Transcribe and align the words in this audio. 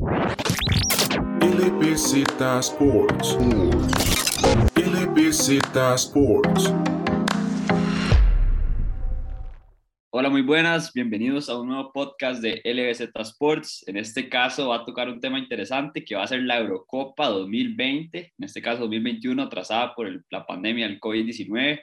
LBZ 0.00 2.24
Sports. 2.60 3.36
Hola, 10.08 10.30
muy 10.30 10.40
buenas, 10.40 10.94
bienvenidos 10.94 11.50
a 11.50 11.60
un 11.60 11.68
nuevo 11.68 11.92
podcast 11.92 12.40
de 12.40 12.62
LBZ 12.64 13.10
Sports. 13.14 13.84
En 13.88 13.98
este 13.98 14.30
caso 14.30 14.68
va 14.68 14.76
a 14.76 14.84
tocar 14.86 15.10
un 15.10 15.20
tema 15.20 15.38
interesante 15.38 16.02
que 16.02 16.14
va 16.14 16.22
a 16.22 16.28
ser 16.28 16.44
la 16.44 16.58
Eurocopa 16.58 17.28
2020, 17.28 18.32
en 18.38 18.44
este 18.44 18.62
caso 18.62 18.80
2021, 18.80 19.42
atrasada 19.42 19.94
por 19.94 20.24
la 20.30 20.46
pandemia 20.46 20.88
del 20.88 20.98
COVID-19. 20.98 21.78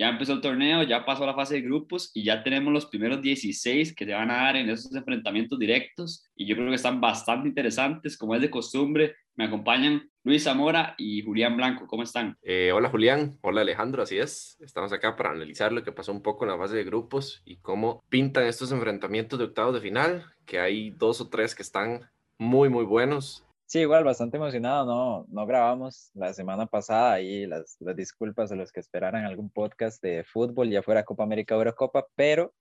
Ya 0.00 0.08
empezó 0.08 0.32
el 0.32 0.40
torneo, 0.40 0.82
ya 0.82 1.04
pasó 1.04 1.26
la 1.26 1.34
fase 1.34 1.56
de 1.56 1.60
grupos 1.60 2.10
y 2.14 2.24
ya 2.24 2.42
tenemos 2.42 2.72
los 2.72 2.86
primeros 2.86 3.20
16 3.20 3.94
que 3.94 4.06
se 4.06 4.14
van 4.14 4.30
a 4.30 4.44
dar 4.44 4.56
en 4.56 4.70
esos 4.70 4.94
enfrentamientos 4.94 5.58
directos 5.58 6.24
y 6.34 6.46
yo 6.46 6.56
creo 6.56 6.70
que 6.70 6.76
están 6.76 7.02
bastante 7.02 7.50
interesantes, 7.50 8.16
como 8.16 8.34
es 8.34 8.40
de 8.40 8.48
costumbre. 8.48 9.16
Me 9.34 9.44
acompañan 9.44 10.10
Luis 10.24 10.44
Zamora 10.44 10.94
y 10.96 11.20
Julián 11.20 11.54
Blanco. 11.54 11.86
¿Cómo 11.86 12.02
están? 12.02 12.34
Eh, 12.40 12.72
hola 12.72 12.88
Julián, 12.88 13.36
hola 13.42 13.60
Alejandro, 13.60 14.02
así 14.02 14.16
es. 14.16 14.56
Estamos 14.60 14.90
acá 14.94 15.16
para 15.16 15.32
analizar 15.32 15.70
lo 15.70 15.84
que 15.84 15.92
pasó 15.92 16.12
un 16.12 16.22
poco 16.22 16.46
en 16.46 16.52
la 16.52 16.56
fase 16.56 16.76
de 16.76 16.84
grupos 16.84 17.42
y 17.44 17.58
cómo 17.58 18.02
pintan 18.08 18.44
estos 18.44 18.72
enfrentamientos 18.72 19.38
de 19.38 19.44
octavos 19.44 19.74
de 19.74 19.82
final, 19.82 20.24
que 20.46 20.60
hay 20.60 20.92
dos 20.92 21.20
o 21.20 21.28
tres 21.28 21.54
que 21.54 21.62
están 21.62 22.08
muy, 22.38 22.70
muy 22.70 22.86
buenos 22.86 23.44
Sí, 23.70 23.78
igual, 23.78 24.02
bastante 24.02 24.36
emocionado, 24.36 24.84
no, 24.84 25.26
no 25.28 25.46
grabamos 25.46 26.10
la 26.14 26.34
semana 26.34 26.66
pasada 26.66 27.20
y 27.20 27.46
las, 27.46 27.76
las 27.78 27.94
disculpas 27.94 28.50
a 28.50 28.56
los 28.56 28.72
que 28.72 28.80
esperaran 28.80 29.24
algún 29.24 29.48
podcast 29.48 30.02
de 30.02 30.24
fútbol, 30.24 30.68
ya 30.70 30.82
fuera 30.82 31.04
Copa 31.04 31.22
América 31.22 31.54
o 31.54 31.58
Eurocopa, 31.58 32.04
pero 32.16 32.52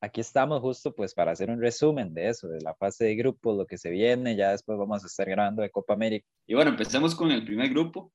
aquí 0.00 0.22
estamos 0.22 0.62
justo 0.62 0.94
pues 0.94 1.12
para 1.12 1.32
hacer 1.32 1.50
un 1.50 1.60
resumen 1.60 2.14
de 2.14 2.30
eso, 2.30 2.48
de 2.48 2.62
la 2.62 2.74
fase 2.74 3.04
de 3.04 3.16
grupos, 3.16 3.54
lo 3.54 3.66
que 3.66 3.76
se 3.76 3.90
viene, 3.90 4.34
ya 4.34 4.52
después 4.52 4.78
vamos 4.78 5.04
a 5.04 5.08
estar 5.08 5.28
grabando 5.28 5.60
de 5.60 5.68
Copa 5.68 5.92
América. 5.92 6.26
Y 6.46 6.54
bueno, 6.54 6.70
empecemos 6.70 7.14
con 7.14 7.30
el 7.30 7.44
primer 7.44 7.68
grupo. 7.68 8.10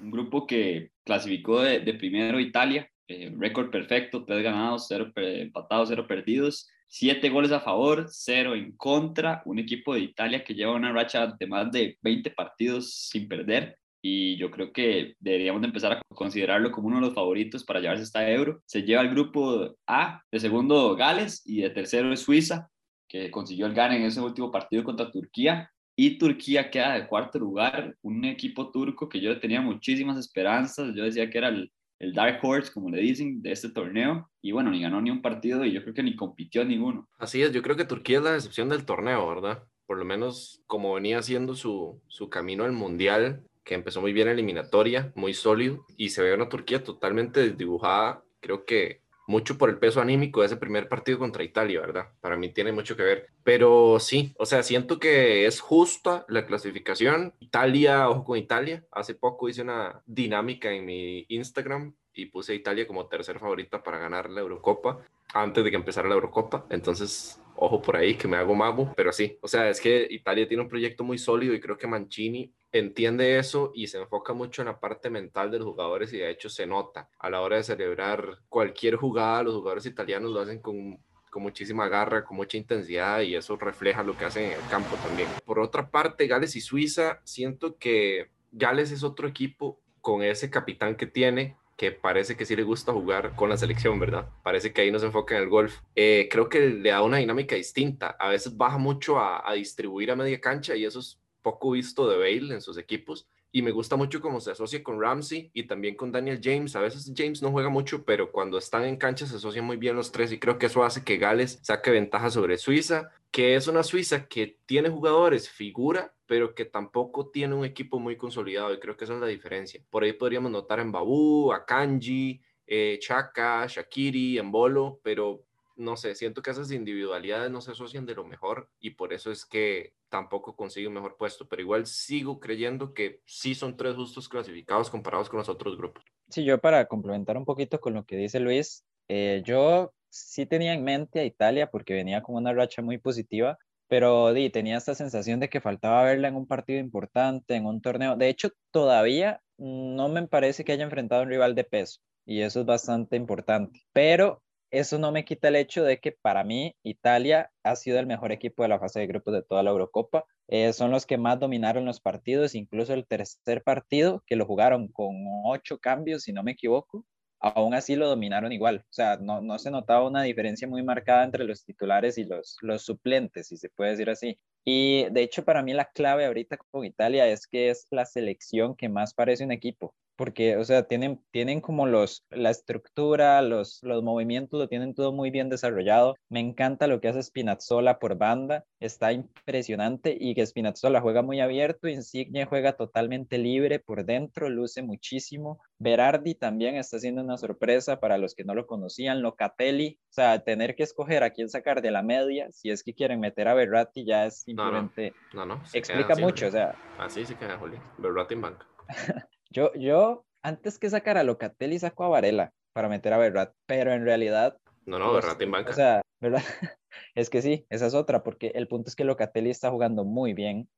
Un 0.00 0.10
grupo 0.10 0.46
que 0.46 0.92
clasificó 1.04 1.60
de, 1.60 1.80
de 1.80 1.92
primero 1.92 2.40
Italia, 2.40 2.90
eh, 3.08 3.30
récord 3.36 3.70
perfecto, 3.70 4.24
tres 4.24 4.42
ganados, 4.42 4.86
cero 4.88 5.12
empatados, 5.14 5.90
cero 5.90 6.06
perdidos, 6.08 6.66
siete 6.90 7.30
goles 7.30 7.52
a 7.52 7.60
favor, 7.60 8.06
cero 8.10 8.54
en 8.56 8.72
contra, 8.76 9.42
un 9.44 9.60
equipo 9.60 9.94
de 9.94 10.00
Italia 10.00 10.42
que 10.42 10.54
lleva 10.54 10.74
una 10.74 10.92
racha 10.92 11.28
de 11.38 11.46
más 11.46 11.70
de 11.70 11.96
20 12.02 12.32
partidos 12.32 12.92
sin 12.92 13.28
perder 13.28 13.78
y 14.02 14.36
yo 14.36 14.50
creo 14.50 14.72
que 14.72 15.14
deberíamos 15.20 15.60
de 15.62 15.68
empezar 15.68 15.92
a 15.92 16.02
considerarlo 16.14 16.72
como 16.72 16.88
uno 16.88 16.96
de 16.96 17.06
los 17.06 17.14
favoritos 17.14 17.64
para 17.64 17.80
llevarse 17.80 18.02
esta 18.02 18.28
euro. 18.28 18.62
Se 18.66 18.82
lleva 18.82 19.02
el 19.02 19.10
grupo 19.10 19.76
A, 19.86 20.22
de 20.32 20.40
segundo 20.40 20.96
Gales 20.96 21.42
y 21.44 21.60
de 21.60 21.70
tercero 21.70 22.12
es 22.12 22.20
Suiza, 22.20 22.68
que 23.08 23.30
consiguió 23.30 23.66
el 23.66 23.74
gane 23.74 23.96
en 23.96 24.04
ese 24.04 24.20
último 24.20 24.50
partido 24.50 24.84
contra 24.84 25.10
Turquía. 25.10 25.70
Y 25.96 26.18
Turquía 26.18 26.70
queda 26.70 26.94
de 26.94 27.06
cuarto 27.06 27.38
lugar, 27.38 27.94
un 28.02 28.24
equipo 28.24 28.70
turco 28.70 29.08
que 29.08 29.20
yo 29.20 29.38
tenía 29.38 29.60
muchísimas 29.60 30.18
esperanzas, 30.18 30.94
yo 30.94 31.04
decía 31.04 31.28
que 31.28 31.38
era 31.38 31.48
el, 31.48 31.70
el 32.00 32.14
Dark 32.14 32.40
Horse, 32.42 32.72
como 32.72 32.90
le 32.90 33.00
dicen, 33.00 33.42
de 33.42 33.52
este 33.52 33.70
torneo. 33.70 34.28
Y 34.42 34.52
bueno, 34.52 34.70
ni 34.70 34.80
ganó 34.80 35.00
ni 35.00 35.10
un 35.10 35.22
partido 35.22 35.64
y 35.64 35.72
yo 35.72 35.82
creo 35.82 35.94
que 35.94 36.02
ni 36.02 36.16
compitió 36.16 36.64
ninguno. 36.64 37.08
Así 37.18 37.42
es, 37.42 37.52
yo 37.52 37.62
creo 37.62 37.76
que 37.76 37.84
Turquía 37.84 38.18
es 38.18 38.24
la 38.24 38.32
decepción 38.32 38.68
del 38.68 38.84
torneo, 38.84 39.28
¿verdad? 39.28 39.62
Por 39.86 39.98
lo 39.98 40.04
menos 40.04 40.62
como 40.66 40.94
venía 40.94 41.18
haciendo 41.18 41.54
su, 41.54 42.02
su 42.08 42.30
camino 42.30 42.64
al 42.64 42.72
Mundial, 42.72 43.44
que 43.64 43.74
empezó 43.74 44.00
muy 44.00 44.12
bien 44.12 44.28
eliminatoria, 44.28 45.12
muy 45.14 45.34
sólido, 45.34 45.84
y 45.96 46.08
se 46.08 46.22
ve 46.22 46.34
una 46.34 46.48
Turquía 46.48 46.82
totalmente 46.82 47.40
desdibujada. 47.40 48.24
Creo 48.40 48.64
que 48.64 48.99
mucho 49.30 49.56
por 49.56 49.70
el 49.70 49.78
peso 49.78 50.00
anímico 50.00 50.40
de 50.40 50.46
ese 50.46 50.56
primer 50.56 50.88
partido 50.88 51.18
contra 51.18 51.44
Italia, 51.44 51.80
¿verdad? 51.80 52.08
Para 52.20 52.36
mí 52.36 52.50
tiene 52.50 52.72
mucho 52.72 52.96
que 52.96 53.04
ver. 53.04 53.28
Pero 53.44 53.98
sí, 54.00 54.34
o 54.38 54.44
sea, 54.44 54.62
siento 54.62 54.98
que 54.98 55.46
es 55.46 55.60
justa 55.60 56.26
la 56.28 56.44
clasificación. 56.44 57.32
Italia, 57.38 58.10
ojo 58.10 58.24
con 58.24 58.38
Italia. 58.38 58.84
Hace 58.90 59.14
poco 59.14 59.48
hice 59.48 59.62
una 59.62 60.02
dinámica 60.04 60.70
en 60.72 60.84
mi 60.84 61.24
Instagram 61.28 61.94
y 62.12 62.26
puse 62.26 62.52
a 62.52 62.56
Italia 62.56 62.86
como 62.86 63.06
tercer 63.06 63.38
favorita 63.38 63.82
para 63.82 63.98
ganar 63.98 64.28
la 64.28 64.40
Eurocopa 64.40 64.98
antes 65.34 65.64
de 65.64 65.70
que 65.70 65.76
empezara 65.76 66.08
la 66.08 66.14
Eurocopa. 66.14 66.66
Entonces, 66.70 67.40
ojo 67.56 67.82
por 67.82 67.96
ahí 67.96 68.14
que 68.14 68.28
me 68.28 68.36
hago 68.36 68.54
mago, 68.54 68.92
pero 68.96 69.12
sí, 69.12 69.38
o 69.42 69.48
sea, 69.48 69.68
es 69.68 69.80
que 69.80 70.06
Italia 70.10 70.48
tiene 70.48 70.62
un 70.62 70.68
proyecto 70.68 71.04
muy 71.04 71.18
sólido 71.18 71.54
y 71.54 71.60
creo 71.60 71.76
que 71.76 71.86
Mancini 71.86 72.52
entiende 72.72 73.38
eso 73.38 73.72
y 73.74 73.88
se 73.88 73.98
enfoca 73.98 74.32
mucho 74.32 74.62
en 74.62 74.66
la 74.66 74.80
parte 74.80 75.10
mental 75.10 75.50
de 75.50 75.58
los 75.58 75.66
jugadores 75.66 76.12
y 76.12 76.18
de 76.18 76.30
hecho 76.30 76.48
se 76.48 76.66
nota 76.66 77.08
a 77.18 77.28
la 77.28 77.40
hora 77.40 77.56
de 77.56 77.64
celebrar 77.64 78.38
cualquier 78.48 78.96
jugada, 78.96 79.42
los 79.42 79.54
jugadores 79.54 79.86
italianos 79.86 80.30
lo 80.30 80.40
hacen 80.40 80.60
con, 80.60 80.98
con 81.30 81.42
muchísima 81.42 81.88
garra, 81.88 82.24
con 82.24 82.36
mucha 82.36 82.56
intensidad 82.56 83.20
y 83.20 83.34
eso 83.34 83.56
refleja 83.56 84.02
lo 84.02 84.16
que 84.16 84.24
hacen 84.24 84.44
en 84.44 84.52
el 84.52 84.68
campo 84.70 84.96
también. 84.96 85.28
Por 85.44 85.58
otra 85.58 85.90
parte, 85.90 86.26
Gales 86.26 86.56
y 86.56 86.60
Suiza, 86.60 87.20
siento 87.24 87.76
que 87.76 88.30
Gales 88.52 88.90
es 88.90 89.02
otro 89.02 89.28
equipo 89.28 89.80
con 90.00 90.22
ese 90.22 90.48
capitán 90.48 90.96
que 90.96 91.06
tiene, 91.06 91.56
que 91.80 91.92
parece 91.92 92.36
que 92.36 92.44
sí 92.44 92.54
le 92.54 92.62
gusta 92.62 92.92
jugar 92.92 93.34
con 93.34 93.48
la 93.48 93.56
selección, 93.56 93.98
¿verdad? 93.98 94.28
Parece 94.42 94.70
que 94.70 94.82
ahí 94.82 94.90
no 94.90 94.98
se 94.98 95.06
enfoca 95.06 95.34
en 95.34 95.44
el 95.44 95.48
golf. 95.48 95.80
Eh, 95.96 96.28
creo 96.30 96.46
que 96.46 96.60
le 96.60 96.90
da 96.90 97.02
una 97.02 97.16
dinámica 97.16 97.56
distinta. 97.56 98.16
A 98.18 98.28
veces 98.28 98.54
baja 98.54 98.76
mucho 98.76 99.18
a, 99.18 99.50
distribuir 99.54 100.10
a 100.10 100.14
media 100.14 100.38
cancha 100.42 100.76
y 100.76 100.84
eso 100.84 101.00
es 101.00 101.18
poco 101.40 101.70
visto 101.70 102.06
de 102.06 102.18
Bale 102.18 102.52
en 102.52 102.60
sus 102.60 102.76
equipos. 102.76 103.26
Y 103.50 103.62
me 103.62 103.70
gusta 103.70 103.96
mucho 103.96 104.20
cómo 104.20 104.40
se 104.42 104.50
asocia 104.50 104.82
con 104.82 105.00
Ramsey 105.00 105.50
y 105.54 105.62
también 105.62 105.96
con 105.96 106.12
Daniel 106.12 106.38
James. 106.44 106.76
A 106.76 106.80
veces 106.80 107.10
James 107.16 107.40
no 107.40 107.50
juega 107.50 107.70
mucho, 107.70 108.04
pero 108.04 108.30
cuando 108.30 108.58
están 108.58 108.84
en 108.84 108.98
cancha 108.98 109.24
se 109.24 109.36
asocian 109.36 109.64
muy 109.64 109.78
bien 109.78 109.96
los 109.96 110.12
tres 110.12 110.32
y 110.32 110.38
creo 110.38 110.58
que 110.58 110.66
eso 110.66 110.84
hace 110.84 111.02
que 111.02 111.16
Gales 111.16 111.60
saque 111.62 111.90
ventaja 111.90 112.28
sobre 112.28 112.58
Suiza, 112.58 113.08
que 113.30 113.54
es 113.54 113.68
una 113.68 113.84
Suiza 113.84 114.26
que 114.26 114.58
tiene 114.66 114.90
jugadores 114.90 115.48
figura, 115.48 116.12
pero 116.30 116.54
que 116.54 116.64
tampoco 116.64 117.28
tiene 117.28 117.56
un 117.56 117.64
equipo 117.64 117.98
muy 117.98 118.16
consolidado 118.16 118.72
y 118.72 118.78
creo 118.78 118.96
que 118.96 119.02
esa 119.02 119.14
es 119.14 119.20
la 119.20 119.26
diferencia. 119.26 119.82
Por 119.90 120.04
ahí 120.04 120.12
podríamos 120.12 120.52
notar 120.52 120.78
en 120.78 120.92
Babu, 120.92 121.52
a 121.52 121.66
Kanji, 121.66 122.40
eh, 122.68 123.00
Chaka, 123.00 123.66
Shakiri, 123.66 124.38
Embolo, 124.38 125.00
pero 125.02 125.44
no 125.74 125.96
sé, 125.96 126.14
siento 126.14 126.40
que 126.40 126.52
esas 126.52 126.70
individualidades 126.70 127.50
no 127.50 127.60
se 127.60 127.72
asocian 127.72 128.06
de 128.06 128.14
lo 128.14 128.24
mejor 128.24 128.70
y 128.78 128.90
por 128.90 129.12
eso 129.12 129.32
es 129.32 129.44
que 129.44 129.94
tampoco 130.08 130.54
consigue 130.54 130.86
un 130.86 130.94
mejor 130.94 131.16
puesto, 131.16 131.48
pero 131.48 131.62
igual 131.62 131.84
sigo 131.86 132.38
creyendo 132.38 132.94
que 132.94 133.22
sí 133.26 133.56
son 133.56 133.76
tres 133.76 133.96
justos 133.96 134.28
clasificados 134.28 134.88
comparados 134.88 135.28
con 135.28 135.38
los 135.38 135.48
otros 135.48 135.76
grupos. 135.76 136.04
Sí, 136.28 136.44
yo 136.44 136.60
para 136.60 136.86
complementar 136.86 137.36
un 137.38 137.44
poquito 137.44 137.80
con 137.80 137.94
lo 137.94 138.04
que 138.04 138.16
dice 138.16 138.38
Luis, 138.38 138.84
eh, 139.08 139.42
yo 139.44 139.92
sí 140.10 140.46
tenía 140.46 140.74
en 140.74 140.84
mente 140.84 141.18
a 141.18 141.24
Italia 141.24 141.72
porque 141.72 141.94
venía 141.94 142.22
con 142.22 142.36
una 142.36 142.52
racha 142.52 142.82
muy 142.82 142.98
positiva, 142.98 143.58
pero 143.90 144.32
di, 144.32 144.50
tenía 144.50 144.76
esta 144.76 144.94
sensación 144.94 145.40
de 145.40 145.48
que 145.50 145.60
faltaba 145.60 146.04
verla 146.04 146.28
en 146.28 146.36
un 146.36 146.46
partido 146.46 146.78
importante, 146.78 147.56
en 147.56 147.66
un 147.66 147.82
torneo. 147.82 148.14
De 148.16 148.28
hecho, 148.28 148.50
todavía 148.70 149.42
no 149.58 150.08
me 150.08 150.28
parece 150.28 150.64
que 150.64 150.70
haya 150.70 150.84
enfrentado 150.84 151.24
un 151.24 151.28
rival 151.28 151.56
de 151.56 151.64
peso 151.64 152.00
y 152.24 152.42
eso 152.42 152.60
es 152.60 152.66
bastante 152.66 153.16
importante. 153.16 153.80
Pero 153.92 154.44
eso 154.70 155.00
no 155.00 155.10
me 155.10 155.24
quita 155.24 155.48
el 155.48 155.56
hecho 155.56 155.82
de 155.82 155.98
que 155.98 156.12
para 156.12 156.44
mí 156.44 156.76
Italia 156.84 157.50
ha 157.64 157.74
sido 157.74 157.98
el 157.98 158.06
mejor 158.06 158.30
equipo 158.30 158.62
de 158.62 158.68
la 158.68 158.78
fase 158.78 159.00
de 159.00 159.08
grupos 159.08 159.34
de 159.34 159.42
toda 159.42 159.64
la 159.64 159.70
Eurocopa. 159.70 160.24
Eh, 160.46 160.72
son 160.72 160.92
los 160.92 161.04
que 161.04 161.18
más 161.18 161.40
dominaron 161.40 161.84
los 161.84 162.00
partidos, 162.00 162.54
incluso 162.54 162.94
el 162.94 163.08
tercer 163.08 163.64
partido 163.64 164.22
que 164.24 164.36
lo 164.36 164.46
jugaron 164.46 164.86
con 164.86 165.16
ocho 165.46 165.78
cambios, 165.78 166.22
si 166.22 166.32
no 166.32 166.44
me 166.44 166.52
equivoco, 166.52 167.04
aún 167.40 167.74
así 167.74 167.96
lo 167.96 168.08
dominaron 168.08 168.52
igual. 168.52 168.84
O 168.88 168.92
sea, 168.92 169.16
no, 169.16 169.40
no 169.40 169.58
se 169.58 169.70
notaba 169.70 170.06
una 170.06 170.22
diferencia 170.22 170.68
muy 170.68 170.82
marcada 170.82 171.24
entre 171.24 171.44
los 171.44 171.64
titulares 171.64 172.18
y 172.18 172.24
los, 172.24 172.56
los 172.62 172.82
suplentes, 172.82 173.48
si 173.48 173.56
se 173.56 173.70
puede 173.70 173.92
decir 173.92 174.10
así. 174.10 174.38
Y 174.64 175.06
de 175.10 175.22
hecho, 175.22 175.44
para 175.44 175.62
mí 175.62 175.72
la 175.72 175.86
clave 175.86 176.26
ahorita 176.26 176.56
con 176.56 176.84
Italia 176.84 177.26
es 177.28 177.46
que 177.46 177.70
es 177.70 177.86
la 177.90 178.06
selección 178.06 178.76
que 178.76 178.88
más 178.88 179.14
parece 179.14 179.44
un 179.44 179.52
equipo 179.52 179.94
porque, 180.20 180.58
o 180.58 180.64
sea, 180.64 180.82
tienen, 180.82 181.18
tienen 181.30 181.62
como 181.62 181.86
los, 181.86 182.26
la 182.28 182.50
estructura, 182.50 183.40
los, 183.40 183.78
los 183.82 184.02
movimientos, 184.02 184.60
lo 184.60 184.68
tienen 184.68 184.92
todo 184.92 185.12
muy 185.12 185.30
bien 185.30 185.48
desarrollado. 185.48 186.14
Me 186.28 186.40
encanta 186.40 186.86
lo 186.86 187.00
que 187.00 187.08
hace 187.08 187.22
Spinazzola 187.22 187.98
por 187.98 188.18
banda, 188.18 188.66
está 188.80 189.14
impresionante 189.14 190.14
y 190.20 190.34
que 190.34 190.44
Spinazzola 190.44 191.00
juega 191.00 191.22
muy 191.22 191.40
abierto, 191.40 191.88
Insigne 191.88 192.44
juega 192.44 192.74
totalmente 192.74 193.38
libre 193.38 193.78
por 193.78 194.04
dentro, 194.04 194.50
luce 194.50 194.82
muchísimo. 194.82 195.58
Berardi 195.78 196.34
también 196.34 196.76
está 196.76 196.98
siendo 196.98 197.22
una 197.22 197.38
sorpresa 197.38 197.98
para 197.98 198.18
los 198.18 198.34
que 198.34 198.44
no 198.44 198.54
lo 198.54 198.66
conocían, 198.66 199.22
Locatelli, 199.22 200.00
o 200.10 200.12
sea, 200.12 200.44
tener 200.44 200.76
que 200.76 200.82
escoger 200.82 201.22
a 201.22 201.30
quién 201.30 201.48
sacar 201.48 201.80
de 201.80 201.92
la 201.92 202.02
media, 202.02 202.52
si 202.52 202.68
es 202.68 202.82
que 202.82 202.92
quieren 202.92 203.20
meter 203.20 203.48
a 203.48 203.54
Berratti 203.54 204.04
ya 204.04 204.26
es 204.26 204.44
simplemente... 204.62 205.14
No, 205.32 205.46
no, 205.46 205.56
no, 205.56 205.62
explica 205.72 206.16
mucho, 206.16 206.46
o 206.46 206.50
sea... 206.50 206.74
Así 206.98 207.24
se 207.24 207.36
queda, 207.36 207.58
Juli, 207.58 207.78
Berratti 207.98 208.34
en 208.34 208.40
banca. 208.42 208.66
Yo, 209.52 209.72
yo, 209.74 210.24
antes 210.42 210.78
que 210.78 210.88
sacar 210.88 211.18
a 211.18 211.24
Locatelli, 211.24 211.76
saco 211.80 212.04
a 212.04 212.08
Varela 212.08 212.52
para 212.72 212.88
meter 212.88 213.12
a 213.12 213.18
Berrat, 213.18 213.52
pero 213.66 213.92
en 213.92 214.04
realidad... 214.04 214.56
No, 214.86 215.00
no, 215.00 215.12
Berrat 215.12 215.42
en 215.42 215.50
banca. 215.50 215.70
O 215.70 215.72
sea, 215.72 216.02
¿verdad? 216.20 216.42
es 217.16 217.30
que 217.30 217.42
sí, 217.42 217.66
esa 217.68 217.86
es 217.86 217.94
otra, 217.94 218.22
porque 218.22 218.52
el 218.54 218.68
punto 218.68 218.88
es 218.88 218.94
que 218.94 219.02
Locatelli 219.02 219.50
está 219.50 219.70
jugando 219.70 220.04
muy 220.04 220.34
bien. 220.34 220.68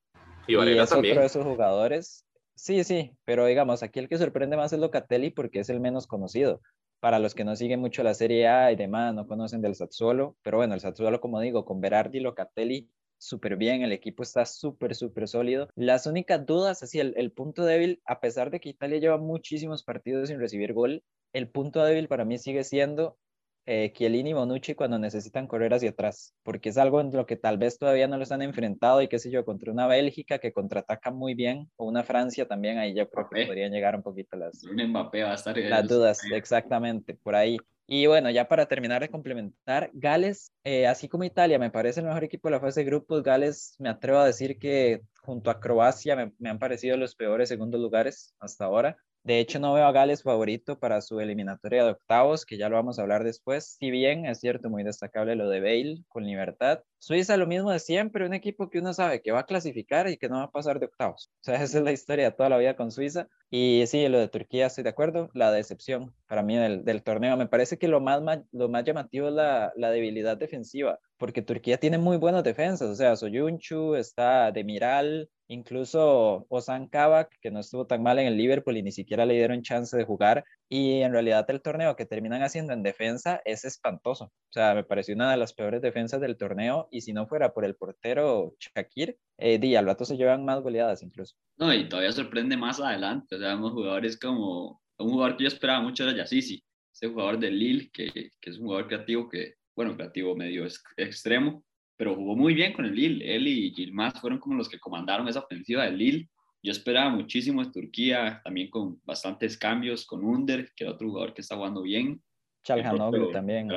Y 0.47 0.55
Varela 0.55 0.83
es 0.83 0.89
también. 0.89 1.13
otro 1.13 1.21
de 1.21 1.27
esos 1.27 1.45
jugadores. 1.45 2.25
Sí, 2.55 2.83
sí, 2.83 3.15
pero 3.25 3.45
digamos, 3.45 3.83
aquí 3.83 3.99
el 3.99 4.09
que 4.09 4.17
sorprende 4.17 4.57
más 4.57 4.73
es 4.73 4.79
Locatelli 4.79 5.31
porque 5.31 5.59
es 5.59 5.69
el 5.69 5.79
menos 5.79 6.07
conocido. 6.07 6.61
Para 6.99 7.19
los 7.19 7.35
que 7.35 7.43
no 7.43 7.55
siguen 7.55 7.79
mucho 7.79 8.01
la 8.03 8.13
Serie 8.13 8.47
A 8.47 8.71
y 8.71 8.75
demás, 8.75 9.13
no 9.13 9.27
conocen 9.27 9.61
del 9.61 9.75
Sassuolo, 9.75 10.37
pero 10.41 10.57
bueno, 10.57 10.73
el 10.73 10.79
Sassuolo, 10.79 11.19
como 11.19 11.39
digo, 11.41 11.65
con 11.65 11.81
Berardi 11.81 12.19
y 12.19 12.21
Locatelli, 12.21 12.89
súper 13.17 13.55
bien, 13.57 13.81
el 13.81 13.91
equipo 13.91 14.23
está 14.23 14.45
súper, 14.45 14.95
súper 14.95 15.27
sólido. 15.27 15.69
Las 15.75 16.07
únicas 16.07 16.45
dudas, 16.45 16.83
así, 16.83 16.99
el, 16.99 17.13
el 17.17 17.31
punto 17.31 17.65
débil, 17.65 18.01
a 18.05 18.19
pesar 18.19 18.51
de 18.51 18.59
que 18.59 18.69
Italia 18.69 18.99
lleva 18.99 19.17
muchísimos 19.17 19.83
partidos 19.83 20.29
sin 20.29 20.39
recibir 20.39 20.73
gol, 20.73 21.03
el 21.33 21.49
punto 21.49 21.83
débil 21.83 22.07
para 22.07 22.25
mí 22.25 22.37
sigue 22.37 22.63
siendo 22.63 23.17
eh, 23.65 23.91
Chiellini 23.93 24.31
y 24.31 24.33
Bonucci 24.33 24.75
cuando 24.75 24.99
necesitan 24.99 25.47
correr 25.47 25.73
hacia 25.73 25.91
atrás, 25.91 26.33
porque 26.43 26.69
es 26.69 26.77
algo 26.77 27.01
en 27.01 27.11
lo 27.11 27.25
que 27.25 27.35
tal 27.35 27.57
vez 27.57 27.77
todavía 27.77 28.07
no 28.07 28.17
los 28.17 28.31
han 28.31 28.41
enfrentado 28.41 29.01
y 29.01 29.07
qué 29.07 29.19
sé 29.19 29.31
yo, 29.31 29.45
contra 29.45 29.71
una 29.71 29.87
Bélgica 29.87 30.39
que 30.39 30.51
contraataca 30.51 31.11
muy 31.11 31.33
bien, 31.33 31.69
o 31.75 31.85
una 31.85 32.03
Francia 32.03 32.47
también, 32.47 32.77
ahí 32.77 32.93
yo 32.93 33.09
creo 33.09 33.27
que 33.29 33.45
podrían 33.45 33.71
llegar 33.71 33.95
un 33.95 34.03
poquito 34.03 34.37
las, 34.37 34.63
Mbappé 34.63 35.23
va 35.23 35.31
a 35.31 35.35
estar 35.35 35.57
las 35.57 35.87
dudas, 35.87 36.21
exactamente, 36.31 37.13
por 37.15 37.35
ahí. 37.35 37.57
Y 37.85 38.05
bueno, 38.07 38.29
ya 38.29 38.47
para 38.47 38.65
terminar 38.65 39.01
de 39.01 39.09
complementar, 39.09 39.89
Gales, 39.93 40.53
eh, 40.63 40.87
así 40.87 41.09
como 41.09 41.25
Italia, 41.25 41.59
me 41.59 41.69
parece 41.69 41.99
el 41.99 42.05
mejor 42.05 42.23
equipo 42.23 42.47
de 42.47 42.53
la 42.53 42.61
fase 42.61 42.79
de 42.79 42.85
grupos. 42.85 43.21
Gales, 43.23 43.75
me 43.77 43.89
atrevo 43.89 44.19
a 44.19 44.25
decir 44.25 44.57
que 44.57 45.01
junto 45.21 45.49
a 45.49 45.59
Croacia 45.59 46.15
me, 46.15 46.31
me 46.39 46.49
han 46.49 46.59
parecido 46.59 46.95
los 46.95 47.15
peores 47.15 47.49
segundos 47.49 47.81
lugares 47.81 48.33
hasta 48.39 48.65
ahora. 48.65 48.97
De 49.23 49.39
hecho, 49.39 49.57
no 49.57 49.73
veo 49.73 49.85
a 49.85 49.91
Gales 49.93 50.21
favorito 50.21 50.77
para 50.77 50.99
su 50.99 51.21
eliminatoria 51.21 51.85
de 51.85 51.91
octavos, 51.91 52.45
que 52.45 52.57
ya 52.57 52.67
lo 52.67 52.75
vamos 52.75 52.99
a 52.99 53.03
hablar 53.03 53.23
después. 53.23 53.77
Si 53.79 53.89
bien 53.89 54.25
es 54.25 54.41
cierto, 54.41 54.69
muy 54.69 54.83
destacable 54.83 55.35
lo 55.35 55.47
de 55.47 55.61
Bale 55.61 56.03
con 56.09 56.25
libertad. 56.25 56.81
Suiza, 56.99 57.37
lo 57.37 57.47
mismo 57.47 57.71
de 57.71 57.79
siempre, 57.79 58.25
un 58.25 58.33
equipo 58.33 58.69
que 58.69 58.79
uno 58.79 58.93
sabe 58.93 59.21
que 59.21 59.31
va 59.31 59.39
a 59.39 59.45
clasificar 59.45 60.09
y 60.09 60.17
que 60.17 60.27
no 60.27 60.37
va 60.37 60.43
a 60.43 60.51
pasar 60.51 60.79
de 60.79 60.87
octavos. 60.87 61.31
O 61.39 61.43
sea, 61.43 61.55
esa 61.63 61.77
es 61.77 61.83
la 61.83 61.93
historia 61.93 62.25
de 62.25 62.31
toda 62.35 62.49
la 62.49 62.57
vida 62.57 62.75
con 62.75 62.91
Suiza. 62.91 63.29
Y 63.49 63.83
sí, 63.87 64.07
lo 64.09 64.19
de 64.19 64.27
Turquía, 64.27 64.65
estoy 64.65 64.83
de 64.83 64.89
acuerdo. 64.89 65.29
La 65.33 65.51
decepción 65.53 66.13
para 66.27 66.43
mí 66.43 66.57
del, 66.57 67.03
torneo. 67.03 67.37
Me 67.37 67.47
parece 67.47 67.77
que 67.77 67.87
lo 67.87 68.01
más, 68.01 68.21
lo 68.51 68.67
más 68.67 68.83
llamativo 68.83 69.29
es 69.29 69.33
la, 69.33 69.71
la 69.77 69.91
debilidad 69.91 70.35
defensiva, 70.35 70.99
porque 71.17 71.41
Turquía 71.41 71.77
tiene 71.77 71.97
muy 71.97 72.17
buenas 72.17 72.43
defensas. 72.43 72.89
O 72.89 72.95
sea, 72.95 73.15
Soyunchu, 73.15 73.95
está 73.95 74.51
Demiral, 74.51 75.29
Incluso 75.53 76.47
Ozan 76.49 76.87
Kabak, 76.87 77.37
que 77.39 77.51
no 77.51 77.59
estuvo 77.59 77.85
tan 77.85 78.01
mal 78.01 78.17
en 78.17 78.25
el 78.25 78.37
Liverpool 78.37 78.75
y 78.75 78.81
ni 78.81 78.91
siquiera 78.91 79.23
le 79.23 79.35
dieron 79.35 79.61
chance 79.61 79.95
de 79.95 80.03
jugar. 80.03 80.43
Y 80.67 81.01
en 81.01 81.11
realidad 81.11 81.45
el 81.49 81.61
torneo 81.61 81.95
que 81.95 82.07
terminan 82.07 82.41
haciendo 82.41 82.73
en 82.73 82.81
defensa 82.81 83.39
es 83.45 83.63
espantoso. 83.63 84.25
O 84.25 84.51
sea, 84.51 84.73
me 84.73 84.83
pareció 84.83 85.13
una 85.13 85.29
de 85.29 85.37
las 85.37 85.53
peores 85.53 85.83
defensas 85.83 86.19
del 86.21 86.37
torneo. 86.37 86.87
Y 86.89 87.01
si 87.01 87.13
no 87.13 87.27
fuera 87.27 87.53
por 87.53 87.65
el 87.65 87.75
portero 87.75 88.55
Shakir, 88.59 89.15
eh, 89.37 89.59
di, 89.59 89.75
al 89.75 89.85
rato 89.85 90.05
se 90.05 90.17
llevan 90.17 90.43
más 90.43 90.59
goleadas 90.61 91.03
incluso. 91.03 91.35
No, 91.57 91.71
y 91.71 91.87
todavía 91.87 92.11
sorprende 92.11 92.57
más 92.57 92.79
adelante. 92.79 93.35
O 93.35 93.39
sea, 93.39 93.49
vemos 93.49 93.73
jugadores 93.73 94.19
como 94.19 94.81
un 94.97 95.09
jugador 95.11 95.37
que 95.37 95.43
yo 95.43 95.49
esperaba 95.49 95.81
mucho 95.81 96.03
era 96.03 96.17
Yassisi, 96.17 96.63
ese 96.91 97.09
jugador 97.09 97.37
de 97.37 97.51
Lille, 97.51 97.91
que, 97.93 98.11
que 98.11 98.49
es 98.49 98.57
un 98.57 98.65
jugador 98.65 98.87
creativo 98.87 99.29
que, 99.29 99.53
bueno, 99.75 99.95
creativo 99.95 100.35
medio 100.35 100.65
extremo, 100.97 101.63
pero 101.97 102.15
jugó 102.15 102.35
muy 102.35 102.53
bien 102.53 102.73
con 102.73 102.85
el 102.85 102.95
Lille. 102.95 103.35
Él 103.35 103.47
y 103.47 103.71
Gilmaz 103.71 104.19
fueron 104.19 104.39
como 104.39 104.55
los 104.55 104.69
que 104.69 104.79
comandaron 104.79 105.27
esa 105.27 105.39
ofensiva 105.39 105.85
del 105.85 105.97
Lille. 105.97 106.29
Yo 106.61 106.71
esperaba 106.71 107.09
muchísimo 107.09 107.63
de 107.63 107.71
Turquía, 107.71 108.41
también 108.43 108.69
con 108.69 109.01
bastantes 109.03 109.57
cambios, 109.57 110.05
con 110.05 110.23
Under, 110.23 110.71
que 110.75 110.85
es 110.85 110.89
otro 110.89 111.09
jugador 111.09 111.33
que 111.33 111.41
está 111.41 111.55
jugando 111.55 111.81
bien. 111.81 112.21
Chalhanoglu 112.63 113.31
también. 113.31 113.69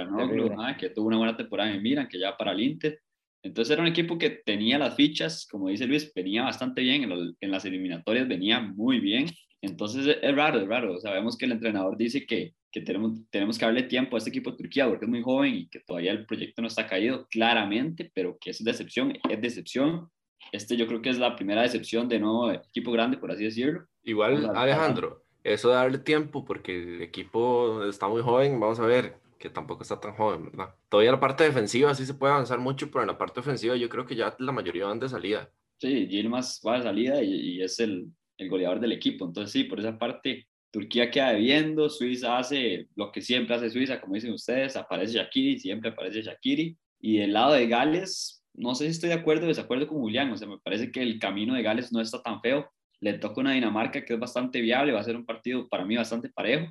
que 0.78 0.90
tuvo 0.90 1.08
una 1.08 1.16
buena 1.16 1.36
temporada 1.36 1.72
en 1.74 1.82
Milan, 1.82 2.08
que 2.08 2.18
ya 2.18 2.36
para 2.36 2.52
el 2.52 2.60
Inter. 2.60 3.00
Entonces 3.42 3.72
era 3.72 3.82
un 3.82 3.88
equipo 3.88 4.18
que 4.18 4.30
tenía 4.30 4.78
las 4.78 4.94
fichas, 4.94 5.46
como 5.50 5.68
dice 5.68 5.86
Luis, 5.86 6.12
venía 6.14 6.44
bastante 6.44 6.80
bien, 6.82 7.04
en, 7.04 7.36
en 7.40 7.50
las 7.50 7.64
eliminatorias 7.64 8.28
venía 8.28 8.60
muy 8.60 9.00
bien. 9.00 9.26
Entonces 9.62 10.18
es 10.20 10.36
raro, 10.36 10.60
es 10.60 10.68
raro. 10.68 10.98
Sabemos 11.00 11.36
que 11.36 11.46
el 11.46 11.52
entrenador 11.52 11.96
dice 11.96 12.24
que 12.24 12.54
que 12.76 12.82
tenemos, 12.82 13.12
tenemos 13.30 13.58
que 13.58 13.64
darle 13.64 13.84
tiempo 13.84 14.16
a 14.16 14.18
este 14.18 14.28
equipo 14.28 14.50
de 14.50 14.58
Turquía 14.58 14.86
porque 14.86 15.06
es 15.06 15.10
muy 15.10 15.22
joven 15.22 15.54
y 15.54 15.66
que 15.66 15.80
todavía 15.80 16.12
el 16.12 16.26
proyecto 16.26 16.60
no 16.60 16.68
está 16.68 16.86
caído 16.86 17.26
claramente, 17.30 18.12
pero 18.12 18.36
que 18.38 18.50
es 18.50 18.62
decepción, 18.62 19.14
es 19.30 19.40
decepción. 19.40 20.10
Este 20.52 20.76
yo 20.76 20.86
creo 20.86 21.00
que 21.00 21.08
es 21.08 21.18
la 21.18 21.34
primera 21.36 21.62
decepción 21.62 22.06
de 22.06 22.18
nuevo 22.18 22.52
equipo 22.52 22.92
grande, 22.92 23.16
por 23.16 23.30
así 23.32 23.44
decirlo. 23.44 23.86
Igual, 24.02 24.54
Alejandro, 24.54 25.24
eso 25.42 25.70
de 25.70 25.76
darle 25.76 25.96
tiempo 26.00 26.44
porque 26.44 26.96
el 26.96 27.00
equipo 27.00 27.82
está 27.86 28.08
muy 28.08 28.20
joven, 28.20 28.60
vamos 28.60 28.78
a 28.78 28.84
ver, 28.84 29.14
que 29.38 29.48
tampoco 29.48 29.82
está 29.82 29.98
tan 29.98 30.12
joven, 30.12 30.44
¿verdad? 30.44 30.74
Todavía 30.90 31.12
la 31.12 31.20
parte 31.20 31.44
defensiva 31.44 31.94
sí 31.94 32.04
se 32.04 32.12
puede 32.12 32.34
avanzar 32.34 32.58
mucho, 32.58 32.90
pero 32.90 33.00
en 33.00 33.08
la 33.08 33.16
parte 33.16 33.40
ofensiva 33.40 33.74
yo 33.76 33.88
creo 33.88 34.04
que 34.04 34.16
ya 34.16 34.36
la 34.38 34.52
mayoría 34.52 34.84
van 34.84 35.00
de 35.00 35.08
salida. 35.08 35.50
Sí, 35.78 36.08
Gilmas 36.10 36.60
va 36.66 36.76
de 36.76 36.82
salida 36.82 37.22
y, 37.22 37.32
y 37.32 37.62
es 37.62 37.80
el, 37.80 38.12
el 38.36 38.50
goleador 38.50 38.80
del 38.80 38.92
equipo, 38.92 39.24
entonces 39.24 39.50
sí, 39.50 39.64
por 39.64 39.80
esa 39.80 39.98
parte 39.98 40.46
Turquía 40.76 41.10
queda 41.10 41.32
debiendo, 41.32 41.88
Suiza 41.88 42.36
hace 42.36 42.88
lo 42.96 43.10
que 43.10 43.22
siempre 43.22 43.54
hace 43.54 43.70
Suiza, 43.70 43.98
como 43.98 44.14
dicen 44.14 44.34
ustedes, 44.34 44.76
aparece 44.76 45.14
Shakiri, 45.14 45.58
siempre 45.58 45.88
aparece 45.88 46.20
Shakiri. 46.20 46.76
Y 47.00 47.16
del 47.16 47.32
lado 47.32 47.54
de 47.54 47.66
Gales, 47.66 48.44
no 48.52 48.74
sé 48.74 48.84
si 48.84 48.90
estoy 48.90 49.08
de 49.08 49.14
acuerdo 49.14 49.46
o 49.46 49.48
desacuerdo 49.48 49.88
con 49.88 50.00
Julián, 50.00 50.30
o 50.32 50.36
sea, 50.36 50.46
me 50.46 50.58
parece 50.58 50.92
que 50.92 51.00
el 51.00 51.18
camino 51.18 51.54
de 51.54 51.62
Gales 51.62 51.92
no 51.92 52.02
está 52.02 52.22
tan 52.22 52.42
feo. 52.42 52.70
Le 53.00 53.14
toca 53.14 53.40
una 53.40 53.52
Dinamarca 53.52 54.04
que 54.04 54.12
es 54.12 54.20
bastante 54.20 54.60
viable, 54.60 54.92
va 54.92 55.00
a 55.00 55.04
ser 55.04 55.16
un 55.16 55.24
partido 55.24 55.66
para 55.66 55.86
mí 55.86 55.96
bastante 55.96 56.28
parejo. 56.28 56.70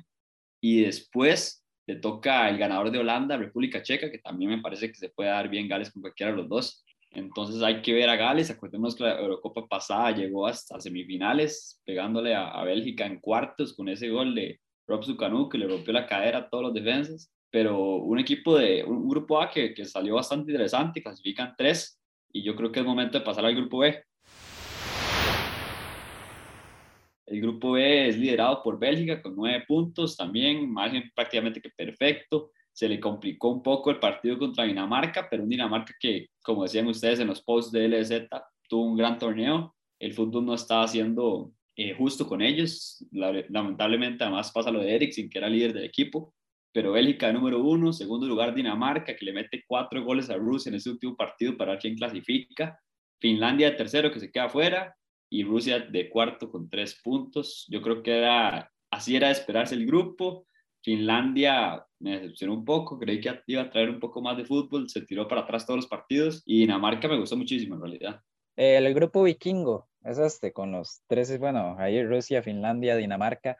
Y 0.60 0.82
después 0.82 1.64
le 1.88 1.96
toca 1.96 2.48
el 2.48 2.58
ganador 2.58 2.92
de 2.92 3.00
Holanda, 3.00 3.36
República 3.36 3.82
Checa, 3.82 4.08
que 4.08 4.18
también 4.18 4.52
me 4.52 4.62
parece 4.62 4.86
que 4.86 4.94
se 4.94 5.08
puede 5.08 5.30
dar 5.30 5.48
bien 5.48 5.66
Gales 5.66 5.90
con 5.90 6.00
cualquiera 6.00 6.30
de 6.30 6.38
los 6.38 6.48
dos. 6.48 6.85
Entonces 7.16 7.62
hay 7.62 7.80
que 7.80 7.94
ver 7.94 8.10
a 8.10 8.16
Gales. 8.16 8.50
Acordémonos 8.50 8.94
que 8.94 9.04
la 9.04 9.18
Eurocopa 9.18 9.66
pasada 9.66 10.10
llegó 10.10 10.46
hasta 10.46 10.78
semifinales, 10.78 11.80
pegándole 11.86 12.34
a, 12.34 12.62
Bélgica 12.62 13.06
en 13.06 13.20
cuartos 13.20 13.74
con 13.74 13.88
ese 13.88 14.10
gol 14.10 14.34
de 14.34 14.60
Rob 14.86 15.02
Zucanu, 15.02 15.48
que 15.48 15.56
le 15.56 15.66
rompió 15.66 15.94
la 15.94 16.06
cadera 16.06 16.38
a 16.38 16.50
todos 16.50 16.64
los 16.64 16.74
defensas. 16.74 17.32
Pero 17.50 17.96
un 17.96 18.18
equipo 18.18 18.58
de 18.58 18.84
un, 18.84 19.08
grupo 19.08 19.40
A 19.40 19.50
que, 19.50 19.72
que 19.72 19.86
salió 19.86 20.16
bastante 20.16 20.52
interesante, 20.52 21.02
clasifican 21.02 21.54
tres, 21.56 21.98
y 22.30 22.42
yo 22.42 22.54
creo 22.54 22.70
que 22.70 22.80
es 22.80 22.86
momento 22.86 23.18
de 23.18 23.24
pasar 23.24 23.46
al 23.46 23.56
grupo 23.56 23.78
B. 23.78 23.98
El 27.24 27.40
grupo 27.40 27.72
B 27.72 28.08
es 28.08 28.18
liderado 28.18 28.62
por 28.62 28.78
Bélgica 28.78 29.22
con 29.22 29.34
nueve 29.34 29.64
puntos, 29.66 30.18
también 30.18 30.70
margen 30.70 31.10
prácticamente 31.14 31.62
que 31.62 31.70
perfecto 31.70 32.50
se 32.76 32.90
le 32.90 33.00
complicó 33.00 33.48
un 33.48 33.62
poco 33.62 33.90
el 33.90 33.98
partido 33.98 34.38
contra 34.38 34.64
Dinamarca, 34.64 35.28
pero 35.30 35.44
un 35.44 35.48
Dinamarca 35.48 35.94
que, 35.98 36.26
como 36.42 36.62
decían 36.62 36.86
ustedes 36.86 37.18
en 37.20 37.28
los 37.28 37.42
posts 37.42 37.72
de 37.72 37.88
LZ, 37.88 38.28
tuvo 38.68 38.84
un 38.84 38.98
gran 38.98 39.18
torneo. 39.18 39.74
El 39.98 40.12
fútbol 40.12 40.44
no 40.44 40.52
estaba 40.52 40.86
siendo 40.86 41.52
eh, 41.74 41.94
justo 41.94 42.26
con 42.26 42.42
ellos. 42.42 43.02
Lamentablemente, 43.12 44.24
además 44.24 44.52
pasa 44.52 44.70
lo 44.70 44.80
de 44.80 44.94
Eriksen, 44.94 45.30
que 45.30 45.38
era 45.38 45.48
líder 45.48 45.72
del 45.72 45.84
equipo. 45.84 46.34
Pero 46.70 46.92
Bélgica 46.92 47.32
número 47.32 47.62
uno, 47.62 47.94
segundo 47.94 48.26
lugar 48.26 48.54
Dinamarca, 48.54 49.16
que 49.16 49.24
le 49.24 49.32
mete 49.32 49.64
cuatro 49.66 50.04
goles 50.04 50.28
a 50.28 50.36
Rusia 50.36 50.68
en 50.68 50.74
ese 50.74 50.90
último 50.90 51.16
partido 51.16 51.56
para 51.56 51.72
ver 51.72 51.80
quién 51.80 51.96
clasifica. 51.96 52.78
Finlandia 53.18 53.70
de 53.70 53.76
tercero, 53.78 54.12
que 54.12 54.20
se 54.20 54.30
queda 54.30 54.50
fuera. 54.50 54.94
Y 55.30 55.44
Rusia 55.44 55.78
de 55.78 56.10
cuarto 56.10 56.50
con 56.50 56.68
tres 56.68 57.00
puntos. 57.02 57.64
Yo 57.70 57.80
creo 57.80 58.02
que 58.02 58.18
era, 58.18 58.70
así 58.90 59.16
era 59.16 59.28
de 59.28 59.32
esperarse 59.32 59.74
el 59.74 59.86
grupo 59.86 60.46
Finlandia 60.82 61.85
me 61.98 62.18
decepcionó 62.18 62.54
un 62.54 62.64
poco, 62.64 62.98
creí 62.98 63.20
que 63.20 63.40
iba 63.46 63.62
a 63.62 63.70
traer 63.70 63.90
un 63.90 64.00
poco 64.00 64.20
más 64.20 64.36
de 64.36 64.44
fútbol, 64.44 64.88
se 64.88 65.02
tiró 65.02 65.26
para 65.28 65.42
atrás 65.42 65.66
todos 65.66 65.78
los 65.78 65.86
partidos 65.86 66.42
y 66.46 66.60
Dinamarca 66.60 67.08
me 67.08 67.18
gustó 67.18 67.36
muchísimo 67.36 67.74
en 67.74 67.80
realidad. 67.80 68.22
el 68.56 68.94
grupo 68.94 69.22
vikingo 69.22 69.88
es 70.04 70.18
este, 70.18 70.52
con 70.52 70.72
los 70.72 71.02
tres, 71.08 71.38
bueno, 71.38 71.76
ahí 71.78 72.04
Rusia, 72.04 72.42
Finlandia, 72.42 72.96
Dinamarca. 72.96 73.56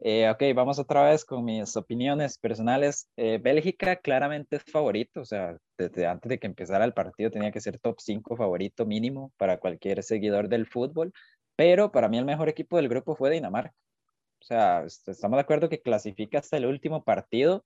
Eh, 0.00 0.30
ok, 0.30 0.42
vamos 0.54 0.78
otra 0.78 1.10
vez 1.10 1.24
con 1.24 1.44
mis 1.44 1.76
opiniones 1.76 2.38
personales. 2.38 3.08
Eh, 3.16 3.38
Bélgica 3.42 3.96
claramente 3.96 4.56
es 4.56 4.62
favorito, 4.62 5.22
o 5.22 5.24
sea, 5.24 5.56
desde 5.76 6.06
antes 6.06 6.28
de 6.28 6.38
que 6.38 6.46
empezara 6.46 6.84
el 6.84 6.94
partido 6.94 7.32
tenía 7.32 7.50
que 7.50 7.60
ser 7.60 7.80
top 7.80 7.96
5 7.98 8.36
favorito 8.36 8.86
mínimo 8.86 9.32
para 9.36 9.58
cualquier 9.58 10.04
seguidor 10.04 10.48
del 10.48 10.66
fútbol, 10.66 11.12
pero 11.56 11.90
para 11.90 12.08
mí 12.08 12.16
el 12.16 12.24
mejor 12.24 12.48
equipo 12.48 12.76
del 12.76 12.88
grupo 12.88 13.16
fue 13.16 13.30
Dinamarca. 13.30 13.74
O 14.40 14.44
sea, 14.44 14.84
estamos 14.84 15.36
de 15.36 15.42
acuerdo 15.42 15.68
que 15.68 15.82
clasifica 15.82 16.38
hasta 16.38 16.56
el 16.56 16.66
último 16.66 17.02
partido 17.02 17.64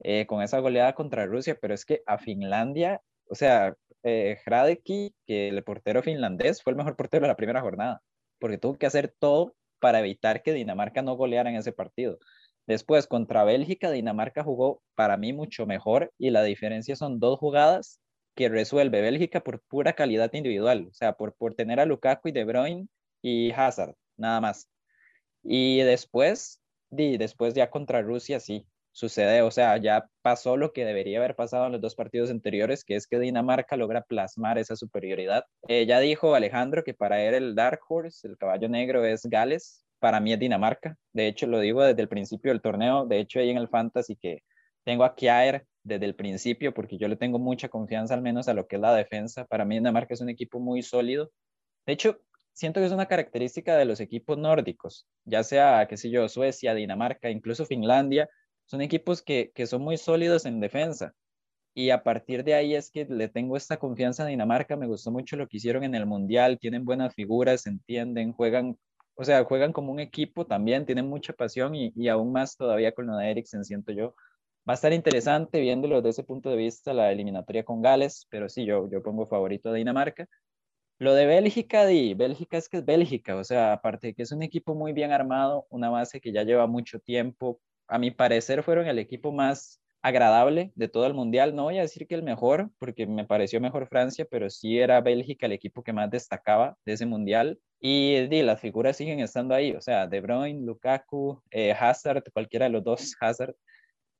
eh, 0.00 0.26
con 0.26 0.42
esa 0.42 0.58
goleada 0.60 0.94
contra 0.94 1.26
Rusia, 1.26 1.58
pero 1.60 1.74
es 1.74 1.84
que 1.84 2.02
a 2.06 2.18
Finlandia, 2.18 3.00
o 3.28 3.34
sea, 3.34 3.74
eh, 4.02 4.38
Hradecki, 4.44 5.14
que 5.26 5.48
el 5.48 5.62
portero 5.62 6.02
finlandés, 6.02 6.62
fue 6.62 6.72
el 6.72 6.76
mejor 6.76 6.96
portero 6.96 7.22
de 7.22 7.28
la 7.28 7.36
primera 7.36 7.60
jornada, 7.60 8.02
porque 8.38 8.58
tuvo 8.58 8.78
que 8.78 8.86
hacer 8.86 9.14
todo 9.18 9.54
para 9.78 10.00
evitar 10.00 10.42
que 10.42 10.52
Dinamarca 10.52 11.02
no 11.02 11.16
goleara 11.16 11.50
en 11.50 11.56
ese 11.56 11.72
partido. 11.72 12.18
Después, 12.66 13.06
contra 13.06 13.44
Bélgica, 13.44 13.90
Dinamarca 13.90 14.44
jugó 14.44 14.82
para 14.94 15.16
mí 15.16 15.32
mucho 15.32 15.66
mejor 15.66 16.12
y 16.18 16.30
la 16.30 16.42
diferencia 16.42 16.96
son 16.96 17.18
dos 17.18 17.38
jugadas 17.38 18.00
que 18.34 18.48
resuelve 18.48 19.00
Bélgica 19.02 19.40
por 19.42 19.60
pura 19.62 19.94
calidad 19.94 20.32
individual, 20.32 20.86
o 20.90 20.94
sea, 20.94 21.14
por, 21.14 21.34
por 21.34 21.54
tener 21.54 21.80
a 21.80 21.86
Lukaku 21.86 22.28
y 22.28 22.32
De 22.32 22.44
Bruyne 22.44 22.88
y 23.22 23.50
Hazard, 23.52 23.94
nada 24.16 24.40
más. 24.40 24.68
Y 25.42 25.80
después, 25.80 26.60
y 26.90 27.18
después 27.18 27.54
ya 27.54 27.70
contra 27.70 28.02
Rusia, 28.02 28.40
sí, 28.40 28.66
sucede, 28.92 29.42
o 29.42 29.50
sea, 29.50 29.76
ya 29.76 30.06
pasó 30.22 30.56
lo 30.56 30.72
que 30.72 30.84
debería 30.84 31.18
haber 31.18 31.36
pasado 31.36 31.66
en 31.66 31.72
los 31.72 31.80
dos 31.80 31.94
partidos 31.94 32.30
anteriores, 32.30 32.84
que 32.84 32.96
es 32.96 33.06
que 33.06 33.18
Dinamarca 33.18 33.76
logra 33.76 34.02
plasmar 34.02 34.58
esa 34.58 34.76
superioridad. 34.76 35.44
Eh, 35.68 35.86
ya 35.86 36.00
dijo 36.00 36.34
Alejandro 36.34 36.84
que 36.84 36.94
para 36.94 37.22
él 37.22 37.34
el 37.34 37.54
Dark 37.54 37.80
Horse, 37.88 38.26
el 38.26 38.36
caballo 38.36 38.68
negro, 38.68 39.04
es 39.04 39.22
Gales. 39.24 39.84
para 39.98 40.20
mí 40.20 40.32
es 40.32 40.38
Dinamarca. 40.38 40.96
De 41.12 41.26
hecho, 41.26 41.46
lo 41.46 41.60
digo 41.60 41.82
desde 41.82 42.02
el 42.02 42.08
principio 42.08 42.52
del 42.52 42.62
torneo. 42.62 43.06
De 43.06 43.18
hecho, 43.20 43.38
ahí 43.38 43.50
en 43.50 43.58
el 43.58 43.68
Fantasy 43.68 44.16
que 44.16 44.42
tengo 44.84 45.04
a 45.04 45.14
Kjaer 45.14 45.66
desde 45.82 46.06
el 46.06 46.14
principio 46.14 46.72
porque 46.74 46.98
yo 46.98 47.08
le 47.08 47.16
tengo 47.16 47.38
mucha 47.38 47.68
confianza 47.68 48.14
al 48.14 48.22
menos 48.22 48.48
a 48.48 48.54
lo 48.54 48.66
que 48.66 48.76
es 48.76 48.82
la 48.82 48.94
defensa. 48.94 49.44
Para 49.46 49.64
mí 49.64 49.76
Dinamarca 49.76 50.14
es 50.14 50.20
un 50.20 50.30
equipo 50.30 50.58
muy 50.58 50.82
sólido. 50.82 51.30
De 51.86 51.92
hecho, 51.92 52.20
siento 52.52 52.80
que 52.80 52.86
es 52.86 52.92
una 52.92 53.06
característica 53.06 53.76
de 53.76 53.84
los 53.84 54.00
equipos 54.00 54.38
nórdicos, 54.38 55.06
ya 55.24 55.42
sea, 55.42 55.86
qué 55.88 55.96
sé 55.96 56.10
yo, 56.10 56.28
Suecia, 56.28 56.74
Dinamarca, 56.74 57.30
incluso 57.30 57.64
Finlandia, 57.64 58.28
son 58.70 58.82
equipos 58.82 59.20
que, 59.20 59.50
que 59.52 59.66
son 59.66 59.82
muy 59.82 59.96
sólidos 59.96 60.46
en 60.46 60.60
defensa. 60.60 61.12
Y 61.74 61.90
a 61.90 62.04
partir 62.04 62.44
de 62.44 62.54
ahí 62.54 62.76
es 62.76 62.90
que 62.92 63.04
le 63.04 63.28
tengo 63.28 63.56
esta 63.56 63.78
confianza 63.78 64.22
a 64.22 64.26
Dinamarca, 64.26 64.76
me 64.76 64.86
gustó 64.86 65.10
mucho 65.10 65.36
lo 65.36 65.48
que 65.48 65.56
hicieron 65.56 65.82
en 65.82 65.96
el 65.96 66.06
Mundial, 66.06 66.56
tienen 66.60 66.84
buenas 66.84 67.12
figuras, 67.12 67.66
entienden, 67.66 68.32
juegan, 68.32 68.78
o 69.16 69.24
sea, 69.24 69.42
juegan 69.42 69.72
como 69.72 69.90
un 69.90 69.98
equipo 69.98 70.46
también, 70.46 70.86
tienen 70.86 71.08
mucha 71.08 71.32
pasión 71.32 71.74
y, 71.74 71.92
y 71.96 72.06
aún 72.06 72.30
más 72.30 72.56
todavía 72.56 72.92
con 72.92 73.08
lo 73.08 73.16
de 73.16 73.32
Eriksen, 73.32 73.64
siento 73.64 73.90
yo. 73.90 74.14
Va 74.68 74.74
a 74.74 74.76
estar 74.76 74.92
interesante 74.92 75.60
viéndolo 75.60 75.96
desde 75.96 76.10
ese 76.10 76.24
punto 76.24 76.50
de 76.50 76.56
vista 76.56 76.94
la 76.94 77.10
eliminatoria 77.10 77.64
con 77.64 77.82
Gales, 77.82 78.28
pero 78.30 78.48
sí, 78.48 78.64
yo, 78.64 78.88
yo 78.88 79.02
pongo 79.02 79.26
favorito 79.26 79.70
a 79.70 79.74
Dinamarca. 79.74 80.28
Lo 80.98 81.14
de 81.14 81.26
Bélgica, 81.26 81.86
di, 81.86 82.14
Bélgica 82.14 82.56
es 82.58 82.68
que 82.68 82.76
es 82.78 82.84
Bélgica, 82.84 83.34
o 83.34 83.42
sea, 83.42 83.72
aparte 83.72 84.08
de 84.08 84.14
que 84.14 84.22
es 84.22 84.30
un 84.30 84.44
equipo 84.44 84.76
muy 84.76 84.92
bien 84.92 85.10
armado, 85.10 85.66
una 85.70 85.90
base 85.90 86.20
que 86.20 86.30
ya 86.30 86.44
lleva 86.44 86.68
mucho 86.68 87.00
tiempo, 87.00 87.60
a 87.90 87.98
mi 87.98 88.10
parecer 88.10 88.62
fueron 88.62 88.86
el 88.86 88.98
equipo 88.98 89.32
más 89.32 89.80
agradable 90.02 90.72
de 90.74 90.88
todo 90.88 91.06
el 91.06 91.14
mundial. 91.14 91.54
No 91.54 91.64
voy 91.64 91.78
a 91.78 91.82
decir 91.82 92.06
que 92.06 92.14
el 92.14 92.22
mejor, 92.22 92.70
porque 92.78 93.06
me 93.06 93.26
pareció 93.26 93.60
mejor 93.60 93.88
Francia, 93.88 94.26
pero 94.30 94.48
sí 94.50 94.78
era 94.78 95.00
Bélgica 95.00 95.46
el 95.46 95.52
equipo 95.52 95.82
que 95.82 95.92
más 95.92 96.10
destacaba 96.10 96.76
de 96.84 96.94
ese 96.94 97.06
mundial. 97.06 97.60
Y 97.80 98.26
di, 98.28 98.42
las 98.42 98.60
figuras 98.60 98.96
siguen 98.96 99.20
estando 99.20 99.54
ahí, 99.54 99.72
o 99.72 99.80
sea, 99.80 100.06
De 100.06 100.20
Bruyne, 100.20 100.64
Lukaku, 100.64 101.42
eh, 101.50 101.72
Hazard, 101.72 102.24
cualquiera 102.32 102.66
de 102.66 102.72
los 102.72 102.84
dos, 102.84 103.16
Hazard, 103.20 103.54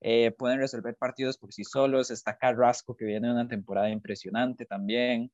eh, 0.01 0.31
pueden 0.33 0.59
resolver 0.61 0.97
partidos 0.97 1.39
por 1.39 1.53
sí 1.53 1.65
solos. 1.65 2.11
Está 2.11 2.37
Carrasco, 2.39 2.97
que 2.97 3.05
viene 3.05 3.31
una 3.31 3.49
temporada 3.49 3.91
impresionante 3.91 4.67
también. 4.67 5.31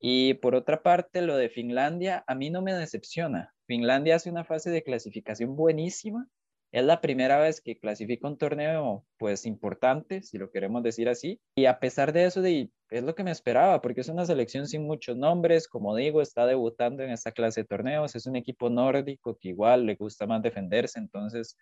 Y 0.00 0.34
por 0.34 0.54
otra 0.54 0.82
parte, 0.82 1.22
lo 1.22 1.36
de 1.36 1.48
Finlandia 1.48 2.24
a 2.26 2.34
mí 2.34 2.50
no 2.50 2.62
me 2.62 2.74
decepciona. 2.74 3.54
Finlandia 3.66 4.16
hace 4.16 4.30
una 4.30 4.44
fase 4.44 4.70
de 4.70 4.82
clasificación 4.82 5.56
buenísima. 5.56 6.28
Es 6.74 6.84
la 6.84 7.00
primera 7.00 7.38
vez 7.38 7.60
que 7.60 7.78
clasifica 7.78 8.26
un 8.26 8.36
torneo 8.36 9.06
pues 9.16 9.46
importante, 9.46 10.22
si 10.22 10.38
lo 10.38 10.50
queremos 10.50 10.82
decir 10.82 11.08
así. 11.08 11.40
Y 11.54 11.66
a 11.66 11.78
pesar 11.78 12.12
de 12.12 12.24
eso, 12.24 12.42
de, 12.42 12.68
es 12.90 13.04
lo 13.04 13.14
que 13.14 13.22
me 13.22 13.30
esperaba, 13.30 13.80
porque 13.80 14.00
es 14.00 14.08
una 14.08 14.26
selección 14.26 14.66
sin 14.66 14.84
muchos 14.84 15.16
nombres. 15.16 15.68
Como 15.68 15.94
digo, 15.94 16.20
está 16.20 16.46
debutando 16.46 17.04
en 17.04 17.10
esta 17.10 17.30
clase 17.30 17.60
de 17.60 17.68
torneos. 17.68 18.16
Es 18.16 18.26
un 18.26 18.34
equipo 18.34 18.70
nórdico 18.70 19.38
que 19.38 19.50
igual 19.50 19.86
le 19.86 19.94
gusta 19.94 20.26
más 20.26 20.42
defenderse. 20.42 20.98
Entonces, 20.98 21.56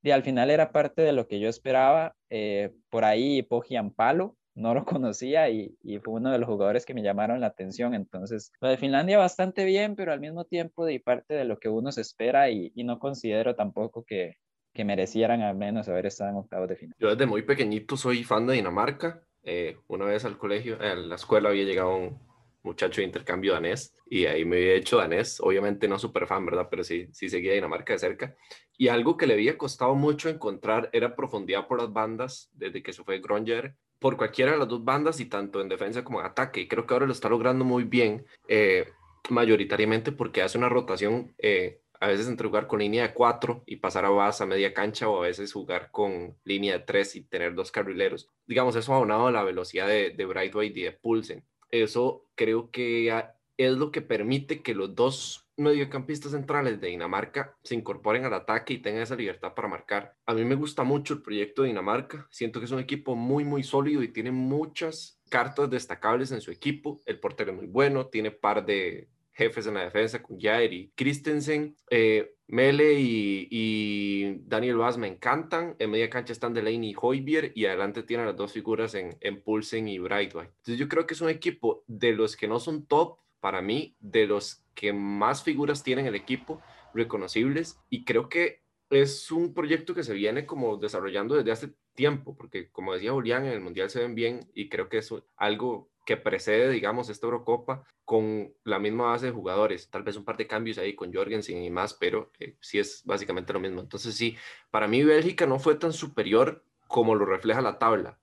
y 0.00 0.12
al 0.12 0.22
final 0.22 0.48
era 0.48 0.70
parte 0.70 1.02
de 1.02 1.12
lo 1.12 1.26
que 1.26 1.40
yo 1.40 1.48
esperaba. 1.48 2.14
Eh, 2.30 2.72
por 2.88 3.04
ahí 3.04 3.42
Pogian 3.42 3.90
Palo, 3.90 4.36
no 4.54 4.74
lo 4.74 4.84
conocía 5.02 5.48
y, 5.50 5.76
fue 6.04 6.14
uno 6.14 6.30
de 6.30 6.38
los 6.38 6.48
jugadores 6.48 6.86
que 6.86 6.94
me 6.94 7.02
llamaron 7.02 7.40
la 7.40 7.48
atención. 7.48 7.94
Entonces, 7.94 8.52
lo 8.60 8.68
de 8.68 8.76
Finlandia 8.76 9.18
bastante 9.18 9.64
bien, 9.64 9.96
pero 9.96 10.12
al 10.12 10.20
mismo 10.20 10.44
tiempo 10.44 10.84
de 10.84 11.00
parte 11.00 11.34
de 11.34 11.44
lo 11.44 11.58
que 11.58 11.68
uno 11.68 11.92
se 11.92 12.02
espera 12.02 12.50
y, 12.50 12.72
no 12.76 12.98
considero 12.98 13.54
tampoco 13.54 14.04
que, 14.04 14.36
que, 14.72 14.84
merecieran 14.84 15.42
al 15.42 15.56
menos 15.56 15.88
haber 15.88 16.06
estado 16.06 16.30
en 16.30 16.36
octavos 16.36 16.68
de 16.68 16.76
final. 16.76 16.96
Yo 16.98 17.10
desde 17.10 17.26
muy 17.26 17.42
pequeñito 17.42 17.96
soy 17.96 18.24
fan 18.24 18.46
de 18.46 18.54
Dinamarca. 18.54 19.22
Eh, 19.44 19.76
una 19.88 20.04
vez 20.04 20.24
al 20.24 20.38
colegio, 20.38 20.78
a 20.80 20.94
la 20.94 21.14
escuela 21.16 21.48
había 21.48 21.64
llegado 21.64 21.96
un 21.96 22.18
muchacho 22.62 23.00
de 23.00 23.06
intercambio 23.06 23.54
danés 23.54 23.94
y 24.08 24.26
ahí 24.26 24.44
me 24.44 24.56
había 24.56 24.74
hecho 24.74 24.98
danés, 24.98 25.40
obviamente 25.40 25.88
no 25.88 25.98
súper 25.98 26.26
fan, 26.26 26.46
¿verdad? 26.46 26.68
Pero 26.70 26.84
sí, 26.84 27.08
sí 27.12 27.28
seguía 27.28 27.54
Dinamarca 27.54 27.92
de 27.92 27.98
cerca. 27.98 28.36
Y 28.78 28.88
algo 28.88 29.16
que 29.16 29.26
le 29.26 29.34
había 29.34 29.58
costado 29.58 29.94
mucho 29.94 30.28
encontrar 30.28 30.90
era 30.92 31.16
profundidad 31.16 31.66
por 31.66 31.80
las 31.80 31.92
bandas 31.92 32.50
desde 32.52 32.82
que 32.82 32.92
se 32.92 33.04
fue 33.04 33.20
Gronger 33.20 33.74
por 33.98 34.16
cualquiera 34.16 34.52
de 34.52 34.58
las 34.58 34.68
dos 34.68 34.84
bandas 34.84 35.20
y 35.20 35.26
tanto 35.26 35.60
en 35.60 35.68
defensa 35.68 36.04
como 36.04 36.20
en 36.20 36.26
ataque. 36.26 36.60
Y 36.60 36.68
creo 36.68 36.86
que 36.86 36.92
ahora 36.92 37.06
lo 37.06 37.12
está 37.12 37.28
logrando 37.28 37.64
muy 37.64 37.84
bien, 37.84 38.26
eh, 38.48 38.88
mayoritariamente 39.30 40.12
porque 40.12 40.42
hace 40.42 40.58
una 40.58 40.68
rotación, 40.68 41.32
eh, 41.38 41.80
a 42.02 42.08
veces 42.08 42.26
entre 42.26 42.48
jugar 42.48 42.66
con 42.66 42.80
línea 42.80 43.06
de 43.06 43.14
cuatro 43.14 43.62
y 43.64 43.76
pasar 43.76 44.04
a 44.04 44.10
base 44.10 44.42
a 44.42 44.46
media 44.46 44.74
cancha 44.74 45.08
o 45.08 45.22
a 45.22 45.28
veces 45.28 45.52
jugar 45.52 45.92
con 45.92 46.36
línea 46.42 46.76
de 46.76 46.84
tres 46.84 47.14
y 47.14 47.22
tener 47.22 47.54
dos 47.54 47.70
carrileros. 47.70 48.28
Digamos, 48.44 48.74
eso 48.74 48.92
aunado 48.92 49.28
a 49.28 49.30
la 49.30 49.44
velocidad 49.44 49.86
de, 49.86 50.10
de 50.10 50.24
Brightway 50.26 50.72
y 50.76 50.82
de 50.82 50.90
Pulsen. 50.90 51.44
Eso 51.70 52.26
creo 52.34 52.72
que 52.72 53.14
es 53.56 53.72
lo 53.76 53.92
que 53.92 54.02
permite 54.02 54.62
que 54.62 54.74
los 54.74 54.96
dos 54.96 55.48
mediocampistas 55.56 56.32
centrales 56.32 56.80
de 56.80 56.88
Dinamarca 56.88 57.56
se 57.62 57.76
incorporen 57.76 58.24
al 58.24 58.34
ataque 58.34 58.74
y 58.74 58.78
tengan 58.78 59.02
esa 59.02 59.14
libertad 59.14 59.54
para 59.54 59.68
marcar. 59.68 60.16
A 60.26 60.34
mí 60.34 60.44
me 60.44 60.56
gusta 60.56 60.82
mucho 60.82 61.14
el 61.14 61.22
proyecto 61.22 61.62
de 61.62 61.68
Dinamarca. 61.68 62.26
Siento 62.32 62.58
que 62.58 62.66
es 62.66 62.72
un 62.72 62.80
equipo 62.80 63.14
muy, 63.14 63.44
muy 63.44 63.62
sólido 63.62 64.02
y 64.02 64.08
tiene 64.08 64.32
muchas 64.32 65.20
cartas 65.30 65.70
destacables 65.70 66.32
en 66.32 66.40
su 66.40 66.50
equipo. 66.50 67.00
El 67.06 67.20
portero 67.20 67.52
es 67.52 67.56
muy 67.56 67.66
bueno, 67.66 68.08
tiene 68.08 68.32
par 68.32 68.66
de 68.66 69.08
jefes 69.32 69.66
en 69.66 69.74
la 69.74 69.84
defensa 69.84 70.22
con 70.22 70.38
Jair 70.38 70.72
y 70.72 70.92
Christensen. 70.94 71.76
Eh, 71.90 72.34
Mele 72.46 72.94
y, 72.98 74.40
Daniel 74.44 74.76
Vaz 74.76 74.98
me 74.98 75.08
encantan. 75.08 75.76
En 75.78 75.90
media 75.90 76.10
cancha 76.10 76.32
están 76.32 76.54
Delaney 76.54 76.90
y 76.90 76.96
Hoybier 77.00 77.52
y 77.54 77.66
adelante 77.66 78.02
tienen 78.02 78.26
las 78.26 78.36
dos 78.36 78.52
figuras 78.52 78.94
en, 78.94 79.16
en 79.20 79.42
Pulsen 79.42 79.88
y 79.88 79.98
Brightway. 79.98 80.46
Entonces 80.46 80.78
yo 80.78 80.88
creo 80.88 81.06
que 81.06 81.14
es 81.14 81.20
un 81.20 81.30
equipo 81.30 81.84
de 81.86 82.12
los 82.12 82.36
que 82.36 82.48
no 82.48 82.60
son 82.60 82.86
top, 82.86 83.18
para 83.42 83.60
mí, 83.60 83.96
de 83.98 84.28
los 84.28 84.62
que 84.74 84.92
más 84.92 85.42
figuras 85.42 85.82
tienen 85.82 86.06
el 86.06 86.14
equipo 86.14 86.62
reconocibles 86.94 87.80
y 87.90 88.04
creo 88.04 88.28
que 88.28 88.62
es 88.88 89.32
un 89.32 89.52
proyecto 89.52 89.94
que 89.94 90.04
se 90.04 90.14
viene 90.14 90.46
como 90.46 90.76
desarrollando 90.76 91.34
desde 91.34 91.50
hace 91.50 91.74
tiempo, 91.94 92.36
porque 92.36 92.70
como 92.70 92.94
decía 92.94 93.12
Julián, 93.12 93.44
en 93.44 93.52
el 93.52 93.60
Mundial 93.60 93.90
se 93.90 94.00
ven 94.00 94.14
bien 94.14 94.48
y 94.54 94.68
creo 94.68 94.88
que 94.88 94.98
es 94.98 95.12
algo 95.36 95.90
que 96.04 96.16
precede, 96.16 96.70
digamos, 96.70 97.08
esta 97.08 97.26
Eurocopa 97.26 97.84
con 98.04 98.52
la 98.64 98.78
misma 98.78 99.06
base 99.06 99.26
de 99.26 99.32
jugadores, 99.32 99.88
tal 99.88 100.02
vez 100.02 100.16
un 100.16 100.24
par 100.24 100.36
de 100.36 100.46
cambios 100.46 100.78
ahí 100.78 100.94
con 100.94 101.12
Jorgensen 101.12 101.62
y 101.62 101.70
más, 101.70 101.94
pero 101.94 102.32
eh, 102.38 102.56
sí 102.60 102.78
es 102.78 103.02
básicamente 103.04 103.52
lo 103.52 103.60
mismo. 103.60 103.80
Entonces 103.80 104.14
sí, 104.14 104.36
para 104.70 104.88
mí 104.88 105.04
Bélgica 105.04 105.46
no 105.46 105.58
fue 105.58 105.76
tan 105.76 105.92
superior 105.92 106.64
como 106.88 107.14
lo 107.14 107.24
refleja 107.24 107.60
la 107.60 107.78
tabla. 107.78 108.18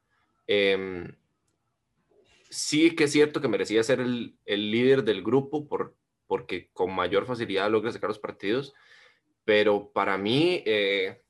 Eh, 0.48 1.07
sí 2.50 2.95
que 2.95 3.05
es 3.05 3.12
cierto 3.12 3.41
que 3.41 3.48
merecía 3.48 3.83
ser 3.83 4.00
el, 4.00 4.38
líder 4.45 5.03
del 5.03 5.24
grupo 5.24 5.67
por, 5.67 5.95
porque 6.27 6.69
con 6.74 6.93
mayor 6.93 7.25
facilidad 7.25 7.69
logra 7.69 7.91
sacar 7.91 8.09
los 8.09 8.19
partidos, 8.19 8.74
pero 9.45 9.91
para 9.91 10.17
mí, 10.17 10.63
eh, 10.65 11.21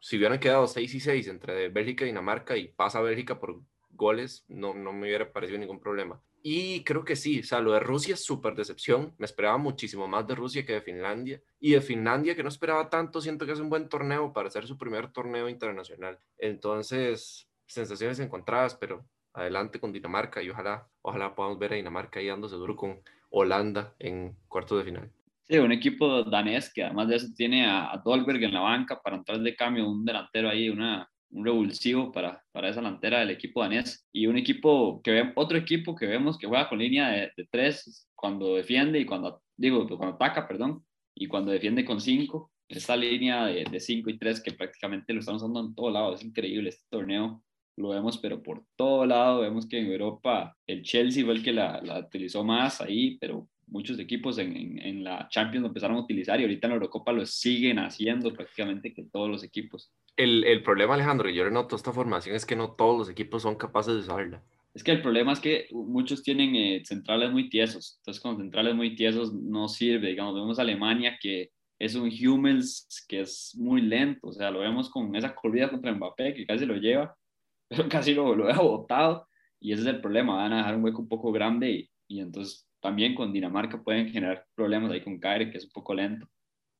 si 0.00 0.16
hubieran 0.16 0.40
quedado 0.40 0.66
6 0.66 0.94
y 0.94 1.00
6 1.00 1.28
entre 1.28 1.68
Bélgica 1.68 2.04
y 2.04 2.08
Dinamarca 2.08 2.56
y 2.56 2.68
pasa 2.68 3.00
Bélgica 3.00 3.38
por 3.38 3.60
goles, 3.92 4.44
no, 4.48 4.74
no 4.74 4.92
me 4.92 5.06
hubiera 5.06 5.32
parecido 5.32 5.58
ningún 5.58 5.80
problema. 5.80 6.20
Y 6.42 6.82
creo 6.82 7.04
que 7.04 7.14
sí, 7.14 7.40
o 7.40 7.44
sea, 7.44 7.60
lo 7.60 7.72
de 7.72 7.80
Rusia 7.80 8.14
es 8.14 8.24
súper 8.24 8.54
decepción. 8.54 9.14
Me 9.18 9.26
esperaba 9.26 9.58
muchísimo 9.58 10.08
más 10.08 10.26
de 10.26 10.34
Rusia 10.34 10.66
que 10.66 10.72
de 10.72 10.80
Finlandia. 10.80 11.40
Y 11.60 11.72
de 11.72 11.80
Finlandia, 11.80 12.34
que 12.34 12.42
no 12.42 12.48
esperaba 12.48 12.90
tanto, 12.90 13.20
siento 13.20 13.46
que 13.46 13.52
es 13.52 13.60
un 13.60 13.70
buen 13.70 13.88
torneo 13.88 14.32
para 14.32 14.50
ser 14.50 14.66
su 14.66 14.76
primer 14.76 15.12
torneo 15.12 15.48
internacional. 15.48 16.18
Entonces, 16.38 17.48
sensaciones 17.66 18.18
encontradas, 18.18 18.74
pero 18.74 19.04
adelante 19.34 19.78
con 19.78 19.92
Dinamarca 19.92 20.42
y 20.42 20.50
ojalá, 20.50 20.88
ojalá 21.00 21.34
podamos 21.34 21.58
ver 21.58 21.72
a 21.72 21.76
Dinamarca 21.76 22.20
ahí 22.20 22.26
dándose 22.26 22.56
duro 22.56 22.76
con 22.76 23.00
Holanda 23.30 23.94
en 23.98 24.36
cuartos 24.48 24.78
de 24.78 24.84
final. 24.84 25.10
Sí, 25.48 25.58
un 25.58 25.72
equipo 25.72 26.22
danés 26.24 26.72
que 26.72 26.84
además 26.84 27.08
de 27.08 27.16
eso 27.16 27.26
tiene 27.34 27.66
a, 27.66 28.00
Dolberg 28.04 28.42
en 28.42 28.54
la 28.54 28.60
banca 28.60 29.00
para 29.00 29.16
entrar 29.16 29.38
de 29.40 29.56
cambio, 29.56 29.88
un 29.88 30.04
delantero 30.04 30.48
ahí, 30.48 30.68
una, 30.68 31.10
un 31.32 31.44
revulsivo 31.44 32.12
para, 32.12 32.42
para 32.52 32.68
esa 32.68 32.80
delantera 32.80 33.20
del 33.20 33.30
equipo 33.30 33.62
danés 33.62 34.06
y 34.12 34.26
un 34.26 34.38
equipo 34.38 35.00
que 35.02 35.10
ve, 35.10 35.32
otro 35.34 35.58
equipo 35.58 35.94
que 35.94 36.06
vemos 36.06 36.38
que 36.38 36.46
juega 36.46 36.68
con 36.68 36.78
línea 36.78 37.08
de, 37.08 37.48
tres 37.50 38.08
cuando 38.14 38.56
defiende 38.56 39.00
y 39.00 39.06
cuando, 39.06 39.42
digo, 39.56 39.86
cuando 39.88 40.16
ataca, 40.16 40.46
perdón, 40.46 40.84
y 41.14 41.26
cuando 41.26 41.52
defiende 41.52 41.84
con 41.84 42.00
cinco, 42.00 42.52
esta 42.68 42.96
línea 42.96 43.46
de, 43.46 43.64
de 43.64 43.80
cinco 43.80 44.10
y 44.10 44.18
tres 44.18 44.40
que 44.42 44.52
prácticamente 44.52 45.12
lo 45.12 45.20
estamos 45.20 45.42
usando 45.42 45.60
en 45.60 45.74
todo 45.74 45.90
lado, 45.90 46.14
es 46.14 46.24
increíble 46.24 46.68
este 46.70 46.86
torneo 46.90 47.42
lo 47.76 47.90
vemos, 47.90 48.18
pero 48.18 48.42
por 48.42 48.64
todo 48.76 49.06
lado, 49.06 49.40
vemos 49.40 49.66
que 49.66 49.78
en 49.78 49.86
Europa 49.86 50.56
el 50.66 50.82
Chelsea 50.82 51.24
fue 51.24 51.34
el 51.34 51.42
que 51.42 51.52
la, 51.52 51.80
la 51.82 52.00
utilizó 52.00 52.44
más 52.44 52.80
ahí, 52.80 53.16
pero 53.18 53.48
muchos 53.72 53.98
equipos 53.98 54.38
en, 54.38 54.78
en, 54.78 55.02
la 55.02 55.28
Champions 55.30 55.62
lo 55.62 55.68
empezaron 55.68 55.96
a 55.96 56.00
utilizar 56.00 56.38
y 56.38 56.44
ahorita 56.44 56.66
en 56.66 56.70
la 56.70 56.74
Eurocopa 56.76 57.10
lo 57.10 57.24
siguen 57.26 57.78
haciendo 57.78 58.32
prácticamente 58.32 58.92
que 58.92 59.04
todos 59.04 59.28
los 59.28 59.42
equipos. 59.42 59.90
El, 60.16 60.44
el 60.44 60.62
problema, 60.62 60.94
Alejandro, 60.94 61.30
yo 61.30 61.48
noto 61.50 61.74
esta 61.74 61.92
formación 61.92 62.36
es 62.36 62.44
que 62.44 62.54
no 62.54 62.72
todos 62.72 62.98
los 62.98 63.08
equipos 63.08 63.42
son 63.42 63.56
capaces 63.56 63.94
de 63.94 64.00
usarla. 64.00 64.42
Es 64.74 64.84
que 64.84 64.92
el 64.92 65.02
problema 65.02 65.32
es 65.32 65.40
que 65.40 65.68
muchos 65.72 66.22
tienen 66.22 66.54
eh, 66.54 66.82
centrales 66.84 67.30
muy 67.30 67.48
tiesos, 67.48 67.96
entonces 67.98 68.22
con 68.22 68.36
centrales 68.36 68.74
muy 68.74 68.94
tiesos 68.94 69.32
no 69.32 69.68
sirve, 69.68 70.08
digamos, 70.08 70.34
vemos 70.34 70.58
Alemania 70.58 71.18
que 71.20 71.50
es 71.78 71.94
un 71.94 72.08
Hummels 72.08 72.86
que 73.08 73.20
es 73.20 73.54
muy 73.58 73.80
lento, 73.82 74.28
o 74.28 74.32
sea, 74.32 74.50
lo 74.50 74.60
vemos 74.60 74.88
con 74.88 75.16
esa 75.16 75.34
corrida 75.34 75.70
contra 75.70 75.92
Mbappé 75.92 76.34
que 76.34 76.46
casi 76.46 76.64
lo 76.64 76.76
lleva, 76.76 77.16
pero 77.68 77.88
casi 77.88 78.14
lo, 78.14 78.34
lo 78.34 78.48
he 78.48 78.54
botado. 78.54 79.26
Y 79.60 79.72
ese 79.72 79.82
es 79.82 79.88
el 79.88 80.00
problema, 80.00 80.36
van 80.36 80.52
a 80.52 80.58
dejar 80.58 80.76
un 80.76 80.84
hueco 80.84 81.02
un 81.02 81.08
poco 81.08 81.30
grande 81.32 81.70
y, 81.70 81.90
y 82.08 82.20
entonces 82.20 82.66
también 82.82 83.14
con 83.14 83.32
Dinamarca 83.32 83.82
pueden 83.82 84.10
generar 84.10 84.44
problemas 84.54 84.90
ahí 84.92 85.02
con 85.02 85.18
Kairi, 85.18 85.50
que 85.50 85.58
es 85.58 85.64
un 85.64 85.70
poco 85.70 85.94
lento. 85.94 86.28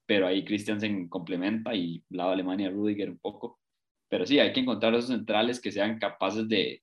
pero 0.07 0.27
ahí 0.27 0.45
Christiansen 0.45 1.09
complementa 1.09 1.75
y 1.75 2.05
lado 2.11 2.33
Alemania 2.33 2.71
Rudiger 2.71 3.11
un 3.11 3.19
poco. 3.19 3.61
Pero 4.09 4.27
sí, 4.27 4.39
hay 4.41 4.53
que 4.53 4.61
encontrar 4.61 4.95
esos 4.95 5.09
centrales 5.09 5.61
que 5.61 5.73
sean 5.73 5.99
capaces 5.99 6.49
de, 6.49 6.83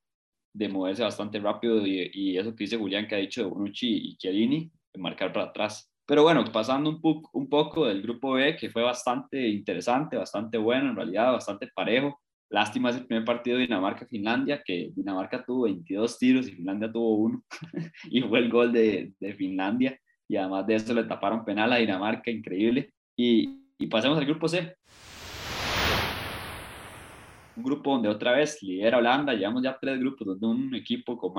de 0.54 0.70
moverse 0.70 1.04
bastante 1.04 1.40
rápido 1.40 1.86
y, 1.86 2.10
y, 2.14 2.38
eso 2.38 2.56
que 2.56 2.64
dice 2.66 2.78
Julián 2.78 3.08
que 3.08 3.16
ha 3.16 3.20
dicho 3.20 3.44
de 3.44 3.50
Bonucci 3.50 3.88
y 3.88 4.18
Chiellini, 4.18 4.72
de 4.94 5.02
marcar 5.02 5.34
para 5.34 5.48
atrás. 5.48 5.92
Pero 6.08 6.24
bueno, 6.24 6.44
pasando 6.52 6.90
un, 6.90 7.02
po 7.02 7.22
un 7.34 7.50
poco 7.50 7.86
del 7.88 8.02
grupo 8.02 8.34
B, 8.34 8.56
que 8.58 8.70
fue 8.72 8.82
bastante 8.84 9.48
interesante, 9.48 10.18
bastante 10.18 10.58
bueno 10.58 10.90
en 10.90 10.96
realidad, 10.96 11.34
bastante 11.34 11.68
parejo. 11.68 12.20
Lástima 12.51 12.89
ese 12.89 13.01
primer 13.01 13.25
partido 13.25 13.58
de 13.58 13.68
Dinamarca-Finlandia, 13.68 14.63
que 14.65 14.91
Dinamarca 14.96 15.46
tuvo 15.46 15.63
22 15.63 16.18
tiros 16.18 16.48
y 16.48 16.53
Finlandia 16.53 16.91
tuvo 16.91 17.15
uno, 17.15 17.44
y 18.10 18.22
fue 18.22 18.39
el 18.39 18.50
gol 18.50 18.74
de, 18.74 19.13
de, 19.20 19.34
Finlandia. 19.36 20.00
Y 20.27 20.36
además 20.36 20.65
de 20.65 20.75
eso 20.75 20.94
le 20.96 21.03
taparon 21.03 21.46
penal 21.46 21.72
a 21.74 21.77
Dinamarca, 21.77 22.32
increíble. 22.32 22.91
Y, 23.15 23.62
y 23.77 23.88
pasemos 23.88 24.18
al 24.18 24.25
grupo 24.25 24.48
C. 24.48 24.75
Un 27.56 27.63
grupo 27.63 27.91
donde 27.91 28.10
otra 28.10 28.32
vez 28.32 28.63
lidera 28.63 28.98
Holanda, 28.98 29.34
llevamos 29.34 29.62
ya 29.62 29.77
tres 29.79 30.00
grupos 30.00 30.39
donde 30.39 30.48
un 30.48 30.75
equipo 30.75 31.18
con, 31.18 31.34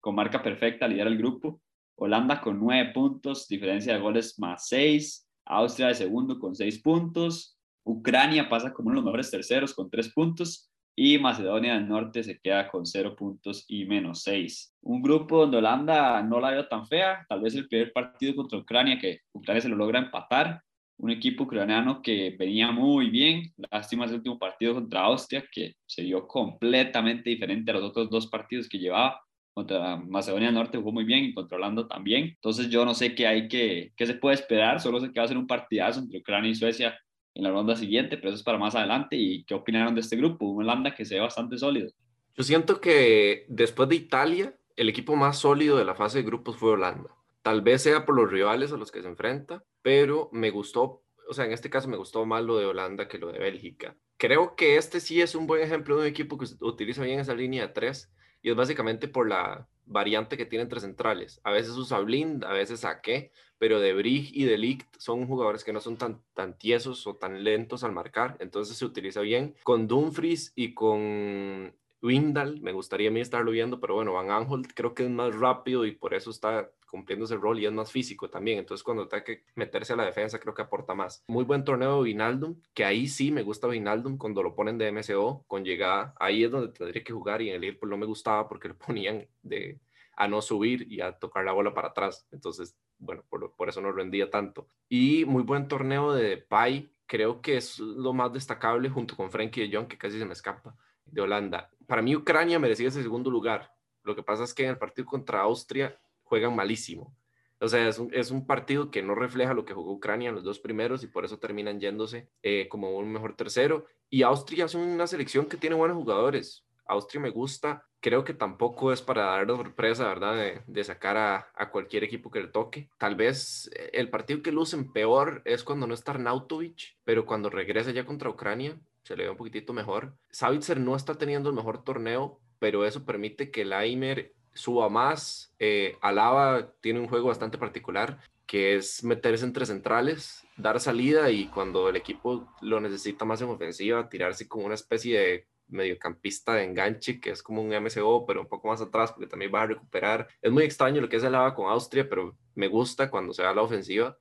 con 0.00 0.14
marca 0.16 0.42
perfecta 0.42 0.88
lidera 0.88 1.10
el 1.10 1.18
grupo. 1.18 1.60
Holanda 1.96 2.40
con 2.40 2.58
nueve 2.58 2.90
puntos, 2.92 3.46
diferencia 3.46 3.94
de 3.94 4.00
goles 4.00 4.38
más 4.38 4.68
seis. 4.68 5.28
Austria 5.44 5.88
de 5.88 5.94
segundo 5.94 6.38
con 6.40 6.56
seis 6.56 6.80
puntos. 6.80 7.57
Ucrania 7.88 8.50
pasa 8.50 8.74
como 8.74 8.88
uno 8.88 8.96
de 8.96 9.00
los 9.00 9.04
mejores 9.06 9.30
terceros 9.30 9.72
con 9.72 9.88
tres 9.88 10.12
puntos 10.12 10.70
y 10.94 11.18
Macedonia 11.18 11.74
del 11.74 11.88
Norte 11.88 12.22
se 12.22 12.38
queda 12.38 12.68
con 12.68 12.84
cero 12.84 13.16
puntos 13.16 13.64
y 13.66 13.86
menos 13.86 14.22
seis. 14.22 14.74
Un 14.82 15.00
grupo 15.00 15.38
donde 15.38 15.56
Holanda 15.56 16.22
no 16.22 16.38
la 16.38 16.50
veo 16.50 16.68
tan 16.68 16.86
fea, 16.86 17.24
tal 17.28 17.40
vez 17.40 17.54
el 17.54 17.66
primer 17.66 17.92
partido 17.92 18.34
contra 18.34 18.58
Ucrania, 18.58 18.98
que 18.98 19.20
Ucrania 19.32 19.62
se 19.62 19.70
lo 19.70 19.76
logra 19.76 20.00
empatar. 20.00 20.60
Un 20.98 21.10
equipo 21.10 21.44
ucraniano 21.44 22.02
que 22.02 22.34
venía 22.36 22.72
muy 22.72 23.08
bien, 23.08 23.44
lástima 23.70 24.04
ese 24.04 24.16
último 24.16 24.38
partido 24.38 24.74
contra 24.74 25.02
Austria, 25.02 25.44
que 25.50 25.74
se 25.86 26.02
dio 26.02 26.26
completamente 26.26 27.30
diferente 27.30 27.70
a 27.70 27.74
los 27.74 27.84
otros 27.84 28.10
dos 28.10 28.26
partidos 28.26 28.68
que 28.68 28.78
llevaba. 28.78 29.20
Contra 29.54 29.96
Macedonia 29.96 30.48
del 30.48 30.56
Norte 30.56 30.76
jugó 30.76 30.92
muy 30.92 31.04
bien 31.04 31.24
y 31.24 31.34
contra 31.34 31.56
Holanda 31.56 31.86
también. 31.86 32.24
Entonces 32.24 32.68
yo 32.68 32.84
no 32.84 32.92
sé 32.92 33.14
qué 33.14 33.26
hay 33.26 33.48
que, 33.48 33.92
qué 33.96 34.04
se 34.04 34.14
puede 34.14 34.34
esperar, 34.34 34.80
solo 34.80 35.00
sé 35.00 35.10
que 35.12 35.20
va 35.20 35.24
a 35.24 35.28
ser 35.28 35.38
un 35.38 35.46
partidazo 35.46 36.00
entre 36.00 36.18
Ucrania 36.18 36.50
y 36.50 36.54
Suecia 36.56 36.98
en 37.38 37.44
la 37.44 37.50
ronda 37.50 37.76
siguiente, 37.76 38.16
pero 38.16 38.30
eso 38.30 38.38
es 38.38 38.42
para 38.42 38.58
más 38.58 38.74
adelante. 38.74 39.16
¿Y 39.16 39.44
qué 39.44 39.54
opinaron 39.54 39.94
de 39.94 40.00
este 40.00 40.16
grupo? 40.16 40.44
Un 40.44 40.64
Holanda 40.64 40.94
que 40.94 41.04
se 41.04 41.14
ve 41.14 41.20
bastante 41.20 41.56
sólido. 41.56 41.90
Yo 42.36 42.42
siento 42.42 42.80
que 42.80 43.46
después 43.48 43.88
de 43.88 43.94
Italia, 43.94 44.54
el 44.76 44.88
equipo 44.88 45.14
más 45.14 45.38
sólido 45.38 45.78
de 45.78 45.84
la 45.84 45.94
fase 45.94 46.18
de 46.18 46.24
grupos 46.24 46.56
fue 46.56 46.72
Holanda. 46.72 47.14
Tal 47.42 47.62
vez 47.62 47.82
sea 47.82 48.04
por 48.04 48.16
los 48.16 48.30
rivales 48.30 48.72
a 48.72 48.76
los 48.76 48.90
que 48.90 49.02
se 49.02 49.08
enfrenta, 49.08 49.62
pero 49.82 50.28
me 50.32 50.50
gustó, 50.50 51.04
o 51.28 51.32
sea, 51.32 51.44
en 51.44 51.52
este 51.52 51.70
caso 51.70 51.88
me 51.88 51.96
gustó 51.96 52.26
más 52.26 52.42
lo 52.42 52.58
de 52.58 52.66
Holanda 52.66 53.06
que 53.06 53.18
lo 53.18 53.30
de 53.30 53.38
Bélgica. 53.38 53.96
Creo 54.16 54.56
que 54.56 54.76
este 54.76 54.98
sí 54.98 55.20
es 55.20 55.36
un 55.36 55.46
buen 55.46 55.62
ejemplo 55.62 55.94
de 55.94 56.02
un 56.02 56.08
equipo 56.08 56.38
que 56.38 56.46
utiliza 56.60 57.04
bien 57.04 57.20
esa 57.20 57.34
línea 57.34 57.68
de 57.68 57.72
tres 57.72 58.12
y 58.42 58.50
es 58.50 58.56
básicamente 58.56 59.06
por 59.06 59.28
la 59.28 59.68
variante 59.86 60.36
que 60.36 60.44
tiene 60.44 60.64
entre 60.64 60.80
centrales. 60.80 61.40
A 61.44 61.52
veces 61.52 61.70
usa 61.76 62.00
Blind, 62.00 62.44
a 62.44 62.52
veces 62.52 62.80
Saque, 62.80 63.30
pero 63.58 63.80
De 63.80 63.98
y 64.04 64.44
De 64.44 64.58
Ligt 64.58 64.86
son 64.98 65.26
jugadores 65.26 65.64
que 65.64 65.72
no 65.72 65.80
son 65.80 65.96
tan, 65.96 66.22
tan 66.34 66.56
tiesos 66.56 67.06
o 67.06 67.16
tan 67.16 67.44
lentos 67.44 67.84
al 67.84 67.92
marcar, 67.92 68.36
entonces 68.40 68.76
se 68.76 68.84
utiliza 68.84 69.20
bien. 69.20 69.54
Con 69.62 69.88
Dumfries 69.88 70.52
y 70.54 70.74
con 70.74 71.74
Windal, 72.00 72.60
me 72.60 72.72
gustaría 72.72 73.08
a 73.08 73.12
mí 73.12 73.20
estarlo 73.20 73.50
viendo, 73.50 73.80
pero 73.80 73.94
bueno, 73.94 74.12
Van 74.12 74.30
Aanholt 74.30 74.72
creo 74.74 74.94
que 74.94 75.04
es 75.04 75.10
más 75.10 75.34
rápido 75.34 75.84
y 75.84 75.92
por 75.92 76.14
eso 76.14 76.30
está 76.30 76.70
cumpliendo 76.88 77.24
ese 77.24 77.36
rol 77.36 77.58
y 77.58 77.66
es 77.66 77.72
más 77.72 77.90
físico 77.92 78.30
también. 78.30 78.58
Entonces, 78.58 78.82
cuando 78.82 79.08
tenga 79.08 79.24
que 79.24 79.44
meterse 79.54 79.92
a 79.92 79.96
la 79.96 80.04
defensa, 80.04 80.38
creo 80.38 80.54
que 80.54 80.62
aporta 80.62 80.94
más. 80.94 81.24
Muy 81.28 81.44
buen 81.44 81.64
torneo 81.64 81.98
de 81.98 82.04
Vinaldum, 82.04 82.60
que 82.72 82.84
ahí 82.84 83.08
sí 83.08 83.30
me 83.30 83.42
gusta 83.42 83.66
Vinaldum 83.66 84.16
cuando 84.16 84.42
lo 84.42 84.54
ponen 84.54 84.78
de 84.78 84.90
MCO 84.92 85.44
con 85.46 85.64
llegada. 85.64 86.14
Ahí 86.18 86.44
es 86.44 86.50
donde 86.50 86.72
tendría 86.72 87.04
que 87.04 87.12
jugar 87.12 87.42
y 87.42 87.50
en 87.50 87.56
el 87.56 87.60
Liverpool 87.60 87.90
no 87.90 87.98
me 87.98 88.06
gustaba 88.06 88.48
porque 88.48 88.68
lo 88.68 88.76
ponían 88.78 89.26
de 89.42 89.78
a 90.18 90.26
no 90.26 90.42
subir 90.42 90.90
y 90.92 91.00
a 91.00 91.12
tocar 91.12 91.44
la 91.44 91.52
bola 91.52 91.72
para 91.72 91.88
atrás. 91.88 92.26
Entonces, 92.32 92.76
bueno, 92.98 93.22
por, 93.28 93.54
por 93.54 93.68
eso 93.68 93.80
no 93.80 93.92
rendía 93.92 94.28
tanto. 94.30 94.66
Y 94.88 95.24
muy 95.24 95.44
buen 95.44 95.68
torneo 95.68 96.12
de 96.12 96.38
Pai, 96.38 96.90
creo 97.06 97.40
que 97.40 97.56
es 97.56 97.78
lo 97.78 98.12
más 98.12 98.32
destacable 98.32 98.90
junto 98.90 99.14
con 99.14 99.30
Frankie 99.30 99.68
de 99.68 99.76
Jong, 99.76 99.86
que 99.86 99.96
casi 99.96 100.18
se 100.18 100.24
me 100.24 100.32
escapa, 100.32 100.76
de 101.06 101.20
Holanda. 101.20 101.70
Para 101.86 102.02
mí 102.02 102.16
Ucrania 102.16 102.58
merecía 102.58 102.88
ese 102.88 103.00
segundo 103.00 103.30
lugar. 103.30 103.72
Lo 104.02 104.16
que 104.16 104.24
pasa 104.24 104.42
es 104.42 104.52
que 104.52 104.64
en 104.64 104.70
el 104.70 104.78
partido 104.78 105.06
contra 105.06 105.40
Austria 105.42 105.96
juegan 106.24 106.56
malísimo. 106.56 107.14
O 107.60 107.68
sea, 107.68 107.88
es 107.88 108.00
un, 108.00 108.12
es 108.12 108.32
un 108.32 108.44
partido 108.44 108.90
que 108.90 109.02
no 109.02 109.14
refleja 109.14 109.54
lo 109.54 109.64
que 109.64 109.74
jugó 109.74 109.92
Ucrania 109.92 110.30
en 110.30 110.34
los 110.34 110.44
dos 110.44 110.58
primeros 110.58 111.04
y 111.04 111.06
por 111.06 111.24
eso 111.24 111.38
terminan 111.38 111.78
yéndose 111.78 112.28
eh, 112.42 112.66
como 112.68 112.96
un 112.98 113.12
mejor 113.12 113.36
tercero. 113.36 113.86
Y 114.10 114.22
Austria 114.22 114.64
es 114.64 114.74
una 114.74 115.06
selección 115.06 115.46
que 115.46 115.56
tiene 115.56 115.76
buenos 115.76 115.96
jugadores. 115.96 116.64
Austria 116.86 117.20
me 117.20 117.30
gusta. 117.30 117.87
Creo 118.00 118.24
que 118.24 118.34
tampoco 118.34 118.92
es 118.92 119.02
para 119.02 119.24
dar 119.24 119.46
sorpresa, 119.46 120.06
¿verdad? 120.06 120.62
De, 120.66 120.84
sacar 120.84 121.16
a, 121.16 121.70
cualquier 121.70 122.04
equipo 122.04 122.30
que 122.30 122.40
le 122.40 122.48
toque. 122.48 122.88
Tal 122.98 123.16
vez 123.16 123.70
eh, 123.74 123.90
el 123.94 124.08
partido 124.08 124.42
que 124.42 124.52
lucen 124.52 124.92
peor 124.92 125.42
es 125.44 125.64
cuando 125.64 125.86
no 125.86 125.94
está 125.94 126.12
Arnautovic, 126.12 126.96
pero 127.04 127.26
cuando 127.26 127.50
regresa 127.50 127.90
ya 127.90 128.06
contra 128.06 128.30
Ucrania 128.30 128.78
se 129.02 129.16
le 129.16 129.24
ve 129.24 129.30
un 129.30 129.36
poquitito 129.36 129.72
mejor. 129.72 130.14
Savitzer 130.30 130.78
no 130.78 130.94
está 130.94 131.14
teniendo 131.14 131.48
el 131.48 131.56
mejor 131.56 131.82
torneo, 131.82 132.38
pero 132.58 132.84
eso 132.84 133.04
permite 133.04 133.50
que 133.50 133.64
Laimer 133.64 134.34
suba 134.52 134.88
más. 134.88 135.54
Eh, 135.58 135.96
Alaba 136.00 136.72
tiene 136.80 137.00
un 137.00 137.08
juego 137.08 137.28
bastante 137.28 137.58
particular 137.58 138.20
que 138.48 138.76
es 138.76 139.04
meterse 139.04 139.44
entre 139.44 139.66
centrales, 139.66 140.42
dar 140.56 140.80
salida 140.80 141.30
y 141.30 141.48
cuando 141.48 141.90
el 141.90 141.96
equipo 141.96 142.48
lo 142.62 142.80
necesita 142.80 143.26
más 143.26 143.42
en 143.42 143.50
ofensiva, 143.50 144.08
tirarse 144.08 144.48
como 144.48 144.64
una 144.64 144.74
especie 144.74 145.18
de 145.20 145.46
mediocampista 145.68 146.54
de 146.54 146.64
enganche, 146.64 147.20
que 147.20 147.30
es 147.30 147.42
como 147.42 147.62
un 147.62 147.72
MCO, 147.72 148.26
pero 148.26 148.40
un 148.40 148.48
poco 148.48 148.68
más 148.68 148.80
atrás, 148.80 149.12
porque 149.12 149.28
también 149.28 149.52
va 149.54 149.62
a 149.62 149.66
recuperar. 149.66 150.28
Es 150.40 150.50
muy 150.50 150.64
extraño 150.64 151.00
lo 151.00 151.08
que 151.08 151.20
se 151.20 151.30
lava 151.30 151.54
con 151.54 151.70
Austria, 151.70 152.08
pero 152.08 152.36
me 152.54 152.68
gusta 152.68 153.10
cuando 153.10 153.32
se 153.32 153.42
da 153.42 153.54
la 153.54 153.62
ofensiva. 153.62 154.16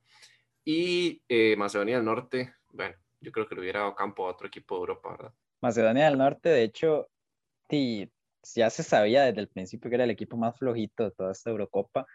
Y 0.63 1.21
eh, 1.29 1.55
Macedonia 1.55 1.95
del 1.95 2.05
Norte, 2.05 2.53
bueno, 2.69 2.95
yo 3.21 3.31
creo 3.31 3.47
que 3.47 3.55
le 3.55 3.61
hubiera 3.61 3.79
dado 3.81 3.95
campo 3.95 4.25
a 4.25 4.31
otro 4.31 4.47
equipo 4.47 4.75
de 4.75 4.79
Europa, 4.81 5.11
¿verdad? 5.11 5.33
Macedonia 5.61 6.05
del 6.05 6.17
Norte, 6.17 6.49
de 6.49 6.63
hecho, 6.63 7.09
sí, 7.69 8.11
ya 8.55 8.69
se 8.69 8.83
sabía 8.83 9.23
desde 9.23 9.41
el 9.41 9.47
principio 9.47 9.89
que 9.89 9.95
era 9.95 10.03
el 10.03 10.11
equipo 10.11 10.37
más 10.37 10.57
flojito 10.57 11.03
de 11.03 11.11
toda 11.11 11.31
esta 11.31 11.49
Eurocopa. 11.49 12.05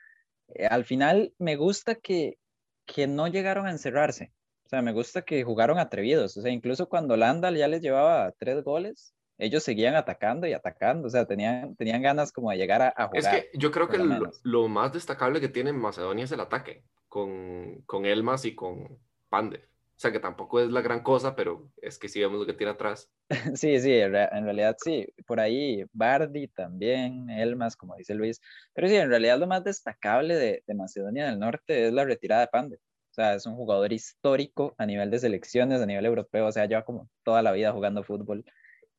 Eh, 0.48 0.66
al 0.66 0.84
final, 0.84 1.34
me 1.38 1.56
gusta 1.56 1.96
que, 1.96 2.38
que 2.86 3.06
no 3.06 3.26
llegaron 3.28 3.66
a 3.66 3.70
encerrarse. 3.70 4.32
O 4.66 4.68
sea, 4.68 4.82
me 4.82 4.92
gusta 4.92 5.22
que 5.22 5.44
jugaron 5.44 5.78
atrevidos. 5.78 6.36
O 6.36 6.42
sea, 6.42 6.52
incluso 6.52 6.88
cuando 6.88 7.16
Landa 7.16 7.50
ya 7.50 7.68
les 7.68 7.82
llevaba 7.82 8.32
tres 8.32 8.62
goles, 8.62 9.14
ellos 9.42 9.62
seguían 9.64 9.96
atacando 9.96 10.46
y 10.46 10.52
atacando, 10.52 11.08
o 11.08 11.10
sea, 11.10 11.26
tenían, 11.26 11.74
tenían 11.76 12.00
ganas 12.00 12.32
como 12.32 12.50
de 12.50 12.56
llegar 12.56 12.82
a, 12.82 13.06
jugar. 13.08 13.16
Es 13.16 13.28
que 13.28 13.50
yo 13.58 13.70
creo 13.70 13.88
que 13.88 13.98
lo, 13.98 14.68
más 14.68 14.92
destacable 14.92 15.40
que 15.40 15.48
tiene 15.48 15.72
Macedonia 15.72 16.24
es 16.24 16.32
el 16.32 16.40
ataque, 16.40 16.84
con, 17.08 17.82
con 17.86 18.06
Elmas 18.06 18.44
y 18.44 18.54
con 18.54 18.98
Pandev. 19.28 19.62
O 19.62 20.00
sea, 20.02 20.10
que 20.10 20.20
tampoco 20.20 20.60
es 20.60 20.70
la 20.70 20.80
gran 20.80 21.02
cosa, 21.02 21.36
pero 21.36 21.70
es 21.80 21.98
que 21.98 22.08
sí 22.08 22.20
vemos 22.20 22.40
lo 22.40 22.46
que 22.46 22.54
tiene 22.54 22.72
atrás. 22.72 23.10
Sí, 23.54 23.78
sí, 23.80 23.94
en 23.94 24.12
realidad 24.12 24.76
sí. 24.82 25.06
Por 25.26 25.40
ahí 25.40 25.84
Bardi 25.92 26.48
también, 26.48 27.30
Elmas, 27.30 27.76
como 27.76 27.96
dice 27.96 28.14
Luis. 28.14 28.40
Pero 28.74 28.88
sí, 28.88 28.96
en 28.96 29.08
realidad 29.08 29.38
lo 29.38 29.46
más 29.46 29.64
destacable 29.64 30.34
de, 30.36 30.62
de 30.66 30.74
Macedonia 30.74 31.26
del 31.26 31.38
Norte 31.38 31.86
es 31.86 31.92
la 31.92 32.04
retirada 32.04 32.42
de 32.42 32.48
Pandev. 32.48 32.78
O 33.12 33.14
sea, 33.14 33.34
es 33.34 33.44
un 33.44 33.56
jugador 33.56 33.92
histórico 33.92 34.74
a 34.78 34.86
nivel 34.86 35.10
de 35.10 35.18
selecciones, 35.18 35.82
a 35.82 35.86
nivel 35.86 36.06
europeo, 36.06 36.46
o 36.46 36.52
sea, 36.52 36.64
lleva 36.64 36.84
como 36.84 37.10
toda 37.22 37.42
la 37.42 37.52
vida 37.52 37.70
jugando 37.70 38.02
fútbol. 38.02 38.44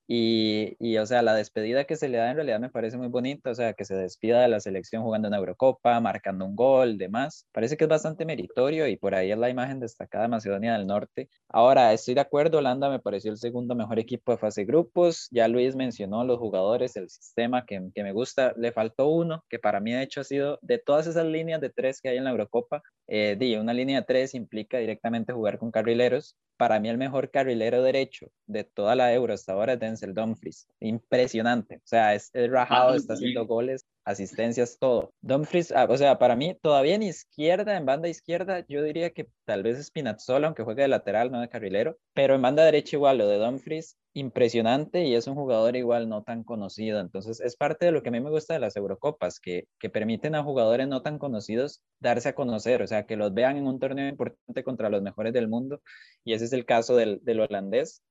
Y, 0.07 0.75
y, 0.79 0.97
o 0.97 1.05
sea, 1.05 1.21
la 1.21 1.33
despedida 1.33 1.85
que 1.85 1.95
se 1.95 2.09
le 2.09 2.17
da 2.17 2.29
en 2.29 2.35
realidad 2.35 2.59
me 2.59 2.69
parece 2.69 2.97
muy 2.97 3.07
bonita, 3.07 3.51
o 3.51 3.55
sea, 3.55 3.73
que 3.73 3.85
se 3.85 3.95
despida 3.95 4.41
de 4.41 4.49
la 4.49 4.59
selección 4.59 5.03
jugando 5.03 5.27
en 5.29 5.33
Eurocopa, 5.33 5.99
marcando 6.01 6.45
un 6.45 6.55
gol, 6.55 6.97
demás. 6.97 7.47
Parece 7.53 7.77
que 7.77 7.85
es 7.85 7.89
bastante 7.89 8.25
meritorio 8.25 8.87
y 8.87 8.97
por 8.97 9.15
ahí 9.15 9.31
es 9.31 9.37
la 9.37 9.49
imagen 9.49 9.79
destacada 9.79 10.23
de 10.23 10.29
Macedonia 10.29 10.73
del 10.73 10.87
Norte. 10.87 11.29
Ahora, 11.47 11.93
estoy 11.93 12.15
de 12.15 12.21
acuerdo, 12.21 12.57
Holanda 12.57 12.89
me 12.89 12.99
pareció 12.99 13.31
el 13.31 13.37
segundo 13.37 13.75
mejor 13.75 13.99
equipo 13.99 14.31
de 14.31 14.37
fase 14.37 14.65
grupos. 14.65 15.27
Ya 15.31 15.47
Luis 15.47 15.75
mencionó 15.75 16.23
los 16.23 16.37
jugadores, 16.39 16.95
el 16.97 17.09
sistema 17.09 17.65
que, 17.65 17.81
que 17.93 18.03
me 18.03 18.11
gusta. 18.11 18.53
Le 18.57 18.71
faltó 18.71 19.07
uno, 19.07 19.43
que 19.49 19.59
para 19.59 19.79
mí 19.79 19.93
de 19.93 20.03
hecho 20.03 20.21
ha 20.21 20.23
sido 20.25 20.59
de 20.61 20.79
todas 20.79 21.07
esas 21.07 21.25
líneas 21.25 21.61
de 21.61 21.69
tres 21.69 22.01
que 22.01 22.09
hay 22.09 22.17
en 22.17 22.25
la 22.25 22.31
Eurocopa, 22.31 22.81
eh, 23.07 23.37
una 23.59 23.73
línea 23.73 23.99
de 23.99 24.05
tres 24.05 24.33
implica 24.33 24.77
directamente 24.77 25.33
jugar 25.33 25.57
con 25.57 25.71
carrileros 25.71 26.37
para 26.63 26.79
mí 26.79 26.87
el 26.87 26.97
mejor 26.97 27.29
carrilero 27.29 27.83
derecho 27.83 28.31
de 28.47 28.63
toda 28.63 28.95
la 28.95 29.13
Euro 29.13 29.33
hasta 29.33 29.51
ahora 29.51 29.73
es 29.73 29.81
Denzel 29.81 30.13
Dumfries. 30.13 30.69
Impresionante. 30.79 31.75
O 31.75 31.81
sea, 31.83 32.15
es, 32.15 32.31
rajado, 32.33 32.95
está 32.95 33.15
haciendo 33.15 33.45
goles. 33.45 33.85
Asistencias, 34.05 34.77
todo. 34.79 35.13
Dumfries, 35.21 35.71
ah, 35.71 35.87
o 35.89 35.97
sea, 35.97 36.19
para 36.19 36.35
mí 36.35 36.57
todavía 36.61 36.95
en 36.95 37.03
izquierda, 37.03 37.77
en 37.77 37.85
banda 37.85 38.09
izquierda, 38.09 38.65
yo 38.67 38.83
diría 38.83 39.11
que 39.11 39.27
tal 39.45 39.63
vez 39.63 39.83
Spinazzola, 39.85 40.47
aunque 40.47 40.63
juegue 40.63 40.83
de 40.83 40.87
lateral, 40.87 41.31
no 41.31 41.41
de 41.41 41.49
carrilero, 41.49 41.97
pero 42.13 42.35
en 42.35 42.41
banda 42.41 42.65
derecha 42.65 42.95
igual, 42.97 43.17
lo 43.17 43.27
de 43.27 43.37
Dumfries, 43.37 43.97
impresionante 44.13 45.05
y 45.05 45.15
es 45.15 45.27
un 45.27 45.35
jugador 45.35 45.75
igual 45.75 46.07
no 46.07 46.23
tan 46.23 46.43
conocido. 46.43 46.99
Entonces, 46.99 47.39
es 47.41 47.55
parte 47.55 47.85
de 47.85 47.91
lo 47.91 48.03
que 48.03 48.09
a 48.09 48.11
mí 48.11 48.19
me 48.19 48.29
gusta 48.29 48.53
de 48.53 48.59
las 48.59 48.75
Eurocopas, 48.75 49.39
que, 49.39 49.67
que 49.79 49.89
permiten 49.89 50.35
a 50.35 50.43
jugadores 50.43 50.87
no 50.87 51.01
tan 51.01 51.17
conocidos 51.17 51.81
darse 51.99 52.29
a 52.29 52.35
conocer, 52.35 52.81
o 52.81 52.87
sea, 52.87 53.05
que 53.05 53.15
los 53.15 53.33
vean 53.33 53.57
en 53.57 53.67
un 53.67 53.79
torneo 53.79 54.07
importante 54.07 54.63
contra 54.63 54.89
los 54.89 55.01
mejores 55.01 55.33
del 55.33 55.47
mundo, 55.47 55.81
y 56.23 56.33
ese 56.33 56.45
es 56.45 56.53
el 56.53 56.65
caso 56.65 56.95
del, 56.95 57.19
del 57.23 57.39
holandés. 57.39 58.03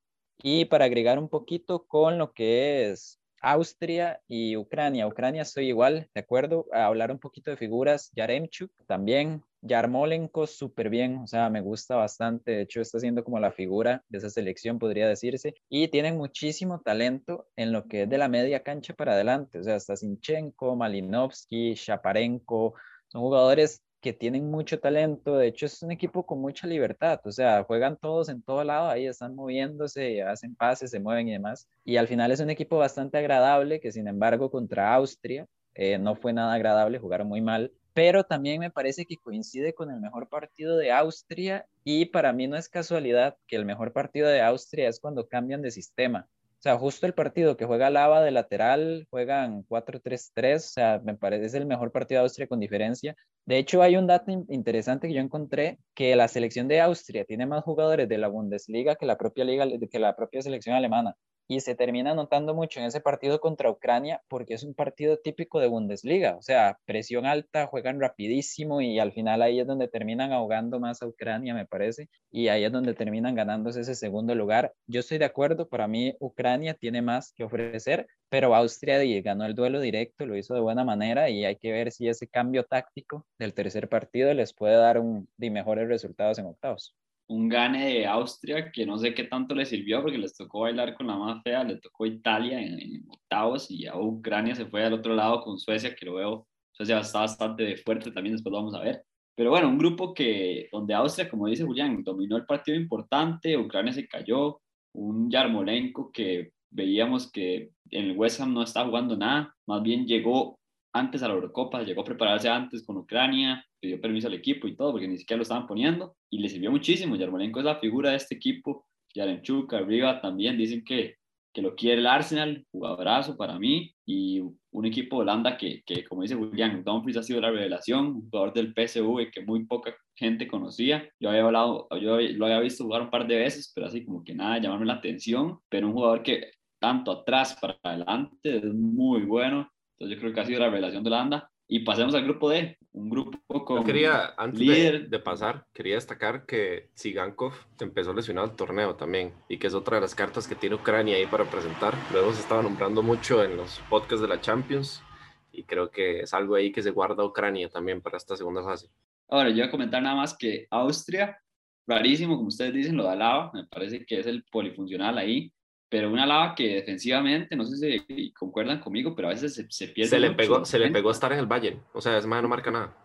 Y 0.43 0.65
para 0.65 0.87
agregar 0.87 1.19
un 1.19 1.29
poquito 1.29 1.85
con 1.87 2.19
lo 2.19 2.33
que 2.33 2.91
es 2.91 3.21
Austria 3.43 4.21
y 4.29 4.57
Ucrania. 4.57 5.07
Ucrania 5.07 5.43
estoy 5.43 5.69
igual, 5.69 6.09
de 6.15 6.21
acuerdo, 6.21 6.67
a 6.73 6.87
hablar 6.87 7.11
un 7.11 7.19
poquito 7.19 7.51
de 7.51 7.57
figuras. 7.57 8.11
Yaremchuk 8.15 8.71
también, 8.87 9.43
Yarmolenko 9.63 10.47
súper 10.47 10.91
bien, 10.91 11.19
o 11.19 11.27
sea, 11.27 11.51
me 11.51 11.61
gusta 11.61 11.97
bastante, 11.97 12.53
de 12.53 12.63
hecho 12.63 12.81
está 12.81 12.99
siendo 12.99 13.23
como 13.23 13.39
la 13.39 13.53
figura 13.53 14.05
de 14.09 14.19
esa 14.19 14.29
selección, 14.29 14.79
podría 14.79 15.09
decirse, 15.09 15.55
y 15.69 15.89
tienen 15.89 16.17
muchísimo 16.17 16.81
talento 16.81 17.47
en 17.55 17.73
lo 17.73 17.87
que 17.87 18.03
es 18.03 18.09
de 18.09 18.19
la 18.19 18.29
media 18.29 18.63
cancha 18.65 18.95
para 18.95 19.13
adelante, 19.13 19.61
o 19.61 19.63
sea, 19.63 19.77
está 19.77 19.97
Sinchenko, 19.97 20.75
Malinovsky, 20.75 21.75
Shaparenko, 21.75 22.75
son 23.07 23.21
jugadores 23.21 23.83
que 24.03 24.13
tienen 24.13 24.51
mucho 24.51 24.81
talento, 24.81 25.39
de 25.39 25.47
hecho 25.47 25.67
es 25.67 25.81
un 25.83 25.93
equipo 25.93 26.27
con 26.27 26.41
mucha 26.41 26.67
libertad, 26.67 27.21
o 27.25 27.31
sea, 27.31 27.63
juegan 27.63 27.97
todos 27.97 28.29
en 28.29 28.43
todo 28.43 28.65
lado, 28.65 28.91
ahí 28.91 29.07
están 29.07 29.37
moviéndose, 29.37 30.23
hacen 30.23 30.57
pases, 30.57 30.91
se 30.91 30.99
mueven 31.01 31.29
y 31.29 31.33
demás, 31.33 31.69
y 31.85 31.97
al 31.97 32.09
final 32.09 32.33
es 32.33 32.41
un 32.41 32.51
equipo 32.51 32.77
bastante 32.77 33.19
agradable, 33.19 33.81
que 33.81 33.93
sin 33.93 34.09
embargo 34.09 34.51
contra 34.51 34.93
Austria 34.93 35.47
eh, 35.75 35.99
no 35.99 36.17
fue 36.17 36.33
nada 36.33 36.53
agradable, 36.53 36.99
jugaron 36.99 37.29
muy 37.29 37.41
mal, 37.41 37.73
pero 37.95 38.25
también 38.25 38.59
me 38.59 38.71
parece 38.71 39.07
que 39.07 39.19
coincide 39.19 39.73
con 39.73 39.91
el 39.91 40.01
mejor 40.01 40.29
partido 40.29 40.77
de 40.77 40.91
Austria 40.91 41.67
y 41.85 42.07
para 42.07 42.33
mí 42.33 42.49
no 42.49 42.57
es 42.57 42.69
casualidad 42.69 43.37
que 43.47 43.55
el 43.55 43.65
mejor 43.65 43.93
partido 43.93 44.29
de 44.29 44.43
Austria 44.43 44.89
es 44.89 44.99
cuando 44.99 45.29
cambian 45.29 45.63
de 45.63 45.71
sistema. 45.71 46.29
O 46.63 46.65
sea, 46.65 46.79
justo 46.79 47.07
el 47.07 47.13
partido 47.15 47.57
que 47.57 47.65
juega 47.65 47.91
Lava 47.91 48.23
de 48.23 48.31
lateral, 48.31 49.09
juegan 49.11 49.65
4-3-3, 49.65 50.57
o 50.57 50.61
sea, 50.61 51.01
me 51.05 51.17
parece 51.17 51.47
es 51.47 51.55
el 51.55 51.67
mejor 51.67 51.91
partido 51.91 52.21
de 52.21 52.23
Austria 52.23 52.47
con 52.47 52.61
diferencia. 52.61 53.17
De 53.45 53.59
hecho, 53.59 53.83
hay 53.83 53.97
un 53.97 54.07
dato 54.07 54.31
interesante 54.49 55.09
que 55.09 55.15
yo 55.15 55.21
encontré, 55.21 55.81
que 55.93 56.15
la 56.15 56.29
selección 56.29 56.69
de 56.69 56.81
Austria 56.81 57.25
tiene 57.25 57.47
más 57.47 57.65
jugadores 57.65 58.09
de 58.09 58.17
la 58.17 58.29
Bundesliga 58.29 58.95
que 58.95 59.07
la 59.07 59.19
propia 59.19 59.45
liga, 59.45 59.67
que 59.91 59.99
la 59.99 60.15
propia 60.15 60.41
selección 60.41 60.77
alemana 60.77 61.17
y 61.49 61.61
se 61.61 61.75
termina 61.75 62.15
notando 62.15 62.55
mucho 62.55 62.81
en 62.81 62.87
ese 62.87 63.01
partido 63.01 63.41
contra 63.41 63.71
Ucrania 63.71 64.23
porque 64.29 64.55
es 64.55 64.63
un 64.63 64.75
partido 64.75 65.19
típico 65.19 65.61
de 65.61 65.69
Bundesliga, 65.69 66.37
o 66.37 66.43
sea, 66.43 66.79
presión 66.85 67.27
alta, 67.27 67.67
juegan 67.67 68.01
rapidísimo 68.01 68.81
y 68.81 68.99
al 68.99 69.13
final 69.13 69.43
ahí 69.43 69.61
es 69.61 69.67
donde 69.67 69.89
terminan 69.89 70.33
ahogando 70.33 70.81
más 70.81 71.03
a 71.03 71.07
Ucrania, 71.07 71.55
me 71.55 71.67
parece, 71.67 72.09
y 72.31 72.49
ahí 72.49 72.65
es 72.65 72.73
donde 72.73 72.95
terminan 72.95 73.35
ganándose 73.35 73.81
ese 73.81 73.95
segundo 73.95 74.35
lugar. 74.35 74.73
Yo 74.87 75.01
estoy 75.01 75.19
de 75.19 75.25
acuerdo, 75.25 75.69
para 75.69 75.89
mí 75.89 76.15
Ucrania 76.21 76.75
tiene 76.75 77.03
más 77.03 77.33
que 77.35 77.45
ofrecer, 77.45 78.07
pero 78.29 78.55
Austria 78.55 78.99
ganó 79.23 79.45
el 79.45 79.55
duelo 79.55 79.81
directo, 79.81 80.27
lo 80.27 80.37
hizo 80.37 80.55
de 80.55 80.61
buena 80.61 80.85
manera 80.85 81.29
y 81.29 81.45
hay 81.45 81.57
que 81.57 81.73
ver 81.73 81.93
si 81.93 82.09
ese 82.09 82.29
cambio 82.29 82.65
táctico 82.65 83.27
del 83.39 83.55
tercer 83.55 83.89
partido 83.89 84.33
les 84.35 84.55
puede 84.55 84.77
dar 84.77 84.99
un, 84.99 85.29
de 85.37 85.51
mejores 85.51 85.89
resultados 85.89 86.39
en 86.39 86.47
octavos 86.47 86.97
un 87.29 87.49
gane 87.49 87.87
de 87.87 88.07
Austria 88.07 88.71
que 88.71 88.85
no 88.87 88.99
sé 88.99 89.15
qué 89.15 89.25
tanto 89.25 89.55
le 89.55 89.65
sirvió 89.67 90.03
porque 90.03 90.19
les 90.19 90.37
tocó 90.37 90.61
bailar 90.61 90.95
con 90.95 91.07
la 91.07 91.17
más 91.17 91.43
fea, 91.43 91.65
le 91.65 91.79
tocó 91.79 92.07
Italia 92.07 92.61
en, 92.61 93.05
octavos 93.09 93.71
y 93.71 93.87
a 93.87 93.97
Ucrania 93.97 94.55
se 94.55 94.67
fue 94.67 94.85
al 94.85 94.93
otro 94.93 95.15
lado 95.15 95.43
con 95.43 95.59
Suecia, 95.59 95.95
que 95.95 96.07
lo 96.07 96.15
veo, 96.15 96.47
Suecia 96.73 97.01
está 97.01 97.21
bastante 97.21 97.77
fuerte 97.77 98.11
también, 98.11 98.35
después 98.37 98.53
lo 98.53 98.59
vamos 98.59 98.75
a 98.75 98.81
ver. 98.81 99.05
Pero 99.35 99.51
bueno, 99.51 99.69
un 99.69 99.79
grupo 99.79 100.13
que 100.13 100.69
donde 100.71 100.95
Austria, 100.95 101.29
como 101.29 101.47
dice 101.47 101.65
Julián, 101.65 102.03
dominó 102.05 102.37
el 102.37 102.45
partido 102.45 102.77
importante, 102.77 103.57
Ucrania 103.57 103.93
se 103.93 104.07
cayó, 104.07 104.61
un 104.95 105.31
Yarmolenko 105.31 106.13
que 106.13 106.53
veíamos 106.71 107.31
que 107.31 107.71
en 107.91 108.11
el 108.11 108.17
West 108.17 108.41
Ham 108.41 108.53
no 108.53 108.63
está 108.63 108.85
jugando 108.85 109.17
nada, 109.17 109.55
más 109.67 109.83
bien 109.83 110.07
llegó 110.07 110.59
antes 110.93 111.23
a 111.23 111.29
la 111.29 111.35
Eurocopa, 111.35 111.83
llegó 111.83 112.03
a 112.03 112.05
prepararse 112.05 112.49
antes 112.49 112.85
con 112.85 112.97
Ucrania, 112.99 113.65
pidió 113.81 114.01
permiso 114.01 114.29
al 114.29 114.35
equipo 114.35 114.67
y 114.69 114.77
todo, 114.77 114.93
porque 114.93 115.09
ni 115.09 115.19
siquiera 115.19 115.39
lo 115.39 115.43
estaban 115.43 115.67
poniendo, 115.67 116.15
y 116.31 116.39
le 116.39 116.49
sirvió 116.49 116.71
muchísimo. 116.71 117.17
Yarmolenko 117.17 117.61
es 117.61 117.65
la 117.65 117.77
figura 117.77 118.11
de 118.11 118.17
este 118.17 118.35
equipo, 118.35 118.87
Yarenchuk, 119.15 119.73
arriba 119.75 120.21
también 120.21 120.57
dicen 120.57 120.85
que, 120.85 121.17
que 121.53 121.63
lo 121.63 121.75
quiere 121.75 122.01
el 122.01 122.07
Arsenal, 122.07 122.67
jugadorazo 122.71 123.37
para 123.37 123.59
mí, 123.59 123.95
y 124.07 124.41
un 124.41 124.87
equipo 124.87 125.17
de 125.17 125.23
Holanda 125.23 125.57
que, 125.57 125.83
que 125.85 126.05
como 126.05 126.23
dice 126.23 126.35
Julián, 126.35 126.83
Dumfries 126.85 127.19
ha 127.19 127.23
sido 127.23 127.41
la 127.41 127.51
revelación, 127.51 128.07
un 128.07 128.31
jugador 128.31 128.53
del 128.55 128.73
PSV 128.75 129.31
que 129.31 129.43
muy 129.45 129.65
poca 129.67 129.95
gente 130.15 130.47
conocía. 130.47 131.09
Yo 131.21 131.31
había 131.31 131.45
hablado, 131.45 131.89
yo 132.01 132.19
lo 132.19 132.47
había 132.47 132.61
visto 132.61 132.85
jugar 132.85 133.03
un 133.03 133.11
par 133.11 133.27
de 133.27 133.37
veces, 133.37 133.71
pero 133.75 133.87
así 133.87 134.05
como 134.05 134.25
que 134.25 134.35
nada, 134.35 134.59
llamarme 134.59 134.87
la 134.87 134.95
atención, 134.95 135.59
pero 135.69 135.89
un 135.89 135.93
jugador 135.95 136.23
que 136.23 136.53
tanto 136.81 137.13
atrás 137.13 137.57
para 137.61 137.79
adelante 137.83 138.57
es 138.59 138.75
muy 138.75 139.23
bueno 139.23 139.71
yo 139.99 140.19
creo 140.19 140.33
que 140.33 140.41
ha 140.41 140.47
sido 140.47 140.61
la 140.61 140.67
revelación 140.67 141.03
de 141.03 141.11
Holanda. 141.11 141.51
Y 141.69 141.81
pasemos 141.81 142.15
al 142.15 142.25
grupo 142.25 142.51
D, 142.51 142.77
un 142.93 143.09
grupo 143.09 143.65
con 143.65 143.79
Yo 143.79 143.85
quería, 143.85 144.35
antes 144.37 144.61
líder. 144.61 145.09
De, 145.09 145.19
pasar, 145.19 145.65
quería 145.73 145.95
destacar 145.95 146.45
que 146.45 146.91
Sigankov 146.95 147.55
empezó 147.81 148.13
lesionado 148.13 148.49
el 148.49 148.57
torneo 148.57 148.95
también 148.97 149.33
y 149.49 149.57
que 149.57 149.69
es 149.69 149.75
otra 149.75 149.97
de 149.97 150.03
las 150.03 150.15
cartas 150.15 150.47
que 150.47 150.55
tiene 150.55 150.75
Ucrania 150.75 151.17
ahí 151.17 151.27
para 151.27 151.45
presentar. 151.45 151.95
Luego 152.13 152.33
se 152.35 152.41
estaba 152.41 152.63
nombrando 152.63 153.03
mucho 153.03 153.43
en 153.43 153.57
los 153.57 153.81
podcasts 153.89 154.21
de 154.21 154.29
la 154.29 154.41
Champions 154.41 155.03
y 155.51 155.65
creo 155.65 155.91
que 155.91 156.21
es 156.21 156.35
algo 156.35 156.57
ahí 156.57 156.73
que 156.73 156.83
se 156.83 156.91
guarda 156.91 157.25
Ucrania 157.25 157.71
también 157.71 158.03
para 158.03 158.19
esta 158.19 158.37
segunda 158.37 158.63
fase. 158.63 158.89
Ahora, 159.29 159.49
yo 159.49 159.57
voy 159.57 159.65
a 159.65 159.71
comentar 159.71 160.03
nada 160.03 160.17
más 160.17 160.37
que 160.37 160.67
Austria, 160.71 161.39
rarísimo, 161.87 162.37
como 162.37 162.49
ustedes 162.49 162.75
dicen, 162.75 162.99
lo 162.99 163.05
de 163.05 163.11
Alaba, 163.13 163.51
me 163.55 163.65
parece 163.65 164.05
que 164.05 164.19
es 164.19 164.27
el 164.27 164.45
polifuncional 164.45 165.17
ahí 165.17 165.51
pero 165.93 166.11
una 166.11 166.25
lava 166.25 166.55
que 166.55 166.77
defensivamente, 166.77 167.55
no 167.55 167.67
sé 167.67 167.77
si 167.77 168.33
concuerdan 168.33 168.81
conmigo, 168.81 169.15
pero 169.15 169.29
a 169.29 169.33
veces 169.33 169.55
se, 169.55 169.67
se 169.69 169.89
pierde. 169.89 170.09
Se 170.09 170.19
le, 170.19 170.31
pegó, 170.31 170.65
se 170.65 170.79
le 170.79 170.91
pegó 170.91 171.11
estar 171.11 171.31
en 171.35 171.39
el 171.39 171.45
Bayern, 171.45 171.83
o 171.93 172.01
sea, 172.01 172.17
ese 172.17 172.27
más 172.27 172.43
no 172.43 172.49
marca 172.49 172.71
nada. 172.71 172.97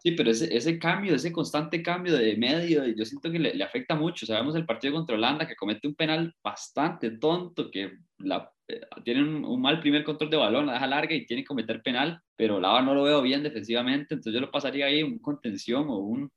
Sí, 0.00 0.10
pero 0.10 0.32
ese, 0.32 0.52
ese 0.52 0.76
cambio, 0.76 1.14
ese 1.14 1.30
constante 1.30 1.80
cambio 1.84 2.16
de 2.16 2.36
medio, 2.36 2.84
yo 2.84 3.04
siento 3.04 3.30
que 3.30 3.38
le, 3.38 3.54
le, 3.54 3.62
afecta 3.62 3.94
mucho. 3.94 4.26
Sabemos 4.26 4.56
el 4.56 4.66
partido 4.66 4.92
contra 4.92 5.14
Holanda 5.14 5.46
que 5.46 5.54
comete 5.54 5.86
un 5.86 5.94
penal 5.94 6.34
bastante 6.42 7.12
tonto, 7.12 7.70
que 7.70 7.98
la, 8.18 8.50
eh, 8.66 8.80
tiene 9.04 9.22
un, 9.22 9.62
mal 9.62 9.78
primer 9.78 10.02
control 10.02 10.28
de 10.28 10.36
balón, 10.36 10.66
la 10.66 10.72
deja 10.72 10.88
larga 10.88 11.14
y 11.14 11.24
tiene 11.24 11.44
que 11.44 11.46
cometer 11.46 11.80
penal, 11.80 12.20
pero 12.34 12.58
Lava 12.58 12.82
no 12.82 12.92
lo 12.92 13.04
veo 13.04 13.22
bien 13.22 13.44
defensivamente, 13.44 14.14
entonces 14.14 14.34
yo 14.34 14.40
lo 14.40 14.50
pasaría 14.50 14.86
ahí 14.86 15.04
un 15.04 15.20
contención 15.20 15.88
o 15.88 15.98
un 15.98 16.28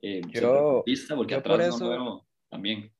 eh, 0.00 0.22
yo, 0.30 0.82
porque 1.14 1.34
atrás 1.34 1.78
no 1.78 1.84
lo 1.84 1.90
veo 1.90 2.26
también. 2.48 2.90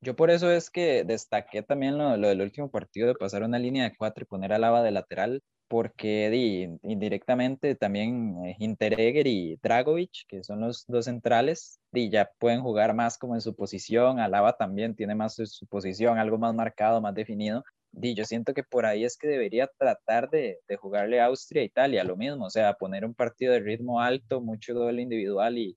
Yo 0.00 0.14
por 0.14 0.30
eso 0.30 0.50
es 0.50 0.70
que 0.70 1.02
destaqué 1.04 1.62
también 1.62 1.98
lo, 1.98 2.16
del 2.16 2.40
último 2.40 2.70
partido 2.70 3.08
de 3.08 3.14
pasar 3.16 3.42
una 3.42 3.58
línea 3.58 3.84
de 3.84 3.96
cuatro 3.96 4.22
y 4.22 4.26
poner 4.26 4.52
a 4.52 4.58
Lava 4.58 4.82
de 4.82 4.92
lateral, 4.92 5.42
porque 5.66 6.30
di, 6.30 6.78
indirectamente 6.84 7.74
también 7.74 8.44
eh, 8.44 8.56
Hinteregger 8.58 9.26
y 9.26 9.56
Dragovic, 9.56 10.26
que 10.28 10.44
son 10.44 10.60
los 10.60 10.84
dos 10.86 11.06
centrales, 11.06 11.80
di, 11.92 12.10
ya 12.10 12.30
pueden 12.38 12.62
jugar 12.62 12.94
más 12.94 13.18
como 13.18 13.34
en 13.34 13.40
su 13.40 13.56
posición. 13.56 14.20
Alaba 14.20 14.56
también 14.56 14.94
tiene 14.94 15.14
más 15.16 15.34
su, 15.34 15.66
posición, 15.66 16.18
algo 16.18 16.38
más 16.38 16.54
marcado, 16.54 17.00
más 17.00 17.14
definido. 17.14 17.64
Di, 17.90 18.14
yo 18.14 18.24
siento 18.24 18.54
que 18.54 18.62
por 18.62 18.86
ahí 18.86 19.04
es 19.04 19.16
que 19.18 19.26
debería 19.28 19.68
tratar 19.78 20.30
de, 20.30 20.58
jugarle 20.78 21.20
a 21.20 21.26
Austria 21.26 21.62
e 21.62 21.66
Italia, 21.66 22.04
lo 22.04 22.16
mismo, 22.16 22.46
o 22.46 22.50
sea, 22.50 22.74
poner 22.74 23.04
un 23.04 23.14
partido 23.14 23.52
de 23.52 23.60
ritmo 23.60 24.00
alto, 24.00 24.40
mucho 24.40 24.74
doble 24.74 25.02
individual 25.02 25.58
y 25.58 25.76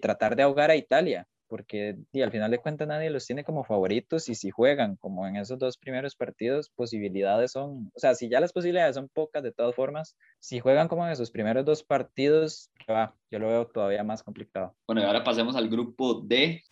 tratar 0.00 0.36
de 0.36 0.44
ahogar 0.44 0.70
a 0.70 0.76
Italia 0.76 1.26
porque 1.50 1.96
y 2.12 2.22
al 2.22 2.30
final 2.30 2.50
de 2.52 2.58
cuentas 2.58 2.86
nadie 2.86 3.10
los 3.10 3.26
tiene 3.26 3.42
como 3.42 3.64
favoritos 3.64 4.28
y 4.28 4.36
si 4.36 4.50
juegan 4.50 4.96
como 4.96 5.26
en 5.26 5.36
esos 5.36 5.58
dos 5.58 5.76
primeros 5.76 6.14
partidos, 6.14 6.70
posibilidades 6.70 7.50
son, 7.50 7.90
o 7.92 7.98
sea, 7.98 8.14
si 8.14 8.30
ya 8.30 8.38
las 8.38 8.52
posibilidades 8.52 8.94
son 8.94 9.08
pocas 9.08 9.42
de 9.42 9.52
todas 9.52 9.74
formas, 9.74 10.16
si 10.38 10.60
juegan 10.60 10.86
como 10.86 11.04
en 11.04 11.12
esos 11.12 11.32
primeros 11.32 11.64
dos 11.64 11.82
partidos, 11.82 12.70
va, 12.88 13.14
yo 13.30 13.40
lo 13.40 13.48
veo 13.48 13.66
todavía 13.66 14.04
más 14.04 14.22
complicado. 14.22 14.74
Bueno, 14.86 15.02
y 15.02 15.04
ahora 15.04 15.24
pasemos 15.24 15.56
al 15.56 15.68
grupo 15.68 16.22
D. 16.24 16.62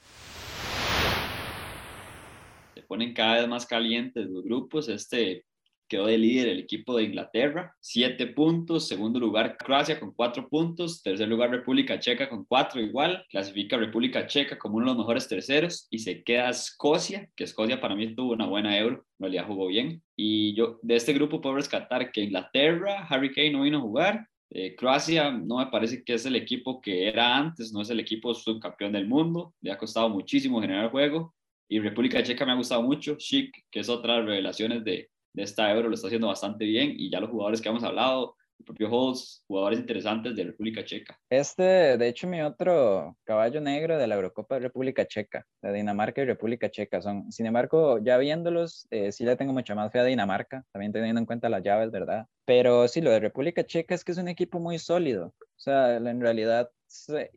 Se 2.74 2.82
ponen 2.82 3.12
cada 3.12 3.40
vez 3.40 3.48
más 3.48 3.66
calientes 3.66 4.26
los 4.26 4.44
grupos. 4.44 4.88
Este 4.88 5.44
quedó 5.88 6.06
de 6.06 6.18
líder 6.18 6.48
el 6.48 6.58
equipo 6.58 6.96
de 6.96 7.04
Inglaterra, 7.04 7.74
siete 7.80 8.26
puntos, 8.26 8.86
segundo 8.86 9.18
lugar 9.18 9.56
Croacia 9.56 9.98
con 9.98 10.12
cuatro 10.12 10.48
puntos, 10.48 11.02
tercer 11.02 11.28
lugar 11.28 11.50
República 11.50 11.98
Checa 11.98 12.28
con 12.28 12.44
cuatro 12.44 12.80
igual, 12.80 13.24
clasifica 13.30 13.76
República 13.76 14.26
Checa 14.26 14.58
como 14.58 14.76
uno 14.76 14.86
de 14.86 14.90
los 14.92 14.98
mejores 14.98 15.28
terceros 15.28 15.86
y 15.90 15.98
se 15.98 16.22
queda 16.22 16.50
Escocia, 16.50 17.28
que 17.34 17.44
Escocia 17.44 17.80
para 17.80 17.96
mí 17.96 18.14
tuvo 18.14 18.32
una 18.32 18.46
buena 18.46 18.78
euro, 18.78 19.06
en 19.18 19.24
realidad 19.24 19.46
jugó 19.46 19.66
bien. 19.68 20.02
Y 20.16 20.54
yo 20.54 20.78
de 20.82 20.96
este 20.96 21.12
grupo 21.12 21.40
puedo 21.40 21.56
rescatar 21.56 22.12
que 22.12 22.22
Inglaterra, 22.22 23.06
Harry 23.08 23.32
Kane 23.32 23.52
no 23.52 23.62
vino 23.62 23.78
a 23.78 23.82
jugar, 23.82 24.28
eh, 24.50 24.74
Croacia 24.76 25.30
no 25.30 25.58
me 25.58 25.66
parece 25.66 26.02
que 26.02 26.14
es 26.14 26.24
el 26.24 26.36
equipo 26.36 26.80
que 26.80 27.06
era 27.08 27.36
antes, 27.36 27.72
no 27.72 27.82
es 27.82 27.90
el 27.90 28.00
equipo 28.00 28.34
subcampeón 28.34 28.92
del 28.92 29.06
mundo, 29.06 29.54
le 29.60 29.72
ha 29.72 29.78
costado 29.78 30.08
muchísimo 30.08 30.60
generar 30.60 30.90
juego. 30.90 31.34
Y 31.68 31.80
República 31.80 32.22
Checa 32.22 32.46
me 32.46 32.52
ha 32.52 32.56
gustado 32.56 32.82
mucho, 32.82 33.16
Chic, 33.16 33.54
que 33.70 33.80
es 33.80 33.88
otra 33.90 34.22
revelaciones 34.22 34.84
de, 34.84 35.10
de 35.38 35.44
esta 35.44 35.70
Euro 35.72 35.88
lo 35.88 35.94
está 35.94 36.08
haciendo 36.08 36.26
bastante 36.26 36.64
bien 36.64 36.94
y 36.96 37.10
ya 37.10 37.20
los 37.20 37.30
jugadores 37.30 37.60
que 37.60 37.68
hemos 37.68 37.84
hablado, 37.84 38.34
el 38.58 38.64
propio 38.64 38.90
Holz, 38.90 39.44
jugadores 39.46 39.78
interesantes 39.78 40.34
de 40.34 40.42
República 40.42 40.84
Checa. 40.84 41.16
Este, 41.30 41.96
de 41.96 42.08
hecho, 42.08 42.26
mi 42.26 42.42
otro 42.42 43.16
caballo 43.22 43.60
negro 43.60 43.96
de 43.96 44.08
la 44.08 44.16
Eurocopa 44.16 44.56
de 44.56 44.62
República 44.62 45.06
Checa, 45.06 45.46
de 45.62 45.72
Dinamarca 45.72 46.22
y 46.22 46.24
República 46.24 46.68
Checa 46.68 47.00
son. 47.00 47.30
Sin 47.30 47.46
embargo, 47.46 47.98
ya 47.98 48.18
viéndolos, 48.18 48.88
eh, 48.90 49.12
sí 49.12 49.24
le 49.24 49.36
tengo 49.36 49.52
mucha 49.52 49.76
más 49.76 49.92
fe 49.92 50.00
a 50.00 50.04
Dinamarca, 50.04 50.64
también 50.72 50.92
teniendo 50.92 51.20
en 51.20 51.26
cuenta 51.26 51.48
las 51.48 51.62
llaves, 51.62 51.92
¿verdad? 51.92 52.26
Pero 52.44 52.88
sí, 52.88 53.00
lo 53.00 53.12
de 53.12 53.20
República 53.20 53.64
Checa 53.64 53.94
es 53.94 54.02
que 54.02 54.10
es 54.10 54.18
un 54.18 54.26
equipo 54.26 54.58
muy 54.58 54.80
sólido. 54.80 55.34
O 55.38 55.60
sea, 55.60 55.96
en 55.96 56.20
realidad, 56.20 56.68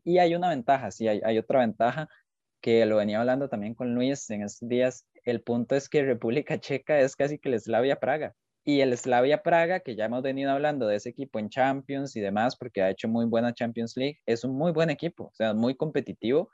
y 0.04 0.18
hay 0.18 0.34
una 0.34 0.50
ventaja, 0.50 0.90
sí, 0.90 1.08
hay, 1.08 1.22
hay 1.24 1.38
otra 1.38 1.60
ventaja 1.60 2.10
que 2.62 2.86
lo 2.86 2.98
venía 2.98 3.20
hablando 3.20 3.50
también 3.50 3.74
con 3.76 3.94
Luis 3.94 4.30
en 4.30 4.44
estos 4.44 4.68
días. 4.70 5.06
El 5.24 5.42
punto 5.42 5.76
es 5.76 5.90
que 5.90 6.04
República 6.04 6.60
Checa 6.60 7.00
es 7.00 7.16
casi 7.16 7.38
que 7.38 7.50
el 7.50 7.60
Slavia 7.60 8.00
Praga 8.00 8.36
y 8.64 8.82
el 8.82 8.96
Slavia 8.98 9.42
Praga, 9.42 9.80
que 9.80 9.96
ya 9.96 10.06
hemos 10.06 10.22
venido 10.22 10.52
hablando 10.52 10.88
de 10.88 10.96
ese 10.98 11.10
equipo 11.10 11.40
en 11.40 11.50
Champions 11.50 12.16
y 12.16 12.22
demás, 12.22 12.56
porque 12.56 12.82
ha 12.82 12.90
hecho 12.90 13.08
muy 13.08 13.26
buena 13.26 13.54
Champions 13.54 13.98
League, 13.98 14.20
es 14.26 14.44
un 14.44 14.56
muy 14.56 14.72
buen 14.72 14.90
equipo, 14.90 15.26
o 15.26 15.34
sea, 15.34 15.54
muy 15.54 15.76
competitivo. 15.76 16.50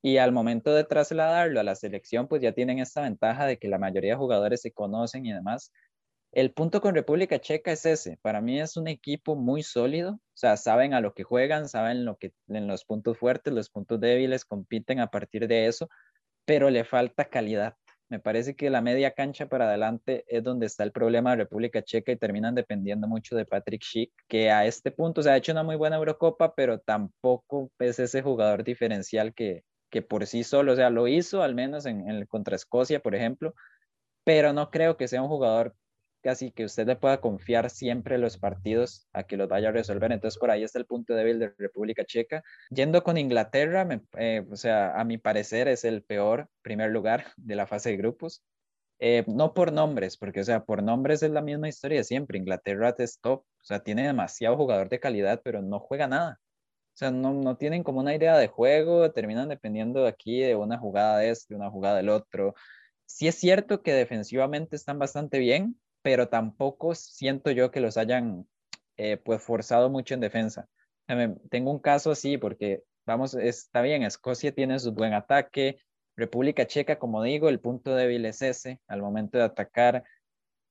Y 0.00 0.18
al 0.18 0.30
momento 0.30 0.72
de 0.74 0.84
trasladarlo 0.84 1.58
a 1.58 1.64
la 1.64 1.74
selección, 1.74 2.28
pues 2.28 2.40
ya 2.40 2.52
tienen 2.52 2.78
esta 2.78 3.02
ventaja 3.02 3.46
de 3.46 3.58
que 3.58 3.66
la 3.68 3.78
mayoría 3.78 4.12
de 4.12 4.18
jugadores 4.18 4.62
se 4.62 4.72
conocen 4.72 5.26
y 5.26 5.32
demás. 5.32 5.72
El 6.30 6.52
punto 6.52 6.80
con 6.80 6.94
República 6.94 7.40
Checa 7.40 7.72
es 7.72 7.84
ese. 7.84 8.18
Para 8.22 8.40
mí 8.40 8.60
es 8.60 8.76
un 8.76 8.86
equipo 8.86 9.34
muy 9.34 9.64
sólido, 9.64 10.12
o 10.12 10.36
sea, 10.36 10.56
saben 10.56 10.94
a 10.94 11.00
lo 11.00 11.14
que 11.14 11.24
juegan, 11.24 11.68
saben 11.68 12.04
lo 12.04 12.16
que 12.16 12.32
en 12.48 12.68
los 12.68 12.84
puntos 12.84 13.18
fuertes, 13.18 13.52
los 13.52 13.70
puntos 13.70 13.98
débiles, 13.98 14.44
compiten 14.44 15.00
a 15.00 15.10
partir 15.10 15.48
de 15.48 15.66
eso, 15.66 15.88
pero 16.44 16.70
le 16.70 16.84
falta 16.84 17.24
calidad. 17.24 17.74
Me 18.10 18.18
parece 18.20 18.56
que 18.56 18.70
la 18.70 18.80
media 18.80 19.12
cancha 19.12 19.48
para 19.48 19.66
adelante 19.66 20.24
es 20.28 20.42
donde 20.42 20.66
está 20.66 20.82
el 20.82 20.92
problema 20.92 21.30
de 21.30 21.36
República 21.36 21.82
Checa 21.82 22.10
y 22.12 22.16
terminan 22.16 22.54
dependiendo 22.54 23.06
mucho 23.06 23.36
de 23.36 23.44
Patrick 23.44 23.82
Schick, 23.82 24.12
que 24.28 24.50
a 24.50 24.64
este 24.64 24.90
punto 24.90 25.22
se 25.22 25.30
ha 25.30 25.36
hecho 25.36 25.52
una 25.52 25.62
muy 25.62 25.76
buena 25.76 25.96
Eurocopa, 25.96 26.54
pero 26.54 26.78
tampoco 26.78 27.70
es 27.78 27.98
ese 27.98 28.22
jugador 28.22 28.64
diferencial 28.64 29.34
que, 29.34 29.64
que 29.90 30.00
por 30.00 30.26
sí 30.26 30.42
solo, 30.42 30.72
o 30.72 30.76
sea, 30.76 30.88
lo 30.88 31.06
hizo 31.06 31.42
al 31.42 31.54
menos 31.54 31.84
en, 31.84 32.08
en 32.08 32.24
contra 32.26 32.56
Escocia, 32.56 33.00
por 33.00 33.14
ejemplo, 33.14 33.54
pero 34.24 34.52
no 34.52 34.70
creo 34.70 34.96
que 34.96 35.08
sea 35.08 35.22
un 35.22 35.28
jugador 35.28 35.74
casi 36.22 36.50
que 36.50 36.64
usted 36.64 36.86
le 36.86 36.96
pueda 36.96 37.20
confiar 37.20 37.70
siempre 37.70 38.18
los 38.18 38.38
partidos 38.38 39.08
a 39.12 39.24
que 39.24 39.36
los 39.36 39.48
vaya 39.48 39.68
a 39.68 39.72
resolver. 39.72 40.12
Entonces, 40.12 40.38
por 40.38 40.50
ahí 40.50 40.62
está 40.64 40.78
el 40.78 40.86
punto 40.86 41.14
débil 41.14 41.38
de 41.38 41.54
República 41.58 42.04
Checa. 42.04 42.42
Yendo 42.70 43.02
con 43.02 43.18
Inglaterra, 43.18 43.86
eh, 44.18 44.44
o 44.50 44.56
sea, 44.56 44.98
a 44.98 45.04
mi 45.04 45.18
parecer 45.18 45.68
es 45.68 45.84
el 45.84 46.02
peor 46.02 46.48
primer 46.62 46.90
lugar 46.90 47.26
de 47.36 47.56
la 47.56 47.66
fase 47.66 47.90
de 47.90 47.96
grupos. 47.96 48.42
Eh, 49.00 49.24
no 49.28 49.54
por 49.54 49.72
nombres, 49.72 50.16
porque, 50.16 50.40
o 50.40 50.44
sea, 50.44 50.64
por 50.64 50.82
nombres 50.82 51.22
es 51.22 51.30
la 51.30 51.42
misma 51.42 51.68
historia 51.68 52.02
siempre. 52.04 52.38
Inglaterra 52.38 52.94
es 52.98 53.20
top, 53.20 53.40
o 53.40 53.64
sea, 53.64 53.80
tiene 53.80 54.06
demasiado 54.06 54.56
jugador 54.56 54.88
de 54.88 55.00
calidad, 55.00 55.40
pero 55.44 55.62
no 55.62 55.78
juega 55.78 56.08
nada. 56.08 56.40
O 56.94 56.98
sea, 56.98 57.12
no, 57.12 57.32
no 57.32 57.56
tienen 57.56 57.84
como 57.84 58.00
una 58.00 58.14
idea 58.14 58.36
de 58.36 58.48
juego, 58.48 59.12
terminan 59.12 59.48
dependiendo 59.48 60.02
de 60.02 60.08
aquí 60.08 60.40
de 60.40 60.56
una 60.56 60.78
jugada 60.78 61.18
de 61.18 61.30
este, 61.30 61.54
una 61.54 61.70
jugada 61.70 61.98
del 61.98 62.08
otro. 62.08 62.54
Sí 63.06 63.28
es 63.28 63.36
cierto 63.36 63.82
que 63.82 63.92
defensivamente 63.92 64.74
están 64.74 64.98
bastante 64.98 65.38
bien, 65.38 65.80
pero 66.08 66.26
tampoco 66.30 66.94
siento 66.94 67.50
yo 67.50 67.70
que 67.70 67.80
los 67.80 67.98
hayan 67.98 68.48
eh, 68.96 69.18
pues 69.18 69.42
forzado 69.42 69.90
mucho 69.90 70.14
en 70.14 70.20
defensa. 70.20 70.66
Tengo 71.50 71.70
un 71.70 71.80
caso 71.80 72.10
así 72.10 72.38
porque, 72.38 72.82
vamos, 73.04 73.34
está 73.34 73.82
bien, 73.82 74.02
Escocia 74.04 74.54
tiene 74.54 74.78
su 74.78 74.92
buen 74.92 75.12
ataque, 75.12 75.82
República 76.16 76.66
Checa, 76.66 76.98
como 76.98 77.22
digo, 77.22 77.50
el 77.50 77.60
punto 77.60 77.94
débil 77.94 78.24
es 78.24 78.40
ese 78.40 78.80
al 78.86 79.02
momento 79.02 79.36
de 79.36 79.44
atacar. 79.44 80.04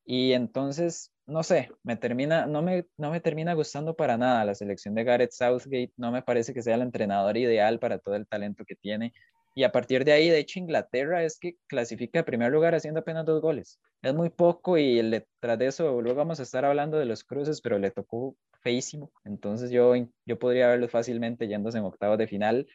Y 0.04 0.34
entonces, 0.34 1.14
no 1.28 1.44
sé, 1.44 1.70
me 1.84 1.98
termina, 1.98 2.48
no, 2.48 2.64
me, 2.64 2.88
no 2.98 3.12
me 3.12 3.20
termina 3.20 3.54
gustando 3.54 3.96
para 3.96 4.18
nada 4.18 4.44
la 4.44 4.56
selección 4.56 4.96
de 4.96 5.04
Gareth 5.04 5.34
Southgate. 5.34 5.94
No 5.98 6.12
me 6.12 6.24
parece 6.24 6.52
que 6.52 6.64
sea 6.64 6.74
el 6.74 6.82
entrenador 6.82 7.38
ideal 7.38 7.78
para 7.78 8.00
todo 8.00 8.16
el 8.16 8.26
talento 8.26 8.66
que 8.66 8.76
tiene. 8.76 9.14
Y 9.58 9.64
a 9.64 9.72
partir 9.72 10.06
de 10.06 10.12
ahí, 10.12 10.30
de 10.30 10.38
hecho, 10.38 10.60
Inglaterra 10.60 11.24
es 11.24 11.40
que 11.40 11.56
clasifica 11.66 12.20
en 12.20 12.26
primer 12.26 12.52
lugar 12.52 12.76
haciendo 12.76 13.00
apenas 13.00 13.26
dos 13.26 13.42
goles. 13.42 13.80
Es 14.04 14.14
muy 14.14 14.30
poco 14.30 14.78
y 14.78 15.02
le, 15.02 15.26
tras 15.40 15.58
de 15.58 15.66
eso, 15.66 16.00
luego 16.00 16.16
vamos 16.20 16.40
a 16.40 16.44
estar 16.44 16.64
hablando 16.64 17.00
de 17.00 17.06
los 17.06 17.24
cruces, 17.24 17.60
pero 17.60 17.80
le 17.80 17.90
tocó 17.90 18.36
feísimo. 18.62 19.12
Entonces 19.26 19.72
yo, 19.72 19.96
yo 20.28 20.38
podría 20.38 20.68
verlo 20.68 20.88
fácilmente 20.88 21.48
yéndose 21.48 21.80
en 21.80 21.86
octavos 21.86 22.20
de 22.20 22.28
final. 22.28 22.68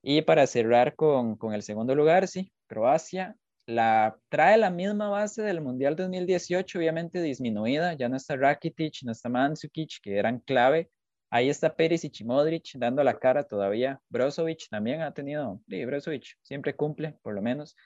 Y 0.00 0.22
para 0.22 0.46
cerrar 0.46 0.96
con, 0.96 1.36
con 1.36 1.52
el 1.52 1.62
segundo 1.62 1.94
lugar, 1.94 2.26
sí, 2.26 2.50
Croacia. 2.68 3.36
La, 3.66 4.16
trae 4.30 4.56
la 4.56 4.70
misma 4.70 5.10
base 5.10 5.42
del 5.42 5.60
Mundial 5.60 5.94
2018, 5.94 6.78
obviamente 6.78 7.20
disminuida. 7.20 7.92
Ya 7.92 8.08
no 8.08 8.16
está 8.16 8.36
Rakitic, 8.36 9.02
no 9.02 9.12
está 9.12 9.28
Mandzukic, 9.28 10.00
que 10.00 10.16
eran 10.16 10.38
clave 10.38 10.88
Ahí 11.30 11.48
está 11.48 11.76
Pérez 11.76 12.04
y 12.04 12.10
Chimodric 12.10 12.72
dando 12.74 13.04
la 13.04 13.18
cara 13.18 13.44
todavía. 13.44 14.00
Brozovic 14.08 14.68
también 14.68 15.00
ha 15.00 15.14
tenido, 15.14 15.60
sí, 15.68 15.84
Brozovic 15.84 16.36
siempre 16.42 16.74
cumple, 16.74 17.16
por 17.22 17.34
lo 17.34 17.40
menos. 17.42 17.76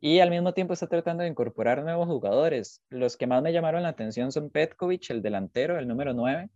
Y 0.00 0.18
al 0.20 0.30
mismo 0.30 0.52
tiempo 0.52 0.74
está 0.74 0.88
tratando 0.88 1.22
de 1.22 1.28
incorporar 1.28 1.82
nuevos 1.84 2.08
jugadores. 2.08 2.82
Los 2.88 3.16
que 3.16 3.26
más 3.28 3.42
me 3.42 3.52
llamaron 3.52 3.82
la 3.84 3.90
atención 3.90 4.32
son 4.32 4.50
Petkovic, 4.50 5.10
el 5.10 5.22
delantero, 5.22 5.78
el 5.78 5.88
número 5.88 6.12
9, 6.12 6.50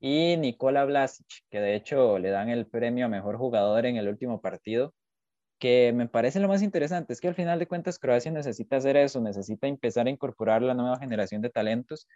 y 0.00 0.36
Nikola 0.36 0.84
Vlasic, 0.84 1.26
que 1.50 1.60
de 1.60 1.74
hecho 1.74 2.18
le 2.18 2.30
dan 2.30 2.48
el 2.48 2.66
premio 2.66 3.06
a 3.06 3.08
mejor 3.08 3.36
jugador 3.36 3.86
en 3.86 3.96
el 3.96 4.08
último 4.08 4.40
partido. 4.40 4.94
Que 5.58 5.92
me 5.92 6.08
parece 6.08 6.40
lo 6.40 6.48
más 6.48 6.62
interesante 6.62 7.12
es 7.12 7.20
que 7.20 7.28
al 7.28 7.34
final 7.34 7.58
de 7.58 7.66
cuentas 7.66 7.98
Croacia 7.98 8.30
necesita 8.30 8.76
hacer 8.76 8.96
eso, 8.96 9.20
necesita 9.20 9.66
empezar 9.66 10.06
a 10.06 10.10
incorporar 10.10 10.62
la 10.62 10.74
nueva 10.74 10.98
generación 10.98 11.42
de 11.42 11.50
talentos 11.50 12.06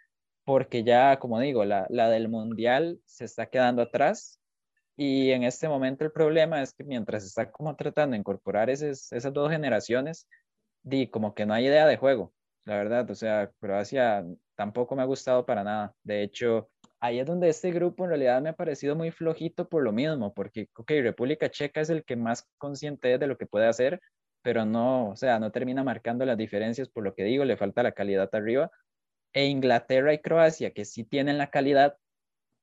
porque 0.45 0.83
ya, 0.83 1.19
como 1.19 1.39
digo, 1.39 1.65
la, 1.65 1.87
del 1.87 2.29
mundial 2.29 2.99
se 3.05 3.25
está 3.25 3.47
quedando 3.47 3.81
atrás 3.81 4.39
y 4.95 5.31
en 5.31 5.43
este 5.43 5.67
momento 5.67 6.03
el 6.05 6.11
problema 6.11 6.61
es 6.61 6.73
que 6.73 6.83
mientras 6.83 7.25
está 7.25 7.51
como 7.51 7.75
tratando 7.75 8.13
de 8.13 8.19
incorporar 8.19 8.69
esas, 8.69 9.11
esas 9.11 9.33
dos 9.33 9.51
generaciones, 9.51 10.27
di 10.83 11.07
como 11.07 11.33
que 11.33 11.45
no 11.45 11.53
hay 11.53 11.67
idea 11.67 11.87
de 11.87 11.97
juego, 11.97 12.33
la 12.65 12.77
verdad, 12.77 13.09
o 13.09 13.15
sea, 13.15 13.51
Croacia 13.59 14.25
tampoco 14.55 14.95
me 14.95 15.01
ha 15.01 15.05
gustado 15.05 15.45
para 15.45 15.63
nada. 15.63 15.93
De 16.03 16.23
hecho, 16.23 16.69
ahí 16.99 17.19
es 17.19 17.25
donde 17.25 17.49
este 17.49 17.71
grupo 17.71 18.03
en 18.03 18.09
realidad 18.11 18.41
me 18.41 18.49
ha 18.49 18.53
parecido 18.55 18.95
muy 18.95 19.11
flojito 19.11 19.67
por 19.67 19.83
lo 19.83 19.91
mismo, 19.91 20.33
porque, 20.33 20.69
ok, 20.75 20.91
República 21.01 21.49
Checa 21.49 21.81
es 21.81 21.89
el 21.89 22.03
que 22.03 22.15
más 22.15 22.47
consciente 22.57 23.13
es 23.13 23.19
de 23.19 23.27
lo 23.27 23.37
que 23.37 23.47
puede 23.47 23.67
hacer, 23.67 23.99
pero 24.41 24.65
no, 24.65 25.09
o 25.09 25.15
sea, 25.15 25.39
no 25.39 25.51
termina 25.51 25.83
marcando 25.83 26.25
las 26.25 26.37
diferencias 26.37 26.89
por 26.89 27.03
lo 27.03 27.13
que 27.15 27.23
digo, 27.23 27.45
le 27.45 27.57
falta 27.57 27.83
la 27.83 27.93
calidad 27.93 28.29
arriba 28.33 28.71
e 29.33 29.47
Inglaterra 29.47 30.13
y 30.13 30.19
Croacia, 30.19 30.71
que 30.71 30.85
sí 30.85 31.03
tienen 31.03 31.37
la 31.37 31.49
calidad, 31.49 31.97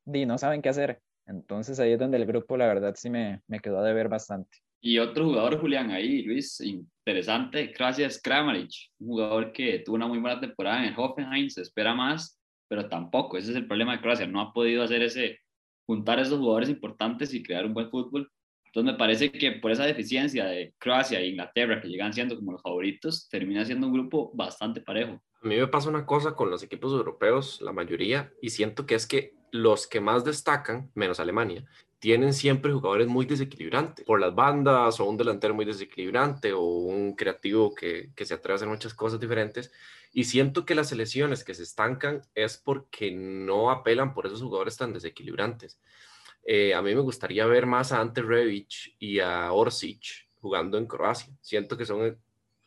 y 0.06 0.26
no 0.26 0.38
saben 0.38 0.62
qué 0.62 0.68
hacer. 0.68 1.00
Entonces 1.26 1.78
ahí 1.78 1.92
es 1.92 1.98
donde 1.98 2.16
el 2.16 2.26
grupo, 2.26 2.56
la 2.56 2.66
verdad, 2.66 2.94
sí 2.96 3.10
me, 3.10 3.42
me 3.46 3.60
quedó 3.60 3.82
de 3.82 3.92
ver 3.92 4.08
bastante. 4.08 4.58
Y 4.80 4.98
otro 4.98 5.26
jugador, 5.26 5.60
Julián, 5.60 5.90
ahí, 5.90 6.22
Luis, 6.22 6.58
interesante, 6.60 7.70
Croacia 7.72 8.06
es 8.06 8.20
Kramaric, 8.20 8.70
un 8.98 9.08
jugador 9.08 9.52
que 9.52 9.80
tuvo 9.80 9.96
una 9.96 10.06
muy 10.06 10.18
buena 10.18 10.40
temporada 10.40 10.82
en 10.82 10.88
el 10.88 10.94
Hoffenheim, 10.96 11.50
se 11.50 11.60
espera 11.60 11.94
más, 11.94 12.40
pero 12.66 12.88
tampoco, 12.88 13.36
ese 13.36 13.50
es 13.50 13.56
el 13.56 13.66
problema 13.66 13.92
de 13.92 14.00
Croacia, 14.00 14.26
no 14.26 14.40
ha 14.40 14.52
podido 14.54 14.82
hacer 14.82 15.02
ese, 15.02 15.38
juntar 15.84 16.18
esos 16.18 16.38
jugadores 16.38 16.70
importantes 16.70 17.34
y 17.34 17.42
crear 17.42 17.66
un 17.66 17.74
buen 17.74 17.90
fútbol. 17.90 18.30
Entonces 18.72 18.92
me 18.92 18.98
parece 18.98 19.32
que 19.32 19.52
por 19.52 19.72
esa 19.72 19.84
deficiencia 19.84 20.44
de 20.44 20.74
Croacia 20.78 21.18
e 21.18 21.26
Inglaterra, 21.26 21.80
que 21.80 21.88
llegan 21.88 22.12
siendo 22.12 22.36
como 22.36 22.52
los 22.52 22.62
favoritos, 22.62 23.28
termina 23.28 23.64
siendo 23.64 23.88
un 23.88 23.92
grupo 23.92 24.30
bastante 24.32 24.80
parejo. 24.80 25.20
A 25.42 25.48
mí 25.48 25.56
me 25.56 25.66
pasa 25.66 25.88
una 25.88 26.06
cosa 26.06 26.36
con 26.36 26.50
los 26.50 26.62
equipos 26.62 26.92
europeos, 26.92 27.60
la 27.62 27.72
mayoría, 27.72 28.32
y 28.40 28.50
siento 28.50 28.86
que 28.86 28.94
es 28.94 29.08
que 29.08 29.34
los 29.50 29.88
que 29.88 30.00
más 30.00 30.24
destacan, 30.24 30.92
menos 30.94 31.18
Alemania, 31.18 31.64
tienen 31.98 32.32
siempre 32.32 32.72
jugadores 32.72 33.08
muy 33.08 33.26
desequilibrantes 33.26 34.04
por 34.04 34.20
las 34.20 34.34
bandas 34.34 35.00
o 35.00 35.04
un 35.04 35.16
delantero 35.16 35.52
muy 35.52 35.64
desequilibrante 35.64 36.52
o 36.52 36.62
un 36.62 37.16
creativo 37.16 37.74
que, 37.74 38.12
que 38.14 38.24
se 38.24 38.34
atreve 38.34 38.54
a 38.54 38.56
hacer 38.56 38.68
muchas 38.68 38.94
cosas 38.94 39.18
diferentes. 39.18 39.72
Y 40.12 40.24
siento 40.24 40.64
que 40.64 40.76
las 40.76 40.90
selecciones 40.90 41.42
que 41.42 41.54
se 41.54 41.64
estancan 41.64 42.22
es 42.36 42.56
porque 42.56 43.10
no 43.10 43.70
apelan 43.70 44.14
por 44.14 44.26
esos 44.26 44.42
jugadores 44.42 44.76
tan 44.76 44.92
desequilibrantes. 44.92 45.80
Eh, 46.52 46.74
a 46.74 46.82
mí 46.82 46.92
me 46.92 47.00
gustaría 47.00 47.46
ver 47.46 47.64
más 47.64 47.92
a 47.92 48.00
Ante 48.00 48.22
Rebic 48.22 48.96
y 48.98 49.20
a 49.20 49.52
Orsic 49.52 50.28
jugando 50.40 50.78
en 50.78 50.86
Croacia. 50.86 51.32
Siento 51.40 51.76
que 51.76 51.86
son 51.86 52.18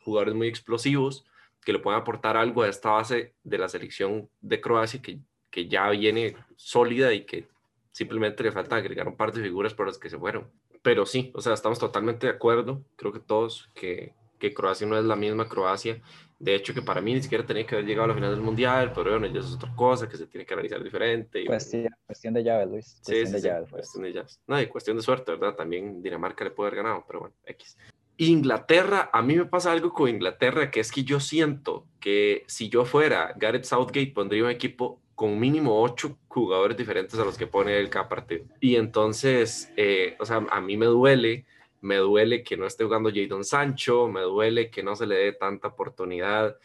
jugadores 0.05 0.33
muy 0.35 0.47
explosivos 0.47 1.25
que 1.59 1.73
le 1.73 1.79
pueden 1.79 1.99
aportar 1.99 2.37
algo 2.37 2.63
a 2.63 2.69
esta 2.69 2.91
base 2.91 3.33
de 3.43 3.57
la 3.57 3.67
selección 3.67 4.29
de 4.39 4.61
Croacia 4.61 5.01
que, 5.01 5.19
que 5.49 5.67
ya 5.67 5.89
viene 5.89 6.37
sólida 6.55 7.11
y 7.11 7.25
que 7.25 7.49
simplemente 7.91 8.41
le 8.43 8.53
falta 8.53 8.77
agregar 8.77 9.09
un 9.09 9.17
par 9.17 9.33
de 9.33 9.43
figuras 9.43 9.73
por 9.73 9.87
las 9.87 9.97
que 9.97 10.09
se 10.09 10.17
fueron. 10.17 10.49
Pero 10.81 11.05
sí, 11.05 11.33
o 11.35 11.41
sea, 11.41 11.53
estamos 11.53 11.77
totalmente 11.77 12.27
de 12.27 12.31
acuerdo, 12.31 12.85
creo 12.95 13.11
que 13.11 13.19
todos, 13.19 13.69
que, 13.73 14.13
que 14.43 14.53
Croacia 14.53 14.85
no 14.85 14.97
es 14.97 15.05
la 15.05 15.15
misma 15.15 15.47
Croacia. 15.47 16.01
De 16.37 16.53
hecho, 16.53 16.73
que 16.73 16.81
para 16.81 16.99
mí 16.99 17.13
ni 17.13 17.21
siquiera 17.21 17.45
tenía 17.45 17.65
que 17.65 17.75
haber 17.75 17.87
llegado 17.87 18.03
a 18.03 18.07
la 18.09 18.13
final 18.13 18.31
del 18.31 18.41
Mundial, 18.41 18.91
pero 18.93 19.11
bueno, 19.11 19.25
ya 19.27 19.39
es 19.39 19.53
otra 19.53 19.73
cosa 19.73 20.09
que 20.09 20.17
se 20.17 20.27
tiene 20.27 20.45
que 20.45 20.53
analizar 20.53 20.83
diferente. 20.83 21.41
Y, 21.41 21.45
cuestión, 21.45 21.87
cuestión 22.05 22.33
de 22.33 22.43
llaves, 22.43 22.67
Luis. 22.67 22.93
Cuestión 22.95 23.17
sí, 23.19 23.25
sí, 23.25 23.31
de 23.31 23.41
llaves, 23.41 23.69
pues. 23.69 23.81
cuestión 23.83 24.03
de 24.03 24.11
llaves. 24.11 24.41
No, 24.45 24.61
y 24.61 24.67
cuestión 24.67 24.97
de 24.97 25.03
suerte, 25.03 25.31
¿verdad? 25.31 25.55
También 25.55 26.03
Dinamarca 26.03 26.43
le 26.43 26.51
puede 26.51 26.71
haber 26.71 26.83
ganado, 26.83 27.05
pero 27.07 27.21
bueno, 27.21 27.35
X. 27.45 27.77
Inglaterra, 28.17 29.09
a 29.13 29.21
mí 29.21 29.35
me 29.35 29.45
pasa 29.45 29.71
algo 29.71 29.93
con 29.93 30.09
Inglaterra, 30.09 30.69
que 30.69 30.81
es 30.81 30.91
que 30.91 31.05
yo 31.05 31.21
siento 31.21 31.85
que 32.01 32.43
si 32.47 32.67
yo 32.67 32.83
fuera 32.83 33.33
Gareth 33.37 33.63
Southgate, 33.63 34.11
pondría 34.13 34.43
un 34.43 34.49
equipo 34.49 34.99
con 35.15 35.39
mínimo 35.39 35.81
ocho 35.81 36.17
jugadores 36.27 36.75
diferentes 36.75 37.17
a 37.17 37.23
los 37.23 37.37
que 37.37 37.47
pone 37.47 37.79
el 37.79 37.89
cada 37.89 38.09
partido. 38.09 38.43
Y 38.59 38.75
entonces, 38.75 39.71
eh, 39.77 40.17
o 40.19 40.25
sea, 40.25 40.45
a 40.51 40.59
mí 40.59 40.75
me 40.75 40.87
duele, 40.87 41.45
me 41.83 41.97
duele 41.97 42.43
que 42.43 42.55
no 42.55 42.65
esté 42.65 42.85
jugando 42.85 43.11
Jadon 43.13 43.43
Sancho, 43.43 44.07
me 44.07 44.21
duele 44.21 44.71
que 44.71 44.81
no 44.81 44.95
se 44.95 45.05
le 45.05 45.15
dé 45.15 45.33
tanta 45.33 45.67
oportunidad 45.67 46.57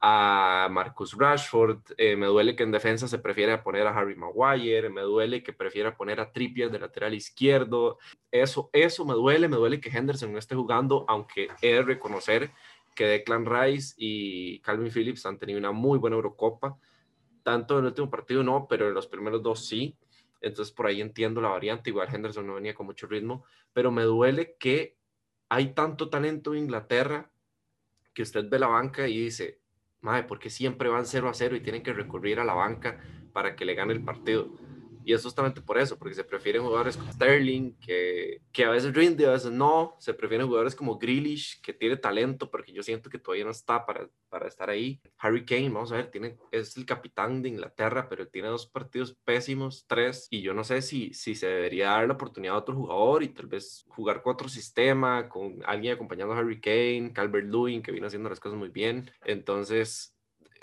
a 0.00 0.68
Marcus 0.70 1.16
Rashford, 1.16 1.78
eh, 1.96 2.16
me 2.16 2.26
duele 2.26 2.56
que 2.56 2.64
en 2.64 2.72
defensa 2.72 3.06
se 3.06 3.20
prefiere 3.20 3.56
poner 3.58 3.86
a 3.86 3.96
Harry 3.96 4.16
Maguire, 4.16 4.90
me 4.90 5.02
duele 5.02 5.44
que 5.44 5.52
prefiera 5.52 5.96
poner 5.96 6.20
a 6.20 6.32
Trippier 6.32 6.70
de 6.70 6.80
lateral 6.80 7.14
izquierdo, 7.14 7.98
eso, 8.32 8.68
eso 8.72 9.04
me 9.04 9.14
duele, 9.14 9.48
me 9.48 9.56
duele 9.56 9.80
que 9.80 9.96
Henderson 9.96 10.32
no 10.32 10.38
esté 10.38 10.56
jugando, 10.56 11.04
aunque 11.08 11.48
he 11.62 11.74
de 11.74 11.82
reconocer 11.82 12.50
que 12.96 13.06
Declan 13.06 13.46
Rice 13.46 13.94
y 13.96 14.58
Calvin 14.58 14.90
Phillips 14.90 15.24
han 15.24 15.38
tenido 15.38 15.60
una 15.60 15.70
muy 15.70 15.98
buena 16.00 16.16
Eurocopa, 16.16 16.76
tanto 17.44 17.74
en 17.74 17.84
el 17.84 17.90
último 17.90 18.10
partido 18.10 18.42
no, 18.42 18.66
pero 18.68 18.88
en 18.88 18.94
los 18.94 19.06
primeros 19.06 19.40
dos 19.40 19.66
sí, 19.66 19.96
entonces 20.40 20.74
por 20.74 20.86
ahí 20.86 21.00
entiendo 21.00 21.40
la 21.40 21.48
variante, 21.48 21.90
igual 21.90 22.08
Henderson 22.12 22.46
no 22.46 22.54
venía 22.54 22.74
con 22.74 22.86
mucho 22.86 23.06
ritmo, 23.06 23.44
pero 23.72 23.90
me 23.90 24.02
duele 24.02 24.56
que 24.58 24.96
hay 25.48 25.74
tanto 25.74 26.10
talento 26.10 26.52
en 26.52 26.64
Inglaterra 26.64 27.30
que 28.12 28.22
usted 28.22 28.48
ve 28.48 28.58
la 28.58 28.68
banca 28.68 29.08
y 29.08 29.18
dice, 29.18 29.60
madre, 30.00 30.24
porque 30.24 30.50
siempre 30.50 30.88
van 30.88 31.06
0 31.06 31.28
a 31.28 31.34
0 31.34 31.56
y 31.56 31.60
tienen 31.60 31.82
que 31.82 31.92
recurrir 31.92 32.40
a 32.40 32.44
la 32.44 32.54
banca 32.54 33.00
para 33.32 33.56
que 33.56 33.64
le 33.64 33.74
gane 33.74 33.92
el 33.92 34.04
partido. 34.04 34.48
Y 35.04 35.12
es 35.12 35.22
justamente 35.22 35.60
por 35.60 35.78
eso, 35.78 35.98
porque 35.98 36.14
se 36.14 36.24
prefieren 36.24 36.62
jugadores 36.62 36.96
como 36.96 37.12
Sterling, 37.12 37.72
que, 37.74 38.40
que 38.50 38.64
a 38.64 38.70
veces 38.70 38.94
rinde, 38.94 39.26
a 39.26 39.32
veces 39.32 39.52
no. 39.52 39.96
Se 39.98 40.14
prefieren 40.14 40.46
jugadores 40.46 40.74
como 40.74 40.98
Grealish, 40.98 41.60
que 41.60 41.74
tiene 41.74 41.96
talento, 41.96 42.50
porque 42.50 42.72
yo 42.72 42.82
siento 42.82 43.10
que 43.10 43.18
todavía 43.18 43.44
no 43.44 43.50
está 43.50 43.84
para, 43.84 44.08
para 44.30 44.48
estar 44.48 44.70
ahí. 44.70 45.00
Harry 45.18 45.44
Kane, 45.44 45.68
vamos 45.68 45.92
a 45.92 45.96
ver, 45.96 46.10
tiene, 46.10 46.38
es 46.50 46.76
el 46.76 46.86
capitán 46.86 47.42
de 47.42 47.50
Inglaterra, 47.50 48.08
pero 48.08 48.26
tiene 48.26 48.48
dos 48.48 48.66
partidos 48.66 49.14
pésimos, 49.24 49.84
tres. 49.86 50.26
Y 50.30 50.40
yo 50.40 50.54
no 50.54 50.64
sé 50.64 50.80
si, 50.80 51.12
si 51.12 51.34
se 51.34 51.48
debería 51.48 51.90
dar 51.90 52.06
la 52.06 52.14
oportunidad 52.14 52.54
a 52.54 52.58
otro 52.58 52.74
jugador 52.74 53.22
y 53.22 53.28
tal 53.28 53.46
vez 53.46 53.84
jugar 53.88 54.22
con 54.22 54.32
otro 54.32 54.48
sistema, 54.48 55.28
con 55.28 55.62
alguien 55.66 55.94
acompañando 55.94 56.32
a 56.32 56.38
Harry 56.38 56.60
Kane, 56.60 57.12
Calvert 57.12 57.46
Lewin, 57.46 57.82
que 57.82 57.92
viene 57.92 58.06
haciendo 58.06 58.30
las 58.30 58.40
cosas 58.40 58.58
muy 58.58 58.70
bien. 58.70 59.10
Entonces, 59.24 60.14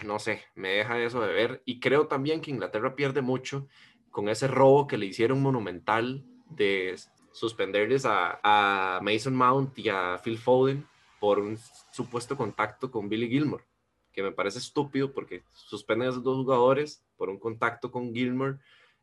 no 0.04 0.20
sé, 0.20 0.44
me 0.56 0.70
deja 0.70 1.00
eso 1.00 1.22
de 1.22 1.34
ver. 1.34 1.62
Y 1.66 1.80
creo 1.80 2.08
también 2.08 2.42
que 2.42 2.52
Inglaterra 2.52 2.96
pierde 2.96 3.22
mucho 3.22 3.68
con 4.12 4.30
ese 4.30 4.47
robo 4.47 4.88
que 4.88 4.97
le 4.97 5.08
hicieron 5.08 5.41
monumental 5.41 6.24
de 6.50 6.95
suspenderles 7.32 8.06
a, 8.06 9.00
Mason 9.02 9.36
Mount 9.36 9.78
y 9.80 9.89
a 9.89 10.19
Phil 10.24 10.38
Foden 10.38 10.86
por 11.19 11.39
un 11.39 11.58
supuesto 11.91 12.36
contacto 12.36 12.91
con 12.91 13.10
Billy 13.10 13.30
Gilmore, 13.30 13.63
que 14.12 14.21
me 14.21 14.32
parece 14.32 14.60
estúpido 14.60 15.13
porque 15.13 15.43
suspenden 15.54 16.08
a 16.08 16.12
esos 16.12 16.24
dos 16.24 16.38
jugadores 16.38 17.04
por 17.15 17.30
un 17.30 17.39
contacto 17.39 17.91
con 17.91 18.13
Gilmore 18.13 18.58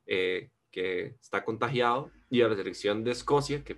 eh, 0.06 0.50
que 0.70 1.16
está 1.20 1.44
contagiado 1.44 2.10
y 2.28 2.42
a 2.42 2.48
la 2.48 2.56
selección 2.56 3.04
de 3.04 3.12
Escocia, 3.12 3.64
que 3.64 3.76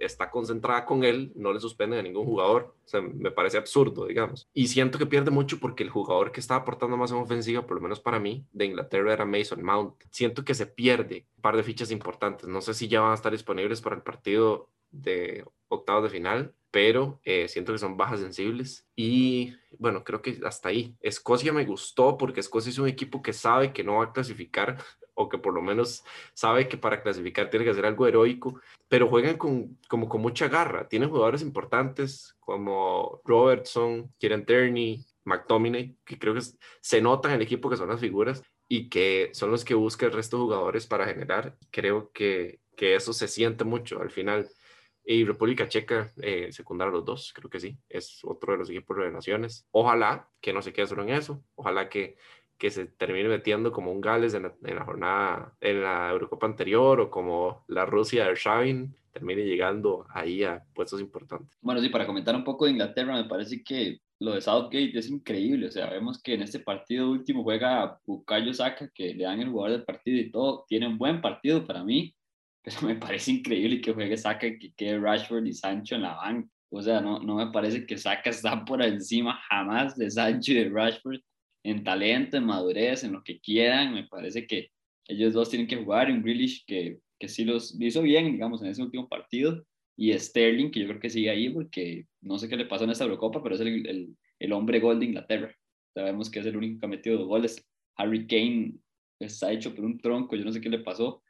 está 0.00 0.30
concentrada 0.30 0.84
con 0.84 1.04
él, 1.04 1.32
no 1.36 1.52
le 1.52 1.60
suspenden 1.60 2.00
a 2.00 2.02
ningún 2.02 2.24
jugador. 2.24 2.74
O 2.84 2.88
sea, 2.88 3.00
me 3.00 3.30
parece 3.30 3.58
absurdo, 3.58 4.06
digamos. 4.06 4.48
Y 4.52 4.68
siento 4.68 4.98
que 4.98 5.06
pierde 5.06 5.30
mucho 5.30 5.60
porque 5.60 5.84
el 5.84 5.90
jugador 5.90 6.32
que 6.32 6.40
estaba 6.40 6.62
aportando 6.62 6.96
más 6.96 7.10
en 7.12 7.18
ofensiva, 7.18 7.66
por 7.66 7.76
lo 7.76 7.82
menos 7.82 8.00
para 8.00 8.18
mí, 8.18 8.44
de 8.52 8.64
Inglaterra 8.64 9.12
era 9.12 9.24
Mason 9.24 9.62
Mount. 9.62 9.94
Siento 10.10 10.44
que 10.44 10.54
se 10.54 10.66
pierde 10.66 11.26
un 11.36 11.42
par 11.42 11.56
de 11.56 11.62
fichas 11.62 11.90
importantes. 11.90 12.48
No 12.48 12.60
sé 12.60 12.74
si 12.74 12.88
ya 12.88 13.00
van 13.00 13.12
a 13.12 13.14
estar 13.14 13.30
disponibles 13.30 13.80
para 13.80 13.96
el 13.96 14.02
partido 14.02 14.68
de 14.90 15.44
octavos 15.68 16.02
de 16.04 16.10
final, 16.10 16.54
pero 16.70 17.20
eh, 17.24 17.48
siento 17.48 17.72
que 17.72 17.78
son 17.78 17.96
bajas 17.96 18.20
sensibles. 18.20 18.86
Y 18.96 19.54
bueno, 19.78 20.04
creo 20.04 20.22
que 20.22 20.40
hasta 20.44 20.70
ahí. 20.70 20.96
Escocia 21.00 21.52
me 21.52 21.64
gustó 21.64 22.16
porque 22.16 22.40
Escocia 22.40 22.70
es 22.70 22.78
un 22.78 22.88
equipo 22.88 23.22
que 23.22 23.32
sabe 23.32 23.72
que 23.72 23.84
no 23.84 23.96
va 23.96 24.04
a 24.04 24.12
clasificar 24.12 24.78
o 25.20 25.28
que 25.28 25.38
por 25.38 25.54
lo 25.54 25.62
menos 25.62 26.04
sabe 26.32 26.68
que 26.68 26.76
para 26.76 27.02
clasificar 27.02 27.50
tiene 27.50 27.64
que 27.64 27.72
hacer 27.72 27.86
algo 27.86 28.06
heroico, 28.06 28.60
pero 28.88 29.08
juegan 29.08 29.36
con, 29.36 29.78
como 29.88 30.08
con 30.08 30.22
mucha 30.22 30.48
garra. 30.48 30.88
Tienen 30.88 31.10
jugadores 31.10 31.42
importantes 31.42 32.36
como 32.40 33.20
Robertson, 33.24 34.12
Kieran 34.18 34.46
Turney, 34.46 35.04
McTominay, 35.24 35.96
que 36.04 36.18
creo 36.18 36.34
que 36.34 36.40
se 36.80 37.00
notan 37.00 37.32
en 37.32 37.36
el 37.36 37.42
equipo 37.42 37.68
que 37.68 37.76
son 37.76 37.88
las 37.88 38.00
figuras 38.00 38.42
y 38.66 38.88
que 38.88 39.30
son 39.32 39.50
los 39.50 39.64
que 39.64 39.74
busca 39.74 40.06
el 40.06 40.12
resto 40.12 40.36
de 40.36 40.42
jugadores 40.44 40.86
para 40.86 41.06
generar. 41.06 41.56
Creo 41.70 42.10
que, 42.12 42.60
que 42.76 42.94
eso 42.94 43.12
se 43.12 43.28
siente 43.28 43.64
mucho 43.64 44.00
al 44.00 44.10
final. 44.10 44.48
Y 45.04 45.24
República 45.24 45.68
Checa, 45.68 46.12
eh, 46.22 46.52
secundaria 46.52 46.92
los 46.92 47.04
dos, 47.04 47.32
creo 47.34 47.50
que 47.50 47.58
sí, 47.58 47.76
es 47.88 48.20
otro 48.22 48.52
de 48.52 48.58
los 48.58 48.70
equipos 48.70 48.96
de 48.96 49.10
naciones. 49.10 49.66
Ojalá 49.72 50.28
que 50.40 50.52
no 50.52 50.62
se 50.62 50.72
quede 50.72 50.86
solo 50.86 51.02
en 51.02 51.10
eso, 51.10 51.42
ojalá 51.56 51.88
que 51.88 52.16
que 52.60 52.70
se 52.70 52.84
termine 52.84 53.26
metiendo 53.30 53.72
como 53.72 53.90
un 53.90 54.02
Gales 54.02 54.34
en 54.34 54.42
la, 54.42 54.84
jornada, 54.84 55.56
en 55.62 55.82
la 55.82 56.10
Eurocopa 56.10 56.46
anterior 56.46 57.00
o 57.00 57.10
como 57.10 57.64
la 57.68 57.86
Rusia 57.86 58.28
de 58.28 58.34
Shavin 58.36 58.94
termine 59.12 59.44
llegando 59.44 60.06
ahí 60.10 60.44
a 60.44 60.62
puestos 60.74 61.00
importantes. 61.00 61.58
Bueno, 61.62 61.80
sí, 61.80 61.88
para 61.88 62.06
comentar 62.06 62.36
un 62.36 62.44
poco 62.44 62.66
de 62.66 62.72
Inglaterra, 62.72 63.16
me 63.16 63.24
parece 63.24 63.64
que 63.64 64.00
lo 64.20 64.34
de 64.34 64.42
Southgate 64.42 64.98
es 64.98 65.08
increíble. 65.08 65.68
O 65.68 65.70
sea, 65.70 65.88
vemos 65.88 66.22
que 66.22 66.34
en 66.34 66.42
este 66.42 66.60
partido 66.60 67.10
último 67.10 67.42
juega 67.42 67.98
Bukayo 68.04 68.52
Saka, 68.52 68.88
que 68.88 69.14
le 69.14 69.24
dan 69.24 69.40
el 69.40 69.48
jugador 69.48 69.78
del 69.78 69.84
partido 69.86 70.18
y 70.18 70.30
todo. 70.30 70.66
Tiene 70.68 70.86
un 70.86 70.98
buen 70.98 71.22
partido 71.22 71.66
para 71.66 71.82
mí, 71.82 72.14
pero 72.62 72.76
me 72.82 72.96
parece 72.96 73.32
increíble 73.32 73.80
que 73.80 73.94
juegue 73.94 74.18
Saka 74.18 74.58
que 74.58 74.74
quede 74.76 75.00
Rashford 75.00 75.46
y 75.46 75.54
Sancho 75.54 75.94
en 75.94 76.02
la 76.02 76.14
banca. 76.14 76.48
O 76.68 76.82
sea, 76.82 77.00
no, 77.00 77.20
no 77.20 77.36
me 77.36 77.50
parece 77.50 77.86
que 77.86 77.96
Saka 77.96 78.28
está 78.28 78.66
por 78.66 78.82
encima 78.82 79.40
jamás 79.48 79.96
de 79.96 80.10
Sancho 80.10 80.52
y 80.52 80.56
de 80.56 80.68
Rashford 80.68 81.20
en 81.62 81.84
talento, 81.84 82.36
en 82.36 82.44
madurez, 82.44 83.04
en 83.04 83.12
lo 83.12 83.22
que 83.22 83.40
quieran. 83.40 83.94
Me 83.94 84.06
parece 84.06 84.46
que 84.46 84.70
ellos 85.08 85.32
dos 85.32 85.50
tienen 85.50 85.68
que 85.68 85.76
jugar. 85.76 86.10
Un 86.10 86.22
Grealish 86.22 86.64
que, 86.66 86.98
que 87.18 87.28
sí 87.28 87.44
los 87.44 87.80
hizo 87.80 88.02
bien, 88.02 88.32
digamos, 88.32 88.62
en 88.62 88.68
ese 88.68 88.82
último 88.82 89.08
partido. 89.08 89.64
Y 89.96 90.12
Sterling, 90.18 90.70
que 90.70 90.80
yo 90.80 90.88
creo 90.88 91.00
que 91.00 91.10
sigue 91.10 91.30
ahí 91.30 91.50
porque 91.50 92.06
no 92.22 92.38
sé 92.38 92.48
qué 92.48 92.56
le 92.56 92.64
pasó 92.66 92.84
en 92.84 92.90
esta 92.90 93.04
Eurocopa, 93.04 93.42
pero 93.42 93.54
es 93.54 93.60
el, 93.60 93.86
el, 93.86 94.16
el 94.38 94.52
hombre 94.52 94.80
gol 94.80 94.98
de 94.98 95.06
Inglaterra. 95.06 95.54
Sabemos 95.94 96.30
que 96.30 96.38
es 96.38 96.46
el 96.46 96.56
único 96.56 96.80
que 96.80 96.86
ha 96.86 96.88
metido 96.88 97.26
goles. 97.26 97.66
Harry 97.96 98.26
Kane 98.26 98.74
está 99.18 99.52
hecho 99.52 99.74
por 99.74 99.84
un 99.84 99.98
tronco, 99.98 100.36
yo 100.36 100.44
no 100.44 100.52
sé 100.52 100.60
qué 100.60 100.70
le 100.70 100.78
pasó. 100.78 101.22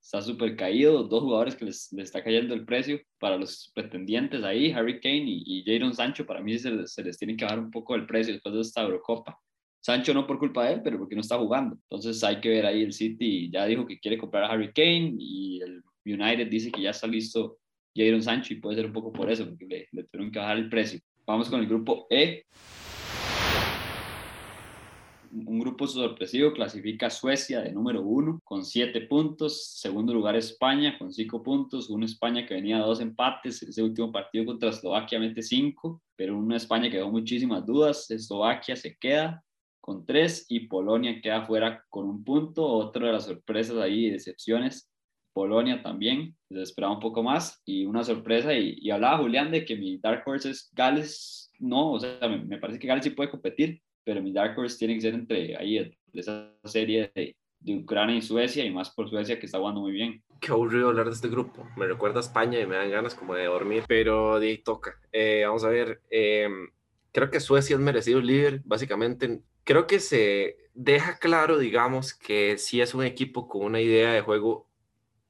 Está 0.00 0.20
súper 0.22 0.56
caído, 0.56 1.02
dos 1.04 1.22
jugadores 1.22 1.56
que 1.56 1.64
les, 1.64 1.92
les, 1.92 2.04
está 2.04 2.22
cayendo 2.22 2.54
el 2.54 2.64
precio 2.64 3.00
para 3.18 3.38
los 3.38 3.70
pretendientes 3.74 4.42
ahí, 4.42 4.70
Harry 4.70 5.00
Kane 5.00 5.24
y, 5.26 5.42
y 5.46 5.64
Jadon 5.64 5.94
Sancho, 5.94 6.26
para 6.26 6.42
mí 6.42 6.58
se 6.58 6.70
les, 6.70 6.92
se 6.92 7.02
les 7.02 7.16
tiene 7.18 7.36
que 7.36 7.44
bajar 7.44 7.58
un 7.58 7.70
poco 7.70 7.94
el 7.94 8.06
precio 8.06 8.34
después 8.34 8.54
de 8.54 8.60
esta 8.60 8.82
Eurocopa. 8.82 9.38
Sancho 9.84 10.14
no 10.14 10.26
por 10.26 10.38
culpa 10.38 10.64
de 10.64 10.74
él, 10.74 10.80
pero 10.82 10.98
porque 10.98 11.14
no 11.14 11.20
está 11.20 11.36
jugando. 11.36 11.76
Entonces 11.90 12.24
hay 12.24 12.40
que 12.40 12.48
ver 12.48 12.64
ahí 12.64 12.82
el 12.82 12.94
City, 12.94 13.50
ya 13.50 13.66
dijo 13.66 13.84
que 13.84 13.98
quiere 13.98 14.16
comprar 14.16 14.44
a 14.44 14.48
Harry 14.48 14.72
Kane 14.72 15.14
y 15.18 15.60
el 15.60 15.82
United 16.06 16.48
dice 16.48 16.72
que 16.72 16.80
ya 16.80 16.90
está 16.90 17.06
listo 17.06 17.58
Jadon 17.94 18.22
Sancho 18.22 18.54
y 18.54 18.60
puede 18.60 18.76
ser 18.76 18.86
un 18.86 18.94
poco 18.94 19.12
por 19.12 19.30
eso, 19.30 19.46
porque 19.46 19.86
le, 19.92 20.04
tuvieron 20.04 20.32
que 20.32 20.38
bajar 20.38 20.56
el 20.56 20.70
precio. 20.70 21.00
Vamos 21.26 21.50
con 21.50 21.60
el 21.60 21.66
grupo 21.66 22.06
E. 22.08 22.44
Un 25.32 25.58
grupo 25.58 25.86
sorpresivo 25.86 26.54
clasifica 26.54 27.08
a 27.08 27.10
Suecia 27.10 27.60
de 27.60 27.72
número 27.72 28.00
uno 28.00 28.40
con 28.42 28.64
siete 28.64 29.02
puntos. 29.02 29.66
Segundo 29.80 30.14
lugar 30.14 30.34
España 30.34 30.96
con 30.98 31.12
cinco 31.12 31.42
puntos. 31.42 31.90
Una 31.90 32.06
España 32.06 32.46
que 32.46 32.54
venía 32.54 32.78
a 32.78 32.86
dos 32.86 33.00
empates. 33.00 33.62
Ese 33.62 33.82
último 33.82 34.10
partido 34.10 34.46
contra 34.46 34.70
Eslovaquia 34.70 35.18
mete 35.18 35.42
cinco, 35.42 36.00
pero 36.16 36.38
una 36.38 36.56
España 36.56 36.88
que 36.88 36.98
dejó 36.98 37.10
muchísimas 37.10 37.66
dudas. 37.66 38.10
Eslovaquia 38.10 38.76
se 38.76 38.96
queda 38.96 39.43
con 39.84 40.06
tres 40.06 40.46
y 40.48 40.60
Polonia 40.60 41.20
queda 41.20 41.44
fuera 41.44 41.84
con 41.90 42.08
un 42.08 42.24
punto. 42.24 42.66
Otra 42.66 43.08
de 43.08 43.12
las 43.12 43.26
sorpresas 43.26 43.76
ahí, 43.76 44.08
decepciones. 44.08 44.90
Polonia 45.34 45.82
también, 45.82 46.34
se 46.48 46.62
esperaba 46.62 46.94
un 46.94 47.00
poco 47.00 47.22
más 47.22 47.60
y 47.66 47.84
una 47.84 48.02
sorpresa. 48.02 48.54
Y, 48.54 48.90
hablaba 48.90 49.18
Julián 49.18 49.50
de 49.50 49.66
que 49.66 49.76
mi 49.76 49.98
Dark 49.98 50.22
Horse 50.24 50.48
es 50.48 50.70
Gales, 50.72 51.52
no, 51.58 51.92
o 51.92 52.00
sea, 52.00 52.18
me, 52.26 52.56
parece 52.56 52.78
que 52.78 52.86
Gales 52.86 53.04
sí 53.04 53.10
puede 53.10 53.30
competir, 53.30 53.82
pero 54.04 54.22
mi 54.22 54.32
Dark 54.32 54.58
Horse 54.58 54.78
tiene 54.78 54.94
que 54.94 55.02
ser 55.02 55.12
entre 55.12 55.54
ahí, 55.54 55.92
esa 56.14 56.50
serie 56.64 57.12
de, 57.14 57.36
de 57.60 57.76
Ucrania 57.76 58.16
y 58.16 58.22
Suecia 58.22 58.64
y 58.64 58.70
más 58.70 58.88
por 58.88 59.10
Suecia 59.10 59.38
que 59.38 59.44
está 59.44 59.58
jugando 59.58 59.82
muy 59.82 59.92
bien. 59.92 60.22
Qué 60.40 60.50
aburrido 60.50 60.88
hablar 60.88 61.08
de 61.08 61.12
este 61.12 61.28
grupo. 61.28 61.68
Me 61.76 61.86
recuerda 61.86 62.20
a 62.20 62.22
España 62.22 62.58
y 62.58 62.66
me 62.66 62.76
dan 62.76 62.90
ganas 62.90 63.14
como 63.14 63.34
de 63.34 63.44
dormir, 63.44 63.84
pero 63.86 64.40
de 64.40 64.48
ahí 64.48 64.58
toca. 64.62 64.98
Eh, 65.12 65.42
vamos 65.44 65.62
a 65.62 65.68
ver. 65.68 66.00
Eh, 66.10 66.48
creo 67.14 67.30
que 67.30 67.38
Suecia 67.38 67.76
es 67.76 67.80
merecido 67.80 68.20
líder. 68.20 68.60
Básicamente 68.64 69.40
creo 69.62 69.86
que 69.86 70.00
se 70.00 70.58
deja 70.74 71.18
claro, 71.18 71.58
digamos, 71.58 72.12
que 72.12 72.58
sí 72.58 72.80
es 72.80 72.92
un 72.92 73.04
equipo 73.04 73.48
con 73.48 73.64
una 73.64 73.80
idea 73.80 74.12
de 74.12 74.20
juego 74.20 74.68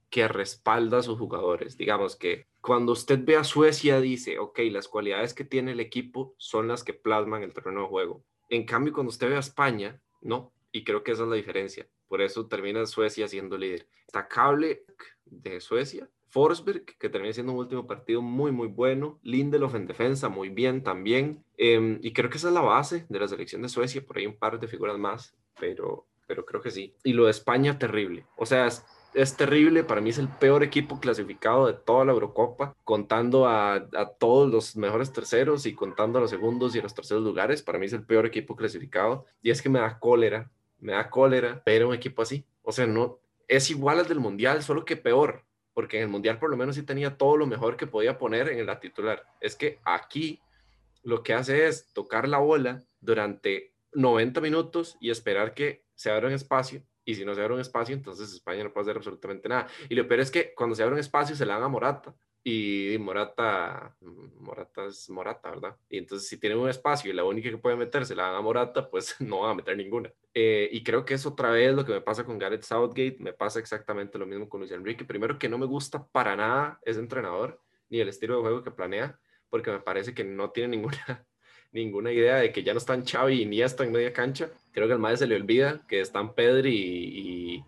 que 0.08 0.26
respalda 0.26 0.98
a 0.98 1.02
sus 1.02 1.18
jugadores. 1.18 1.76
Digamos 1.76 2.16
que 2.16 2.46
cuando 2.62 2.92
usted 2.92 3.20
ve 3.22 3.36
a 3.36 3.44
Suecia 3.44 4.00
dice, 4.00 4.38
ok, 4.38 4.60
las 4.70 4.88
cualidades 4.88 5.34
que 5.34 5.44
tiene 5.44 5.72
el 5.72 5.80
equipo 5.80 6.34
son 6.38 6.68
las 6.68 6.82
que 6.84 6.94
plasman 6.94 7.42
el 7.42 7.52
terreno 7.52 7.82
de 7.82 7.88
juego. 7.88 8.24
En 8.48 8.64
cambio, 8.64 8.94
cuando 8.94 9.10
usted 9.10 9.28
ve 9.28 9.36
a 9.36 9.40
España, 9.40 10.00
no. 10.22 10.54
Y 10.72 10.84
creo 10.84 11.04
que 11.04 11.12
esa 11.12 11.24
es 11.24 11.28
la 11.28 11.36
diferencia. 11.36 11.86
Por 12.08 12.22
eso 12.22 12.46
termina 12.46 12.86
Suecia 12.86 13.28
siendo 13.28 13.58
líder. 13.58 13.86
Cable 14.30 14.84
de 15.26 15.60
Suecia 15.60 16.08
Forsberg, 16.34 16.84
que 16.98 17.08
termina 17.08 17.32
siendo 17.32 17.52
un 17.52 17.60
último 17.60 17.86
partido 17.86 18.20
muy, 18.20 18.50
muy 18.50 18.66
bueno. 18.66 19.20
Lindelof 19.22 19.74
en 19.76 19.86
defensa, 19.86 20.28
muy 20.28 20.48
bien 20.48 20.82
también. 20.82 21.44
Em, 21.56 22.00
y 22.02 22.12
creo 22.12 22.28
que 22.28 22.38
esa 22.38 22.48
es 22.48 22.54
la 22.54 22.60
base 22.60 23.06
de 23.08 23.20
la 23.20 23.28
selección 23.28 23.62
de 23.62 23.68
Suecia. 23.68 24.04
Por 24.04 24.18
ahí 24.18 24.26
un 24.26 24.36
par 24.36 24.58
de 24.58 24.66
figuras 24.66 24.98
más, 24.98 25.36
pero 25.60 26.06
pero 26.26 26.44
creo 26.44 26.60
que 26.60 26.70
sí. 26.70 26.94
Y 27.02 27.12
lo 27.12 27.24
de 27.24 27.30
España, 27.30 27.78
terrible. 27.78 28.26
O 28.36 28.46
sea, 28.46 28.66
es, 28.66 28.84
es 29.14 29.36
terrible. 29.36 29.84
Para 29.84 30.00
mí 30.00 30.10
es 30.10 30.18
el 30.18 30.28
peor 30.28 30.62
equipo 30.62 31.00
clasificado 31.00 31.66
de 31.66 31.74
toda 31.74 32.04
la 32.04 32.12
Eurocopa, 32.12 32.74
contando 32.84 33.46
a, 33.46 33.88
todos 34.18 34.50
los 34.50 34.76
mejores 34.76 35.12
terceros 35.12 35.66
y 35.66 35.74
contando 35.74 36.18
a 36.18 36.22
los 36.22 36.30
segundos 36.30 36.74
y 36.74 36.78
a 36.78 36.82
los 36.82 36.94
terceros 36.94 37.22
lugares. 37.22 37.62
Para 37.62 37.78
mí 37.78 37.86
es 37.86 37.92
el 37.92 38.04
peor 38.04 38.26
equipo 38.26 38.56
clasificado. 38.56 39.26
Y 39.42 39.50
es 39.50 39.62
que 39.62 39.68
me 39.68 39.80
da 39.80 39.98
cólera, 39.98 40.50
me 40.80 40.92
da 40.92 41.10
cólera 41.10 41.62
ver 41.64 41.84
un 41.84 41.94
equipo 41.94 42.22
así. 42.22 42.44
O 42.62 42.72
sea, 42.72 42.86
no 42.86 43.20
es 43.48 43.70
igual 43.70 44.00
al 44.00 44.08
del 44.08 44.20
Mundial, 44.20 44.62
solo 44.62 44.84
que 44.84 44.96
peor. 44.96 45.44
Porque 45.74 45.98
en 45.98 46.04
el 46.04 46.08
Mundial 46.08 46.38
por 46.38 46.50
lo 46.50 46.56
menos 46.56 46.76
sí 46.76 46.82
tenía 46.82 47.18
todo 47.18 47.36
lo 47.36 47.46
mejor 47.46 47.76
que 47.76 47.86
podía 47.86 48.16
poner 48.16 48.48
en 48.48 48.64
la 48.64 48.80
titular. 48.80 49.26
Es 49.40 49.56
que 49.56 49.80
aquí 49.84 50.40
lo 51.02 51.22
que 51.22 51.34
hace 51.34 51.66
es 51.66 51.92
tocar 51.92 52.28
la 52.28 52.38
bola 52.38 52.82
durante 53.00 53.74
90 53.92 54.40
minutos 54.40 54.96
y 55.00 55.10
esperar 55.10 55.54
que 55.54 55.84
se 55.94 56.10
abra 56.10 56.28
un 56.28 56.34
espacio. 56.34 56.82
Y 57.04 57.14
si 57.14 57.24
no 57.24 57.34
se 57.34 57.42
abre 57.42 57.54
un 57.54 57.60
espacio, 57.60 57.94
entonces 57.94 58.32
España 58.32 58.64
no 58.64 58.72
puede 58.72 58.84
hacer 58.84 58.96
absolutamente 58.96 59.48
nada. 59.48 59.66
Y 59.88 59.94
lo 59.94 60.08
peor 60.08 60.20
es 60.20 60.30
que 60.30 60.54
cuando 60.54 60.74
se 60.74 60.82
abre 60.82 60.94
un 60.94 61.00
espacio 61.00 61.36
se 61.36 61.44
le 61.44 61.52
dan 61.52 61.62
a 61.62 61.68
Morata. 61.68 62.14
Y 62.46 62.98
Morata, 63.00 63.96
Morata 64.38 64.84
es 64.84 65.08
Morata, 65.08 65.48
¿verdad? 65.48 65.76
Y 65.88 65.96
entonces 65.96 66.28
si 66.28 66.38
tiene 66.38 66.54
un 66.56 66.68
espacio 66.68 67.10
y 67.10 67.14
la 67.14 67.24
única 67.24 67.48
que 67.48 67.56
puede 67.56 67.74
meter 67.74 68.04
se 68.04 68.14
la 68.14 68.24
dan 68.24 68.34
a 68.34 68.42
Morata, 68.42 68.90
pues 68.90 69.16
no 69.20 69.40
va 69.40 69.50
a 69.50 69.54
meter 69.54 69.74
ninguna. 69.78 70.12
Eh, 70.34 70.68
y 70.70 70.84
creo 70.84 71.06
que 71.06 71.14
es 71.14 71.24
otra 71.24 71.50
vez 71.50 71.74
lo 71.74 71.86
que 71.86 71.92
me 71.92 72.02
pasa 72.02 72.24
con 72.24 72.38
Gareth 72.38 72.62
Southgate, 72.62 73.16
me 73.18 73.32
pasa 73.32 73.60
exactamente 73.60 74.18
lo 74.18 74.26
mismo 74.26 74.46
con 74.46 74.60
Luis 74.60 74.72
Enrique. 74.72 75.06
Primero 75.06 75.38
que 75.38 75.48
no 75.48 75.56
me 75.56 75.64
gusta 75.64 76.06
para 76.06 76.36
nada 76.36 76.78
ese 76.84 77.00
entrenador, 77.00 77.62
ni 77.88 78.00
el 78.00 78.10
estilo 78.10 78.36
de 78.36 78.42
juego 78.42 78.62
que 78.62 78.70
planea, 78.70 79.18
porque 79.48 79.70
me 79.70 79.80
parece 79.80 80.12
que 80.12 80.24
no 80.24 80.50
tiene 80.50 80.76
ninguna 80.76 81.26
ninguna 81.72 82.12
idea 82.12 82.36
de 82.36 82.52
que 82.52 82.62
ya 82.62 82.72
no 82.72 82.78
están 82.78 83.04
Xavi 83.04 83.34
y 83.34 83.42
Iniesta 83.42 83.84
en 83.84 83.92
media 83.92 84.12
cancha. 84.12 84.50
Creo 84.72 84.86
que 84.86 84.92
al 84.92 84.98
madre 85.00 85.16
se 85.16 85.26
le 85.26 85.34
olvida 85.34 85.84
que 85.88 86.00
están 86.00 86.34
Pedri 86.34 86.74
y, 86.74 87.64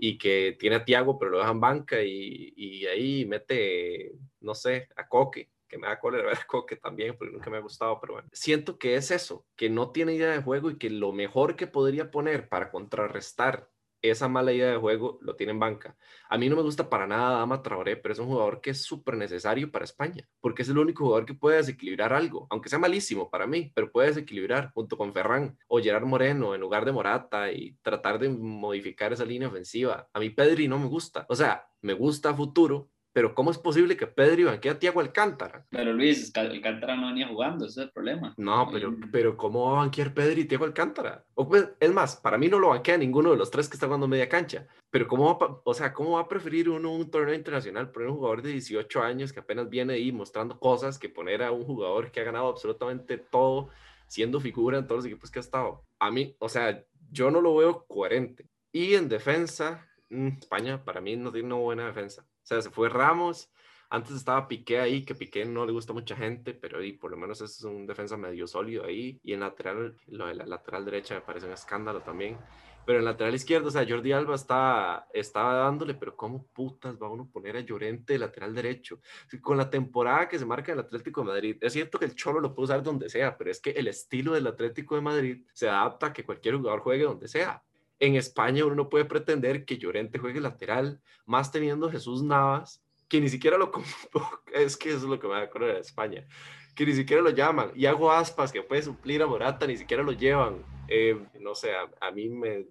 y, 0.00 0.18
que 0.18 0.56
tiene 0.58 0.76
a 0.76 0.84
Tiago, 0.84 1.18
pero 1.18 1.30
lo 1.30 1.38
dejan 1.38 1.60
banca 1.60 2.02
y, 2.02 2.52
y, 2.56 2.86
ahí 2.86 3.24
mete, 3.26 4.12
no 4.40 4.54
sé, 4.54 4.88
a 4.96 5.06
Coque, 5.06 5.50
que 5.68 5.78
me 5.78 5.86
da 5.86 6.00
cólera 6.00 6.24
ver 6.28 6.38
a 6.38 6.46
Coque 6.46 6.76
también, 6.76 7.16
porque 7.16 7.32
nunca 7.32 7.50
me 7.50 7.58
ha 7.58 7.60
gustado, 7.60 8.00
pero 8.00 8.14
bueno. 8.14 8.28
Siento 8.32 8.78
que 8.78 8.96
es 8.96 9.10
eso, 9.10 9.46
que 9.56 9.68
no 9.68 9.90
tiene 9.90 10.14
idea 10.14 10.30
de 10.30 10.42
juego 10.42 10.70
y 10.70 10.78
que 10.78 10.90
lo 10.90 11.12
mejor 11.12 11.56
que 11.56 11.66
podría 11.66 12.10
poner 12.10 12.48
para 12.48 12.70
contrarrestar 12.70 13.68
esa 14.02 14.28
mala 14.28 14.52
idea 14.52 14.70
de 14.70 14.76
juego 14.76 15.18
lo 15.22 15.36
tiene 15.36 15.52
en 15.52 15.60
banca. 15.60 15.96
A 16.28 16.38
mí 16.38 16.48
no 16.48 16.56
me 16.56 16.62
gusta 16.62 16.88
para 16.88 17.06
nada 17.06 17.38
Dama 17.38 17.62
Traoré, 17.62 17.96
pero 17.96 18.12
es 18.12 18.18
un 18.18 18.26
jugador 18.26 18.60
que 18.60 18.70
es 18.70 18.82
súper 18.82 19.16
necesario 19.16 19.70
para 19.70 19.84
España, 19.84 20.28
porque 20.40 20.62
es 20.62 20.68
el 20.68 20.78
único 20.78 21.04
jugador 21.04 21.26
que 21.26 21.34
puede 21.34 21.58
desequilibrar 21.58 22.12
algo, 22.12 22.46
aunque 22.50 22.68
sea 22.68 22.78
malísimo 22.78 23.30
para 23.30 23.46
mí, 23.46 23.72
pero 23.74 23.90
puede 23.92 24.08
desequilibrar 24.08 24.72
junto 24.72 24.96
con 24.96 25.12
Ferran 25.12 25.58
o 25.68 25.80
Gerard 25.80 26.06
Moreno 26.06 26.54
en 26.54 26.60
lugar 26.60 26.84
de 26.84 26.92
Morata 26.92 27.52
y 27.52 27.76
tratar 27.82 28.18
de 28.18 28.28
modificar 28.28 29.12
esa 29.12 29.24
línea 29.24 29.48
ofensiva. 29.48 30.08
A 30.12 30.20
mí 30.20 30.30
Pedri 30.30 30.68
no 30.68 30.78
me 30.78 30.86
gusta, 30.86 31.26
o 31.28 31.36
sea, 31.36 31.66
me 31.82 31.94
gusta 31.94 32.34
futuro, 32.34 32.90
pero 33.12 33.34
¿cómo 33.34 33.50
es 33.50 33.58
posible 33.58 33.96
que 33.96 34.06
Pedri 34.06 34.44
banquee 34.44 34.70
a 34.70 34.78
Tiago 34.78 35.00
Alcántara? 35.00 35.66
Pero 35.70 35.92
Luis, 35.92 36.32
Alcántara 36.36 36.96
no 36.96 37.08
venía 37.08 37.28
jugando, 37.28 37.66
ese 37.66 37.80
es 37.80 37.86
el 37.86 37.92
problema. 37.92 38.34
No, 38.36 38.68
pero, 38.70 38.94
pero 39.10 39.36
¿cómo 39.36 39.66
va 39.66 39.78
a 39.78 39.82
banquear 39.82 40.14
Pedri 40.14 40.42
y 40.42 40.44
Tiago 40.44 40.64
Alcántara? 40.64 41.24
O 41.34 41.48
pues, 41.48 41.68
es 41.80 41.92
más, 41.92 42.16
para 42.16 42.38
mí 42.38 42.48
no 42.48 42.58
lo 42.58 42.68
banquea 42.68 42.96
ninguno 42.96 43.30
de 43.30 43.36
los 43.36 43.50
tres 43.50 43.68
que 43.68 43.74
está 43.74 43.86
jugando 43.86 44.06
media 44.06 44.28
cancha. 44.28 44.66
Pero 44.90 45.06
¿cómo 45.08 45.38
va, 45.38 45.60
o 45.64 45.74
sea, 45.74 45.92
¿cómo 45.92 46.12
va 46.12 46.22
a 46.22 46.28
preferir 46.28 46.68
uno 46.68 46.92
un 46.92 47.10
torneo 47.10 47.34
internacional 47.34 47.90
poner 47.90 48.08
un 48.08 48.16
jugador 48.16 48.42
de 48.42 48.50
18 48.50 49.02
años 49.02 49.32
que 49.32 49.40
apenas 49.40 49.68
viene 49.68 49.94
ahí 49.94 50.12
mostrando 50.12 50.58
cosas 50.58 50.98
que 50.98 51.08
poner 51.08 51.42
a 51.42 51.52
un 51.52 51.64
jugador 51.64 52.10
que 52.10 52.20
ha 52.20 52.24
ganado 52.24 52.48
absolutamente 52.48 53.18
todo 53.18 53.70
siendo 54.06 54.40
figura 54.40 54.78
en 54.78 54.86
todos 54.86 54.98
los 54.98 55.06
equipos 55.06 55.30
que 55.30 55.38
ha 55.38 55.40
estado? 55.40 55.84
A 55.98 56.10
mí, 56.10 56.34
o 56.38 56.48
sea, 56.48 56.84
yo 57.10 57.30
no 57.30 57.40
lo 57.40 57.56
veo 57.56 57.86
coherente. 57.86 58.46
Y 58.72 58.94
en 58.94 59.08
defensa, 59.08 59.88
mm, 60.10 60.28
España 60.40 60.84
para 60.84 61.00
mí 61.00 61.16
no 61.16 61.32
tiene 61.32 61.46
una 61.46 61.56
buena 61.56 61.86
defensa. 61.86 62.24
O 62.42 62.46
sea, 62.46 62.60
se 62.62 62.70
fue 62.70 62.88
Ramos, 62.88 63.50
antes 63.92 64.14
estaba 64.14 64.46
Piqué 64.46 64.78
ahí, 64.78 65.04
que 65.04 65.16
Piqué 65.16 65.44
no 65.44 65.66
le 65.66 65.72
gusta 65.72 65.92
a 65.92 65.94
mucha 65.94 66.14
gente, 66.14 66.54
pero 66.54 66.78
ahí, 66.78 66.92
por 66.92 67.10
lo 67.10 67.16
menos 67.16 67.40
es 67.40 67.62
un 67.64 67.86
defensa 67.86 68.16
medio 68.16 68.46
sólido 68.46 68.84
ahí. 68.84 69.18
Y 69.24 69.32
en 69.32 69.40
lateral, 69.40 69.96
lo 70.06 70.28
de 70.28 70.36
la 70.36 70.46
lateral 70.46 70.84
derecha 70.84 71.16
me 71.16 71.22
parece 71.22 71.46
un 71.46 71.52
escándalo 71.52 72.00
también. 72.00 72.38
Pero 72.86 73.00
en 73.00 73.04
lateral 73.04 73.34
izquierdo, 73.34 73.68
o 73.68 73.70
sea, 73.70 73.84
Jordi 73.86 74.12
Alba 74.12 74.36
está, 74.36 75.08
estaba 75.12 75.54
dándole, 75.54 75.94
pero 75.94 76.16
¿cómo 76.16 76.46
putas 76.46 76.96
va 77.02 77.10
uno 77.10 77.24
a 77.24 77.32
poner 77.32 77.56
a 77.56 77.60
Llorente 77.60 78.12
de 78.12 78.20
lateral 78.20 78.54
derecho? 78.54 79.00
Con 79.42 79.58
la 79.58 79.68
temporada 79.68 80.28
que 80.28 80.38
se 80.38 80.46
marca 80.46 80.72
el 80.72 80.78
Atlético 80.78 81.22
de 81.22 81.26
Madrid, 81.26 81.56
es 81.60 81.72
cierto 81.72 81.98
que 81.98 82.04
el 82.04 82.14
Cholo 82.14 82.40
lo 82.40 82.54
puede 82.54 82.66
usar 82.66 82.82
donde 82.84 83.08
sea, 83.08 83.36
pero 83.36 83.50
es 83.50 83.60
que 83.60 83.70
el 83.70 83.88
estilo 83.88 84.32
del 84.34 84.46
Atlético 84.46 84.94
de 84.94 85.00
Madrid 85.02 85.44
se 85.52 85.68
adapta 85.68 86.06
a 86.06 86.12
que 86.12 86.24
cualquier 86.24 86.56
jugador 86.56 86.80
juegue 86.80 87.04
donde 87.04 87.26
sea. 87.26 87.62
En 88.00 88.16
España 88.16 88.64
uno 88.64 88.74
no 88.74 88.88
puede 88.88 89.04
pretender 89.04 89.64
que 89.64 89.78
Llorente 89.78 90.18
juegue 90.18 90.40
lateral, 90.40 91.00
más 91.26 91.52
teniendo 91.52 91.90
Jesús 91.90 92.22
Navas, 92.22 92.82
que 93.08 93.20
ni 93.20 93.28
siquiera 93.28 93.58
lo 93.58 93.70
es 94.54 94.76
que 94.76 94.88
eso 94.88 94.98
es 94.98 95.04
lo 95.04 95.20
que 95.20 95.28
me 95.28 95.34
da 95.34 95.50
con 95.50 95.62
de 95.62 95.78
España, 95.78 96.26
que 96.74 96.86
ni 96.86 96.94
siquiera 96.94 97.22
lo 97.22 97.30
llaman, 97.30 97.72
y 97.74 97.86
hago 97.86 98.10
aspas 98.10 98.52
que 98.52 98.62
puede 98.62 98.82
suplir 98.82 99.22
a 99.22 99.26
Morata, 99.26 99.66
ni 99.66 99.76
siquiera 99.76 100.02
lo 100.02 100.12
llevan. 100.12 100.64
Eh, 100.88 101.20
no 101.38 101.54
sé, 101.54 101.72
a, 101.74 102.10
mí 102.10 102.28
me, 102.28 102.66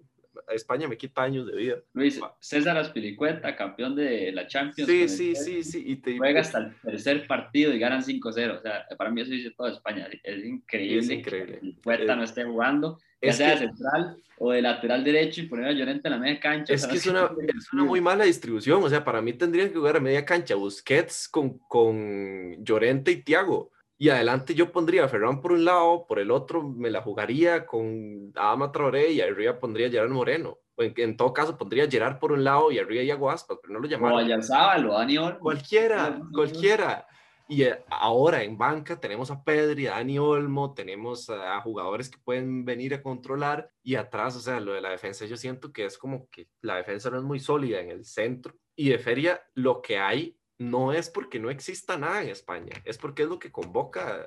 España 0.48 0.88
me 0.88 0.96
quita 0.96 1.22
años 1.22 1.46
de 1.46 1.56
vida. 1.56 1.76
Luis, 1.92 2.20
César 2.38 2.76
Aspilicueta, 2.76 3.54
campeón 3.56 3.94
de 3.96 4.32
la 4.32 4.46
Champions. 4.46 4.90
Sí, 4.90 5.08
sí, 5.08 5.34
sí, 5.34 5.62
sí. 5.62 5.82
Y 5.86 5.96
te... 5.96 6.18
Juega 6.18 6.40
hasta 6.40 6.58
el 6.58 6.74
tercer 6.82 7.26
partido 7.26 7.72
y 7.72 7.78
ganan 7.78 8.02
5-0. 8.02 8.58
O 8.58 8.60
sea, 8.60 8.86
para 8.96 9.10
mí 9.10 9.20
eso 9.20 9.30
dice 9.30 9.50
toda 9.50 9.70
España. 9.70 10.08
Es 10.22 10.44
increíble. 10.44 10.98
Es 10.98 11.10
increíble. 11.10 11.60
Que 11.82 11.92
eh, 11.92 12.06
no 12.06 12.22
esté 12.22 12.44
jugando, 12.44 12.98
ya 13.20 13.32
sea 13.32 13.50
de 13.50 13.58
central 13.58 14.16
o 14.38 14.52
de 14.52 14.62
lateral 14.62 15.04
derecho 15.04 15.42
y 15.42 15.46
poner 15.46 15.66
a 15.66 15.72
Llorente 15.72 16.08
en 16.08 16.12
la 16.12 16.18
media 16.18 16.40
cancha. 16.40 16.72
Es 16.72 16.86
que 16.86 16.96
es 16.96 17.06
una, 17.06 17.30
es 17.58 17.72
una, 17.72 17.84
muy 17.84 18.00
mala 18.00 18.24
distribución. 18.24 18.82
O 18.82 18.88
sea, 18.88 19.04
para 19.04 19.20
mí 19.20 19.32
tendrían 19.32 19.68
que 19.68 19.76
jugar 19.76 19.96
a 19.96 20.00
media 20.00 20.24
cancha 20.24 20.54
Busquets 20.54 21.28
con, 21.28 21.58
con 21.68 22.64
Llorente 22.64 23.10
y 23.10 23.22
Tiago 23.22 23.70
y 24.00 24.08
adelante 24.08 24.54
yo 24.54 24.72
pondría 24.72 25.04
a 25.04 25.08
Ferran 25.08 25.42
por 25.42 25.52
un 25.52 25.62
lado, 25.62 26.06
por 26.08 26.18
el 26.20 26.30
otro 26.30 26.62
me 26.62 26.88
la 26.88 27.02
jugaría 27.02 27.66
con 27.66 28.32
Adama 28.34 28.72
Traoré 28.72 29.10
y 29.12 29.20
arriba 29.20 29.58
pondría 29.58 29.88
a 29.88 29.90
Gerard 29.90 30.08
Moreno. 30.08 30.58
En, 30.78 30.94
en, 30.96 31.18
todo 31.18 31.34
caso 31.34 31.58
pondría 31.58 31.84
a 31.84 31.90
Gerard 31.90 32.18
por 32.18 32.32
un 32.32 32.42
lado 32.42 32.72
y 32.72 32.78
arriba 32.78 33.02
y 33.02 33.10
Aspas, 33.10 33.58
pero 33.60 33.74
no 33.74 33.78
lo 33.78 33.86
llamaron. 33.86 34.30
O 34.30 34.34
a 34.34 34.40
Sábalo, 34.40 34.94
Dani 34.94 35.18
Olmo. 35.18 35.38
Cualquiera, 35.40 36.18
cualquiera. 36.32 37.06
Y 37.46 37.64
eh, 37.64 37.84
ahora 37.90 38.42
en 38.42 38.56
banca 38.56 38.98
tenemos 38.98 39.30
a 39.30 39.44
Pedri, 39.44 39.86
a 39.86 39.96
Dani 39.96 40.18
Olmo, 40.18 40.72
tenemos 40.72 41.28
a 41.28 41.60
jugadores 41.60 42.08
que 42.08 42.16
pueden 42.24 42.64
venir 42.64 42.94
a 42.94 43.02
controlar 43.02 43.70
y 43.82 43.96
atrás, 43.96 44.34
o 44.34 44.40
sea, 44.40 44.60
lo 44.60 44.72
de 44.72 44.80
la 44.80 44.88
defensa 44.88 45.26
yo 45.26 45.36
siento 45.36 45.74
que 45.74 45.84
es 45.84 45.98
como 45.98 46.26
que 46.30 46.48
la 46.62 46.76
defensa 46.76 47.10
no 47.10 47.18
es 47.18 47.24
muy 47.24 47.38
sólida 47.38 47.80
en 47.80 47.90
el 47.90 48.06
centro 48.06 48.54
y 48.74 48.88
de 48.88 48.98
feria 48.98 49.42
lo 49.52 49.82
que 49.82 49.98
hay 49.98 50.39
no 50.60 50.92
es 50.92 51.08
porque 51.08 51.40
no 51.40 51.50
exista 51.50 51.96
nada 51.96 52.22
en 52.22 52.28
España, 52.28 52.82
es 52.84 52.98
porque 52.98 53.22
es 53.22 53.28
lo 53.28 53.38
que 53.38 53.50
convoca 53.50 54.26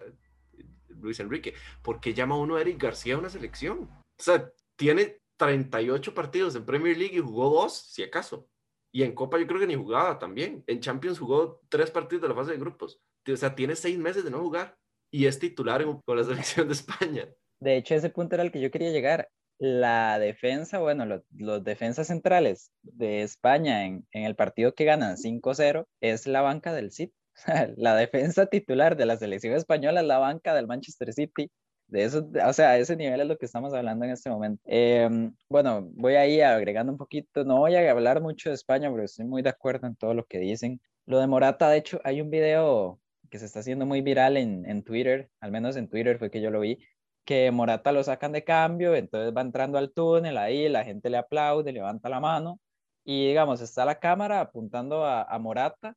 Luis 0.87 1.19
Enrique. 1.19 1.53
porque 1.83 2.13
llama 2.13 2.37
uno 2.37 2.55
a 2.55 2.61
Eric 2.61 2.81
García 2.81 3.15
a 3.15 3.19
una 3.19 3.29
selección? 3.29 3.83
O 3.83 4.23
sea, 4.23 4.51
tiene 4.75 5.19
38 5.37 6.13
partidos 6.13 6.55
en 6.55 6.65
Premier 6.65 6.97
League 6.97 7.15
y 7.15 7.19
jugó 7.19 7.49
dos, 7.49 7.77
si 7.77 8.01
acaso. 8.01 8.47
Y 8.91 9.03
en 9.03 9.13
Copa 9.13 9.39
yo 9.39 9.45
creo 9.45 9.59
que 9.59 9.67
ni 9.67 9.75
jugaba 9.75 10.17
también. 10.17 10.63
En 10.65 10.79
Champions 10.79 11.19
jugó 11.19 11.61
tres 11.69 11.91
partidos 11.91 12.23
de 12.23 12.29
la 12.29 12.35
fase 12.35 12.51
de 12.51 12.57
grupos. 12.57 12.99
O 13.31 13.37
sea, 13.37 13.53
tiene 13.53 13.75
seis 13.75 13.97
meses 13.99 14.23
de 14.23 14.31
no 14.31 14.39
jugar 14.39 14.75
y 15.11 15.27
es 15.27 15.37
titular 15.37 15.85
con 16.03 16.17
la 16.17 16.23
selección 16.23 16.67
de 16.67 16.73
España. 16.73 17.29
De 17.59 17.77
hecho, 17.77 17.93
ese 17.93 18.09
punto 18.09 18.35
era 18.35 18.43
el 18.43 18.51
que 18.51 18.61
yo 18.61 18.71
quería 18.71 18.91
llegar 18.91 19.29
la 19.63 20.19
defensa, 20.19 20.79
bueno, 20.79 21.05
los 21.31 21.63
defensas 21.63 22.07
centrales 22.07 22.73
de 22.81 23.21
España 23.21 23.85
en, 23.85 24.05
el 24.11 24.35
partido 24.35 24.75
que 24.75 24.83
ganan 24.83 25.15
5-0 25.15 25.87
es 26.01 26.27
la 26.27 26.41
banca 26.41 26.73
del 26.73 26.91
City. 26.91 27.13
la 27.77 27.95
defensa 27.95 28.47
titular 28.47 28.97
de 28.97 29.05
la 29.05 29.15
selección 29.15 29.55
española 29.55 30.01
es 30.01 30.07
la 30.07 30.17
banca 30.17 30.53
del 30.53 30.67
Manchester 30.67 31.13
City. 31.13 31.49
De 31.87 32.03
eso, 32.03 32.29
o 32.45 32.51
sea, 32.51 32.77
ese 32.77 32.97
nivel 32.97 33.21
es 33.21 33.27
lo 33.27 33.37
que 33.37 33.45
estamos 33.45 33.73
hablando 33.73 34.03
en 34.03 34.11
este 34.11 34.29
momento. 34.29 34.61
Em, 34.65 35.33
bueno, 35.47 35.87
voy 35.93 36.15
ahí 36.15 36.41
agregando 36.41 36.91
un 36.91 36.97
poquito, 36.97 37.45
no 37.45 37.59
voy 37.59 37.75
a 37.75 37.89
hablar 37.89 38.21
mucho 38.21 38.49
de 38.49 38.55
España, 38.55 38.91
pero 38.91 39.05
estoy 39.05 39.25
muy 39.25 39.43
de 39.43 39.49
acuerdo 39.49 39.87
en 39.87 39.95
todo 39.95 40.13
lo 40.13 40.25
que 40.25 40.39
dicen. 40.39 40.81
Lo 41.05 41.19
de 41.19 41.27
Morata, 41.27 41.69
de 41.69 41.77
hecho, 41.77 42.01
hay 42.03 42.19
un 42.19 42.29
video 42.29 42.99
que 43.29 43.39
se 43.39 43.45
está 43.45 43.61
haciendo 43.61 43.85
muy 43.85 44.01
viral 44.01 44.35
en, 44.35 44.69
en 44.69 44.83
Twitter, 44.83 45.29
al 45.39 45.51
menos 45.51 45.77
en 45.77 45.87
Twitter 45.87 46.19
fue 46.19 46.29
que 46.29 46.41
yo 46.41 46.51
lo 46.51 46.59
vi, 46.59 46.79
que 47.25 47.51
Morata 47.51 47.91
lo 47.91 48.03
sacan 48.03 48.31
de 48.33 48.43
cambio, 48.43 48.95
entonces 48.95 49.33
va 49.35 49.41
entrando 49.41 49.77
al 49.77 49.91
túnel, 49.93 50.37
ahí 50.37 50.69
la 50.69 50.83
gente 50.83 51.09
le 51.09 51.17
aplaude, 51.17 51.71
levanta 51.71 52.09
la 52.09 52.19
mano 52.19 52.59
y 53.05 53.27
digamos, 53.27 53.61
está 53.61 53.85
la 53.85 53.99
cámara 53.99 54.41
apuntando 54.41 55.05
a, 55.05 55.37
Morata, 55.39 55.95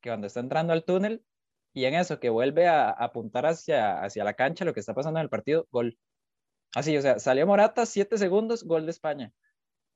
que 0.00 0.10
cuando 0.10 0.26
está 0.26 0.40
entrando 0.40 0.72
al 0.72 0.84
túnel, 0.84 1.24
y 1.74 1.84
en 1.84 1.94
eso 1.94 2.20
que 2.20 2.30
vuelve 2.30 2.66
a, 2.68 2.90
apuntar 2.90 3.46
hacia, 3.46 4.02
hacia 4.02 4.24
la 4.24 4.34
cancha, 4.34 4.64
lo 4.64 4.74
que 4.74 4.80
está 4.80 4.94
pasando 4.94 5.20
en 5.20 5.24
el 5.24 5.30
partido, 5.30 5.68
gol. 5.70 5.98
Así, 6.74 6.96
o 6.96 7.02
sea, 7.02 7.18
salió 7.18 7.46
Morata, 7.46 7.86
siete 7.86 8.18
segundos, 8.18 8.64
gol 8.64 8.86
de 8.86 8.90
España. 8.92 9.32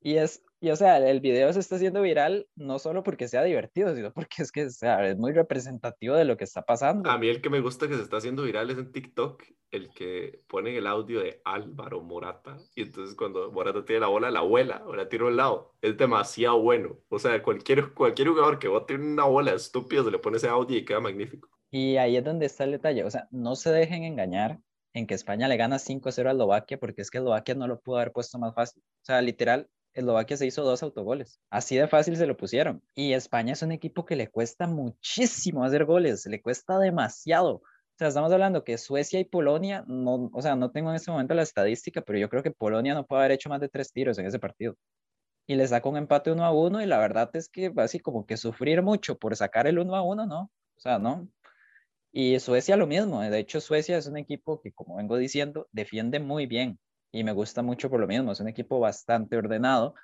Y 0.02 0.16
es, 0.16 0.42
y 0.60 0.70
o 0.70 0.76
sea, 0.76 0.98
el 0.98 1.20
video 1.20 1.52
se 1.52 1.60
está 1.60 1.76
haciendo 1.76 2.02
viral 2.02 2.46
no 2.56 2.78
solo 2.78 3.02
porque 3.02 3.28
sea 3.28 3.44
divertido, 3.44 3.94
sino 3.94 4.12
porque 4.12 4.42
es 4.42 4.52
que 4.52 4.66
o 4.66 4.70
sea, 4.70 5.08
es 5.08 5.16
muy 5.16 5.32
representativo 5.32 6.16
de 6.16 6.24
lo 6.24 6.36
que 6.36 6.44
está 6.44 6.62
pasando. 6.62 7.08
A 7.10 7.18
mí 7.18 7.28
el 7.28 7.40
que 7.40 7.50
me 7.50 7.60
gusta 7.60 7.88
que 7.88 7.94
se 7.94 8.02
está 8.02 8.16
haciendo 8.16 8.42
viral 8.42 8.70
es 8.70 8.78
en 8.78 8.90
TikTok, 8.90 9.42
el 9.70 9.90
que 9.90 10.42
pone 10.48 10.76
el 10.76 10.86
audio 10.86 11.20
de 11.20 11.40
Álvaro 11.44 12.02
Morata. 12.02 12.58
Y 12.74 12.82
entonces 12.82 13.14
cuando 13.14 13.50
Morata 13.52 13.84
tiene 13.84 14.00
la 14.00 14.08
bola, 14.08 14.30
la 14.30 14.40
abuela 14.40 14.82
o 14.86 14.94
la 14.94 15.08
tira 15.08 15.24
a 15.24 15.28
un 15.28 15.36
lado. 15.36 15.74
Es 15.80 15.96
demasiado 15.96 16.60
bueno. 16.60 16.98
O 17.08 17.18
sea, 17.18 17.42
cualquier, 17.42 17.92
cualquier 17.94 18.28
jugador 18.28 18.58
que 18.58 18.68
bote 18.68 18.94
una 18.94 19.24
bola 19.24 19.54
estúpida 19.54 20.04
se 20.04 20.10
le 20.10 20.18
pone 20.18 20.36
ese 20.36 20.48
audio 20.48 20.76
y 20.76 20.84
queda 20.84 21.00
magnífico. 21.00 21.48
Y 21.70 21.96
ahí 21.96 22.16
es 22.16 22.24
donde 22.24 22.46
está 22.46 22.64
el 22.64 22.72
detalle. 22.72 23.04
O 23.04 23.10
sea, 23.10 23.28
no 23.30 23.56
se 23.56 23.70
dejen 23.70 24.04
engañar 24.04 24.60
en 24.92 25.06
que 25.06 25.14
España 25.14 25.48
le 25.48 25.56
gana 25.56 25.78
5-0 25.78 26.26
a 26.26 26.32
Eslovaquia, 26.32 26.78
porque 26.78 27.02
es 27.02 27.10
que 27.10 27.18
Eslovaquia 27.18 27.54
no 27.54 27.66
lo 27.66 27.80
pudo 27.80 27.96
haber 27.96 28.12
puesto 28.12 28.38
más 28.38 28.54
fácil. 28.54 28.82
O 28.82 29.04
sea, 29.04 29.22
literal, 29.22 29.68
Eslovaquia 29.94 30.36
se 30.36 30.46
hizo 30.46 30.62
dos 30.62 30.82
autogoles. 30.82 31.40
Así 31.50 31.76
de 31.76 31.88
fácil 31.88 32.16
se 32.16 32.26
lo 32.26 32.36
pusieron. 32.36 32.82
Y 32.94 33.12
España 33.12 33.52
es 33.52 33.62
un 33.62 33.72
equipo 33.72 34.04
que 34.04 34.16
le 34.16 34.28
cuesta 34.28 34.66
muchísimo 34.66 35.64
hacer 35.64 35.84
goles, 35.84 36.26
le 36.26 36.40
cuesta 36.40 36.78
demasiado. 36.78 37.56
O 37.56 37.62
sea, 37.98 38.08
estamos 38.08 38.32
hablando 38.32 38.64
que 38.64 38.78
Suecia 38.78 39.20
y 39.20 39.24
Polonia, 39.24 39.84
no, 39.86 40.30
o 40.32 40.42
sea, 40.42 40.56
no 40.56 40.70
tengo 40.70 40.90
en 40.90 40.96
este 40.96 41.10
momento 41.10 41.34
la 41.34 41.42
estadística, 41.42 42.00
pero 42.02 42.18
yo 42.18 42.28
creo 42.28 42.42
que 42.42 42.50
Polonia 42.50 42.94
no 42.94 43.06
puede 43.06 43.20
haber 43.22 43.32
hecho 43.32 43.48
más 43.50 43.60
de 43.60 43.68
tres 43.68 43.92
tiros 43.92 44.18
en 44.18 44.26
ese 44.26 44.38
partido. 44.38 44.76
Y 45.46 45.56
le 45.56 45.66
sacó 45.68 45.90
un 45.90 45.98
empate 45.98 46.32
uno 46.32 46.44
a 46.44 46.52
uno 46.52 46.80
y 46.82 46.86
la 46.86 46.98
verdad 46.98 47.30
es 47.34 47.48
que 47.48 47.72
así 47.76 47.98
como 48.00 48.26
que 48.26 48.36
sufrir 48.36 48.82
mucho 48.82 49.18
por 49.18 49.36
sacar 49.36 49.66
el 49.66 49.78
uno 49.78 49.96
a 49.96 50.02
uno, 50.02 50.26
no. 50.26 50.50
O 50.76 50.80
sea, 50.80 50.98
no. 50.98 51.28
Y 52.12 52.38
Suecia 52.40 52.76
lo 52.76 52.86
mismo. 52.86 53.20
De 53.22 53.38
hecho, 53.38 53.60
Suecia 53.60 53.98
es 53.98 54.06
un 54.06 54.16
equipo 54.16 54.60
que, 54.60 54.72
como 54.72 54.96
vengo 54.96 55.16
diciendo, 55.16 55.68
defiende 55.72 56.20
muy 56.20 56.46
bien 56.46 56.78
y 57.12 57.24
me 57.24 57.32
gusta 57.32 57.62
mucho 57.62 57.90
por 57.90 58.00
lo 58.00 58.06
mismo. 58.06 58.32
Es 58.32 58.40
un 58.40 58.48
equipo 58.48 58.80
bastante 58.80 59.36
ordenado. 59.36 59.94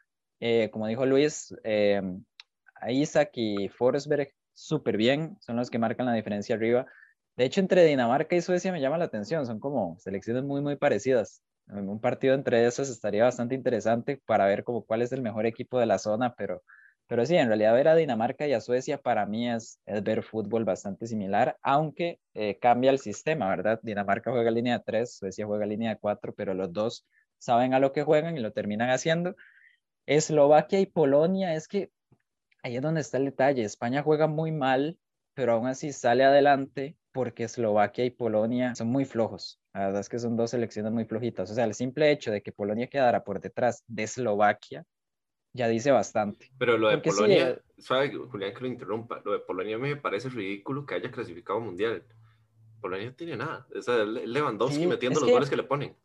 Eh, 0.41 0.69
como 0.71 0.87
dijo 0.87 1.07
Luis, 1.07 1.55
eh, 1.65 2.03
Isaac 2.89 3.31
y 3.35 3.69
Forsberg 3.69 4.33
súper 4.53 4.97
bien, 4.97 5.37
son 5.41 5.57
los 5.57 5.71
que 5.71 5.79
marcan 5.79 6.07
la 6.07 6.13
diferencia 6.13 6.55
arriba. 6.55 6.87
De 7.37 7.45
hecho, 7.45 7.61
entre 7.61 7.85
Dinamarca 7.85 8.37
y 8.37 8.43
Suecia 8.43 8.73
me 8.73 8.81
llama 8.81 8.99
la 8.99 9.07
atención, 9.07 9.47
son 9.47 9.61
como 9.61 9.97
selecciones 9.99 10.45
muy, 10.45 10.61
muy 10.61 10.77
parecidas. 10.77 11.43
Un 11.69 12.01
partido 12.01 12.35
entre 12.35 12.67
esas 12.67 12.89
estaría 12.89 13.25
bastante 13.25 13.55
interesante 13.55 14.21
para 14.27 14.47
ver 14.47 14.65
como 14.65 14.85
cuál 14.85 15.03
es 15.03 15.13
el 15.13 15.23
mejor 15.23 15.47
equipo 15.47 15.79
de 15.79 15.87
la 15.87 15.99
zona, 15.99 16.35
pero 16.35 16.63
pero 17.09 17.25
sí, 17.25 17.37
en 17.37 17.49
realidad 17.49 17.73
ver 17.73 17.89
a 17.89 17.97
Dinamarca 17.97 18.47
y 18.47 18.53
a 18.53 18.61
Suecia 18.61 18.99
para 18.99 19.25
mí 19.25 19.51
es, 19.51 19.81
ver 19.87 20.23
fútbol 20.23 20.65
bastante 20.65 21.07
similar, 21.07 21.57
aunque 21.63 22.21
eh, 22.35 22.59
cambia 22.61 22.91
el 22.91 22.99
sistema, 22.99 23.49
¿verdad? 23.49 23.81
Dinamarca 23.83 24.31
juega 24.31 24.51
línea 24.51 24.79
de 24.79 24.85
3, 24.85 25.17
Suecia 25.17 25.47
juega 25.47 25.65
línea 25.65 25.91
de 25.91 25.99
4, 25.99 26.35
pero 26.35 26.53
los 26.53 26.71
dos 26.71 27.07
saben 27.39 27.73
a 27.73 27.81
lo 27.81 27.93
que 27.93 28.03
juegan 28.03 28.37
y 28.37 28.41
lo 28.41 28.53
terminan 28.53 28.91
haciendo. 28.91 29.35
Eslovaquia 30.07 30.81
y 30.81 30.87
Polonia, 30.87 31.55
es 31.55 31.67
que 31.67 31.91
ahí 32.63 32.77
es 32.77 32.83
donde 32.83 33.01
está 33.01 33.17
el 33.17 33.25
detalle. 33.25 33.65
España 33.65 34.03
juega 34.03 34.27
muy 34.27 34.53
mal, 34.53 34.99
pero 35.33 35.53
aún 35.55 35.67
así 35.67 35.93
sale 35.93 36.25
adelante 36.25 36.95
porque 37.13 37.45
Eslovaquia 37.45 38.05
y 38.05 38.11
Polonia 38.11 38.75
son 38.75 38.89
muy 38.89 39.07
flojos. 39.07 39.61
La 39.73 39.87
verdad 39.87 40.01
es 40.01 40.11
que 40.11 40.19
son 40.19 40.37
dos 40.37 40.51
selecciones 40.51 40.93
muy 40.93 41.07
flojitas. 41.07 41.51
O 41.51 41.55
sea, 41.55 41.65
el 41.65 41.75
simple 41.75 42.11
hecho 42.11 42.31
de 42.31 42.43
que 42.43 42.53
Polonia 42.53 42.89
quedara 42.89 43.25
por 43.25 43.41
detrás 43.41 43.83
de 43.87 44.03
Eslovaquia 44.03 44.85
ya 45.53 45.69
dice 45.69 45.91
bastante. 45.91 46.51
Pero 46.59 46.77
lo 46.77 46.89
de 46.89 46.99
Polonia, 46.99 47.51
eh, 47.51 47.59
sabe, 47.79 48.13
Julián, 48.13 48.55
que 48.55 48.61
lo 48.61 48.67
interrumpa, 48.67 49.21
lo 49.25 49.33
de 49.33 49.41
Polonia 49.41 49.79
me 49.79 49.97
parece 49.97 50.29
ridículo 50.29 50.87
que 50.87 50.95
haya 50.95 51.11
clasificado 51.11 51.61
mundial. 51.61 52.05
Polonia 52.81 53.07
no 53.07 53.15
tiene 53.15 53.37
nada. 53.37 53.67
O 53.77 53.83
sea, 53.83 54.05
Lewandowski 54.05 54.87
metiendo 54.87 55.21
los 55.21 55.31
goles 55.31 55.51
que 55.51 55.57
le 55.57 55.65
ponen. 55.65 55.97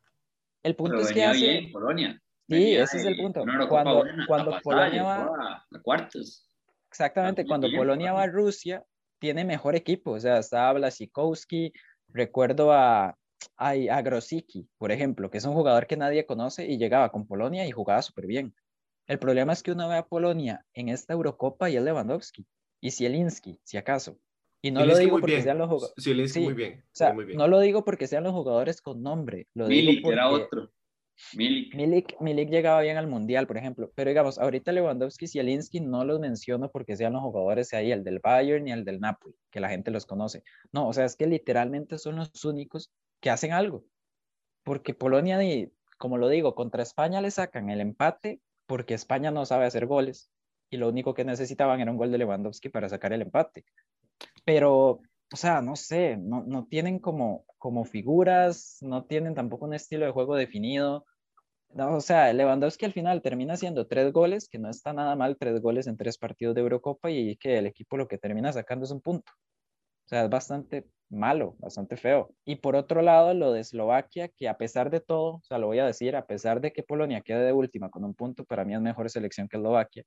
El 0.64 0.76
punto 0.76 0.98
es 0.98 1.12
que 1.12 1.24
hace... 1.24 1.70
Polonia. 1.72 2.20
Sí, 2.50 2.76
ese 2.76 2.98
es 2.98 3.06
el 3.06 3.16
punto. 3.16 3.44
Cuando, 3.70 4.04
cuando 4.28 4.60
Polonia 4.62 5.04
va 5.04 5.66
a 5.72 5.80
cuartos. 5.82 6.50
Exactamente, 6.90 7.46
cuando 7.46 7.68
Polonia 7.76 8.14
va 8.14 8.24
a 8.24 8.28
Rusia, 8.28 8.84
tiene 9.20 9.46
mejor 9.46 9.76
equipo. 9.76 10.12
O 10.12 10.20
sea, 10.20 10.40
está 10.40 10.72
Blasikowski, 10.74 11.74
recuerdo 12.10 12.72
a, 12.72 13.18
a, 13.58 13.70
a 13.70 14.02
Grosicki, 14.02 14.68
por 14.78 14.92
ejemplo, 14.92 15.30
que 15.30 15.38
es 15.38 15.46
un 15.46 15.54
jugador 15.54 15.88
que 15.88 15.98
nadie 15.98 16.26
conoce 16.26 16.66
y 16.66 16.78
llegaba 16.78 17.12
con 17.12 17.26
Polonia 17.28 17.66
y 17.66 17.72
jugaba 17.72 18.02
súper 18.02 18.28
bien. 18.28 18.54
El 19.08 19.20
problema 19.20 19.54
es 19.54 19.64
que 19.64 19.72
uno 19.72 19.90
ve 19.90 19.98
a 19.98 20.08
Polonia 20.08 20.66
en 20.74 20.90
esta 20.90 21.14
Eurocopa 21.14 21.70
y 21.70 21.76
es 21.78 21.84
Lewandowski 21.84 22.46
y 22.82 22.92
Zielinski, 22.92 23.60
si 23.64 23.78
acaso. 23.78 24.18
Y 24.62 24.72
no 24.72 24.86
lo 24.86 24.98
digo 24.98 25.20
porque 25.20 25.42
sean 25.42 25.58
los 25.58 25.68
jugadores. 25.68 26.04
Zielinski 26.04 26.40
muy 26.40 26.54
bien. 26.54 26.84
O 26.86 26.96
sea, 26.96 27.14
no 27.14 27.48
lo 27.48 27.60
digo 27.60 27.84
porque 27.84 28.08
sean 28.08 28.24
los 28.24 28.32
jugadores 28.32 28.82
con 28.82 29.04
nombre. 29.04 29.48
Lo 29.54 29.68
Milik 29.68 30.06
era 30.08 30.30
otro. 30.30 30.72
Milik. 31.36 31.76
Milik. 31.76 32.22
Milik. 32.22 32.50
llegaba 32.50 32.82
bien 32.82 32.96
al 32.96 33.08
Mundial, 33.08 33.46
por 33.46 33.58
ejemplo. 33.58 33.92
Pero 33.94 34.10
digamos, 34.10 34.40
ahorita 34.40 34.72
Lewandowski 34.72 35.26
y 35.26 35.28
Zielinski 35.28 35.82
no 35.82 36.06
los 36.06 36.20
menciono 36.22 36.72
porque 36.72 36.96
sean 36.96 37.14
los 37.14 37.22
jugadores 37.22 37.74
ahí, 37.74 37.92
el 37.92 38.06
del 38.06 38.20
Bayern 38.20 38.68
y 38.68 38.72
el 38.72 38.86
del 38.86 39.02
Napoli, 39.02 39.36
que 39.52 39.60
la 39.60 39.70
gente 39.70 39.92
los 39.92 40.06
conoce. 40.06 40.44
No, 40.72 40.88
o 40.88 40.94
sea, 40.94 41.04
es 41.04 41.18
que 41.18 41.28
literalmente 41.28 41.98
son 41.98 42.16
los 42.16 42.46
únicos 42.46 42.90
que 43.20 43.30
hacen 43.30 43.52
algo. 43.52 43.84
Porque 44.64 44.94
Polonia, 44.94 45.40
como 45.98 46.18
lo 46.18 46.30
digo, 46.30 46.56
contra 46.56 46.84
España 46.84 47.22
le 47.22 47.32
sacan 47.32 47.70
el 47.70 47.82
empate 47.82 48.40
porque 48.66 48.94
España 48.94 49.32
no 49.32 49.46
sabe 49.46 49.66
hacer 49.66 49.86
goles 49.86 50.32
y 50.70 50.78
lo 50.78 50.90
único 50.90 51.14
que 51.14 51.26
necesitaban 51.26 51.80
era 51.80 51.92
un 51.92 51.98
gol 51.98 52.12
de 52.12 52.18
Lewandowski 52.18 52.70
para 52.70 52.90
sacar 52.90 53.14
el 53.14 53.22
empate. 53.22 53.64
Pero, 54.46 55.02
o 55.32 55.36
sea, 55.36 55.62
no 55.62 55.76
sé, 55.76 56.18
no, 56.18 56.44
no 56.44 56.66
tienen 56.66 57.00
como, 57.00 57.46
como 57.58 57.86
figuras, 57.86 58.78
no 58.82 59.06
tienen 59.06 59.36
tampoco 59.36 59.66
un 59.66 59.74
estilo 59.74 60.06
de 60.06 60.12
juego 60.12 60.36
definido. 60.36 61.06
No, 61.70 61.96
o 61.96 62.02
sea, 62.02 62.32
Lewandowski 62.34 62.86
al 62.86 62.94
final 62.94 63.22
termina 63.22 63.54
haciendo 63.54 63.88
tres 63.88 64.12
goles, 64.14 64.48
que 64.48 64.60
no 64.60 64.70
está 64.70 64.94
nada 64.94 65.16
mal, 65.16 65.38
tres 65.38 65.62
goles 65.62 65.88
en 65.88 65.98
tres 65.98 66.18
partidos 66.18 66.56
de 66.56 66.62
Eurocopa 66.62 67.10
y 67.10 67.36
que 67.38 67.58
el 67.58 67.66
equipo 67.66 67.98
lo 67.98 68.08
que 68.08 68.18
termina 68.18 68.54
sacando 68.54 68.86
es 68.86 68.92
un 68.92 69.02
punto. 69.02 69.32
O 70.06 70.08
sea, 70.08 70.24
es 70.24 70.30
bastante 70.30 70.88
malo, 71.10 71.56
bastante 71.60 71.98
feo. 71.98 72.34
Y 72.46 72.58
por 72.58 72.76
otro 72.76 73.02
lado, 73.02 73.34
lo 73.34 73.52
de 73.54 73.62
Eslovaquia, 73.62 74.30
que 74.30 74.50
a 74.50 74.58
pesar 74.58 74.90
de 74.90 75.00
todo, 75.00 75.36
o 75.36 75.42
sea, 75.44 75.58
lo 75.58 75.68
voy 75.68 75.80
a 75.80 75.86
decir, 75.86 76.16
a 76.16 76.26
pesar 76.26 76.62
de 76.62 76.74
que 76.74 76.84
Polonia 76.84 77.22
quede 77.22 77.46
de 77.46 77.54
última 77.54 77.90
con 77.90 78.04
un 78.04 78.14
punto, 78.14 78.46
para 78.46 78.66
mí 78.66 78.74
es 78.74 78.82
mejor 78.82 79.10
selección 79.10 79.48
que 79.48 79.58
Eslovaquia, 79.58 80.04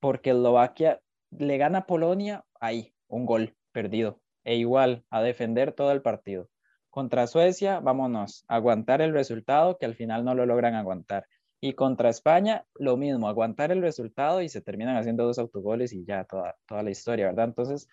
porque 0.00 0.30
Eslovaquia 0.30 1.00
le 1.30 1.58
gana 1.58 1.80
a 1.80 1.86
Polonia 1.86 2.44
ahí, 2.60 2.94
un 3.08 3.26
gol 3.26 3.56
perdido, 3.72 4.20
e 4.44 4.56
igual 4.56 5.04
a 5.10 5.22
defender 5.22 5.72
todo 5.72 5.92
el 5.92 6.02
partido. 6.02 6.48
Contra 6.90 7.26
Suecia, 7.26 7.80
vámonos, 7.80 8.44
aguantar 8.48 9.02
el 9.02 9.12
resultado 9.12 9.78
que 9.78 9.86
al 9.86 9.96
final 9.96 10.24
no 10.24 10.34
lo 10.34 10.46
logran 10.46 10.74
aguantar. 10.74 11.26
Y 11.64 11.72
contra 11.72 12.10
España, 12.10 12.66
lo 12.74 12.98
mismo, 12.98 13.26
aguantar 13.26 13.72
el 13.72 13.80
resultado 13.80 14.42
y 14.42 14.50
se 14.50 14.60
terminan 14.60 14.98
haciendo 14.98 15.24
dos 15.24 15.38
autogoles 15.38 15.94
y 15.94 16.04
ya 16.04 16.24
toda, 16.24 16.56
toda 16.68 16.82
la 16.82 16.90
historia, 16.90 17.28
¿verdad? 17.28 17.46
Entonces, 17.46 17.88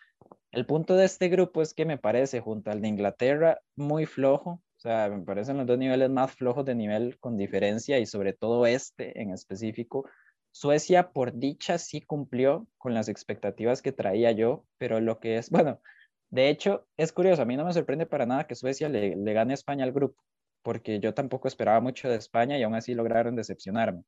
el 0.51 0.65
punto 0.65 0.97
de 0.97 1.05
este 1.05 1.29
grupo 1.29 1.61
es 1.61 1.73
que 1.73 1.85
me 1.85 1.97
parece, 1.97 2.41
junto 2.41 2.69
al 2.69 2.81
de 2.81 2.89
Inglaterra, 2.89 3.61
muy 3.77 4.05
flojo. 4.05 4.61
O 4.75 4.79
sea, 4.81 5.07
me 5.07 5.23
parecen 5.23 5.55
los 5.55 5.65
dos 5.67 5.77
niveles 5.77 6.09
más 6.09 6.33
flojos 6.33 6.65
de 6.65 6.75
nivel 6.75 7.17
con 7.21 7.37
diferencia 7.37 7.97
y 7.97 8.05
sobre 8.05 8.33
todo 8.33 8.65
este 8.65 9.21
en 9.21 9.31
específico. 9.31 10.03
Suecia, 10.51 11.13
por 11.13 11.39
dicha, 11.39 11.77
sí 11.77 12.01
cumplió 12.01 12.67
con 12.77 12.93
las 12.93 13.07
expectativas 13.07 13.81
que 13.81 13.93
traía 13.93 14.33
yo, 14.33 14.65
pero 14.79 14.99
lo 14.99 15.21
que 15.21 15.37
es, 15.37 15.49
bueno, 15.49 15.79
de 16.29 16.49
hecho, 16.49 16.89
es 16.97 17.13
curioso, 17.13 17.43
a 17.43 17.45
mí 17.45 17.55
no 17.55 17.63
me 17.63 17.71
sorprende 17.71 18.05
para 18.05 18.25
nada 18.25 18.47
que 18.47 18.55
Suecia 18.55 18.89
le, 18.89 19.15
le 19.15 19.33
gane 19.33 19.53
a 19.53 19.55
España 19.55 19.85
al 19.85 19.93
grupo, 19.93 20.21
porque 20.63 20.99
yo 20.99 21.13
tampoco 21.13 21.47
esperaba 21.47 21.79
mucho 21.79 22.09
de 22.09 22.15
España 22.17 22.57
y 22.57 22.63
aún 22.63 22.75
así 22.75 22.93
lograron 22.93 23.35
decepcionarme. 23.35 24.03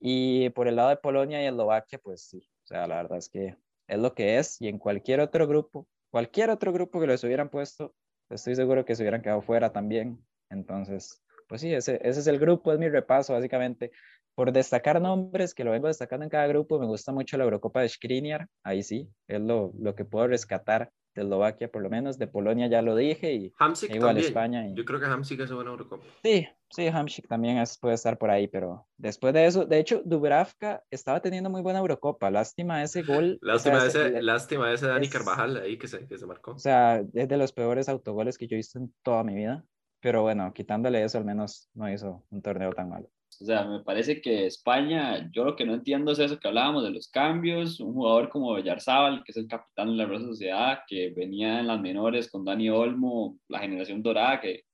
Y 0.00 0.50
por 0.50 0.68
el 0.68 0.76
lado 0.76 0.90
de 0.90 0.96
Polonia 0.96 1.42
y 1.42 1.46
Eslovaquia, 1.46 1.98
pues 1.98 2.22
sí, 2.22 2.38
o 2.64 2.66
sea, 2.66 2.86
la 2.86 2.96
verdad 2.96 3.18
es 3.18 3.28
que 3.28 3.56
es 3.86 3.98
lo 3.98 4.14
que 4.14 4.38
es 4.38 4.60
y 4.60 4.68
en 4.68 4.78
cualquier 4.78 5.20
otro 5.20 5.46
grupo, 5.46 5.86
cualquier 6.10 6.50
otro 6.50 6.72
grupo 6.72 7.00
que 7.00 7.06
los 7.06 7.22
hubieran 7.24 7.50
puesto, 7.50 7.94
estoy 8.30 8.54
seguro 8.54 8.84
que 8.84 8.94
se 8.94 9.02
hubieran 9.02 9.22
quedado 9.22 9.42
fuera 9.42 9.72
también. 9.72 10.24
Entonces, 10.48 11.22
pues 11.48 11.60
sí, 11.60 11.74
ese, 11.74 12.00
ese 12.02 12.20
es 12.20 12.26
el 12.26 12.38
grupo, 12.38 12.72
es 12.72 12.78
mi 12.78 12.88
repaso 12.88 13.34
básicamente. 13.34 13.90
Por 14.34 14.52
destacar 14.52 15.00
nombres, 15.02 15.54
que 15.54 15.64
lo 15.64 15.72
vengo 15.72 15.88
destacando 15.88 16.24
en 16.24 16.30
cada 16.30 16.46
grupo, 16.46 16.78
me 16.78 16.86
gusta 16.86 17.12
mucho 17.12 17.36
la 17.36 17.44
Eurocopa 17.44 17.82
de 17.82 17.88
Skriniar, 17.88 18.46
ahí 18.62 18.82
sí, 18.82 19.10
es 19.26 19.40
lo, 19.40 19.72
lo 19.78 19.94
que 19.94 20.04
puedo 20.04 20.28
rescatar 20.28 20.90
de 21.14 21.22
Eslovaquia 21.22 21.70
por 21.70 21.82
lo 21.82 21.90
menos, 21.90 22.18
de 22.18 22.26
Polonia 22.26 22.68
ya 22.68 22.82
lo 22.82 22.96
dije 22.96 23.32
y 23.32 23.52
igual 23.90 24.18
España. 24.18 24.66
Yo 24.74 24.84
creo 24.84 25.00
que 25.00 25.06
Hamsik 25.06 25.40
es 25.40 25.50
una 25.50 25.70
Eurocopa. 25.70 26.04
Sí, 26.22 26.46
sí, 26.70 26.86
Hamsik 26.86 27.28
también 27.28 27.58
es, 27.58 27.78
puede 27.78 27.94
estar 27.94 28.18
por 28.18 28.30
ahí, 28.30 28.48
pero 28.48 28.86
después 28.96 29.34
de 29.34 29.46
eso, 29.46 29.66
de 29.66 29.78
hecho, 29.78 30.02
Dubravka 30.04 30.82
estaba 30.90 31.20
teniendo 31.20 31.50
muy 31.50 31.62
buena 31.62 31.80
Eurocopa, 31.80 32.30
lástima 32.30 32.82
ese 32.82 33.02
gol. 33.02 33.38
Lástima, 33.42 33.84
ese, 33.84 34.22
lástima 34.22 34.72
ese 34.72 34.86
Dani 34.86 35.08
Carvajal 35.08 35.56
ahí 35.56 35.78
que 35.78 35.88
se, 35.88 36.06
que 36.06 36.18
se 36.18 36.26
marcó. 36.26 36.52
O 36.52 36.58
sea, 36.58 37.02
es 37.12 37.28
de 37.28 37.36
los 37.36 37.52
peores 37.52 37.88
autogoles 37.88 38.38
que 38.38 38.46
yo 38.46 38.54
he 38.54 38.58
visto 38.58 38.78
en 38.78 38.94
toda 39.02 39.24
mi 39.24 39.34
vida, 39.34 39.64
pero 40.00 40.22
bueno, 40.22 40.52
quitándole 40.52 41.02
eso 41.02 41.18
al 41.18 41.24
menos 41.24 41.68
no 41.74 41.90
hizo 41.90 42.24
un 42.30 42.42
torneo 42.42 42.72
tan 42.72 42.88
malo. 42.88 43.10
O 43.40 43.44
sea, 43.44 43.64
me 43.64 43.80
parece 43.80 44.20
que 44.20 44.46
España, 44.46 45.30
yo 45.32 45.44
lo 45.44 45.56
que 45.56 45.64
no 45.64 45.74
entiendo 45.74 46.12
es 46.12 46.18
eso 46.18 46.38
que 46.38 46.48
hablábamos 46.48 46.84
de 46.84 46.90
los 46.90 47.08
cambios, 47.08 47.80
un 47.80 47.94
jugador 47.94 48.28
como 48.28 48.54
Villarzábal, 48.54 49.24
que 49.24 49.32
es 49.32 49.36
el 49.38 49.48
capitán 49.48 49.88
de 49.88 49.94
la 49.94 50.06
Real 50.06 50.22
Sociedad, 50.22 50.80
que 50.86 51.10
venía 51.10 51.60
en 51.60 51.66
las 51.66 51.80
menores 51.80 52.30
con 52.30 52.44
Dani 52.44 52.68
Olmo, 52.68 53.38
la 53.48 53.60
generación 53.60 54.02
dorada, 54.02 54.40
que 54.40 54.64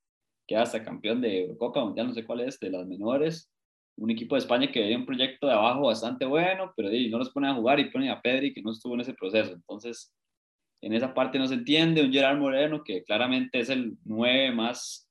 queda 0.49 0.63
hasta 0.63 0.83
campeón 0.83 1.21
de 1.21 1.55
Copa 1.59 1.85
Mundial, 1.85 2.09
no 2.09 2.15
sé 2.15 2.25
cuál 2.25 2.41
es, 2.41 2.59
de 2.59 2.71
las 2.71 2.87
menores, 2.87 3.51
un 3.97 4.11
equipo 4.11 4.35
de 4.35 4.41
España 4.41 4.71
que 4.71 4.81
veía 4.81 4.97
un 4.97 5.07
proyecto 5.07 5.47
de 5.47 5.55
abajo 5.55 5.87
bastante 5.87 6.25
bueno, 6.25 6.73
pero 6.77 6.91
no 6.91 7.19
los 7.19 7.31
pone 7.31 7.49
a 7.49 7.55
jugar 7.55 7.81
y 7.81 7.91
ponen 7.91 8.11
a 8.11 8.21
Pedri 8.21 8.53
que 8.53 8.63
no 8.63 8.73
estuvo 8.73 8.95
en 8.95 9.01
ese 9.01 9.15
proceso. 9.15 9.53
Entonces, 9.53 10.13
en 10.83 10.93
esa 10.93 11.15
parte 11.15 11.39
no 11.39 11.47
se 11.47 11.55
entiende. 11.55 12.03
Un 12.03 12.13
Gerard 12.13 12.39
Moreno 12.39 12.83
que 12.85 13.03
claramente 13.05 13.61
es 13.61 13.71
el 13.71 13.97
9 14.05 14.53
más, 14.53 15.06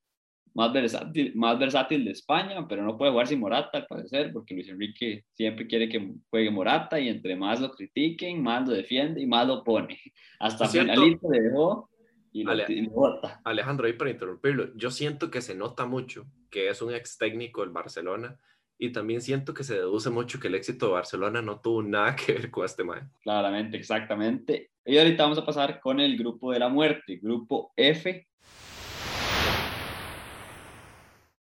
más, 0.56 0.74
versátil, 0.74 1.34
más 1.36 1.60
versátil 1.60 2.06
de 2.06 2.12
España, 2.12 2.66
pero 2.68 2.84
no 2.84 2.98
puede 2.98 3.12
jugar 3.12 3.28
sin 3.28 3.40
Morata 3.40 3.78
al 3.78 3.86
parecer, 3.86 4.32
porque 4.34 4.56
Luis 4.56 4.70
Enrique 4.70 5.26
siempre 5.34 5.68
quiere 5.68 5.88
que 5.88 6.14
juegue 6.30 6.50
Morata 6.50 7.00
y 7.00 7.10
entre 7.10 7.36
más 7.36 7.60
lo 7.62 7.72
critiquen, 7.72 8.42
más 8.42 8.68
lo 8.68 8.74
defiende 8.74 9.22
y 9.22 9.28
más 9.28 9.46
lo 9.46 9.64
pone. 9.64 10.00
Hasta 10.40 10.68
finalista 10.68 11.28
le 11.30 11.42
dejó 11.42 11.90
y 12.32 12.44
lo, 12.44 12.52
Alejandro, 13.46 13.88
ahí 13.88 13.94
para 13.94 14.10
interrumpirlo, 14.10 14.76
yo 14.76 14.92
siento 14.92 15.32
que 15.32 15.42
se 15.42 15.56
nota 15.56 15.86
mucho 15.86 16.26
que 16.50 16.70
es 16.70 16.82
un 16.82 16.94
ex 16.94 17.18
técnico 17.18 17.62
del 17.62 17.70
Barcelona 17.70 18.38
y 18.78 18.92
también 18.92 19.22
siento 19.22 19.54
que 19.54 19.64
se 19.64 19.76
deduce 19.76 20.10
mucho 20.10 20.40
que 20.40 20.48
el 20.48 20.56
éxito 20.56 20.88
de 20.88 20.94
Barcelona 20.94 21.42
no 21.42 21.62
tuvo 21.62 21.82
nada 21.82 22.16
que 22.16 22.34
ver 22.34 22.52
con 22.52 22.66
este 22.66 22.84
man. 22.84 23.10
Claramente, 23.22 23.78
exactamente. 23.78 24.72
Y 24.86 24.98
ahorita 24.98 25.24
vamos 25.24 25.38
a 25.38 25.46
pasar 25.46 25.80
con 25.80 26.00
el 26.00 26.18
grupo 26.18 26.52
de 26.52 26.60
la 26.60 26.70
muerte, 26.70 27.20
grupo 27.22 27.74
F. 27.76 28.28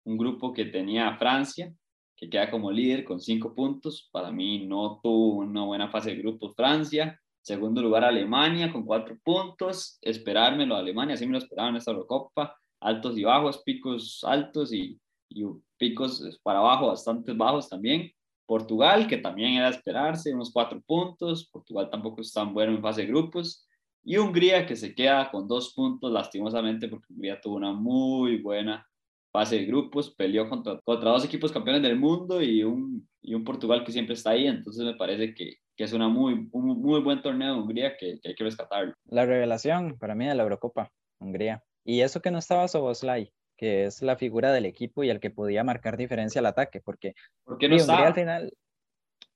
Un 0.06 0.18
grupo 0.18 0.54
que 0.54 0.66
tenía 0.66 1.16
Francia, 1.18 1.74
que 2.16 2.30
queda 2.30 2.50
como 2.50 2.72
líder 2.72 3.04
con 3.04 3.20
cinco 3.20 3.54
puntos. 3.54 4.10
Para 4.12 4.32
mí 4.32 4.66
no 4.66 5.00
tuvo 5.04 5.40
una 5.40 5.64
buena 5.66 5.90
fase 5.90 6.12
de 6.12 6.22
grupos 6.22 6.54
Francia. 6.56 7.20
Segundo 7.42 7.82
lugar 7.82 8.04
Alemania 8.04 8.72
con 8.72 8.86
cuatro 8.86 9.18
puntos. 9.24 9.98
Esperármelo 10.02 10.76
a 10.76 10.80
Alemania, 10.80 11.16
así 11.16 11.26
me 11.26 11.34
lo 11.34 11.40
esperaba 11.40 11.70
en 11.70 11.76
esta 11.76 11.92
Eurocopa. 11.92 12.56
Altos 12.80 13.18
y 13.18 13.24
bajos, 13.24 13.62
picos 13.64 14.24
altos 14.24 14.72
y 14.74 15.00
y 15.30 15.44
picos 15.78 16.40
para 16.44 16.60
abajo 16.60 16.88
bastante 16.88 17.34
bajos 17.34 17.70
también. 17.70 18.12
Portugal, 18.46 19.08
que 19.08 19.18
también 19.18 19.54
era 19.54 19.70
esperarse, 19.70 20.34
unos 20.34 20.52
cuatro 20.52 20.82
puntos. 20.82 21.50
Portugal 21.50 21.90
tampoco 21.90 22.22
es 22.22 22.32
tan 22.32 22.54
bueno 22.54 22.74
en 22.74 22.82
fase 22.82 23.02
de 23.02 23.08
grupos. 23.08 23.68
Y 24.04 24.18
Hungría, 24.18 24.68
que 24.68 24.76
se 24.76 24.94
queda 24.94 25.32
con 25.32 25.48
dos 25.48 25.74
puntos, 25.74 26.12
lastimosamente, 26.12 26.88
porque 26.88 27.12
Hungría 27.12 27.42
tuvo 27.42 27.56
una 27.56 27.74
muy 27.74 28.38
buena 28.38 28.88
fase 29.36 29.58
de 29.58 29.66
grupos. 29.66 30.10
Peleó 30.12 30.50
contra, 30.50 30.80
contra 30.84 31.12
dos 31.12 31.26
equipos 31.26 31.52
campeones 31.52 31.82
del 31.82 31.98
mundo 31.98 32.42
y 32.42 32.64
un, 32.64 33.08
y 33.22 33.34
un 33.34 33.44
Portugal 33.44 33.84
que 33.84 33.92
siempre 33.92 34.16
está 34.16 34.32
ahí. 34.32 34.48
Entonces 34.48 34.84
me 34.84 34.96
parece 34.96 35.34
que, 35.34 35.58
que 35.76 35.84
es 35.84 35.94
una 35.94 36.08
muy, 36.08 36.48
un 36.52 36.82
muy 36.82 37.02
buen 37.02 37.22
torneo 37.22 37.54
de 37.54 37.60
Hungría 37.62 37.98
que, 37.98 38.20
que 38.20 38.30
hay 38.30 38.36
que 38.36 38.44
rescatarlo. 38.44 38.94
La 39.06 39.26
revelación 39.26 39.98
para 39.98 40.16
mí 40.16 40.26
de 40.26 40.36
la 40.36 40.44
Eurocopa, 40.44 40.92
Hungría. 41.20 41.64
Y 41.84 42.02
eso 42.02 42.22
que 42.22 42.32
no 42.32 42.40
estaba 42.40 42.68
Soboslai, 42.68 43.32
que 43.58 43.86
es 43.86 44.02
la 44.02 44.18
figura 44.18 44.52
del 44.52 44.66
equipo 44.66 45.04
y 45.04 45.10
el 45.10 45.20
que 45.20 45.30
podía 45.30 45.64
marcar 45.64 45.98
diferencia 45.98 46.40
al 46.40 46.48
ataque, 46.48 46.82
porque 46.82 47.14
¿Por 47.44 47.58
qué 47.58 47.70
no 47.70 47.76
está? 47.76 48.08
al 48.08 48.14
final... 48.14 48.54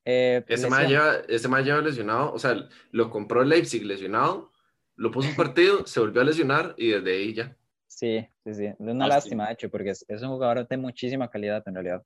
Eh, 0.06 0.44
ese 0.48 0.70
más 0.70 0.90
lleva, 0.90 1.18
ese 1.28 1.48
lleva 1.64 1.82
lesionado, 1.82 2.34
o 2.34 2.40
sea, 2.40 2.68
lo 2.92 3.12
compró 3.12 3.44
Leipzig 3.44 3.86
lesionado, 3.86 4.52
lo 4.96 5.12
puso 5.12 5.30
un 5.30 5.36
partido, 5.36 5.86
se 5.86 6.00
volvió 6.00 6.22
a 6.22 6.24
lesionar 6.24 6.74
y 6.78 6.88
desde 6.88 7.12
ahí 7.12 7.34
ya. 7.34 7.56
Sí, 8.00 8.26
sí, 8.46 8.54
sí, 8.54 8.66
es 8.68 8.80
una 8.80 9.08
lástima, 9.08 9.48
de 9.48 9.54
hecho, 9.54 9.70
porque 9.70 9.90
es, 9.90 10.06
es, 10.08 10.22
un 10.22 10.30
jugador 10.30 10.66
de 10.66 10.78
muchísima 10.78 11.30
calidad 11.30 11.62
en 11.66 11.74
realidad. 11.74 12.02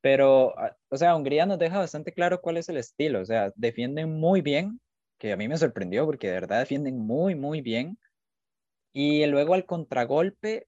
Pero, 0.00 0.58
ah, 0.58 0.76
o 0.88 0.96
sea, 0.96 1.14
Hungría 1.14 1.46
nos 1.46 1.60
deja 1.60 1.78
bastante 1.78 2.12
claro 2.12 2.40
cuál 2.40 2.56
es 2.56 2.68
el 2.68 2.78
estilo, 2.78 3.20
o 3.20 3.24
sea, 3.24 3.52
defienden 3.54 4.18
muy 4.18 4.40
bien, 4.40 4.80
que 5.20 5.30
a 5.30 5.36
mí 5.36 5.46
me 5.46 5.56
sorprendió 5.56 6.04
porque 6.04 6.26
de 6.26 6.32
verdad 6.32 6.58
defienden 6.58 6.98
muy, 6.98 7.36
muy 7.36 7.60
bien. 7.60 7.96
Y 8.92 9.24
luego 9.26 9.54
al 9.54 9.66
contragolpe 9.66 10.66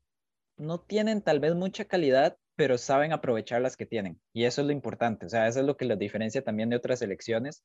no 0.56 0.78
tienen 0.78 1.22
tal 1.22 1.40
vez 1.40 1.56
mucha 1.56 1.86
calidad, 1.86 2.36
pero 2.54 2.78
saben 2.78 3.12
aprovechar 3.12 3.62
las 3.62 3.76
que 3.76 3.86
tienen. 3.86 4.20
Y 4.32 4.44
eso 4.44 4.60
es 4.60 4.68
lo 4.68 4.72
importante. 4.72 5.26
O 5.26 5.28
sea, 5.28 5.48
eso 5.48 5.58
es 5.58 5.66
lo 5.66 5.76
que 5.76 5.86
los 5.86 5.98
diferencia 5.98 6.44
también 6.44 6.68
de 6.68 6.76
otras 6.76 7.00
selecciones, 7.00 7.64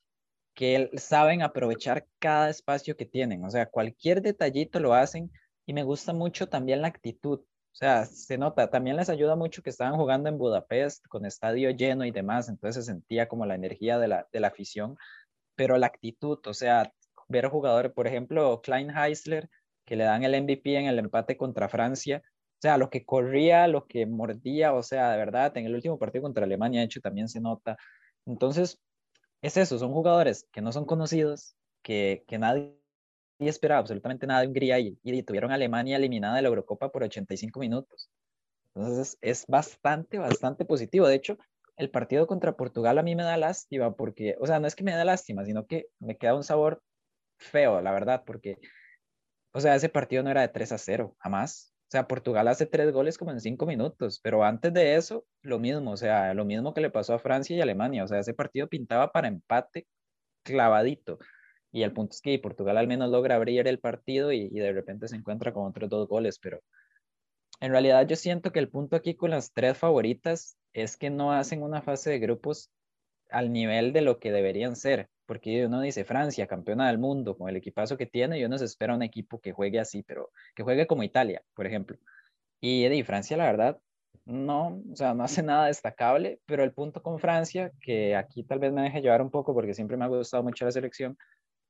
que 0.54 0.90
saben 0.96 1.42
aprovechar 1.42 2.06
cada 2.18 2.50
espacio 2.50 2.96
que 2.96 3.06
tienen. 3.06 3.44
O 3.44 3.50
sea, 3.50 3.66
cualquier 3.66 4.20
detallito 4.20 4.80
lo 4.80 4.94
hacen 4.94 5.30
y 5.68 5.74
me 5.74 5.82
gusta 5.82 6.14
mucho 6.14 6.48
también 6.48 6.80
la 6.80 6.88
actitud. 6.88 7.40
O 7.40 7.76
sea, 7.76 8.06
se 8.06 8.38
nota, 8.38 8.70
también 8.70 8.96
les 8.96 9.10
ayuda 9.10 9.36
mucho 9.36 9.62
que 9.62 9.68
estaban 9.68 9.98
jugando 9.98 10.30
en 10.30 10.38
Budapest 10.38 11.06
con 11.08 11.26
estadio 11.26 11.70
lleno 11.70 12.06
y 12.06 12.10
demás, 12.10 12.48
entonces 12.48 12.86
se 12.86 12.90
sentía 12.90 13.28
como 13.28 13.44
la 13.44 13.54
energía 13.54 13.98
de 13.98 14.08
la, 14.08 14.26
de 14.32 14.40
la 14.40 14.48
afición, 14.48 14.96
pero 15.56 15.76
la 15.76 15.88
actitud, 15.88 16.38
o 16.46 16.54
sea, 16.54 16.90
ver 17.28 17.48
jugadores, 17.48 17.92
por 17.92 18.06
ejemplo, 18.06 18.62
Klein 18.62 18.90
Heisler, 18.96 19.50
que 19.84 19.96
le 19.96 20.04
dan 20.04 20.24
el 20.24 20.42
MVP 20.42 20.74
en 20.74 20.86
el 20.86 20.98
empate 20.98 21.36
contra 21.36 21.68
Francia, 21.68 22.22
o 22.24 22.60
sea, 22.62 22.78
lo 22.78 22.88
que 22.88 23.04
corría, 23.04 23.68
lo 23.68 23.86
que 23.86 24.06
mordía, 24.06 24.72
o 24.72 24.82
sea, 24.82 25.10
de 25.12 25.18
verdad, 25.18 25.54
en 25.58 25.66
el 25.66 25.74
último 25.74 25.98
partido 25.98 26.22
contra 26.22 26.46
Alemania, 26.46 26.80
de 26.80 26.86
hecho, 26.86 27.02
también 27.02 27.28
se 27.28 27.42
nota. 27.42 27.76
Entonces, 28.24 28.80
es 29.42 29.58
eso, 29.58 29.78
son 29.78 29.92
jugadores 29.92 30.48
que 30.50 30.62
no 30.62 30.72
son 30.72 30.86
conocidos, 30.86 31.56
que, 31.82 32.24
que 32.26 32.38
nadie 32.38 32.78
esperaba 33.46 33.80
absolutamente 33.80 34.26
nada 34.26 34.40
de 34.40 34.48
Hungría 34.48 34.78
y, 34.80 34.98
y 35.02 35.22
tuvieron 35.22 35.52
a 35.52 35.54
Alemania 35.54 35.96
eliminada 35.96 36.36
de 36.36 36.42
la 36.42 36.48
Eurocopa 36.48 36.90
por 36.90 37.04
85 37.04 37.60
minutos. 37.60 38.10
Entonces, 38.74 39.18
es 39.20 39.46
bastante, 39.46 40.18
bastante 40.18 40.64
positivo. 40.64 41.06
De 41.06 41.14
hecho, 41.14 41.38
el 41.76 41.90
partido 41.90 42.26
contra 42.26 42.56
Portugal 42.56 42.98
a 42.98 43.02
mí 43.02 43.14
me 43.14 43.22
da 43.22 43.36
lástima 43.36 43.94
porque, 43.94 44.36
o 44.40 44.46
sea, 44.46 44.58
no 44.60 44.66
es 44.66 44.74
que 44.74 44.84
me 44.84 44.92
da 44.92 45.04
lástima, 45.04 45.44
sino 45.44 45.66
que 45.66 45.86
me 46.00 46.16
queda 46.16 46.34
un 46.34 46.44
sabor 46.44 46.82
feo, 47.38 47.80
la 47.80 47.92
verdad, 47.92 48.24
porque, 48.26 48.58
o 49.52 49.60
sea, 49.60 49.74
ese 49.76 49.88
partido 49.88 50.22
no 50.22 50.30
era 50.30 50.42
de 50.42 50.48
3 50.48 50.72
a 50.72 50.78
0, 50.78 51.16
jamás. 51.18 51.74
O 51.88 51.90
sea, 51.90 52.06
Portugal 52.06 52.48
hace 52.48 52.66
tres 52.66 52.92
goles 52.92 53.16
como 53.16 53.30
en 53.30 53.40
cinco 53.40 53.64
minutos, 53.64 54.20
pero 54.22 54.44
antes 54.44 54.74
de 54.74 54.96
eso, 54.96 55.26
lo 55.42 55.58
mismo, 55.58 55.92
o 55.92 55.96
sea, 55.96 56.34
lo 56.34 56.44
mismo 56.44 56.74
que 56.74 56.82
le 56.82 56.90
pasó 56.90 57.14
a 57.14 57.18
Francia 57.18 57.56
y 57.56 57.60
Alemania, 57.62 58.04
o 58.04 58.08
sea, 58.08 58.18
ese 58.18 58.34
partido 58.34 58.68
pintaba 58.68 59.10
para 59.10 59.28
empate 59.28 59.86
clavadito. 60.42 61.18
Y 61.72 61.82
el 61.82 61.92
punto 61.92 62.12
es 62.12 62.20
que 62.20 62.38
Portugal 62.38 62.78
al 62.78 62.86
menos 62.86 63.10
logra 63.10 63.36
abrir 63.36 63.66
el 63.66 63.78
partido 63.78 64.32
y, 64.32 64.48
de 64.48 64.72
repente 64.72 65.08
se 65.08 65.16
encuentra 65.16 65.52
con 65.52 65.66
otros 65.66 65.90
dos 65.90 66.08
goles, 66.08 66.38
pero 66.38 66.60
en 67.60 67.72
realidad 67.72 68.06
yo 68.06 68.16
siento 68.16 68.52
que 68.52 68.58
el 68.58 68.70
punto 68.70 68.96
aquí 68.96 69.14
con 69.14 69.30
las 69.30 69.52
tres 69.52 69.76
favoritas 69.76 70.56
es 70.72 70.96
que 70.96 71.10
no 71.10 71.32
hacen 71.32 71.62
una 71.62 71.82
fase 71.82 72.10
de 72.10 72.18
grupos 72.18 72.70
al 73.30 73.52
nivel 73.52 73.92
de 73.92 74.00
lo 74.00 74.18
que 74.18 74.32
deberían 74.32 74.76
ser 74.76 75.08
porque 75.28 75.66
uno 75.66 75.82
dice 75.82 76.06
Francia, 76.06 76.46
campeona 76.46 76.88
del 76.88 76.96
mundo, 76.96 77.36
con 77.36 77.50
el 77.50 77.56
equipazo 77.56 77.98
que 77.98 78.06
tiene, 78.06 78.38
y 78.38 78.44
uno 78.46 78.56
se 78.56 78.64
espera 78.64 78.94
un 78.94 79.02
equipo 79.02 79.38
que 79.40 79.52
juegue 79.52 79.78
así, 79.78 80.02
pero 80.02 80.30
que 80.54 80.62
juegue 80.62 80.86
como 80.86 81.02
Italia, 81.02 81.42
por 81.54 81.66
ejemplo. 81.66 81.98
Y, 82.62 82.86
y 82.86 83.02
Francia, 83.02 83.36
la 83.36 83.44
verdad, 83.44 83.78
no, 84.24 84.82
o 84.90 84.96
sea, 84.96 85.12
no 85.12 85.24
hace 85.24 85.42
nada 85.42 85.66
destacable, 85.66 86.40
pero 86.46 86.64
el 86.64 86.72
punto 86.72 87.02
con 87.02 87.18
Francia, 87.18 87.70
que 87.82 88.16
aquí 88.16 88.42
tal 88.42 88.58
vez 88.58 88.72
me 88.72 88.80
deje 88.80 89.02
llevar 89.02 89.20
un 89.20 89.30
poco 89.30 89.52
porque 89.52 89.74
siempre 89.74 89.98
me 89.98 90.06
ha 90.06 90.08
gustado 90.08 90.42
mucho 90.42 90.64
la 90.64 90.72
selección, 90.72 91.18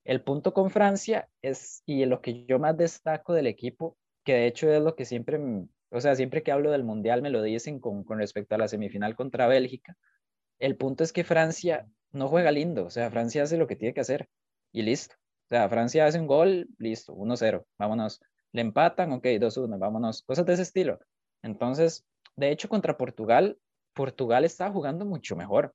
el 0.08 0.22
punto 0.22 0.54
con 0.54 0.70
Francia 0.70 1.28
es, 1.42 1.82
y 1.84 2.06
lo 2.06 2.22
que 2.22 2.46
yo 2.46 2.58
más 2.58 2.74
destaco 2.78 3.34
del 3.34 3.46
equipo, 3.46 3.98
que 4.24 4.32
de 4.32 4.46
hecho 4.46 4.72
es 4.72 4.80
lo 4.80 4.96
que 4.96 5.04
siempre, 5.04 5.38
o 5.90 6.00
sea, 6.00 6.16
siempre 6.16 6.42
que 6.42 6.50
hablo 6.50 6.70
del 6.70 6.82
Mundial 6.82 7.20
me 7.20 7.28
lo 7.28 7.42
dicen 7.42 7.78
con, 7.78 8.04
con 8.04 8.18
respecto 8.18 8.54
a 8.54 8.58
la 8.58 8.68
semifinal 8.68 9.14
contra 9.14 9.46
Bélgica, 9.48 9.98
el 10.58 10.78
punto 10.78 11.04
es 11.04 11.12
que 11.12 11.24
Francia 11.24 11.86
no 12.10 12.26
juega 12.28 12.50
lindo, 12.52 12.86
o 12.86 12.90
sea, 12.90 13.10
Francia 13.10 13.42
hace 13.42 13.58
lo 13.58 13.66
que 13.66 13.76
tiene 13.76 13.92
que 13.92 14.00
hacer 14.00 14.30
y 14.72 14.80
listo. 14.80 15.14
O 15.16 15.48
sea, 15.50 15.68
Francia 15.68 16.06
hace 16.06 16.18
un 16.18 16.26
gol, 16.26 16.68
listo, 16.78 17.14
1-0, 17.14 17.66
vámonos. 17.76 18.22
Le 18.52 18.62
empatan, 18.62 19.12
ok, 19.12 19.24
2-1, 19.24 19.78
vámonos. 19.78 20.22
Cosas 20.22 20.46
de 20.46 20.54
ese 20.54 20.62
estilo. 20.62 21.00
Entonces, 21.42 22.06
de 22.34 22.50
hecho, 22.50 22.70
contra 22.70 22.96
Portugal, 22.96 23.58
Portugal 23.92 24.46
está 24.46 24.70
jugando 24.70 25.04
mucho 25.04 25.36
mejor. 25.36 25.74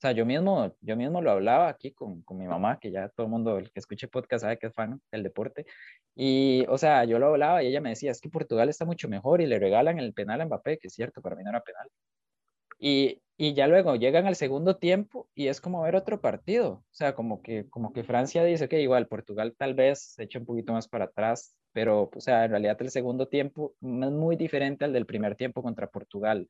O 0.00 0.02
sea, 0.02 0.12
yo 0.12 0.24
mismo, 0.24 0.74
yo 0.80 0.96
mismo 0.96 1.20
lo 1.20 1.30
hablaba 1.30 1.68
aquí 1.68 1.92
con, 1.92 2.22
con 2.22 2.38
mi 2.38 2.46
mamá, 2.46 2.78
que 2.80 2.90
ya 2.90 3.10
todo 3.10 3.26
el 3.26 3.30
mundo, 3.30 3.58
el 3.58 3.70
que 3.70 3.80
escuche 3.80 4.08
podcast 4.08 4.42
sabe 4.44 4.58
que 4.58 4.68
es 4.68 4.74
fan 4.74 4.98
del 5.12 5.22
deporte. 5.22 5.66
Y, 6.14 6.64
o 6.70 6.78
sea, 6.78 7.04
yo 7.04 7.18
lo 7.18 7.26
hablaba 7.26 7.62
y 7.62 7.66
ella 7.66 7.82
me 7.82 7.90
decía, 7.90 8.10
es 8.10 8.20
que 8.22 8.30
Portugal 8.30 8.70
está 8.70 8.86
mucho 8.86 9.10
mejor 9.10 9.42
y 9.42 9.46
le 9.46 9.58
regalan 9.58 9.98
el 9.98 10.14
penal 10.14 10.40
a 10.40 10.46
Mbappé, 10.46 10.78
que 10.78 10.88
es 10.88 10.94
cierto, 10.94 11.20
para 11.20 11.36
mí 11.36 11.44
no 11.44 11.50
era 11.50 11.60
penal. 11.60 11.86
Y, 12.78 13.20
y 13.36 13.52
ya 13.52 13.66
luego 13.66 13.94
llegan 13.96 14.26
al 14.26 14.36
segundo 14.36 14.76
tiempo 14.78 15.28
y 15.34 15.48
es 15.48 15.60
como 15.60 15.82
ver 15.82 15.96
otro 15.96 16.18
partido. 16.22 16.72
O 16.72 16.84
sea, 16.92 17.14
como 17.14 17.42
que, 17.42 17.68
como 17.68 17.92
que 17.92 18.02
Francia 18.02 18.42
dice 18.42 18.70
que 18.70 18.80
igual 18.80 19.06
Portugal 19.06 19.54
tal 19.58 19.74
vez 19.74 20.14
se 20.14 20.22
echa 20.22 20.38
un 20.38 20.46
poquito 20.46 20.72
más 20.72 20.88
para 20.88 21.06
atrás, 21.06 21.54
pero 21.72 22.10
o 22.14 22.20
sea, 22.20 22.46
en 22.46 22.52
realidad 22.52 22.80
el 22.80 22.90
segundo 22.90 23.28
tiempo 23.28 23.74
es 23.82 24.10
muy 24.10 24.36
diferente 24.36 24.86
al 24.86 24.94
del 24.94 25.04
primer 25.04 25.36
tiempo 25.36 25.62
contra 25.62 25.90
Portugal. 25.90 26.48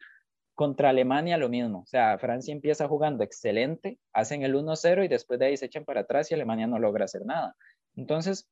Contra 0.55 0.91
Alemania 0.91 1.39
lo 1.39 1.49
mismo. 1.49 1.81
O 1.81 1.87
sea, 1.87 2.19
Francia 2.19 2.53
empieza 2.53 2.89
jugando 2.89 3.25
excelente, 3.25 3.99
hacen 4.13 4.43
el 4.43 4.55
1-0 4.55 5.05
y 5.05 5.09
después 5.09 5.39
de 5.39 5.47
ahí 5.47 5.57
se 5.57 5.67
echan 5.67 5.85
para 5.85 6.01
atrás 6.01 6.31
y 6.31 6.35
Alemania 6.35 6.67
no 6.67 6.79
logra 6.79 7.05
hacer 7.05 7.25
nada. 7.25 7.57
Entonces, 7.97 8.49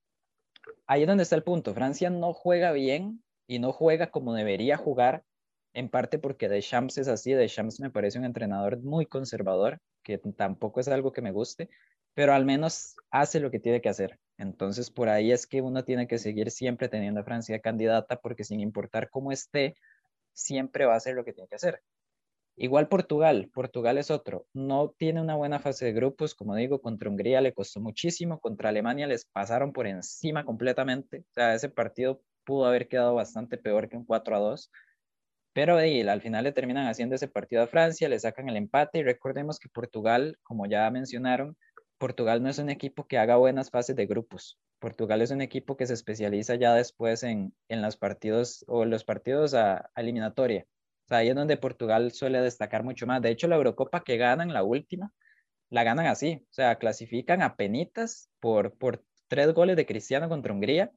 ahí 0.87 1.03
es 1.03 1.09
donde 1.09 1.23
está 1.23 1.37
el 1.37 1.43
punto. 1.43 1.75
Francia 1.75 2.11
no 2.11 2.33
juega 2.33 2.73
bien 2.73 3.23
y 3.47 3.59
no 3.59 3.73
juega 3.73 4.11
como 4.11 4.35
debería 4.35 4.77
jugar 4.77 5.23
en 5.75 5.89
parte 5.89 6.19
porque 6.19 6.49
Deschamps 6.49 6.99
es 6.99 7.09
así, 7.09 7.33
Deschamps 7.33 7.81
me 7.81 7.91
parece 7.91 8.19
un 8.19 8.25
entrenador 8.25 8.83
muy 8.83 9.07
conservador, 9.07 9.81
que 10.03 10.19
tampoco 10.19 10.81
es 10.81 10.89
algo 10.89 11.13
que 11.13 11.23
me 11.23 11.31
guste, 11.31 11.69
pero 12.15 12.33
al 12.35 12.45
menos 12.45 12.97
hace 13.11 13.39
lo 13.39 13.51
que 13.51 13.61
tiene 13.61 13.81
que 13.81 13.89
hacer. 13.89 14.19
Entonces, 14.39 14.91
por 14.91 15.09
ahí 15.09 15.31
es 15.31 15.47
que 15.47 15.63
uno 15.63 15.85
tiene 15.85 16.09
que 16.09 16.19
seguir 16.19 16.51
siempre 16.51 16.89
teniendo 16.89 17.21
a 17.21 17.25
Francia 17.25 17.61
candidata, 17.61 18.21
porque 18.21 18.45
sin 18.45 18.61
importar 18.61 19.11
cómo 19.11 19.31
esté, 19.31 19.77
siempre 20.39 20.87
va 20.87 20.95
a 20.95 20.97
hacer 20.97 21.15
lo 21.15 21.25
que 21.25 21.33
tiene 21.33 21.49
que 21.49 21.57
hacer. 21.57 21.83
Igual 22.57 22.89
Portugal, 22.89 23.51
Portugal 23.55 23.99
es 23.99 24.11
otro, 24.11 24.47
no 24.53 24.93
tiene 24.99 25.21
una 25.21 25.37
buena 25.37 25.61
fase 25.61 25.85
de 25.85 25.93
grupos, 25.93 26.35
como 26.35 26.57
digo, 26.57 26.81
contra 26.81 27.09
Hungría 27.09 27.41
le 27.41 27.53
costó 27.53 27.81
muchísimo, 27.81 28.41
contra 28.41 28.71
Alemania 28.71 29.07
les 29.07 29.25
pasaron 29.27 29.73
por 29.73 29.87
encima 29.87 30.45
completamente, 30.45 31.25
o 31.37 31.41
ese 31.41 31.69
partido 31.69 32.21
pudo 32.45 32.67
haber 32.67 32.89
quedado 32.89 33.15
bastante 33.15 33.59
peor 33.59 33.89
que 33.89 33.97
un 33.97 34.05
4 34.05 34.35
a 34.35 34.41
2, 34.41 34.73
pero 35.53 35.77
al 35.77 36.21
final 36.21 36.45
le 36.45 36.53
terminan 36.53 36.89
haciendo 36.89 37.15
ese 37.15 37.29
partido 37.29 37.63
a 37.63 37.69
Francia, 37.69 38.09
le 38.09 38.19
sacan 38.19 38.49
el 38.49 38.57
empate 38.57 38.99
y 38.99 39.03
recordemos 39.05 39.61
que 39.61 39.69
Portugal, 39.69 40.37
como 40.43 40.67
ya 40.67 40.91
mencionaron, 40.91 41.57
Portugal 41.97 42.43
no 42.43 42.49
es 42.49 42.59
un 42.59 42.71
equipo 42.71 43.07
que 43.07 43.19
haga 43.19 43.37
buenas 43.37 43.71
fases 43.71 43.95
de 43.95 44.07
grupos. 44.07 44.59
Portugal 44.79 45.23
es 45.23 45.31
un 45.31 45.43
equipo 45.43 45.77
que 45.77 45.87
se 45.87 45.95
especializa 45.95 46.55
ya 46.57 46.75
después 46.75 47.23
en, 47.23 47.55
en 47.69 47.83
los 47.83 47.97
partidos 47.97 48.65
o 48.69 48.85
los 48.85 49.05
partidos 49.05 49.55
a 49.55 49.91
eliminatoria 49.97 50.67
o 51.05 51.09
sea, 51.09 51.19
ahí 51.19 51.31
es 51.31 51.35
donde 51.35 51.57
Portugal 51.57 52.13
suele 52.13 52.43
destacar 52.43 52.85
mucho 52.85 53.07
más. 53.07 53.23
De 53.23 53.31
hecho, 53.31 53.49
la 53.49 53.57
Eurocopa 53.57 54.05
que 54.05 54.19
ganan, 54.19 54.53
la 54.53 54.63
última, 54.63 55.11
la 55.71 55.83
ganan 55.83 56.07
así. 56.07 56.45
O 56.51 56.53
sea, 56.53 56.77
clasifican 56.77 57.41
a 57.41 57.57
penitas 57.57 58.29
por, 58.41 58.77
por 58.77 59.03
tres 59.27 59.55
goles 59.55 59.77
de 59.77 59.87
Cristiano 59.87 60.29
contra 60.29 60.53
Hungría 60.53 60.93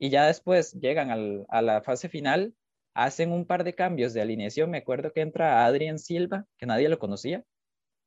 y 0.00 0.10
ya 0.10 0.26
después 0.26 0.72
llegan 0.72 1.44
a 1.48 1.62
la 1.62 1.82
fase 1.82 2.08
final, 2.08 2.54
hacen 2.92 3.30
un 3.30 3.46
par 3.46 3.62
de 3.62 3.76
cambios 3.76 4.12
de 4.14 4.22
alineación. 4.22 4.68
Me 4.68 4.78
acuerdo 4.78 5.12
que 5.12 5.20
entra 5.20 5.64
Adrián 5.64 6.00
Silva, 6.00 6.44
que 6.58 6.66
nadie 6.66 6.88
lo 6.88 6.98
conocía, 6.98 7.44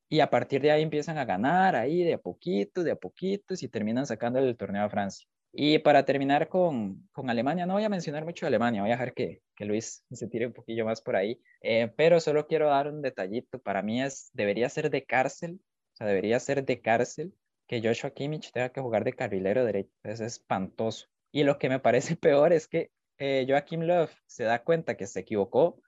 y 0.08 0.20
a 0.20 0.30
partir 0.30 0.60
de 0.60 0.70
ahí 0.70 0.82
empiezan 0.82 1.18
a 1.18 1.24
ganar 1.24 1.76
ahí 1.76 2.02
de 2.02 2.14
a 2.14 2.18
poquito, 2.18 2.84
de 2.84 2.92
a 2.92 2.96
poquito, 2.96 3.54
y 3.60 3.68
terminan 3.68 4.06
sacando 4.06 4.38
el 4.38 4.56
torneo 4.56 4.84
a 4.84 4.90
Francia. 4.90 5.26
Y 5.52 5.78
para 5.78 6.04
terminar 6.04 6.48
con, 6.48 7.08
con, 7.12 7.30
Alemania, 7.30 7.64
no 7.64 7.74
voy 7.74 7.84
a 7.84 7.88
mencionar 7.88 8.24
mucho 8.24 8.46
Alemania, 8.46 8.82
voy 8.82 8.90
a 8.90 8.94
dejar 8.94 9.14
que, 9.14 9.40
que 9.54 9.64
Luis 9.64 10.04
se 10.10 10.28
tire 10.28 10.46
un 10.46 10.52
poquillo 10.52 10.84
más 10.84 11.00
por 11.00 11.16
ahí, 11.16 11.40
eh, 11.62 11.90
pero 11.96 12.20
solo 12.20 12.46
quiero 12.46 12.68
dar 12.68 12.88
un 12.88 13.00
detallito. 13.00 13.58
Para 13.58 13.82
mí 13.82 14.02
es, 14.02 14.30
debería 14.34 14.68
ser 14.68 14.90
de 14.90 15.04
cárcel, 15.04 15.60
o 15.94 15.96
sea, 15.96 16.06
debería 16.06 16.38
ser 16.40 16.64
de 16.64 16.80
cárcel 16.80 17.32
que 17.66 17.80
Joshua 17.82 18.10
Kimmich 18.10 18.52
tenga 18.52 18.68
que 18.68 18.82
jugar 18.82 19.04
de 19.04 19.14
carrilero 19.14 19.64
derecho. 19.64 19.90
Es 20.04 20.20
espantoso. 20.20 21.06
Y 21.32 21.44
lo 21.44 21.58
que 21.58 21.68
me 21.68 21.80
parece 21.80 22.16
peor 22.16 22.52
es 22.52 22.68
que 22.68 22.90
eh, 23.18 23.46
Joachim 23.48 23.80
Löw 23.80 24.08
se 24.26 24.44
da 24.44 24.62
cuenta 24.62 24.96
que 24.96 25.06
se 25.06 25.20
equivocó 25.20 25.80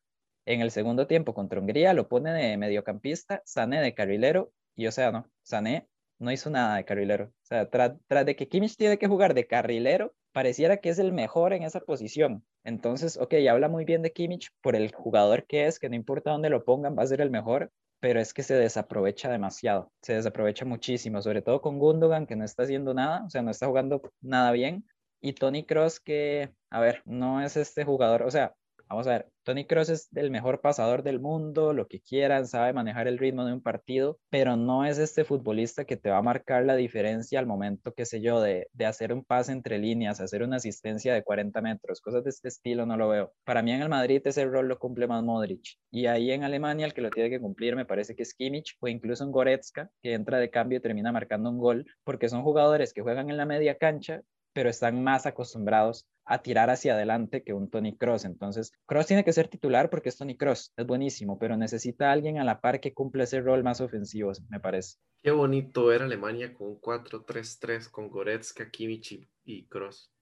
en 0.49 0.62
el 0.62 0.70
segundo 0.70 1.07
tiempo 1.07 1.34
contra 1.34 1.61
Hungría, 1.61 1.92
lo 1.92 2.09
pone 2.09 2.32
de 2.32 2.57
mediocampista, 2.57 3.42
Sané 3.44 3.82
de 3.82 3.92
carrilero, 3.94 4.51
y 4.74 4.86
o 4.86 4.92
sea, 4.92 5.12
no, 5.12 5.30
Sané 5.42 5.86
no 6.18 6.32
hizo 6.32 6.49
nada 6.49 6.76
de 6.76 6.86
carrilero. 6.86 7.26
O 7.26 7.32
sea, 7.42 7.68
tras, 7.68 7.99
de 8.24 8.34
que 8.34 8.49
Kimmich 8.49 8.76
tiene 8.76 8.99
que 8.99 9.09
jugar 9.09 9.34
de 9.34 9.46
carrilero, 9.46 10.14
pareciera 10.32 10.78
que 10.78 10.88
es 10.88 10.99
el 10.99 11.12
mejor 11.12 11.53
en 11.53 11.64
esa 11.64 11.80
posición. 11.80 12.46
Entonces, 12.64 13.18
ok, 13.18 13.34
habla 13.51 13.68
muy 13.68 13.84
bien 13.84 14.01
de 14.01 14.12
Kimmich 14.12 14.49
por 14.62 14.74
el 14.74 14.90
jugador 14.94 15.46
que 15.46 15.66
es, 15.66 15.78
que 15.78 15.90
no 15.90 15.96
importa 15.96 16.30
dónde 16.30 16.49
lo 16.49 16.64
pongan, 16.64 16.96
va 16.96 17.03
a 17.03 17.07
ser 17.07 17.20
el 17.20 17.30
mejor, 17.30 17.70
pero 18.01 18.18
es 18.18 18.32
que 18.32 18.42
se 18.42 18.55
desaprovecha 18.55 19.30
demasiado, 19.30 19.92
se 20.01 20.14
desaprovecha 20.14 20.64
muchísimo, 20.64 21.20
sobre 21.20 21.42
todo 21.42 21.61
con 21.61 21.78
Gundogan, 21.78 22.26
que 22.26 22.36
no 22.36 22.44
está 22.46 22.62
haciendo 22.62 22.94
nada, 22.94 23.24
o 23.26 23.30
sea, 23.30 23.42
no 23.42 23.51
está 23.51 23.66
jugando 23.66 24.01
nada 24.22 24.51
bien. 24.53 24.86
Y 25.20 25.34
Tony 25.34 25.66
Cross, 25.66 26.01
que, 26.01 26.55
a 26.70 26.80
ver, 26.80 27.03
no 27.05 27.42
es 27.42 27.57
este 27.59 27.84
jugador, 27.84 28.22
o 28.22 28.30
sea, 28.30 28.55
Vamos 28.88 29.07
a 29.07 29.11
ver, 29.11 29.28
Tony 29.49 29.64
Cross 29.64 29.88
es 29.88 30.09
el 30.14 30.30
mejor 30.30 30.61
pasador 30.61 31.03
del 31.03 31.20
mundo, 31.20 31.72
lo 31.72 31.88
que 31.88 32.03
quieran, 32.03 32.46
sabe 32.46 32.74
manejar 32.74 33.09
el 33.09 33.16
ritmo 33.16 33.46
de 33.46 33.55
un 33.55 33.62
partido, 33.62 34.20
pero 34.28 34.57
no 34.57 34.84
es 34.84 34.99
este 34.99 35.24
futbolista 35.24 35.86
que 35.86 35.96
te 35.96 36.11
va 36.11 36.18
a 36.18 36.22
marcar 36.22 36.66
la 36.66 36.76
diferencia 36.76 37.38
al 37.38 37.46
momento, 37.46 37.94
qué 37.94 38.05
sé 38.05 38.20
yo, 38.20 38.42
de, 38.42 38.68
de 38.74 38.84
hacer 38.84 39.11
un 39.11 39.24
pase 39.24 39.53
entre 39.53 39.78
líneas, 39.78 40.20
hacer 40.20 40.42
una 40.42 40.57
asistencia 40.57 41.14
de 41.14 41.22
40 41.24 41.62
metros, 41.62 42.03
cosas 42.03 42.24
de 42.24 42.28
este 42.28 42.49
estilo 42.49 42.84
no 42.84 42.99
lo 42.99 43.09
veo. 43.09 43.32
Para 43.44 43.62
mí 43.62 43.72
en 43.72 43.80
el 43.80 43.88
Madrid 43.88 44.20
ese 44.22 44.44
rol 44.44 44.68
lo 44.68 44.78
cumple 44.78 45.07
más 45.07 45.22
Modric. 45.22 45.78
Y 45.90 46.05
ahí 46.05 46.30
en 46.30 46.44
Alemania 46.44 46.84
el 46.84 46.92
que 46.92 47.01
lo 47.01 47.09
tiene 47.09 47.30
que 47.30 47.40
cumplir 47.40 47.74
me 47.74 47.86
parece 47.86 48.14
que 48.14 48.24
es 48.24 48.34
Kimmich 48.34 48.76
o 48.80 48.88
incluso 48.88 49.24
un 49.24 49.32
Goretzka, 49.32 49.88
que 50.03 50.12
entra 50.12 50.36
de 50.36 50.51
cambio 50.51 50.76
y 50.76 50.82
termina 50.82 51.11
marcando 51.11 51.49
un 51.49 51.57
gol, 51.57 51.86
porque 52.05 52.28
son 52.28 52.42
jugadores 52.42 52.92
que 52.92 53.01
juegan 53.01 53.30
en 53.30 53.38
la 53.38 53.46
media 53.46 53.78
cancha 53.78 54.20
pero 54.59 54.70
están 54.70 55.04
más 55.04 55.24
acostumbrados 55.24 56.09
a 56.24 56.42
tirar 56.42 56.68
hacia 56.68 56.94
adelante 56.94 57.44
que 57.44 57.52
un 57.52 57.70
Tony 57.70 57.96
Cross. 57.96 58.24
Entonces, 58.24 58.72
Cross 58.86 59.06
tiene 59.06 59.22
que 59.22 59.32
ser 59.32 59.46
titular 59.46 59.88
porque 59.88 60.09
es 60.09 60.18
Tony 60.18 60.36
Cross, 60.36 60.72
es 60.76 60.84
buenísimo, 60.84 61.38
pero 61.38 61.56
necesita 61.56 62.11
alguien 62.11 62.40
a 62.40 62.44
la 62.44 62.61
par 62.61 62.80
que 62.80 62.92
cumpla 62.92 63.22
ese 63.22 63.40
rol 63.40 63.62
más 63.62 63.80
ofensivo, 63.80 64.32
me 64.48 64.59
parece. 64.59 64.96
Qué 65.22 65.30
bonito 65.30 65.86
ver 65.86 66.02
Alemania 66.02 66.52
con 66.52 66.70
un 66.70 66.80
4-3-3 66.80 67.88
con 67.88 68.09
Goretzka, 68.09 68.68
Kimmich 68.68 69.28
y 69.44 69.68
Cross. 69.68 70.12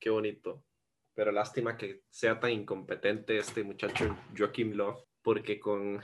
Qué 0.00 0.10
bonito. 0.10 0.64
Pero 1.14 1.30
lástima 1.30 1.76
que 1.76 2.02
sea 2.10 2.40
tan 2.40 2.50
incompetente 2.50 3.38
este 3.38 3.62
muchacho 3.62 4.16
Joachim 4.36 4.72
Löw, 4.72 5.04
porque 5.22 5.60
con 5.60 6.00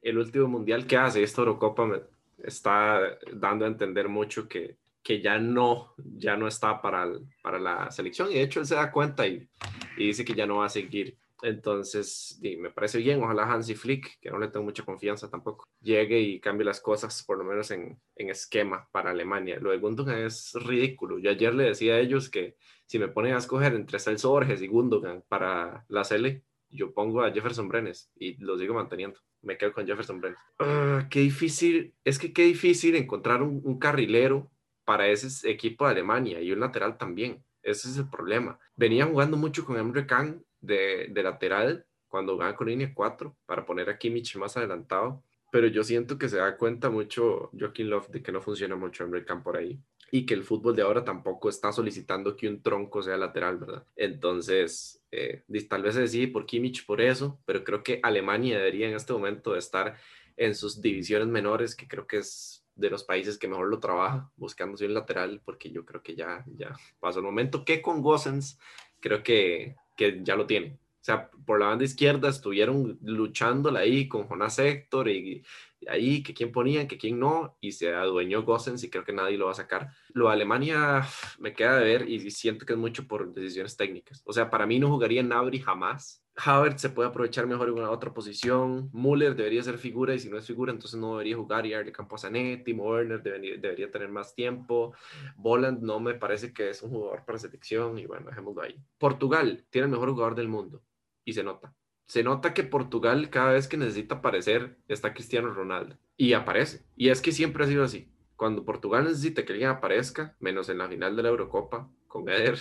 el 0.00 0.16
último 0.16 0.46
mundial 0.46 0.86
que 0.86 0.96
hace 0.96 1.24
esta 1.24 1.40
Eurocopa 1.40 1.86
me 1.86 2.02
está 2.44 3.00
dando 3.32 3.64
a 3.64 3.68
entender 3.68 4.08
mucho 4.08 4.46
que 4.46 4.76
que 5.06 5.22
ya 5.22 5.38
no, 5.38 5.94
ya 5.96 6.36
no 6.36 6.48
está 6.48 6.82
para, 6.82 7.08
para 7.40 7.60
la 7.60 7.92
selección 7.92 8.28
y 8.28 8.34
de 8.34 8.42
hecho 8.42 8.58
él 8.58 8.66
se 8.66 8.74
da 8.74 8.90
cuenta 8.90 9.24
y, 9.24 9.48
y 9.96 10.08
dice 10.08 10.24
que 10.24 10.34
ya 10.34 10.46
no 10.46 10.56
va 10.56 10.66
a 10.66 10.68
seguir. 10.68 11.16
Entonces, 11.42 12.40
me 12.42 12.70
parece 12.70 12.98
bien, 12.98 13.22
ojalá 13.22 13.44
Hansi 13.44 13.76
Flick, 13.76 14.18
que 14.20 14.30
no 14.30 14.40
le 14.40 14.48
tengo 14.48 14.64
mucha 14.64 14.84
confianza 14.84 15.30
tampoco, 15.30 15.64
llegue 15.80 16.18
y 16.18 16.40
cambie 16.40 16.64
las 16.64 16.80
cosas, 16.80 17.22
por 17.22 17.38
lo 17.38 17.44
menos 17.44 17.70
en, 17.70 18.00
en 18.16 18.30
esquema 18.30 18.88
para 18.90 19.12
Alemania. 19.12 19.60
Lo 19.60 19.70
de 19.70 19.78
Gundogan 19.78 20.18
es 20.18 20.54
ridículo. 20.54 21.20
Yo 21.20 21.30
ayer 21.30 21.54
le 21.54 21.64
decía 21.64 21.94
a 21.94 22.00
ellos 22.00 22.28
que 22.28 22.56
si 22.86 22.98
me 22.98 23.06
ponen 23.06 23.34
a 23.34 23.38
escoger 23.38 23.74
entre 23.74 24.00
Celso 24.00 24.30
Borges 24.30 24.60
y 24.60 24.66
Gundogan 24.66 25.22
para 25.28 25.84
la 25.88 26.02
Sele, 26.02 26.42
yo 26.68 26.92
pongo 26.92 27.22
a 27.22 27.30
Jefferson 27.30 27.68
Brenes 27.68 28.10
y 28.16 28.42
lo 28.42 28.58
sigo 28.58 28.74
manteniendo. 28.74 29.20
Me 29.42 29.56
quedo 29.56 29.72
con 29.72 29.86
Jefferson 29.86 30.20
Brenes. 30.20 30.38
Ah, 30.58 31.06
qué 31.08 31.20
difícil, 31.20 31.94
es 32.02 32.18
que 32.18 32.32
qué 32.32 32.42
difícil 32.42 32.96
encontrar 32.96 33.42
un 33.42 33.78
carrilero 33.78 34.50
para 34.86 35.08
ese 35.08 35.50
equipo 35.50 35.84
de 35.84 35.90
Alemania 35.90 36.40
y 36.40 36.52
un 36.52 36.60
lateral 36.60 36.96
también. 36.96 37.44
Ese 37.62 37.88
es 37.88 37.98
el 37.98 38.08
problema. 38.08 38.58
Venía 38.76 39.04
jugando 39.04 39.36
mucho 39.36 39.66
con 39.66 39.76
Emre 39.76 40.06
Can 40.06 40.42
de, 40.60 41.10
lateral 41.12 41.84
cuando 42.08 42.34
jugaba 42.34 42.56
con 42.56 42.68
línea 42.68 42.92
4 42.94 43.36
para 43.44 43.66
poner 43.66 43.90
a 43.90 43.98
Kimmich 43.98 44.36
más 44.36 44.56
adelantado. 44.56 45.22
Pero 45.50 45.66
yo 45.66 45.84
siento 45.84 46.16
que 46.16 46.28
se 46.28 46.38
da 46.38 46.56
cuenta 46.56 46.88
mucho 46.88 47.50
Joaquín 47.58 47.90
Love 47.90 48.08
de 48.08 48.22
que 48.22 48.32
no 48.32 48.40
funciona 48.40 48.76
mucho 48.76 49.04
Emre 49.04 49.24
Can 49.24 49.42
por 49.42 49.56
ahí 49.56 49.78
y 50.10 50.24
que 50.24 50.34
el 50.34 50.44
fútbol 50.44 50.76
de 50.76 50.82
ahora 50.82 51.04
tampoco 51.04 51.48
está 51.48 51.72
solicitando 51.72 52.36
que 52.36 52.48
un 52.48 52.62
tronco 52.62 53.02
sea 53.02 53.16
lateral, 53.16 53.58
¿verdad? 53.58 53.84
Entonces, 53.96 55.02
eh, 55.10 55.42
tal 55.68 55.82
vez 55.82 55.94
se 55.94 56.02
decide 56.02 56.28
por 56.28 56.46
Kimmich 56.46 56.86
por 56.86 57.00
eso, 57.00 57.40
pero 57.44 57.64
creo 57.64 57.82
que 57.82 57.98
Alemania 58.02 58.58
debería 58.58 58.88
en 58.88 58.94
este 58.94 59.12
momento 59.12 59.56
estar 59.56 59.96
en 60.36 60.54
sus 60.54 60.80
divisiones 60.80 61.28
menores, 61.28 61.74
que 61.74 61.88
creo 61.88 62.06
que 62.06 62.18
es 62.18 62.65
de 62.76 62.90
los 62.90 63.04
países 63.04 63.38
que 63.38 63.48
mejor 63.48 63.68
lo 63.68 63.80
trabaja, 63.80 64.30
buscando 64.36 64.76
un 64.84 64.94
lateral, 64.94 65.40
porque 65.44 65.70
yo 65.70 65.84
creo 65.84 66.02
que 66.02 66.14
ya, 66.14 66.44
ya 66.56 66.76
pasó 67.00 67.18
el 67.18 67.24
momento 67.24 67.64
que 67.64 67.82
con 67.82 68.02
Gossens 68.02 68.58
creo 69.00 69.22
que, 69.22 69.74
que 69.96 70.20
ya 70.22 70.36
lo 70.36 70.46
tiene. 70.46 70.78
O 71.00 71.04
sea, 71.06 71.30
por 71.30 71.60
la 71.60 71.66
banda 71.66 71.84
izquierda 71.84 72.28
estuvieron 72.28 72.98
luchándola 73.00 73.80
ahí 73.80 74.08
con 74.08 74.26
Jonas 74.26 74.58
Héctor 74.58 75.08
y, 75.08 75.44
ahí 75.88 76.20
que 76.20 76.34
quién 76.34 76.50
ponían, 76.50 76.88
que 76.88 76.98
quién 76.98 77.20
no, 77.20 77.56
y 77.60 77.70
se 77.70 77.94
adueñó 77.94 78.42
Gossens 78.42 78.82
y 78.82 78.90
creo 78.90 79.04
que 79.04 79.12
nadie 79.12 79.38
lo 79.38 79.46
va 79.46 79.52
a 79.52 79.54
sacar. 79.54 79.90
Lo 80.08 80.26
de 80.26 80.32
Alemania 80.32 81.06
me 81.38 81.52
queda 81.52 81.78
de 81.78 81.84
ver 81.84 82.08
y 82.08 82.30
siento 82.32 82.66
que 82.66 82.72
es 82.72 82.78
mucho 82.78 83.06
por 83.06 83.32
decisiones 83.32 83.76
técnicas. 83.76 84.20
O 84.26 84.32
sea, 84.32 84.50
para 84.50 84.66
mí 84.66 84.80
no 84.80 84.88
jugaría 84.88 85.22
Nabri 85.22 85.60
jamás, 85.60 86.25
Havertz 86.36 86.82
se 86.82 86.90
puede 86.90 87.08
aprovechar 87.08 87.46
mejor 87.46 87.68
en 87.68 87.74
una 87.74 87.90
otra 87.90 88.12
posición. 88.12 88.90
Müller 88.92 89.34
debería 89.34 89.62
ser 89.62 89.78
figura 89.78 90.14
y 90.14 90.18
si 90.18 90.28
no 90.28 90.36
es 90.36 90.46
figura, 90.46 90.70
entonces 90.70 91.00
no 91.00 91.12
debería 91.12 91.36
jugar 91.36 91.64
y 91.64 91.72
darle 91.72 91.92
campo 91.92 92.16
a. 92.16 92.30
Timo 92.64 92.84
Werner 92.84 93.22
debería, 93.22 93.90
tener 93.90 94.08
más 94.08 94.34
tiempo. 94.34 94.94
Boland 95.36 95.82
no 95.82 95.98
me 95.98 96.14
parece 96.14 96.52
que 96.52 96.70
es 96.70 96.82
un 96.82 96.90
jugador 96.90 97.24
para 97.24 97.38
selección 97.38 97.98
y 97.98 98.06
bueno, 98.06 98.26
dejémoslo 98.28 98.62
ahí. 98.62 98.76
Portugal 98.98 99.64
tiene 99.70 99.86
el 99.86 99.92
mejor 99.92 100.10
jugador 100.10 100.34
del 100.34 100.48
mundo 100.48 100.82
y 101.24 101.32
se 101.32 101.42
nota. 101.42 101.74
Se 102.06 102.22
nota 102.22 102.54
que 102.54 102.62
Portugal 102.62 103.30
cada 103.30 103.52
vez 103.52 103.66
que 103.66 103.76
necesita 103.76 104.16
aparecer 104.16 104.76
está 104.88 105.14
Cristiano 105.14 105.50
Ronaldo 105.50 105.96
y 106.16 106.34
aparece. 106.34 106.84
Y 106.96 107.08
es 107.08 107.20
que 107.22 107.32
siempre 107.32 107.64
ha 107.64 107.66
sido 107.66 107.82
así. 107.82 108.12
Cuando 108.36 108.64
Portugal 108.64 109.04
necesita 109.04 109.44
que 109.44 109.52
alguien 109.52 109.70
aparezca, 109.70 110.36
menos 110.38 110.68
en 110.68 110.78
la 110.78 110.88
final 110.88 111.16
de 111.16 111.22
la 111.22 111.30
Eurocopa 111.30 111.90
con 112.06 112.28
Eder, 112.28 112.58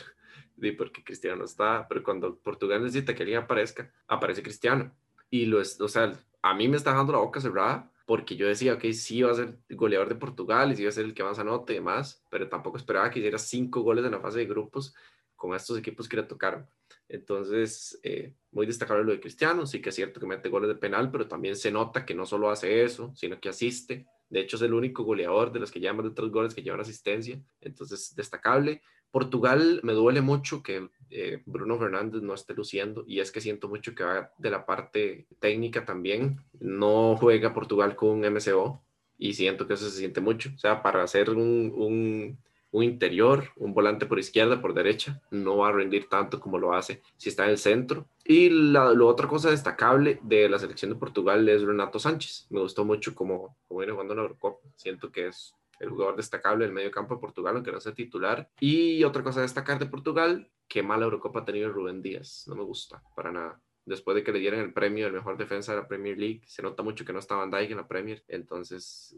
porque 0.78 1.04
Cristiano 1.04 1.46
está, 1.46 1.88
pero 1.88 2.04
cuando 2.04 2.38
Portugal 2.38 2.84
necesita 2.84 3.14
que 3.14 3.24
alguien 3.24 3.40
aparezca, 3.40 3.92
aparece 4.08 4.44
Cristiano. 4.44 4.96
Y 5.30 5.46
lo 5.46 5.60
es, 5.60 5.80
o 5.82 5.88
sea, 5.88 6.12
a 6.42 6.54
mí 6.54 6.68
me 6.68 6.78
está 6.78 6.92
dejando 6.92 7.14
la 7.14 7.20
boca 7.20 7.42
cerrada 7.42 7.92
porque 8.06 8.36
yo 8.36 8.48
decía, 8.48 8.76
ok, 8.76 8.86
sí 8.94 9.22
va 9.24 9.32
a 9.32 9.36
ser 9.36 9.58
goleador 9.70 10.10
de 10.10 10.16
Portugal 10.16 10.72
y 10.72 10.76
sí 10.76 10.84
va 10.84 10.90
a 10.90 10.94
ser 10.94 11.06
el 11.06 11.14
que 11.14 11.24
más 11.24 11.40
anote 11.40 11.74
y 11.74 11.78
demás, 11.78 12.24
pero 12.30 12.48
tampoco 12.48 12.78
esperaba 12.78 13.10
que 13.10 13.20
hiciera 13.20 13.40
cinco 13.40 13.82
goles 13.82 14.06
en 14.06 14.12
la 14.12 14.20
fase 14.20 14.40
de 14.40 14.46
grupos 14.46 14.94
con 15.36 15.56
estos 15.56 15.78
equipos 15.78 16.08
que 16.08 16.18
le 16.18 16.24
tocaron. 16.24 16.68
Entonces, 17.10 18.00
eh, 18.04 18.34
muy 18.52 18.66
destacable 18.66 19.04
lo 19.04 19.12
de 19.12 19.20
Cristiano, 19.20 19.66
sí 19.66 19.82
que 19.82 19.90
es 19.90 19.96
cierto 19.96 20.20
que 20.20 20.26
mete 20.26 20.50
goles 20.50 20.68
de 20.68 20.76
penal, 20.76 21.12
pero 21.12 21.28
también 21.28 21.56
se 21.56 21.72
nota 21.72 22.06
que 22.06 22.16
no 22.16 22.26
solo 22.26 22.50
hace 22.50 22.84
eso, 22.84 23.14
sino 23.16 23.40
que 23.40 23.50
asiste. 23.50 24.08
De 24.30 24.40
hecho, 24.40 24.58
es 24.58 24.62
el 24.64 24.74
único 24.74 25.04
goleador 25.04 25.52
de 25.52 25.60
los 25.60 25.72
que 25.72 25.80
llevan 25.80 26.14
tres 26.14 26.30
goles 26.30 26.54
que 26.54 26.64
llevan 26.64 26.82
asistencia. 26.82 27.40
Entonces, 27.62 28.16
destacable. 28.16 28.82
Portugal 29.12 29.80
me 29.84 29.94
duele 29.94 30.22
mucho 30.22 30.62
que 30.62 30.90
eh, 31.10 31.42
Bruno 31.46 31.80
Fernández 31.80 32.22
no 32.22 32.34
esté 32.34 32.54
luciendo 32.54 33.06
y 33.08 33.22
es 33.22 33.32
que 33.32 33.40
siento 33.40 33.70
mucho 33.70 33.96
que 33.96 34.04
va 34.04 34.32
de 34.38 34.50
la 34.50 34.66
parte 34.66 35.28
técnica 35.40 35.86
también. 35.86 36.42
No 36.60 37.16
juega 37.18 37.54
Portugal 37.54 37.96
con 37.96 38.10
un 38.10 38.26
MCO 38.26 38.84
y 39.18 39.34
siento 39.34 39.68
que 39.68 39.76
eso 39.76 39.90
se 39.90 39.98
siente 39.98 40.20
mucho. 40.20 40.50
O 40.54 40.58
sea, 40.58 40.84
para 40.84 41.02
hacer 41.02 41.30
un, 41.30 42.38
un 42.72 42.84
interior, 42.84 43.52
un 43.56 43.74
volante 43.74 44.06
por 44.06 44.20
izquierda, 44.20 44.62
por 44.62 44.74
derecha, 44.74 45.22
no 45.32 45.58
va 45.58 45.70
a 45.70 45.72
rendir 45.72 46.10
tanto 46.10 46.42
como 46.42 46.58
lo 46.58 46.74
hace 46.74 47.02
si 47.16 47.30
está 47.30 47.46
en 47.46 47.52
el 47.52 47.58
centro. 47.58 48.10
Y 48.28 48.50
la, 48.50 48.92
otra 48.92 49.28
cosa 49.28 49.52
destacable 49.52 50.20
de 50.24 50.50
la 50.50 50.58
selección 50.58 50.92
de 50.92 50.98
Portugal 50.98 51.48
es 51.48 51.62
Renato 51.62 52.00
Sánchez. 52.00 52.48
Me 52.50 52.60
gustó 52.60 52.84
mucho 52.84 53.14
como, 53.14 53.56
como 53.68 53.80
viene 53.80 53.94
jugando 53.94 54.14
en 54.14 54.18
la 54.18 54.24
Eurocopa. 54.24 54.68
Siento 54.76 55.12
que 55.12 55.28
es 55.28 55.54
el 55.80 55.90
jugador 55.90 56.16
destacable 56.16 56.66
del 56.66 56.74
medio 56.74 56.90
campo 56.90 57.14
de 57.14 57.22
Portugal, 57.22 57.56
aunque 57.56 57.72
no 57.72 57.80
sea 57.80 57.94
titular. 57.94 58.50
Y 58.60 59.04
otra 59.04 59.22
cosa 59.22 59.40
a 59.40 59.44
destacar 59.44 59.78
de 59.78 59.86
Portugal, 59.86 60.50
qué 60.68 60.82
mala 60.82 61.06
Eurocopa 61.06 61.42
ha 61.42 61.46
tenido 61.46 61.72
Rubén 61.72 62.02
Díaz. 62.02 62.46
No 62.48 62.56
me 62.56 62.64
gusta 62.64 63.04
para 63.16 63.32
nada. 63.32 63.62
Después 63.86 64.16
de 64.16 64.24
que 64.24 64.32
le 64.32 64.40
dieran 64.40 64.62
el 64.62 64.74
premio 64.74 65.06
de 65.06 65.12
mejor 65.12 65.38
defensa 65.38 65.74
de 65.74 65.82
la 65.82 65.88
Premier 65.88 66.18
League, 66.18 66.42
se 66.48 66.64
nota 66.64 66.82
mucho 66.82 67.06
que 67.06 67.14
no 67.14 67.20
estaba 67.20 67.46
Van 67.46 67.52
Dijk 67.52 67.70
en 67.70 67.78
la 67.78 67.88
Premier, 67.88 68.24
entonces 68.28 69.16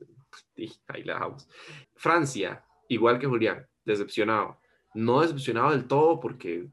ahí 0.87 1.03
le 1.03 1.13
dejamos. 1.13 1.47
Francia, 1.95 2.65
igual 2.89 3.17
que 3.17 3.27
Julián, 3.27 3.65
decepcionado. 3.85 4.59
No 4.93 5.21
decepcionado 5.21 5.71
del 5.71 5.87
todo 5.87 6.19
porque 6.19 6.67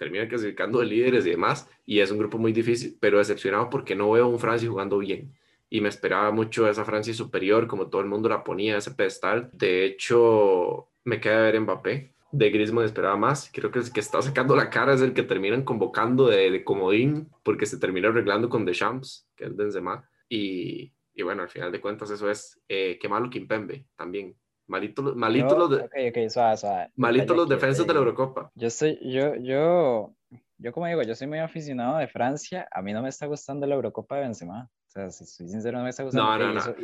termina 0.00 0.26
clasificando 0.26 0.78
de 0.78 0.86
líderes 0.86 1.26
y 1.26 1.30
demás, 1.30 1.68
y 1.84 2.00
es 2.00 2.10
un 2.10 2.16
grupo 2.16 2.38
muy 2.38 2.54
difícil, 2.54 2.96
pero 2.98 3.18
decepcionado 3.18 3.68
porque 3.68 3.94
no 3.94 4.10
veo 4.10 4.24
a 4.24 4.28
un 4.28 4.38
Francia 4.38 4.66
jugando 4.66 4.96
bien 4.96 5.34
y 5.68 5.82
me 5.82 5.90
esperaba 5.90 6.30
mucho 6.32 6.66
esa 6.66 6.86
Francia 6.86 7.12
superior, 7.12 7.66
como 7.66 7.88
todo 7.88 8.00
el 8.00 8.08
mundo 8.08 8.30
la 8.30 8.42
ponía, 8.42 8.78
ese 8.78 8.92
pedestal. 8.92 9.50
De 9.52 9.84
hecho, 9.84 10.88
me 11.04 11.20
queda 11.20 11.42
ver 11.42 11.60
Mbappé. 11.60 12.14
De 12.32 12.50
Griezmann 12.50 12.86
esperaba 12.86 13.16
más. 13.16 13.50
Creo 13.52 13.70
que 13.70 13.80
el 13.80 13.92
que 13.92 14.00
está 14.00 14.22
sacando 14.22 14.56
la 14.56 14.70
cara 14.70 14.94
es 14.94 15.02
el 15.02 15.12
que 15.12 15.22
terminan 15.22 15.62
convocando 15.62 16.28
de, 16.28 16.50
de 16.50 16.64
comodín, 16.64 17.28
porque 17.42 17.66
se 17.66 17.78
termina 17.78 18.08
arreglando 18.08 18.48
con 18.48 18.64
Deschamps, 18.64 19.28
que 19.36 19.44
es 19.44 19.54
Benzema. 19.54 20.08
Y, 20.28 20.92
y 21.14 21.22
bueno, 21.22 21.42
al 21.42 21.50
final 21.50 21.70
de 21.70 21.80
cuentas 21.80 22.10
eso 22.10 22.30
es, 22.30 22.60
eh, 22.68 22.98
qué 23.00 23.08
malo 23.08 23.30
Kimpembe 23.30 23.84
también. 23.96 24.34
Malito, 24.70 25.02
malito 25.16 25.58
los, 25.58 25.70
de, 25.70 25.76
okay, 25.82 26.10
okay, 26.10 26.30
suave, 26.30 26.56
suave. 26.56 26.90
malito 26.94 27.34
los 27.34 27.48
defensas 27.48 27.84
de 27.84 27.92
la 27.92 27.98
Eurocopa. 27.98 28.52
Yo 28.54 28.68
estoy, 28.68 29.00
yo, 29.02 29.34
yo, 29.34 30.14
yo 30.58 30.72
como 30.72 30.86
digo, 30.86 31.02
yo 31.02 31.16
soy 31.16 31.26
muy 31.26 31.40
aficionado 31.40 31.98
de 31.98 32.06
Francia. 32.06 32.68
A 32.70 32.80
mí 32.80 32.92
no 32.92 33.02
me 33.02 33.08
está 33.08 33.26
gustando 33.26 33.66
la 33.66 33.74
Eurocopa 33.74 34.14
de 34.14 34.22
Benzema. 34.22 34.70
O 34.86 34.90
sea, 34.90 35.10
si 35.10 35.26
soy 35.26 35.48
sincero, 35.48 35.78
no 35.78 35.84
me 35.84 35.90
está 35.90 36.04
gustando. 36.04 36.38
No, 36.38 36.38
no, 36.38 36.54
no. 36.54 36.60
Hizo, 36.60 36.74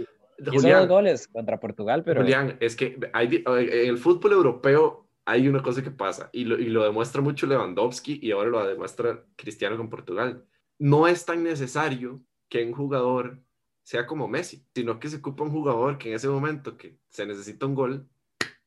Julián, 0.50 0.80
dos 0.80 0.88
goles 0.88 1.28
contra 1.28 1.60
Portugal, 1.60 2.02
pero... 2.04 2.22
Julián, 2.22 2.56
es 2.58 2.74
que 2.74 2.98
hay, 3.12 3.44
en 3.46 3.88
el 3.88 3.98
fútbol 3.98 4.32
europeo 4.32 5.08
hay 5.24 5.46
una 5.46 5.62
cosa 5.62 5.80
que 5.80 5.92
pasa 5.92 6.28
y 6.32 6.44
lo, 6.44 6.58
y 6.58 6.66
lo 6.66 6.82
demuestra 6.82 7.22
mucho 7.22 7.46
Lewandowski 7.46 8.18
y 8.20 8.32
ahora 8.32 8.50
lo 8.50 8.66
demuestra 8.66 9.24
Cristiano 9.36 9.76
con 9.76 9.88
Portugal. 9.88 10.44
No 10.78 11.06
es 11.06 11.24
tan 11.24 11.44
necesario 11.44 12.20
que 12.48 12.64
un 12.64 12.72
jugador 12.72 13.40
sea 13.86 14.04
como 14.04 14.26
Messi, 14.26 14.66
sino 14.74 14.98
que 14.98 15.08
se 15.08 15.18
ocupa 15.18 15.44
un 15.44 15.52
jugador 15.52 15.96
que 15.96 16.08
en 16.08 16.16
ese 16.16 16.26
momento 16.26 16.76
que 16.76 16.98
se 17.08 17.24
necesita 17.24 17.66
un 17.66 17.76
gol, 17.76 18.08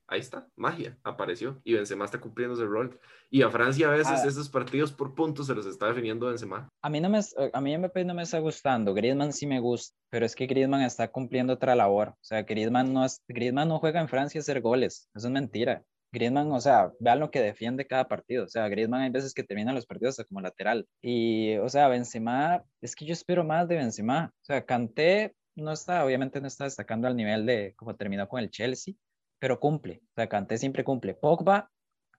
ahí 0.07 0.21
está, 0.21 0.47
magia, 0.55 0.97
apareció 1.03 1.59
y 1.65 1.73
Benzema 1.73 2.05
está 2.05 2.21
cumpliendo 2.21 2.55
ese 2.55 2.63
rol. 2.63 2.97
Y 3.29 3.41
a 3.41 3.49
Francia 3.49 3.89
a 3.89 3.91
veces 3.91 4.21
ah. 4.23 4.25
esos 4.25 4.47
partidos 4.47 4.93
por 4.93 5.15
puntos 5.15 5.47
se 5.47 5.55
los 5.55 5.65
está 5.65 5.87
definiendo 5.87 6.27
Benzema. 6.27 6.69
A 6.81 6.89
mí, 6.89 7.01
no 7.01 7.09
me, 7.09 7.19
a 7.51 7.59
mí 7.59 7.73
MP 7.73 8.05
no 8.05 8.13
me 8.13 8.23
está 8.23 8.39
gustando, 8.39 8.93
Griezmann 8.93 9.33
sí 9.33 9.45
me 9.45 9.59
gusta, 9.59 9.93
pero 10.09 10.25
es 10.25 10.35
que 10.35 10.47
Griezmann 10.47 10.83
está 10.83 11.11
cumpliendo 11.11 11.51
otra 11.51 11.75
labor. 11.75 12.09
O 12.11 12.17
sea, 12.21 12.43
Griezmann 12.43 12.93
no, 12.93 13.03
es, 13.03 13.21
Griezmann 13.27 13.67
no 13.67 13.79
juega 13.79 13.99
en 13.99 14.07
Francia 14.07 14.39
a 14.39 14.41
hacer 14.43 14.61
goles, 14.61 15.09
eso 15.13 15.27
es 15.27 15.33
mentira. 15.33 15.83
Griezmann, 16.11 16.51
o 16.51 16.59
sea, 16.59 16.91
vean 16.99 17.19
lo 17.19 17.31
que 17.31 17.41
defiende 17.41 17.87
cada 17.87 18.07
partido. 18.07 18.45
O 18.45 18.47
sea, 18.47 18.67
Griezmann 18.67 19.01
hay 19.01 19.09
veces 19.09 19.33
que 19.33 19.43
termina 19.43 19.73
los 19.73 19.85
partidos 19.85 20.17
como 20.27 20.41
lateral. 20.41 20.87
Y, 21.01 21.57
o 21.57 21.69
sea, 21.69 21.87
Benzema, 21.87 22.63
es 22.81 22.95
que 22.95 23.05
yo 23.05 23.13
espero 23.13 23.43
más 23.43 23.67
de 23.67 23.75
Benzema. 23.75 24.31
O 24.33 24.45
sea, 24.45 24.65
Kanté 24.65 25.35
no 25.55 25.71
está, 25.71 26.05
obviamente 26.05 26.41
no 26.41 26.47
está 26.47 26.63
destacando 26.63 27.07
al 27.07 27.15
nivel 27.15 27.45
de 27.45 27.73
como 27.75 27.95
terminó 27.95 28.27
con 28.27 28.39
el 28.39 28.49
Chelsea, 28.49 28.95
pero 29.39 29.59
cumple. 29.59 30.01
O 30.03 30.13
sea, 30.15 30.27
Kanté 30.27 30.57
siempre 30.57 30.83
cumple. 30.83 31.13
Pogba, 31.13 31.71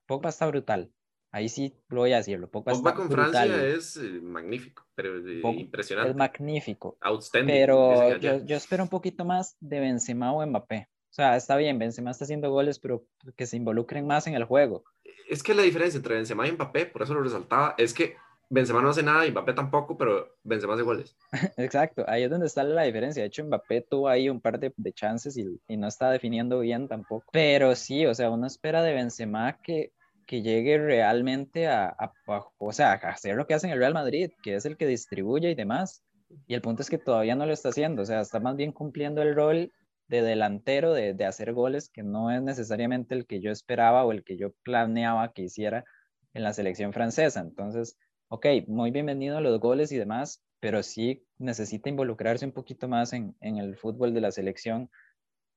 Pogba 0.05 0.29
está 0.29 0.47
brutal. 0.47 0.91
Ahí 1.33 1.47
sí 1.47 1.77
lo 1.87 2.01
voy 2.01 2.11
a 2.11 2.17
decirlo. 2.17 2.49
Pogba, 2.49 2.73
Pogba 2.73 2.93
con 2.93 3.09
Francia 3.09 3.45
es 3.65 3.95
eh, 3.95 4.19
magnífico, 4.21 4.85
pero 4.95 5.17
eh, 5.17 5.41
impresionante. 5.41 6.11
Es 6.11 6.17
magnífico. 6.17 6.97
Outstanding. 6.99 7.55
Pero 7.55 8.17
yo, 8.17 8.43
yo, 8.43 8.57
espero 8.57 8.83
un 8.83 8.89
poquito 8.89 9.23
más 9.23 9.55
de 9.61 9.79
Benzema 9.79 10.33
o 10.33 10.45
Mbappé. 10.45 10.89
O 11.11 11.13
sea, 11.13 11.35
está 11.35 11.57
bien, 11.57 11.77
Benzema 11.77 12.11
está 12.11 12.23
haciendo 12.23 12.49
goles, 12.49 12.79
pero 12.79 13.03
que 13.35 13.45
se 13.45 13.57
involucren 13.57 14.07
más 14.07 14.27
en 14.27 14.35
el 14.35 14.45
juego. 14.45 14.85
Es 15.29 15.43
que 15.43 15.53
la 15.53 15.63
diferencia 15.63 15.97
entre 15.97 16.15
Benzema 16.15 16.47
y 16.47 16.53
Mbappé, 16.53 16.85
por 16.85 17.01
eso 17.01 17.13
lo 17.13 17.21
resaltaba, 17.21 17.75
es 17.77 17.93
que 17.93 18.15
Benzema 18.49 18.81
no 18.81 18.91
hace 18.91 19.03
nada 19.03 19.25
y 19.25 19.31
Mbappé 19.31 19.51
tampoco, 19.51 19.97
pero 19.97 20.37
Benzema 20.43 20.75
hace 20.75 20.83
goles. 20.83 21.17
Exacto, 21.57 22.05
ahí 22.07 22.23
es 22.23 22.29
donde 22.29 22.47
está 22.47 22.63
la 22.63 22.83
diferencia. 22.83 23.23
De 23.23 23.27
hecho, 23.27 23.43
Mbappé 23.43 23.81
tuvo 23.81 24.07
ahí 24.07 24.29
un 24.29 24.39
par 24.39 24.57
de, 24.57 24.71
chances 24.93 25.35
y, 25.35 25.59
y, 25.67 25.75
no 25.75 25.89
está 25.89 26.09
definiendo 26.11 26.61
bien 26.61 26.87
tampoco. 26.87 27.25
Pero 27.33 27.75
sí, 27.75 28.05
o 28.05 28.15
sea, 28.15 28.29
uno 28.29 28.47
espera 28.47 28.81
de 28.81 28.93
Benzema 28.93 29.59
que, 29.61 29.91
que 30.25 30.41
llegue 30.41 30.77
realmente 30.77 31.67
a, 31.67 31.87
a, 31.87 32.13
o 32.57 32.71
sea, 32.71 32.93
a 32.93 33.09
hacer 33.09 33.35
lo 33.35 33.45
que 33.45 33.53
hace 33.53 33.67
en 33.67 33.73
el 33.73 33.79
Real 33.79 33.93
Madrid, 33.93 34.31
que 34.41 34.55
es 34.55 34.65
el 34.65 34.77
que 34.77 34.87
distribuye 34.87 35.51
y 35.51 35.55
demás. 35.55 36.05
Y 36.47 36.53
el 36.53 36.61
punto 36.61 36.83
es 36.83 36.89
que 36.89 36.97
todavía 36.97 37.35
no 37.35 37.45
lo 37.45 37.51
está 37.51 37.67
haciendo, 37.67 38.03
o 38.03 38.05
sea, 38.05 38.21
está 38.21 38.39
más 38.39 38.55
bien 38.55 38.71
cumpliendo 38.71 39.21
el 39.21 39.35
rol 39.35 39.73
de 40.11 40.21
delantero, 40.21 40.93
de, 40.93 41.13
de 41.13 41.25
hacer 41.25 41.53
goles, 41.53 41.89
que 41.89 42.03
no 42.03 42.31
es 42.31 42.41
necesariamente 42.41 43.15
el 43.15 43.25
que 43.25 43.39
yo 43.39 43.49
esperaba 43.49 44.05
o 44.05 44.11
el 44.11 44.25
que 44.25 44.35
yo 44.35 44.51
planeaba 44.63 45.31
que 45.31 45.43
hiciera 45.43 45.85
en 46.33 46.43
la 46.43 46.51
selección 46.51 46.91
francesa. 46.91 47.39
Entonces, 47.39 47.97
ok, 48.27 48.45
muy 48.67 48.91
bienvenido 48.91 49.37
a 49.37 49.41
los 49.41 49.57
goles 49.61 49.89
y 49.93 49.97
demás, 49.97 50.43
pero 50.59 50.83
sí 50.83 51.23
necesita 51.37 51.87
involucrarse 51.87 52.45
un 52.45 52.51
poquito 52.51 52.89
más 52.89 53.13
en, 53.13 53.37
en 53.39 53.57
el 53.57 53.77
fútbol 53.77 54.13
de 54.13 54.19
la 54.19 54.31
selección 54.31 54.89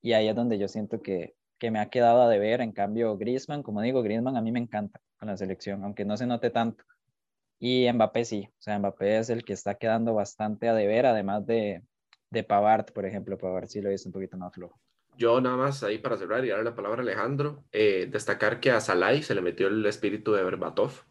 y 0.00 0.12
ahí 0.12 0.28
es 0.28 0.36
donde 0.36 0.57
yo 0.57 0.68
siento 0.68 1.02
que, 1.02 1.34
que 1.59 1.72
me 1.72 1.80
ha 1.80 1.90
quedado 1.90 2.22
a 2.22 2.28
deber. 2.28 2.61
En 2.61 2.70
cambio, 2.70 3.16
Griezmann, 3.18 3.64
como 3.64 3.82
digo, 3.82 4.02
Griezmann 4.02 4.36
a 4.36 4.40
mí 4.40 4.52
me 4.52 4.61
encanta 4.61 5.00
con 5.18 5.28
la 5.28 5.36
selección, 5.36 5.82
aunque 5.82 6.05
no 6.05 6.16
se 6.16 6.26
note 6.26 6.50
tanto. 6.50 6.84
Y 7.59 7.90
Mbappé 7.92 8.24
sí, 8.24 8.48
o 8.50 8.62
sea, 8.62 8.78
Mbappé 8.78 9.18
es 9.18 9.30
el 9.30 9.44
que 9.44 9.55
está 9.55 9.74
quedando 9.74 10.14
bastante 10.14 10.68
a 10.68 10.74
deber, 10.74 11.07
además 11.07 11.44
de, 11.44 11.82
de 12.35 12.45
Pavard, 12.45 12.93
por 12.93 13.07
ejemplo. 13.07 13.39
Pavard 13.39 13.68
sí 13.68 13.80
lo 13.80 13.91
hizo 13.91 14.09
un 14.09 14.12
poquito 14.12 14.37
más 14.37 14.53
flojo. 14.53 14.78
Yo 15.16 15.41
nada 15.41 15.57
más 15.57 15.82
ahí 15.82 15.99
para 15.99 16.16
cerrar 16.16 16.45
y 16.45 16.49
darle 16.49 16.64
la 16.64 16.74
palabra 16.74 16.99
a 16.99 17.03
Alejandro, 17.03 17.64
eh, 17.72 18.09
destacar 18.11 18.61
que 18.61 18.72
a 18.72 18.80
Salai 18.80 19.22
se 19.22 19.35
le 19.35 19.43
metió 19.43 19.68
el 19.68 19.87
espíritu 19.87 20.32
de 20.32 20.43
Berbatov 20.43 21.05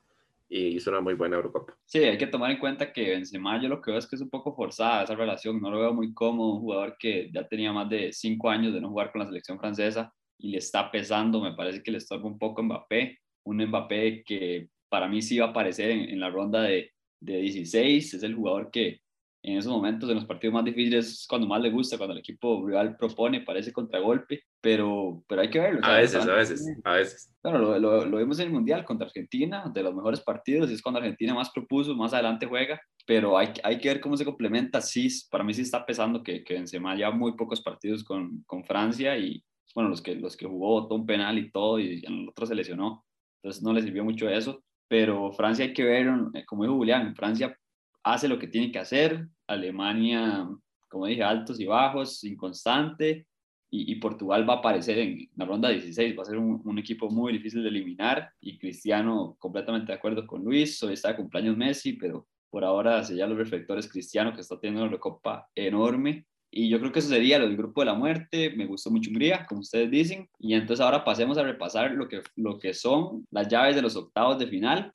y 0.49 0.75
hizo 0.75 0.91
una 0.91 1.01
muy 1.01 1.13
buena 1.13 1.37
Eurocopa. 1.37 1.75
Sí, 1.85 1.99
hay 1.99 2.17
que 2.17 2.27
tomar 2.27 2.51
en 2.51 2.59
cuenta 2.59 2.91
que 2.91 3.09
Benzema 3.09 3.61
yo 3.61 3.69
lo 3.69 3.81
que 3.81 3.91
veo 3.91 3.99
es 3.99 4.05
que 4.05 4.17
es 4.17 4.21
un 4.21 4.29
poco 4.29 4.53
forzada 4.53 5.03
esa 5.03 5.15
relación, 5.15 5.61
no 5.61 5.71
lo 5.71 5.79
veo 5.79 5.93
muy 5.93 6.13
cómodo, 6.13 6.55
un 6.55 6.61
jugador 6.61 6.97
que 6.99 7.31
ya 7.33 7.47
tenía 7.47 7.71
más 7.71 7.89
de 7.89 8.11
cinco 8.11 8.49
años 8.49 8.73
de 8.73 8.81
no 8.81 8.89
jugar 8.89 9.11
con 9.11 9.21
la 9.21 9.27
selección 9.27 9.57
francesa 9.57 10.13
y 10.37 10.49
le 10.49 10.57
está 10.57 10.91
pesando, 10.91 11.41
me 11.41 11.55
parece 11.55 11.81
que 11.81 11.91
le 11.91 11.97
estorba 11.97 12.27
un 12.27 12.37
poco 12.37 12.61
Mbappé, 12.61 13.19
un 13.45 13.65
Mbappé 13.65 14.23
que 14.25 14.67
para 14.89 15.07
mí 15.07 15.21
sí 15.21 15.39
va 15.39 15.47
a 15.47 15.49
aparecer 15.49 15.89
en, 15.89 16.19
la 16.19 16.29
ronda 16.29 16.61
de, 16.61 16.91
de 17.21 17.37
16, 17.37 18.13
es 18.13 18.23
el 18.23 18.35
jugador 18.35 18.69
que 18.69 19.02
en 19.45 19.57
esos 19.57 19.71
momentos, 19.71 20.09
en 20.09 20.15
los 20.15 20.25
partidos 20.25 20.53
más 20.53 20.63
difíciles, 20.63 21.05
es 21.05 21.27
cuando 21.27 21.45
más 21.45 21.61
le 21.61 21.69
gusta, 21.69 21.97
cuando 21.97 22.13
el 22.13 22.19
equipo 22.19 22.65
rival 22.65 22.95
propone, 22.95 23.41
parece 23.41 23.73
contragolpe, 23.73 24.43
pero, 24.61 25.21
pero 25.27 25.41
hay 25.41 25.49
que 25.49 25.59
verlo. 25.59 25.81
A 25.83 25.97
veces, 25.97 26.25
a 26.25 26.33
veces, 26.33 26.65
a 26.85 26.93
veces. 26.93 27.35
Bueno, 27.43 27.59
lo, 27.59 27.77
lo, 27.77 28.05
lo, 28.05 28.17
vimos 28.17 28.39
en 28.39 28.47
el 28.47 28.53
Mundial 28.53 28.85
contra 28.85 29.05
Argentina, 29.05 29.69
de 29.73 29.83
los 29.83 29.93
mejores 29.93 30.21
partidos, 30.21 30.71
es 30.71 30.81
cuando 30.81 30.99
Argentina 30.99 31.33
más 31.33 31.49
propuso, 31.49 31.93
más 31.93 32.13
adelante 32.13 32.45
juega, 32.45 32.79
pero 33.05 33.37
hay, 33.37 33.49
hay 33.65 33.79
que 33.79 33.89
ver 33.89 33.99
cómo 33.99 34.15
se 34.15 34.23
complementa. 34.23 34.79
Sí, 34.79 35.09
para 35.29 35.43
mí 35.43 35.53
sí 35.53 35.61
está 35.61 35.85
pesando 35.85 36.23
que, 36.23 36.41
que 36.41 36.53
Benzema 36.53 36.95
ya 36.97 37.11
muy 37.11 37.35
pocos 37.35 37.61
partidos 37.61 38.01
con, 38.05 38.43
con 38.47 38.63
Francia 38.63 39.17
y, 39.17 39.43
bueno, 39.75 39.89
los 39.89 40.01
que, 40.01 40.15
los 40.15 40.37
que 40.37 40.45
jugó, 40.45 40.87
todo 40.87 40.99
un 40.99 41.05
penal 41.05 41.37
y 41.37 41.51
todo, 41.51 41.79
y 41.79 42.01
en 42.05 42.13
el 42.13 42.29
otro 42.29 42.45
se 42.45 42.55
lesionó, 42.55 43.03
entonces 43.41 43.61
no 43.61 43.73
le 43.73 43.81
sirvió 43.81 44.05
mucho 44.05 44.29
eso, 44.29 44.63
pero 44.87 45.33
Francia 45.33 45.65
hay 45.65 45.73
que 45.73 45.83
ver, 45.83 46.07
eh, 46.33 46.45
como 46.45 46.63
dijo 46.63 46.75
Julián, 46.75 47.13
Francia 47.13 47.57
hace 48.03 48.27
lo 48.27 48.37
que 48.37 48.47
tiene 48.47 48.71
que 48.71 48.79
hacer. 48.79 49.27
Alemania, 49.47 50.47
como 50.89 51.07
dije, 51.07 51.23
altos 51.23 51.59
y 51.59 51.65
bajos, 51.65 52.23
inconstante. 52.23 53.27
Y, 53.75 53.95
Portugal 53.95 54.47
va 54.47 54.53
a 54.53 54.57
aparecer 54.57 54.99
en 54.99 55.27
la 55.35 55.45
ronda 55.45 55.69
16. 55.69 56.15
Va 56.15 56.21
a 56.21 56.25
ser 56.25 56.37
un, 56.37 56.77
equipo 56.77 57.09
muy 57.09 57.33
difícil 57.33 57.63
de 57.63 57.69
eliminar. 57.69 58.29
Y 58.39 58.59
Cristiano, 58.59 59.35
completamente 59.39 59.91
de 59.91 59.97
acuerdo 59.97 60.27
con 60.27 60.43
Luis. 60.43 60.81
Hoy 60.83 60.93
está 60.93 61.09
de 61.09 61.15
cumpleaños 61.15 61.57
Messi, 61.57 61.93
pero 61.93 62.27
por 62.51 62.63
ahora 62.63 63.03
se 63.03 63.15
ya 63.15 63.25
los 63.25 63.35
reflectores 63.35 63.91
Cristiano, 63.91 64.31
que 64.31 64.41
está 64.41 64.59
teniendo 64.59 64.83
una 64.83 64.91
recopa 64.91 65.47
enorme. 65.55 66.27
Y 66.51 66.69
yo 66.69 66.79
creo 66.79 66.91
que 66.91 66.99
eso 66.99 67.09
sería 67.09 67.39
lo 67.39 67.47
del 67.47 67.57
grupo 67.57 67.81
de 67.81 67.85
la 67.85 67.95
muerte. 67.95 68.53
Me 68.55 68.67
gustó 68.67 68.91
mucho 68.91 69.09
Hungría, 69.09 69.43
como 69.47 69.61
ustedes 69.61 69.89
dicen. 69.89 70.29
Y 70.37 70.53
entonces 70.53 70.85
ahora 70.85 71.03
pasemos 71.03 71.39
a 71.39 71.43
repasar 71.43 71.93
lo 71.93 72.07
que, 72.07 72.21
lo 72.35 72.59
que 72.59 72.75
son 72.75 73.25
las 73.31 73.47
llaves 73.47 73.75
de 73.75 73.81
los 73.81 73.95
octavos 73.95 74.37
de 74.37 74.45
final. 74.45 74.93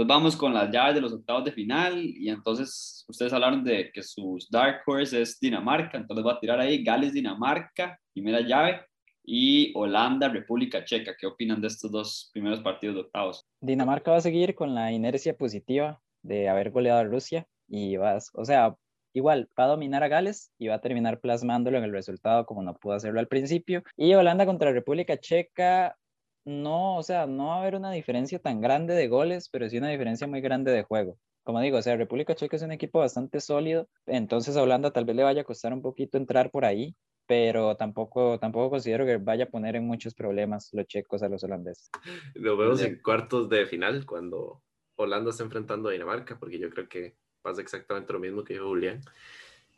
Entonces 0.00 0.16
vamos 0.16 0.36
con 0.36 0.54
las 0.54 0.70
llaves 0.70 0.94
de 0.94 1.02
los 1.02 1.12
octavos 1.12 1.44
de 1.44 1.52
final 1.52 2.02
y 2.02 2.30
entonces 2.30 3.04
ustedes 3.06 3.34
hablaron 3.34 3.62
de 3.62 3.92
que 3.92 4.02
sus 4.02 4.48
Dark 4.48 4.80
Horse 4.86 5.20
es 5.20 5.38
Dinamarca, 5.38 5.98
entonces 5.98 6.24
va 6.24 6.32
a 6.32 6.40
tirar 6.40 6.58
ahí 6.58 6.82
Gales, 6.82 7.12
Dinamarca, 7.12 8.00
primera 8.14 8.40
llave. 8.40 8.80
y 9.22 9.72
Holanda, 9.76 10.30
República 10.30 10.82
Checa. 10.86 11.14
¿Qué 11.20 11.26
opinan 11.26 11.60
de 11.60 11.66
estos 11.66 11.92
dos 11.92 12.30
primeros 12.32 12.60
partidos 12.60 12.94
de 12.94 13.02
octavos? 13.02 13.46
Dinamarca 13.60 14.12
va 14.12 14.16
a 14.16 14.22
seguir 14.22 14.54
con 14.54 14.74
la 14.74 14.90
inercia 14.90 15.36
positiva 15.36 16.00
de 16.22 16.48
haber 16.48 16.70
goleado 16.70 17.00
a 17.00 17.04
Rusia 17.04 17.46
y 17.68 17.98
vas, 17.98 18.30
o 18.32 18.46
sea, 18.46 18.74
igual 19.12 19.50
va 19.58 19.64
a 19.64 19.68
dominar 19.68 20.02
a 20.02 20.08
Gales 20.08 20.50
y 20.58 20.68
va 20.68 20.76
a 20.76 20.80
terminar 20.80 21.20
plasmándolo 21.20 21.76
en 21.76 21.84
el 21.84 21.92
resultado 21.92 22.46
como 22.46 22.62
no 22.62 22.74
pudo 22.74 22.94
hacerlo 22.94 23.20
al 23.20 23.28
principio. 23.28 23.82
Y 23.98 24.14
Holanda 24.14 24.46
contra 24.46 24.72
República 24.72 25.18
Checa, 25.18 25.98
no, 26.44 26.96
o 26.96 27.02
sea, 27.02 27.26
no 27.26 27.48
va 27.48 27.56
a 27.56 27.60
haber 27.60 27.74
una 27.74 27.92
diferencia 27.92 28.38
tan 28.38 28.60
grande 28.60 28.94
de 28.94 29.08
goles, 29.08 29.48
pero 29.50 29.68
sí 29.68 29.78
una 29.78 29.88
diferencia 29.88 30.26
muy 30.26 30.40
grande 30.40 30.72
de 30.72 30.82
juego. 30.82 31.18
Como 31.42 31.60
digo, 31.60 31.78
o 31.78 31.82
sea, 31.82 31.96
República 31.96 32.34
Checa 32.34 32.56
es 32.56 32.62
un 32.62 32.72
equipo 32.72 32.98
bastante 32.98 33.40
sólido, 33.40 33.88
entonces 34.06 34.56
a 34.56 34.62
Holanda 34.62 34.92
tal 34.92 35.04
vez 35.04 35.16
le 35.16 35.22
vaya 35.22 35.42
a 35.42 35.44
costar 35.44 35.72
un 35.72 35.82
poquito 35.82 36.18
entrar 36.18 36.50
por 36.50 36.64
ahí, 36.64 36.94
pero 37.26 37.76
tampoco, 37.76 38.38
tampoco 38.38 38.70
considero 38.70 39.06
que 39.06 39.16
vaya 39.16 39.44
a 39.44 39.48
poner 39.48 39.76
en 39.76 39.86
muchos 39.86 40.14
problemas 40.14 40.68
los 40.72 40.86
checos 40.86 41.22
a 41.22 41.28
los 41.28 41.42
holandeses. 41.44 41.90
Lo 42.34 42.56
vemos 42.56 42.82
en 42.82 43.00
cuartos 43.00 43.48
de 43.48 43.66
final 43.66 44.04
cuando 44.04 44.62
Holanda 44.96 45.30
está 45.30 45.44
enfrentando 45.44 45.88
a 45.88 45.92
Dinamarca, 45.92 46.38
porque 46.38 46.58
yo 46.58 46.68
creo 46.70 46.88
que 46.88 47.16
pasa 47.42 47.62
exactamente 47.62 48.12
lo 48.12 48.20
mismo 48.20 48.44
que 48.44 48.54
dijo 48.54 48.66
Julián. 48.66 49.00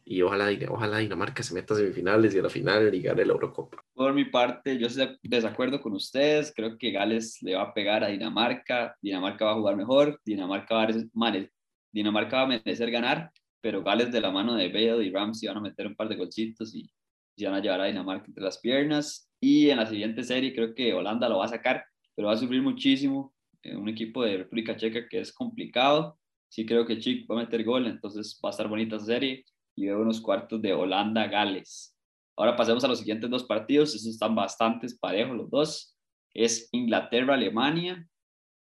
Y 0.05 0.23
ojalá, 0.23 0.51
ojalá 0.69 0.99
Dinamarca 0.99 1.43
se 1.43 1.55
meta 1.55 1.75
a 1.75 1.77
semifinales 1.77 2.35
y 2.35 2.39
a 2.39 2.43
la 2.43 2.51
final 2.51 2.95
y 2.95 3.01
gane 3.01 3.25
la 3.25 3.33
Eurocopa. 3.33 3.85
Por 3.95 4.13
mi 4.13 4.25
parte, 4.25 4.79
yo 4.79 4.89
estoy 4.89 5.19
de 5.23 5.37
desacuerdo 5.37 5.81
con 5.81 5.93
ustedes. 5.93 6.53
Creo 6.55 6.77
que 6.77 6.91
Gales 6.91 7.39
le 7.43 7.55
va 7.55 7.63
a 7.63 7.75
pegar 7.75 8.03
a 8.03 8.09
Dinamarca. 8.09 8.97
Dinamarca 9.01 9.45
va 9.45 9.53
a 9.53 9.57
jugar 9.57 9.77
mejor. 9.77 10.21
Dinamarca 10.25 10.75
va 10.75 10.83
a, 10.83 11.47
Dinamarca 11.93 12.37
va 12.37 12.43
a 12.43 12.47
merecer 12.47 12.91
ganar. 12.91 13.31
Pero 13.61 13.83
Gales 13.83 14.11
de 14.11 14.21
la 14.21 14.31
mano 14.31 14.55
de 14.55 14.69
Bale 14.69 15.05
y 15.05 15.11
Ramsey 15.13 15.49
van 15.49 15.59
a 15.59 15.61
meter 15.61 15.87
un 15.87 15.95
par 15.95 16.09
de 16.09 16.17
golcitos 16.17 16.75
y, 16.75 16.91
y 17.37 17.45
van 17.45 17.55
a 17.55 17.61
llevar 17.61 17.81
a 17.81 17.87
Dinamarca 17.87 18.27
entre 18.27 18.43
las 18.43 18.59
piernas. 18.59 19.31
Y 19.41 19.71
en 19.71 19.79
la 19.79 19.87
siguiente 19.87 20.25
serie 20.25 20.55
creo 20.55 20.75
que 20.75 20.93
Holanda 20.95 21.29
lo 21.29 21.39
va 21.39 21.47
a 21.47 21.49
sacar, 21.49 21.85
pero 22.15 22.29
va 22.29 22.35
a 22.35 22.37
sufrir 22.37 22.63
muchísimo. 22.63 23.35
Eh, 23.63 23.77
un 23.77 23.89
equipo 23.89 24.25
de 24.25 24.39
República 24.39 24.77
Checa 24.77 25.09
que 25.09 25.21
es 25.21 25.33
complicado. 25.33 26.19
Sí 26.49 26.67
creo 26.67 26.85
que 26.85 26.99
Chic 26.99 27.31
va 27.31 27.37
a 27.37 27.45
meter 27.45 27.65
gol, 27.65 27.87
entonces 27.87 28.39
va 28.45 28.51
a 28.51 28.51
estar 28.51 28.69
bonita 28.69 28.97
esa 28.97 29.07
serie. 29.07 29.45
Y 29.77 29.87
veo 29.87 30.01
unos 30.01 30.20
cuartos 30.20 30.61
de 30.61 30.73
Holanda-Gales. 30.73 31.97
Ahora 32.37 32.57
pasemos 32.57 32.85
a 32.85 32.89
los 32.89 32.99
siguientes 32.99 33.31
dos 33.31 33.45
partidos. 33.45 33.95
Esos 33.95 34.07
están 34.07 34.35
bastante 34.35 34.87
parejos 35.01 35.37
los 35.37 35.51
dos. 35.51 35.97
Es 36.35 36.68
Inglaterra-Alemania 36.73 38.07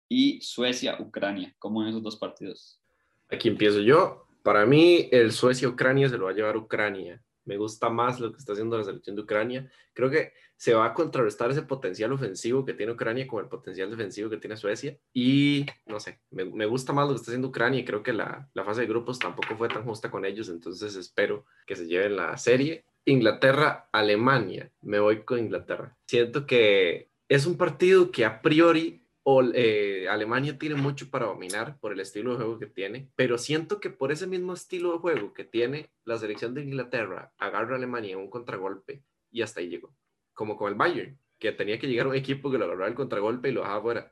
y 0.10 0.42
Suecia-Ucrania. 0.42 1.54
¿Cómo 1.60 1.82
en 1.82 1.90
esos 1.90 2.04
dos 2.04 2.18
partidos? 2.18 2.82
Aquí 3.30 3.48
empiezo 3.48 3.80
yo. 3.82 4.26
Para 4.44 4.66
mí, 4.66 5.08
el 5.12 5.32
Suecia-Ucrania 5.32 6.10
se 6.10 6.18
lo 6.18 6.26
va 6.26 6.32
a 6.32 6.34
llevar 6.34 6.58
Ucrania. 6.58 7.22
Me 7.50 7.58
gusta 7.58 7.90
más 7.90 8.20
lo 8.20 8.32
que 8.32 8.38
está 8.38 8.54
haciendo 8.54 8.78
la 8.78 8.84
selección 8.84 9.16
de 9.16 9.24
Ucrania. 9.24 9.72
Creo 9.94 10.12
que 10.12 10.34
se 10.56 10.76
va 10.76 10.86
a 10.86 10.94
contrarrestar 10.94 11.50
ese 11.50 11.64
potencial 11.64 12.14
ofensivo 12.14 12.64
que 12.64 12.76
tiene 12.76 12.92
Ucrania 12.92 13.26
con 13.26 13.44
el 13.44 13.50
potencial 13.50 13.90
defensivo 13.90 14.30
que 14.30 14.38
tiene 14.38 14.56
Suecia. 14.56 14.96
Y 15.12 15.66
no 15.88 16.00
sé, 16.00 16.20
me, 16.30 16.46
me 16.46 16.68
gusta 16.68 16.94
más 16.94 17.08
lo 17.08 17.16
que 17.16 17.22
está 17.22 17.32
haciendo 17.32 17.48
Ucrania 17.48 17.80
y 17.80 17.86
creo 17.86 18.04
que 18.04 18.14
la, 18.14 18.48
la, 18.54 18.64
fase 18.64 18.82
de 18.82 18.88
grupos 18.88 19.18
tampoco 19.18 19.58
fue 19.58 19.68
tan 19.68 19.84
justa 19.84 20.12
con 20.12 20.26
ellos. 20.26 20.48
Entonces 20.50 20.96
espero 20.96 21.48
que 21.66 21.76
se 21.76 21.88
lleven 21.88 22.18
la 22.18 22.38
serie. 22.38 22.86
Inglaterra, 23.06 23.90
Alemania. 23.92 24.72
Me 24.82 25.00
voy 25.00 25.24
con 25.24 25.40
Inglaterra. 25.40 25.98
Siento 26.06 26.46
que 26.46 27.10
es 27.28 27.48
un 27.48 27.58
partido 27.58 28.12
que 28.12 28.26
a 28.26 28.44
priori 28.44 29.09
eh, 29.54 30.08
Alemania 30.10 30.58
tiene 30.58 30.76
mucho 30.76 31.10
para 31.10 31.26
dominar 31.26 31.78
por 31.80 31.92
el 31.92 32.00
estilo 32.00 32.32
de 32.32 32.38
juego 32.38 32.60
que 32.60 32.68
tiene, 32.68 33.10
pero 33.16 33.38
siento 33.38 33.80
que 33.80 33.90
por 33.90 34.12
ese 34.12 34.28
mismo 34.28 34.54
estilo 34.54 34.94
de 34.94 35.00
juego 35.00 35.34
que 35.34 35.44
tiene 35.44 35.90
la 36.06 36.18
selección 36.18 36.54
de 36.54 36.64
Inglaterra, 36.64 37.34
agarra 37.38 37.74
a 37.74 37.78
Alemania 37.78 38.14
en 38.14 38.20
un 38.20 38.30
contragolpe 38.30 39.04
y 39.32 39.42
hasta 39.42 39.60
ahí 39.60 39.70
llegó. 39.70 39.94
Como 40.34 40.56
con 40.56 40.72
el 40.72 40.78
Bayern, 40.78 41.18
que 41.38 41.52
tenía 41.52 41.80
que 41.80 41.88
llegar 41.88 42.08
un 42.08 42.16
equipo 42.16 42.50
que 42.50 42.58
lo 42.58 42.66
agarrara 42.66 42.88
el 42.88 42.96
contragolpe 42.96 43.50
y 43.50 43.52
lo 43.52 43.62
dejaba 43.62 43.82
fuera. 43.82 44.12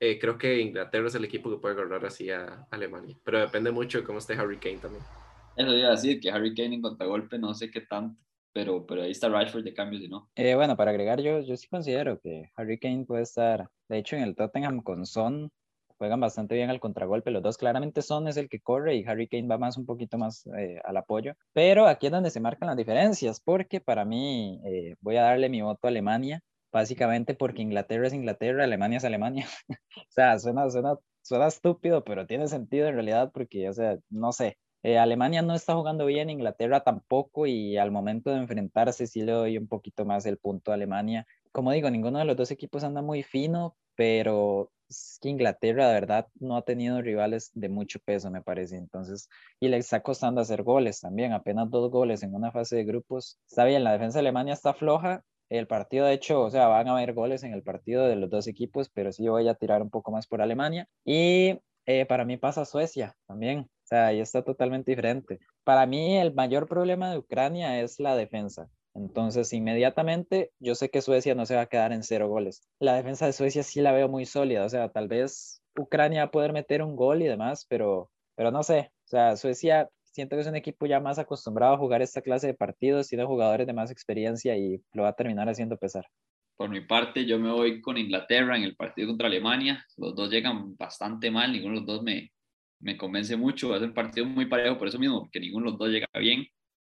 Eh, 0.00 0.18
creo 0.18 0.38
que 0.38 0.60
Inglaterra 0.60 1.08
es 1.08 1.14
el 1.14 1.24
equipo 1.24 1.50
que 1.50 1.58
puede 1.58 1.74
agarrar 1.74 2.04
así 2.06 2.30
a 2.30 2.66
Alemania, 2.70 3.16
pero 3.22 3.38
depende 3.38 3.70
mucho 3.70 3.98
de 3.98 4.04
cómo 4.04 4.18
esté 4.18 4.34
Harry 4.34 4.56
Kane 4.56 4.78
también. 4.78 5.04
Eso 5.56 5.76
iba 5.76 5.88
a 5.88 5.92
decir, 5.92 6.20
que 6.20 6.30
Harry 6.30 6.54
Kane 6.54 6.76
en 6.76 6.82
contragolpe 6.82 7.38
no 7.38 7.54
sé 7.54 7.70
qué 7.70 7.82
tanto 7.82 8.18
pero, 8.52 8.86
pero 8.86 9.02
ahí 9.02 9.10
está 9.10 9.28
Rashford 9.28 9.64
de 9.64 9.74
cambios 9.74 10.02
y 10.02 10.08
no. 10.08 10.28
Eh, 10.34 10.54
bueno, 10.54 10.76
para 10.76 10.90
agregar, 10.90 11.20
yo, 11.20 11.40
yo 11.40 11.56
sí 11.56 11.68
considero 11.68 12.18
que 12.20 12.50
Harry 12.56 12.78
Kane 12.78 13.04
puede 13.04 13.22
estar, 13.22 13.68
de 13.88 13.98
hecho, 13.98 14.16
en 14.16 14.22
el 14.22 14.34
Tottenham 14.34 14.82
con 14.82 15.06
Son, 15.06 15.50
juegan 16.00 16.20
bastante 16.20 16.54
bien 16.54 16.70
al 16.70 16.80
contragolpe. 16.80 17.30
Los 17.30 17.42
dos 17.42 17.58
claramente 17.58 18.00
Son 18.00 18.26
es 18.26 18.38
el 18.38 18.48
que 18.48 18.60
corre 18.60 18.96
y 18.96 19.04
Harry 19.04 19.28
Kane 19.28 19.48
va 19.48 19.58
más 19.58 19.76
un 19.76 19.84
poquito 19.84 20.16
más 20.16 20.46
eh, 20.58 20.80
al 20.84 20.96
apoyo. 20.96 21.34
Pero 21.52 21.86
aquí 21.86 22.06
es 22.06 22.12
donde 22.12 22.30
se 22.30 22.40
marcan 22.40 22.68
las 22.68 22.76
diferencias, 22.76 23.38
porque 23.40 23.80
para 23.82 24.06
mí 24.06 24.60
eh, 24.64 24.94
voy 25.00 25.16
a 25.18 25.22
darle 25.24 25.50
mi 25.50 25.60
voto 25.60 25.86
a 25.86 25.90
Alemania, 25.90 26.40
básicamente 26.72 27.34
porque 27.34 27.60
Inglaterra 27.60 28.06
es 28.06 28.14
Inglaterra, 28.14 28.64
Alemania 28.64 28.96
es 28.96 29.04
Alemania. 29.04 29.46
o 29.96 30.02
sea, 30.08 30.38
suena, 30.38 30.70
suena, 30.70 30.94
suena 31.20 31.48
estúpido, 31.48 32.02
pero 32.02 32.26
tiene 32.26 32.48
sentido 32.48 32.88
en 32.88 32.94
realidad 32.94 33.30
porque, 33.34 33.68
o 33.68 33.72
sea, 33.74 33.98
no 34.08 34.32
sé, 34.32 34.56
eh, 34.82 34.98
Alemania 34.98 35.42
no 35.42 35.54
está 35.54 35.74
jugando 35.74 36.06
bien, 36.06 36.30
Inglaterra 36.30 36.80
tampoco, 36.80 37.46
y 37.46 37.76
al 37.76 37.90
momento 37.90 38.30
de 38.30 38.38
enfrentarse 38.38 39.06
sí 39.06 39.22
le 39.22 39.32
doy 39.32 39.58
un 39.58 39.68
poquito 39.68 40.04
más 40.04 40.26
el 40.26 40.38
punto 40.38 40.70
a 40.70 40.74
Alemania. 40.74 41.26
Como 41.52 41.72
digo, 41.72 41.90
ninguno 41.90 42.18
de 42.18 42.24
los 42.24 42.36
dos 42.36 42.50
equipos 42.50 42.84
anda 42.84 43.02
muy 43.02 43.22
fino, 43.22 43.76
pero 43.94 44.70
es 44.88 45.18
que 45.22 45.28
Inglaterra 45.28 45.88
de 45.88 45.94
verdad 45.94 46.26
no 46.40 46.56
ha 46.56 46.62
tenido 46.62 47.00
rivales 47.00 47.50
de 47.54 47.68
mucho 47.68 48.00
peso, 48.00 48.30
me 48.30 48.42
parece. 48.42 48.76
Entonces, 48.76 49.28
y 49.60 49.68
le 49.68 49.76
está 49.76 50.02
costando 50.02 50.40
hacer 50.40 50.62
goles 50.62 51.00
también, 51.00 51.32
apenas 51.32 51.70
dos 51.70 51.90
goles 51.90 52.22
en 52.22 52.34
una 52.34 52.50
fase 52.50 52.76
de 52.76 52.84
grupos. 52.84 53.38
Está 53.48 53.64
bien, 53.64 53.84
la 53.84 53.92
defensa 53.92 54.18
de 54.18 54.20
Alemania 54.20 54.54
está 54.54 54.74
floja. 54.74 55.22
El 55.48 55.66
partido, 55.66 56.06
de 56.06 56.14
hecho, 56.14 56.42
o 56.42 56.50
sea, 56.50 56.68
van 56.68 56.88
a 56.88 56.92
haber 56.92 57.12
goles 57.12 57.42
en 57.42 57.52
el 57.52 57.62
partido 57.62 58.06
de 58.06 58.16
los 58.16 58.30
dos 58.30 58.46
equipos, 58.46 58.88
pero 58.88 59.12
sí 59.12 59.28
voy 59.28 59.48
a 59.48 59.54
tirar 59.54 59.82
un 59.82 59.90
poco 59.90 60.12
más 60.12 60.26
por 60.26 60.40
Alemania. 60.42 60.88
Y 61.04 61.58
eh, 61.86 62.06
para 62.06 62.24
mí 62.24 62.36
pasa 62.36 62.64
Suecia 62.64 63.16
también 63.26 63.68
sea, 63.90 64.06
ahí 64.06 64.20
está 64.20 64.42
totalmente 64.42 64.92
diferente. 64.92 65.40
Para 65.64 65.86
mí 65.86 66.16
el 66.16 66.32
mayor 66.34 66.68
problema 66.68 67.10
de 67.10 67.18
Ucrania 67.18 67.80
es 67.80 67.98
la 68.00 68.16
defensa. 68.16 68.68
Entonces, 68.94 69.52
inmediatamente, 69.52 70.52
yo 70.58 70.74
sé 70.74 70.90
que 70.90 71.02
Suecia 71.02 71.34
no 71.34 71.46
se 71.46 71.54
va 71.54 71.62
a 71.62 71.66
quedar 71.66 71.92
en 71.92 72.02
cero 72.02 72.28
goles. 72.28 72.62
La 72.80 72.94
defensa 72.94 73.26
de 73.26 73.32
Suecia 73.32 73.62
sí 73.62 73.80
la 73.80 73.92
veo 73.92 74.08
muy 74.08 74.26
sólida. 74.26 74.64
O 74.64 74.68
sea, 74.68 74.88
tal 74.90 75.08
vez 75.08 75.62
Ucrania 75.78 76.22
va 76.22 76.26
a 76.28 76.30
poder 76.30 76.52
meter 76.52 76.82
un 76.82 76.96
gol 76.96 77.22
y 77.22 77.26
demás, 77.26 77.66
pero, 77.68 78.10
pero 78.34 78.50
no 78.50 78.62
sé. 78.62 78.90
O 79.06 79.08
sea, 79.08 79.36
Suecia 79.36 79.88
siento 80.02 80.36
que 80.36 80.42
es 80.42 80.48
un 80.48 80.56
equipo 80.56 80.86
ya 80.86 81.00
más 81.00 81.18
acostumbrado 81.18 81.74
a 81.74 81.78
jugar 81.78 82.02
esta 82.02 82.22
clase 82.22 82.48
de 82.48 82.54
partidos, 82.54 83.08
tiene 83.08 83.24
jugadores 83.24 83.66
de 83.66 83.72
más 83.72 83.90
experiencia 83.90 84.56
y 84.56 84.82
lo 84.92 85.04
va 85.04 85.10
a 85.10 85.16
terminar 85.16 85.48
haciendo 85.48 85.76
pesar. 85.76 86.06
Por 86.60 86.68
mi 86.68 86.82
parte, 86.82 87.24
yo 87.24 87.38
me 87.38 87.50
voy 87.50 87.80
con 87.80 87.96
Inglaterra 87.96 88.54
en 88.54 88.64
el 88.64 88.76
partido 88.76 89.08
contra 89.08 89.28
Alemania. 89.28 89.82
Los 89.96 90.14
dos 90.14 90.28
llegan 90.28 90.76
bastante 90.76 91.30
mal, 91.30 91.50
ninguno 91.50 91.76
de 91.76 91.80
los 91.80 91.86
dos 91.86 92.02
me, 92.02 92.32
me 92.80 92.98
convence 92.98 93.34
mucho. 93.34 93.72
Ser 93.78 93.88
un 93.88 93.94
partido 93.94 94.26
muy 94.26 94.44
parejo 94.44 94.76
por 94.76 94.86
eso 94.86 94.98
mismo, 94.98 95.20
porque 95.20 95.40
ninguno 95.40 95.64
de 95.64 95.70
los 95.70 95.78
dos 95.78 95.88
llega 95.88 96.06
bien. 96.18 96.46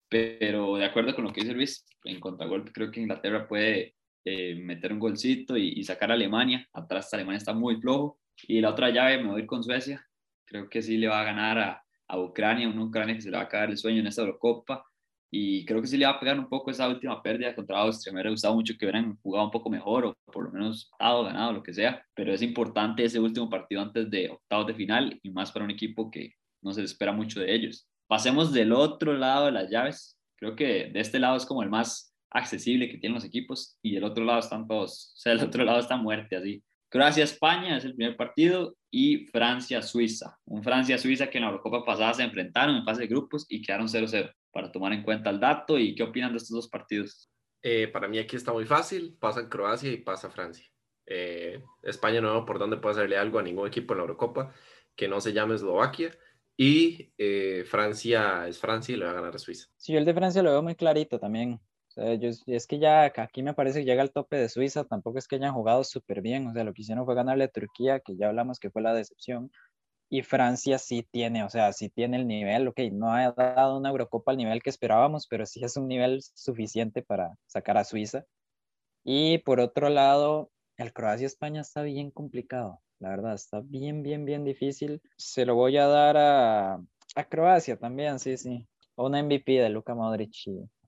Pero 0.07 0.77
de 0.77 0.85
acuerdo 0.85 1.13
con 1.13 1.25
lo 1.25 1.33
que 1.33 1.41
dice 1.41 1.53
Luis, 1.53 1.85
en 2.05 2.17
contragolpe 2.21 2.71
creo 2.71 2.89
que 2.89 3.01
Inglaterra 3.01 3.45
puede 3.45 3.95
eh, 4.23 4.55
meter 4.55 4.93
un 4.93 4.99
golcito 4.99 5.57
y, 5.57 5.83
sacar 5.83 6.11
a 6.11 6.13
Alemania. 6.13 6.65
Atrás 6.71 7.13
Alemania 7.13 7.39
está 7.39 7.51
muy 7.51 7.75
flojo. 7.81 8.21
Y 8.43 8.61
la 8.61 8.69
otra 8.69 8.89
llave 8.89 9.21
me 9.21 9.31
voy 9.31 9.45
con 9.45 9.65
Suecia. 9.65 10.01
Creo 10.45 10.69
que 10.69 10.81
sí 10.81 10.95
le 10.95 11.09
va 11.09 11.19
a 11.19 11.25
ganar 11.25 11.59
a, 11.59 11.83
a 12.07 12.17
Ucrania, 12.17 12.69
una 12.69 12.85
Ucrania 12.85 13.15
que 13.15 13.21
se 13.21 13.31
le 13.31 13.35
va 13.35 13.43
a 13.43 13.49
caer 13.49 13.71
el 13.71 13.77
sueño 13.77 13.99
en 13.99 14.07
esta 14.07 14.21
Eurocopa 14.21 14.85
y 15.29 15.65
creo 15.65 15.81
que 15.81 15.87
sí 15.87 15.97
le 15.97 16.05
va 16.05 16.13
a 16.13 16.19
pegar 16.19 16.39
un 16.39 16.47
poco 16.47 16.71
esa 16.71 16.87
última 16.87 17.21
pérdida 17.21 17.53
contra 17.53 17.79
Austria. 17.79 18.13
Me 18.13 18.17
hubiera 18.17 18.29
gustado 18.29 18.55
mucho 18.55 18.73
que 18.77 18.85
hubieran 18.85 19.17
jugado 19.21 19.45
un 19.45 19.51
poco 19.51 19.69
mejor 19.69 20.05
o 20.05 20.17
por 20.31 20.45
lo 20.45 20.51
menos 20.51 20.89
dado, 20.99 21.23
ganado, 21.25 21.53
lo 21.53 21.63
que 21.63 21.73
sea, 21.73 22.01
pero 22.13 22.33
es 22.33 22.41
importante 22.41 23.03
ese 23.03 23.19
último 23.19 23.49
partido 23.49 23.81
antes 23.81 24.09
de 24.09 24.29
octavos 24.29 24.67
de 24.67 24.73
final 24.73 25.19
y 25.21 25.29
más 25.31 25.51
para 25.51 25.65
un 25.65 25.71
equipo 25.71 26.09
que 26.09 26.33
no 26.61 26.71
se 26.71 26.83
espera 26.83 27.11
mucho 27.11 27.39
de 27.39 27.53
ellos. 27.53 27.87
Pasemos 28.07 28.53
del 28.53 28.71
otro 28.71 29.13
lado 29.13 29.47
de 29.47 29.51
las 29.51 29.69
llaves. 29.69 30.17
Creo 30.37 30.55
que 30.55 30.89
de 30.93 30.99
este 30.99 31.19
lado 31.19 31.35
es 31.35 31.45
como 31.45 31.61
el 31.61 31.69
más 31.69 32.13
accesible 32.29 32.89
que 32.89 32.97
tienen 32.97 33.15
los 33.15 33.25
equipos 33.25 33.77
y 33.81 33.95
del 33.95 34.03
otro 34.03 34.23
lado 34.23 34.39
están 34.39 34.67
todos, 34.67 35.13
o 35.17 35.19
sea, 35.19 35.33
del 35.33 35.45
otro 35.45 35.63
lado 35.63 35.79
está 35.79 35.97
muerte 35.97 36.35
así. 36.35 36.63
Croacia-España 36.89 37.75
es 37.75 37.83
el 37.83 37.95
primer 37.95 38.15
partido 38.15 38.77
y 38.89 39.27
Francia-Suiza. 39.27 40.37
Un 40.45 40.63
Francia-Suiza 40.63 41.29
que 41.29 41.37
en 41.37 41.43
la 41.43 41.49
Eurocopa 41.49 41.83
pasada 41.83 42.13
se 42.13 42.23
enfrentaron 42.23 42.77
en 42.77 42.85
fase 42.85 43.01
de 43.01 43.07
grupos 43.07 43.45
y 43.49 43.61
quedaron 43.61 43.87
0-0 43.87 44.31
para 44.57 44.71
tomar 44.71 44.91
en 44.91 45.03
cuenta 45.03 45.29
el 45.29 45.39
dato. 45.39 45.77
¿Y 45.77 45.93
qué 45.93 46.01
opinan 46.01 46.31
de 46.31 46.37
estos 46.37 46.55
dos 46.55 46.67
partidos? 46.67 47.29
Eh, 47.61 47.87
para 47.89 48.07
mí 48.07 48.17
aquí 48.17 48.35
está 48.35 48.51
muy 48.51 48.65
fácil. 48.65 49.15
Pasa 49.19 49.47
Croacia 49.47 49.91
y 49.91 49.97
pasa 49.97 50.31
Francia. 50.31 50.65
Eh, 51.05 51.61
España 51.83 52.21
no 52.21 52.31
veo 52.31 52.43
por 52.43 52.57
dónde 52.57 52.77
puede 52.77 52.95
hacerle 52.95 53.17
algo 53.17 53.37
a 53.37 53.43
ningún 53.43 53.67
equipo 53.67 53.93
en 53.93 53.99
la 53.99 54.05
Eurocopa 54.05 54.51
que 54.95 55.07
no 55.07 55.21
se 55.21 55.31
llame 55.31 55.53
Eslovaquia. 55.53 56.11
Y 56.57 57.13
eh, 57.19 57.65
Francia 57.67 58.47
es 58.47 58.57
Francia 58.57 58.95
y 58.95 58.97
le 58.97 59.05
va 59.05 59.11
a 59.11 59.13
ganar 59.13 59.35
a 59.35 59.37
Suiza. 59.37 59.67
Sí, 59.77 59.95
el 59.95 60.05
de 60.05 60.15
Francia 60.15 60.41
lo 60.41 60.49
veo 60.49 60.63
muy 60.63 60.73
clarito 60.73 61.19
también. 61.19 61.59
es 61.95 62.65
que 62.65 62.79
ya 62.79 63.13
aquí 63.15 63.43
me 63.43 63.53
parece 63.53 63.81
que 63.81 63.85
llega 63.85 64.01
al 64.01 64.11
tope 64.11 64.37
de 64.37 64.49
Suiza, 64.49 64.85
tampoco 64.85 65.19
es 65.19 65.27
que 65.27 65.35
hayan 65.35 65.53
jugado 65.53 65.83
súper 65.83 66.23
bien, 66.23 66.47
o 66.47 66.53
sea, 66.53 66.63
lo 66.63 66.73
que 66.73 66.81
hicieron 66.81 67.05
fue 67.05 67.13
ganarle 67.13 67.43
a 67.43 67.47
Turquía, 67.47 67.99
que 67.99 68.17
ya 68.17 68.29
hablamos 68.29 68.59
que 68.59 68.71
fue 68.71 68.81
la 68.81 68.95
decepción, 68.95 69.51
y 70.09 70.21
Francia 70.21 70.77
sí 70.77 71.05
tiene, 71.11 71.43
o 71.43 71.49
sea, 71.49 71.73
sí 71.73 71.89
tiene 71.89 72.17
el 72.17 72.27
nivel, 72.27 72.67
ok, 72.67 72.79
no 72.91 73.11
ha 73.11 73.31
dado 73.31 73.77
una 73.77 73.89
Eurocopa 73.89 74.31
al 74.31 74.37
nivel 74.37 74.63
que 74.63 74.69
esperábamos, 74.69 75.27
pero 75.27 75.45
sí 75.45 75.63
es 75.63 75.75
un 75.77 75.87
nivel 75.87 76.21
suficiente 76.21 77.01
para 77.01 77.35
sacar 77.45 77.77
a 77.77 77.83
Suiza. 77.83 78.25
Y 79.03 79.39
por 79.39 79.59
otro 79.59 79.89
lado, 79.89 80.51
el 80.77 80.93
Croacia-España 80.93 81.61
está 81.61 81.81
bien 81.81 82.11
complicado, 82.11 82.81
la 82.99 83.09
verdad, 83.09 83.33
está 83.33 83.61
bien, 83.61 84.03
bien, 84.03 84.25
bien 84.25 84.43
difícil. 84.43 85.01
Se 85.17 85.45
lo 85.45 85.55
voy 85.55 85.77
a 85.77 85.87
dar 85.87 86.17
a, 86.17 86.73
a 87.15 87.23
Croacia 87.29 87.77
también, 87.77 88.19
sí, 88.19 88.37
sí. 88.37 88.67
Un 88.95 89.11
MVP 89.13 89.59
de 89.59 89.69
Luka 89.69 89.93
Modric 89.93 90.33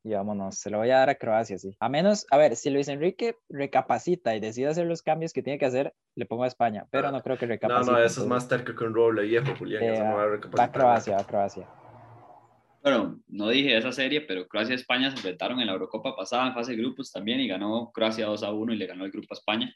y 0.03 0.13
vámonos, 0.13 0.55
se 0.57 0.69
lo 0.69 0.77
voy 0.77 0.89
a 0.91 0.97
dar 0.99 1.09
a 1.09 1.15
Croacia, 1.15 1.57
sí. 1.57 1.75
A 1.79 1.89
menos, 1.89 2.25
a 2.31 2.37
ver, 2.37 2.55
si 2.55 2.69
Luis 2.69 2.87
Enrique 2.87 3.35
recapacita 3.49 4.35
y 4.35 4.39
decide 4.39 4.67
hacer 4.67 4.85
los 4.87 5.01
cambios 5.01 5.33
que 5.33 5.43
tiene 5.43 5.59
que 5.59 5.65
hacer, 5.65 5.93
le 6.15 6.25
pongo 6.25 6.43
a 6.43 6.47
España, 6.47 6.85
pero 6.91 7.11
no 7.11 7.21
creo 7.21 7.37
que 7.37 7.45
No, 7.45 7.53
recapacite. 7.53 7.91
no, 7.91 7.97
eso 8.03 8.21
es 8.21 8.27
más 8.27 8.47
terco 8.47 8.73
que 8.75 8.83
un 8.83 8.93
roble 8.93 9.23
viejo, 9.23 9.53
Julián. 9.57 9.83
eh, 9.83 9.99
no 9.99 10.15
va 10.15 10.23
a 10.23 10.27
va 10.27 10.63
a 10.63 10.71
Croacia, 10.71 11.15
va 11.15 11.21
a 11.21 11.27
Croacia. 11.27 11.67
Bueno, 12.81 13.19
no 13.27 13.49
dije 13.49 13.77
esa 13.77 13.91
serie, 13.91 14.21
pero 14.21 14.47
Croacia 14.47 14.71
y 14.73 14.75
España 14.77 15.09
se 15.09 15.17
enfrentaron 15.17 15.59
en 15.59 15.67
la 15.67 15.73
Eurocopa 15.73 16.15
pasada 16.15 16.47
en 16.47 16.53
fase 16.53 16.71
de 16.71 16.77
grupos 16.77 17.11
también 17.11 17.41
y 17.41 17.47
ganó 17.47 17.91
Croacia 17.93 18.25
2 18.27 18.41
a 18.43 18.53
1 18.53 18.73
y 18.73 18.77
le 18.77 18.87
ganó 18.87 19.03
el 19.03 19.11
grupo 19.11 19.27
a 19.31 19.33
España. 19.37 19.73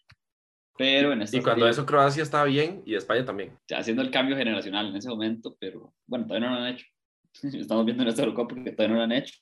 Pero 0.78 1.12
en 1.12 1.22
esta 1.22 1.38
Y 1.38 1.42
cuando 1.42 1.66
serie, 1.66 1.72
eso 1.72 1.86
Croacia 1.86 2.24
estaba 2.24 2.46
bien 2.46 2.82
y 2.86 2.96
España 2.96 3.26
también. 3.26 3.58
haciendo 3.76 4.02
el 4.02 4.10
cambio 4.10 4.38
generacional 4.38 4.88
en 4.88 4.96
ese 4.96 5.10
momento, 5.10 5.56
pero 5.60 5.94
bueno, 6.08 6.26
todavía 6.26 6.50
no 6.50 6.56
lo 6.56 6.62
han 6.62 6.74
hecho. 6.74 6.86
Estamos 7.44 7.86
viendo 7.86 8.04
en 8.04 8.10
esta 8.10 8.24
Eurocopa 8.24 8.56
que 8.56 8.72
todavía 8.72 8.88
no 8.88 8.96
lo 9.00 9.04
han 9.04 9.12
hecho. 9.12 9.34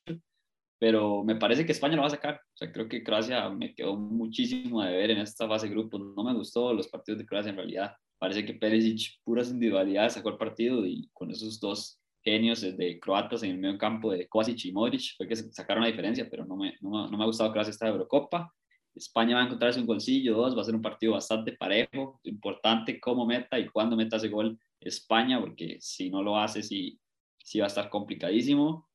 Pero 0.82 1.24
me 1.24 1.36
parece 1.36 1.64
que 1.64 1.74
España 1.74 1.96
lo 1.96 2.02
va 2.02 2.08
a 2.08 2.10
sacar. 2.10 2.42
O 2.44 2.58
sea, 2.58 2.72
creo 2.72 2.90
que 2.90 3.04
Croacia 3.04 3.48
me 3.52 3.76
quedó 3.76 3.96
muchísimo 3.96 4.82
de 4.82 4.92
ver 4.92 5.12
en 5.12 5.20
esta 5.20 5.48
fase 5.48 5.68
de 5.68 5.76
grupos. 5.76 6.02
No 6.02 6.24
me 6.24 6.34
gustó 6.34 6.74
los 6.74 6.88
partidos 6.88 7.20
de 7.20 7.26
Croacia 7.28 7.52
en 7.52 7.58
realidad. 7.58 7.94
Parece 8.18 8.44
que 8.44 8.56
Perisic, 8.56 9.20
puras 9.24 9.52
individualidades, 9.52 10.14
sacó 10.14 10.30
el 10.30 10.38
partido 10.38 10.84
y 10.88 11.08
con 11.14 11.30
esos 11.30 11.60
dos 11.60 12.00
genios 12.24 12.62
de 12.62 13.00
croatas 13.00 13.44
en 13.44 13.52
el 13.52 13.58
medio 13.60 13.78
campo 13.78 14.12
de 14.12 14.28
Kovacic 14.28 14.66
y 14.66 14.72
Modric 14.72 15.16
fue 15.18 15.28
que 15.28 15.36
sacaron 15.36 15.84
la 15.84 15.90
diferencia, 15.90 16.28
pero 16.28 16.46
no 16.46 16.56
me, 16.56 16.76
no, 16.82 17.08
no 17.08 17.16
me 17.16 17.24
ha 17.24 17.28
gustado 17.28 17.52
Croacia 17.52 17.70
esta 17.70 17.88
Eurocopa. 17.88 18.52
España 18.96 19.36
va 19.36 19.44
a 19.44 19.46
encontrarse 19.46 19.80
un 19.80 19.86
golcillo, 19.86 20.36
dos, 20.36 20.58
va 20.58 20.62
a 20.62 20.66
ser 20.66 20.74
un 20.74 20.82
partido 20.82 21.14
bastante 21.14 21.52
parejo, 21.52 22.20
importante 22.24 23.00
cómo 23.00 23.28
meta 23.28 23.60
y 23.60 23.68
cuándo 23.68 23.96
meta 23.96 24.18
ese 24.18 24.30
gol 24.30 24.60
España, 24.80 25.40
porque 25.40 25.78
si 25.80 26.10
no 26.10 26.24
lo 26.24 26.40
hace, 26.40 26.64
sí, 26.64 27.00
sí 27.38 27.60
va 27.60 27.66
a 27.66 27.68
estar 27.68 27.88
complicadísimo. 27.92 28.90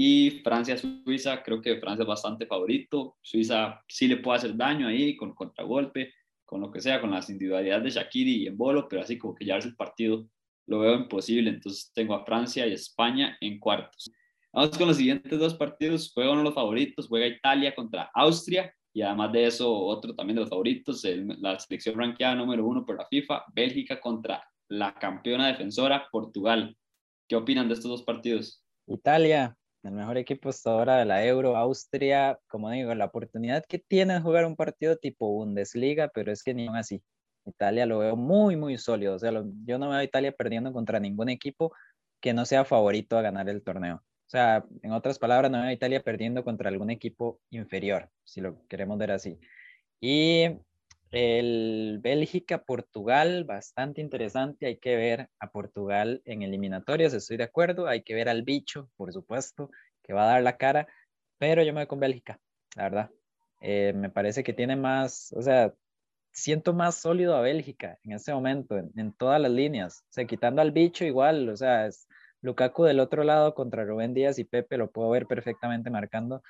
Y 0.00 0.30
Francia-Suiza, 0.44 1.42
creo 1.42 1.60
que 1.60 1.80
Francia 1.80 2.02
es 2.04 2.08
bastante 2.08 2.46
favorito. 2.46 3.16
Suiza 3.20 3.82
sí 3.88 4.06
le 4.06 4.18
puede 4.18 4.38
hacer 4.38 4.56
daño 4.56 4.86
ahí 4.86 5.16
con 5.16 5.34
contragolpe, 5.34 6.14
con 6.44 6.60
lo 6.60 6.70
que 6.70 6.80
sea, 6.80 7.00
con 7.00 7.10
las 7.10 7.28
individualidades 7.30 7.82
de 7.82 8.00
Shakiri 8.00 8.44
y 8.44 8.46
Embolo, 8.46 8.86
pero 8.88 9.02
así 9.02 9.18
como 9.18 9.34
que 9.34 9.44
llevarse 9.44 9.66
el 9.66 9.74
partido 9.74 10.28
lo 10.68 10.78
veo 10.78 10.94
imposible. 10.94 11.50
Entonces 11.50 11.90
tengo 11.92 12.14
a 12.14 12.24
Francia 12.24 12.64
y 12.64 12.74
España 12.74 13.36
en 13.40 13.58
cuartos. 13.58 14.08
Vamos 14.52 14.78
con 14.78 14.86
los 14.86 14.98
siguientes 14.98 15.36
dos 15.36 15.54
partidos. 15.54 16.12
Juega 16.14 16.30
uno 16.30 16.42
de 16.42 16.44
los 16.44 16.54
favoritos, 16.54 17.08
juega 17.08 17.26
Italia 17.26 17.74
contra 17.74 18.08
Austria. 18.14 18.72
Y 18.92 19.02
además 19.02 19.32
de 19.32 19.46
eso, 19.46 19.68
otro 19.74 20.14
también 20.14 20.36
de 20.36 20.42
los 20.42 20.50
favoritos, 20.50 21.04
el- 21.04 21.26
la 21.40 21.58
selección 21.58 21.98
ranqueada 21.98 22.36
número 22.36 22.64
uno 22.64 22.86
por 22.86 22.96
la 22.96 23.06
FIFA, 23.08 23.46
Bélgica 23.52 24.00
contra 24.00 24.48
la 24.68 24.94
campeona 24.94 25.48
defensora, 25.48 26.06
Portugal. 26.12 26.76
¿Qué 27.28 27.34
opinan 27.34 27.66
de 27.66 27.74
estos 27.74 27.90
dos 27.90 28.04
partidos? 28.04 28.62
Italia, 28.86 29.57
el 29.82 29.92
mejor 29.92 30.18
equipo 30.18 30.48
hasta 30.48 30.70
ahora 30.70 30.96
de 30.98 31.04
la 31.04 31.24
Euro, 31.24 31.56
Austria, 31.56 32.38
como 32.48 32.70
digo, 32.70 32.94
la 32.94 33.06
oportunidad 33.06 33.64
que 33.68 33.78
tiene 33.78 34.14
de 34.14 34.20
jugar 34.20 34.44
un 34.46 34.56
partido 34.56 34.96
tipo 34.96 35.28
Bundesliga, 35.32 36.08
pero 36.08 36.32
es 36.32 36.42
que 36.42 36.54
ni 36.54 36.66
aún 36.66 36.76
así. 36.76 37.02
Italia 37.46 37.86
lo 37.86 37.98
veo 38.00 38.16
muy, 38.16 38.56
muy 38.56 38.76
sólido. 38.78 39.14
O 39.14 39.18
sea, 39.18 39.32
lo- 39.32 39.44
yo 39.64 39.78
no 39.78 39.88
veo 39.88 39.98
a 39.98 40.04
Italia 40.04 40.32
perdiendo 40.32 40.72
contra 40.72 41.00
ningún 41.00 41.28
equipo 41.30 41.72
que 42.20 42.34
no 42.34 42.44
sea 42.44 42.64
favorito 42.64 43.16
a 43.16 43.22
ganar 43.22 43.48
el 43.48 43.62
torneo. 43.62 43.96
O 43.96 44.30
sea, 44.30 44.64
en 44.82 44.92
otras 44.92 45.18
palabras, 45.18 45.50
no 45.50 45.58
veo 45.60 45.68
a 45.68 45.72
Italia 45.72 46.02
perdiendo 46.02 46.44
contra 46.44 46.68
algún 46.68 46.90
equipo 46.90 47.40
inferior, 47.50 48.10
si 48.24 48.40
lo 48.42 48.66
queremos 48.68 48.98
ver 48.98 49.12
así. 49.12 49.38
Y 50.00 50.44
el 51.10 51.98
Bélgica-Portugal, 52.02 53.44
bastante 53.44 54.00
interesante. 54.00 54.66
Hay 54.66 54.78
que 54.78 54.96
ver 54.96 55.28
a 55.38 55.50
Portugal 55.50 56.22
en 56.24 56.42
eliminatorias, 56.42 57.14
estoy 57.14 57.36
de 57.36 57.44
acuerdo. 57.44 57.86
Hay 57.86 58.02
que 58.02 58.14
ver 58.14 58.28
al 58.28 58.42
bicho, 58.42 58.90
por 58.96 59.12
supuesto, 59.12 59.70
que 60.02 60.12
va 60.12 60.24
a 60.24 60.32
dar 60.32 60.42
la 60.42 60.56
cara. 60.56 60.86
Pero 61.38 61.62
yo 61.62 61.72
me 61.72 61.80
voy 61.80 61.86
con 61.86 62.00
Bélgica, 62.00 62.38
la 62.76 62.82
verdad. 62.84 63.10
Eh, 63.60 63.92
me 63.94 64.10
parece 64.10 64.44
que 64.44 64.52
tiene 64.52 64.76
más, 64.76 65.32
o 65.36 65.42
sea, 65.42 65.74
siento 66.32 66.72
más 66.74 66.96
sólido 66.96 67.36
a 67.36 67.40
Bélgica 67.40 67.98
en 68.04 68.12
este 68.12 68.32
momento, 68.32 68.76
en, 68.78 68.92
en 68.96 69.12
todas 69.12 69.40
las 69.40 69.50
líneas. 69.50 70.02
O 70.10 70.12
sea, 70.12 70.26
quitando 70.26 70.62
al 70.62 70.72
bicho 70.72 71.04
igual, 71.04 71.48
o 71.48 71.56
sea, 71.56 71.86
es 71.86 72.06
Lukaku 72.42 72.84
del 72.84 73.00
otro 73.00 73.24
lado 73.24 73.54
contra 73.54 73.84
Rubén 73.84 74.14
Díaz 74.14 74.38
y 74.38 74.44
Pepe 74.44 74.76
lo 74.76 74.90
puedo 74.90 75.10
ver 75.10 75.26
perfectamente 75.26 75.90
marcando. 75.90 76.42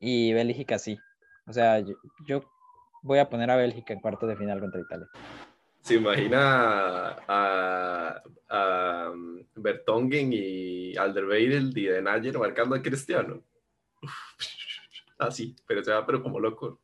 Y 0.00 0.32
Bélgica 0.32 0.78
sí. 0.78 0.98
O 1.46 1.52
sea, 1.52 1.80
yo, 1.80 1.94
yo 2.26 2.44
voy 3.02 3.18
a 3.18 3.28
poner 3.28 3.50
a 3.50 3.56
Bélgica 3.56 3.92
en 3.92 4.00
cuartos 4.00 4.28
de 4.28 4.36
final 4.36 4.60
contra 4.60 4.80
Italia. 4.80 5.06
Se 5.80 5.94
imagina 5.94 7.16
a, 7.26 8.22
a 8.48 9.10
um, 9.10 9.42
Bertongen 9.54 10.30
y 10.32 10.96
Alderweireld 10.96 11.76
y 11.76 11.86
Den 11.86 12.08
Ayer 12.08 12.38
marcando 12.38 12.74
a 12.74 12.82
Cristiano. 12.82 13.42
Así, 15.18 15.56
pero 15.66 15.82
se 15.82 15.92
va 15.92 16.04
pero 16.06 16.22
como 16.22 16.40
loco. 16.40 16.80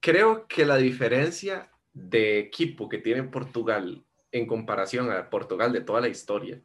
Creo 0.00 0.46
que 0.46 0.64
la 0.64 0.76
diferencia 0.76 1.70
de 1.92 2.38
equipo 2.38 2.88
que 2.88 2.98
tiene 2.98 3.24
Portugal 3.24 4.04
en 4.32 4.46
comparación 4.46 5.10
a 5.10 5.28
Portugal 5.28 5.72
de 5.72 5.80
toda 5.80 6.00
la 6.00 6.08
historia 6.08 6.60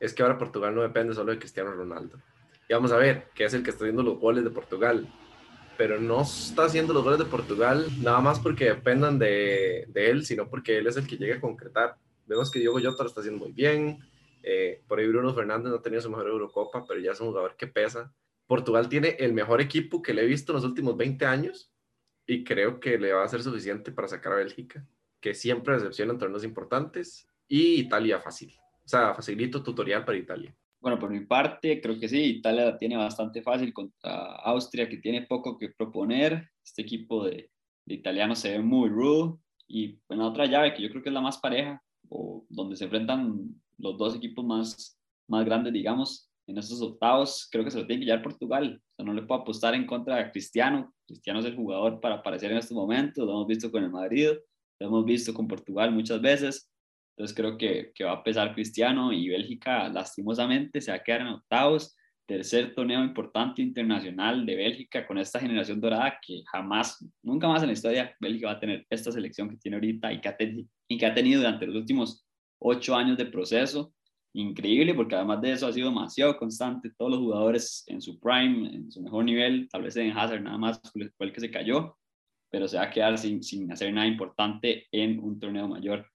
es 0.00 0.12
que 0.12 0.22
ahora 0.22 0.38
Portugal 0.38 0.74
no 0.74 0.82
depende 0.82 1.14
solo 1.14 1.32
de 1.32 1.38
Cristiano 1.38 1.70
Ronaldo. 1.70 2.18
Y 2.68 2.74
vamos 2.74 2.92
a 2.92 2.96
ver, 2.96 3.28
que 3.34 3.44
es 3.44 3.54
el 3.54 3.62
que 3.62 3.70
está 3.70 3.84
haciendo 3.84 4.02
los 4.02 4.18
goles 4.18 4.44
de 4.44 4.50
Portugal. 4.50 5.08
Pero 5.76 6.00
no 6.00 6.22
está 6.22 6.66
haciendo 6.66 6.92
los 6.92 7.02
goles 7.02 7.18
de 7.18 7.24
Portugal 7.24 7.86
nada 8.00 8.20
más 8.20 8.38
porque 8.38 8.66
dependan 8.66 9.18
de, 9.18 9.86
de 9.88 10.10
él, 10.10 10.24
sino 10.24 10.48
porque 10.48 10.78
él 10.78 10.86
es 10.86 10.96
el 10.96 11.06
que 11.06 11.16
llega 11.16 11.36
a 11.36 11.40
concretar. 11.40 11.96
Vemos 12.26 12.50
que 12.50 12.60
Diego 12.60 12.80
Jota 12.80 13.02
lo 13.02 13.08
está 13.08 13.20
haciendo 13.20 13.44
muy 13.44 13.52
bien. 13.52 13.98
eh, 14.42 14.82
por 14.86 14.98
ahí 14.98 15.08
Bruno 15.08 15.34
Fernández 15.34 15.70
no 15.70 15.76
ha 15.76 15.82
tenido 15.82 16.02
su 16.02 16.10
mejor 16.10 16.28
Eurocopa, 16.28 16.84
pero 16.86 17.00
ya 17.00 17.12
es 17.12 17.20
un 17.20 17.28
jugador 17.28 17.56
que 17.56 17.66
pesa. 17.66 18.12
Portugal 18.46 18.88
tiene 18.88 19.16
el 19.18 19.32
mejor 19.32 19.60
equipo 19.60 20.02
que 20.02 20.12
le 20.12 20.22
he 20.22 20.26
visto 20.26 20.52
en 20.52 20.56
los 20.56 20.64
últimos 20.64 20.96
20 20.96 21.24
años 21.24 21.72
y 22.26 22.44
creo 22.44 22.78
que 22.78 22.98
le 22.98 23.12
va 23.12 23.24
a 23.24 23.28
ser 23.28 23.42
suficiente 23.42 23.90
para 23.90 24.06
sacar 24.08 24.34
a 24.34 24.36
Bélgica, 24.36 24.86
que 25.20 25.34
siempre 25.34 25.74
decepciona 25.74 26.12
en 26.12 26.18
torneos 26.18 26.44
importantes, 26.44 27.26
y 27.48 27.80
Italia 27.80 28.20
fácil. 28.20 28.54
O 28.84 28.88
sea, 28.88 29.14
facilito 29.14 29.62
tutorial 29.62 30.04
para 30.04 30.18
Italia. 30.18 30.54
Bueno, 30.84 30.98
por 30.98 31.08
mi 31.08 31.24
parte, 31.24 31.80
creo 31.80 31.98
que 31.98 32.10
sí, 32.10 32.22
Italia 32.24 32.66
la 32.66 32.76
tiene 32.76 32.98
bastante 32.98 33.40
fácil 33.40 33.72
contra 33.72 34.36
Austria, 34.36 34.86
que 34.86 34.98
tiene 34.98 35.22
poco 35.22 35.56
que 35.56 35.70
proponer. 35.70 36.50
Este 36.62 36.82
equipo 36.82 37.24
de, 37.24 37.50
de 37.86 37.94
italianos 37.94 38.40
se 38.40 38.50
ve 38.50 38.58
muy 38.58 38.90
rudo. 38.90 39.40
Y 39.66 39.98
en 40.10 40.18
la 40.18 40.26
otra 40.26 40.44
llave, 40.44 40.74
que 40.74 40.82
yo 40.82 40.90
creo 40.90 41.02
que 41.02 41.08
es 41.08 41.14
la 41.14 41.22
más 41.22 41.38
pareja, 41.38 41.82
o 42.10 42.44
donde 42.50 42.76
se 42.76 42.84
enfrentan 42.84 43.62
los 43.78 43.96
dos 43.96 44.14
equipos 44.14 44.44
más, 44.44 45.00
más 45.26 45.46
grandes, 45.46 45.72
digamos, 45.72 46.30
en 46.46 46.58
estos 46.58 46.82
octavos, 46.82 47.48
creo 47.50 47.64
que 47.64 47.70
se 47.70 47.78
lo 47.78 47.86
tiene 47.86 48.00
que 48.00 48.06
llevar 48.10 48.22
Portugal. 48.22 48.82
No 48.98 49.14
le 49.14 49.22
puedo 49.22 49.40
apostar 49.40 49.74
en 49.74 49.86
contra 49.86 50.16
de 50.16 50.32
Cristiano. 50.32 50.92
Cristiano 51.06 51.40
es 51.40 51.46
el 51.46 51.56
jugador 51.56 51.98
para 51.98 52.16
aparecer 52.16 52.52
en 52.52 52.58
estos 52.58 52.76
momentos, 52.76 53.24
lo 53.24 53.32
hemos 53.32 53.46
visto 53.46 53.70
con 53.70 53.82
el 53.84 53.90
Madrid, 53.90 54.32
lo 54.80 54.86
hemos 54.86 55.06
visto 55.06 55.32
con 55.32 55.48
Portugal 55.48 55.92
muchas 55.92 56.20
veces. 56.20 56.70
Entonces 57.16 57.36
creo 57.36 57.56
que, 57.56 57.92
que 57.94 58.04
va 58.04 58.12
a 58.12 58.24
pesar 58.24 58.54
Cristiano 58.54 59.12
y 59.12 59.28
Bélgica 59.28 59.88
lastimosamente 59.88 60.80
se 60.80 60.90
va 60.90 60.96
a 60.98 61.02
quedar 61.02 61.20
en 61.22 61.28
octavos. 61.28 61.96
Tercer 62.26 62.74
torneo 62.74 63.04
importante 63.04 63.60
internacional 63.60 64.46
de 64.46 64.56
Bélgica 64.56 65.06
con 65.06 65.18
esta 65.18 65.38
generación 65.38 65.78
dorada 65.80 66.18
que 66.26 66.42
jamás, 66.50 67.06
nunca 67.22 67.46
más 67.46 67.62
en 67.62 67.68
la 67.68 67.74
historia 67.74 68.16
Bélgica 68.18 68.46
va 68.46 68.52
a 68.54 68.60
tener 68.60 68.86
esta 68.88 69.12
selección 69.12 69.50
que 69.50 69.58
tiene 69.58 69.76
ahorita 69.76 70.12
y 70.12 70.20
que 70.20 70.28
ha, 70.28 70.36
ten- 70.36 70.68
y 70.88 70.98
que 70.98 71.06
ha 71.06 71.14
tenido 71.14 71.40
durante 71.42 71.66
los 71.66 71.76
últimos 71.76 72.26
ocho 72.58 72.96
años 72.96 73.18
de 73.18 73.26
proceso. 73.26 73.92
Increíble 74.32 74.94
porque 74.94 75.14
además 75.14 75.40
de 75.42 75.52
eso 75.52 75.66
ha 75.66 75.72
sido 75.72 75.90
demasiado 75.90 76.36
constante. 76.36 76.90
Todos 76.96 77.12
los 77.12 77.20
jugadores 77.20 77.84
en 77.86 78.00
su 78.00 78.18
prime, 78.18 78.74
en 78.74 78.90
su 78.90 79.02
mejor 79.02 79.24
nivel, 79.24 79.68
tal 79.70 79.82
vez 79.82 79.94
en 79.96 80.10
Hazard 80.16 80.42
nada 80.42 80.58
más 80.58 80.80
fue 80.92 81.26
el 81.26 81.32
que 81.32 81.40
se 81.40 81.50
cayó, 81.50 81.96
pero 82.50 82.66
se 82.66 82.78
va 82.78 82.84
a 82.84 82.90
quedar 82.90 83.18
sin, 83.18 83.42
sin 83.42 83.70
hacer 83.70 83.92
nada 83.92 84.06
importante 84.08 84.86
en 84.90 85.20
un 85.20 85.38
torneo 85.38 85.68
mayor 85.68 86.06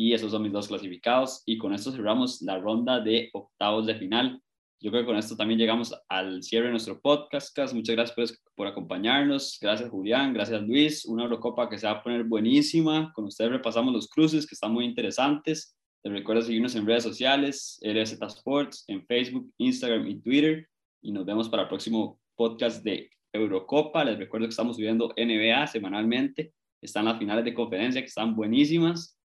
y 0.00 0.14
esos 0.14 0.30
son 0.30 0.42
mis 0.42 0.52
dos 0.52 0.66
clasificados. 0.66 1.42
Y 1.44 1.58
con 1.58 1.74
esto 1.74 1.92
cerramos 1.92 2.40
la 2.40 2.58
ronda 2.58 3.00
de 3.00 3.28
octavos 3.34 3.84
de 3.84 3.96
final. 3.96 4.40
Yo 4.80 4.90
creo 4.90 5.02
que 5.02 5.08
con 5.08 5.18
esto 5.18 5.36
también 5.36 5.60
llegamos 5.60 5.94
al 6.08 6.42
cierre 6.42 6.68
de 6.68 6.70
nuestro 6.70 6.98
podcast. 7.02 7.54
Muchas 7.74 7.96
gracias 7.96 8.16
por, 8.16 8.54
por 8.54 8.66
acompañarnos. 8.66 9.58
Gracias 9.60 9.90
Julián, 9.90 10.32
gracias 10.32 10.62
Luis. 10.62 11.04
Una 11.04 11.24
Eurocopa 11.24 11.68
que 11.68 11.76
se 11.76 11.86
va 11.86 11.92
a 11.92 12.02
poner 12.02 12.24
buenísima. 12.24 13.12
Con 13.14 13.26
ustedes 13.26 13.50
repasamos 13.50 13.92
los 13.92 14.08
cruces 14.08 14.46
que 14.46 14.54
están 14.54 14.72
muy 14.72 14.86
interesantes. 14.86 15.76
Les 16.02 16.14
recuerdo 16.14 16.40
seguirnos 16.40 16.74
en 16.76 16.86
redes 16.86 17.02
sociales, 17.02 17.78
LZ 17.82 18.22
Sports, 18.22 18.84
en 18.88 19.04
Facebook, 19.04 19.52
Instagram 19.58 20.06
y 20.06 20.18
Twitter. 20.22 20.66
Y 21.02 21.12
nos 21.12 21.26
vemos 21.26 21.50
para 21.50 21.64
el 21.64 21.68
próximo 21.68 22.18
podcast 22.36 22.82
de 22.82 23.10
Eurocopa. 23.34 24.02
Les 24.02 24.16
recuerdo 24.16 24.46
que 24.46 24.52
estamos 24.52 24.76
subiendo 24.76 25.12
NBA 25.14 25.66
semanalmente. 25.66 26.54
Están 26.80 27.04
las 27.04 27.18
finales 27.18 27.44
de 27.44 27.52
conferencia 27.52 28.00
que 28.00 28.06
están 28.06 28.34
buenísimas. 28.34 29.19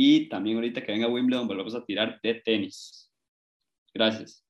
Y 0.00 0.28
también 0.28 0.54
ahorita 0.54 0.80
que 0.80 0.92
venga 0.92 1.08
Wimbledon 1.08 1.48
volvemos 1.48 1.74
a 1.74 1.84
tirar 1.84 2.20
de 2.22 2.34
tenis. 2.34 3.10
Gracias. 3.92 4.44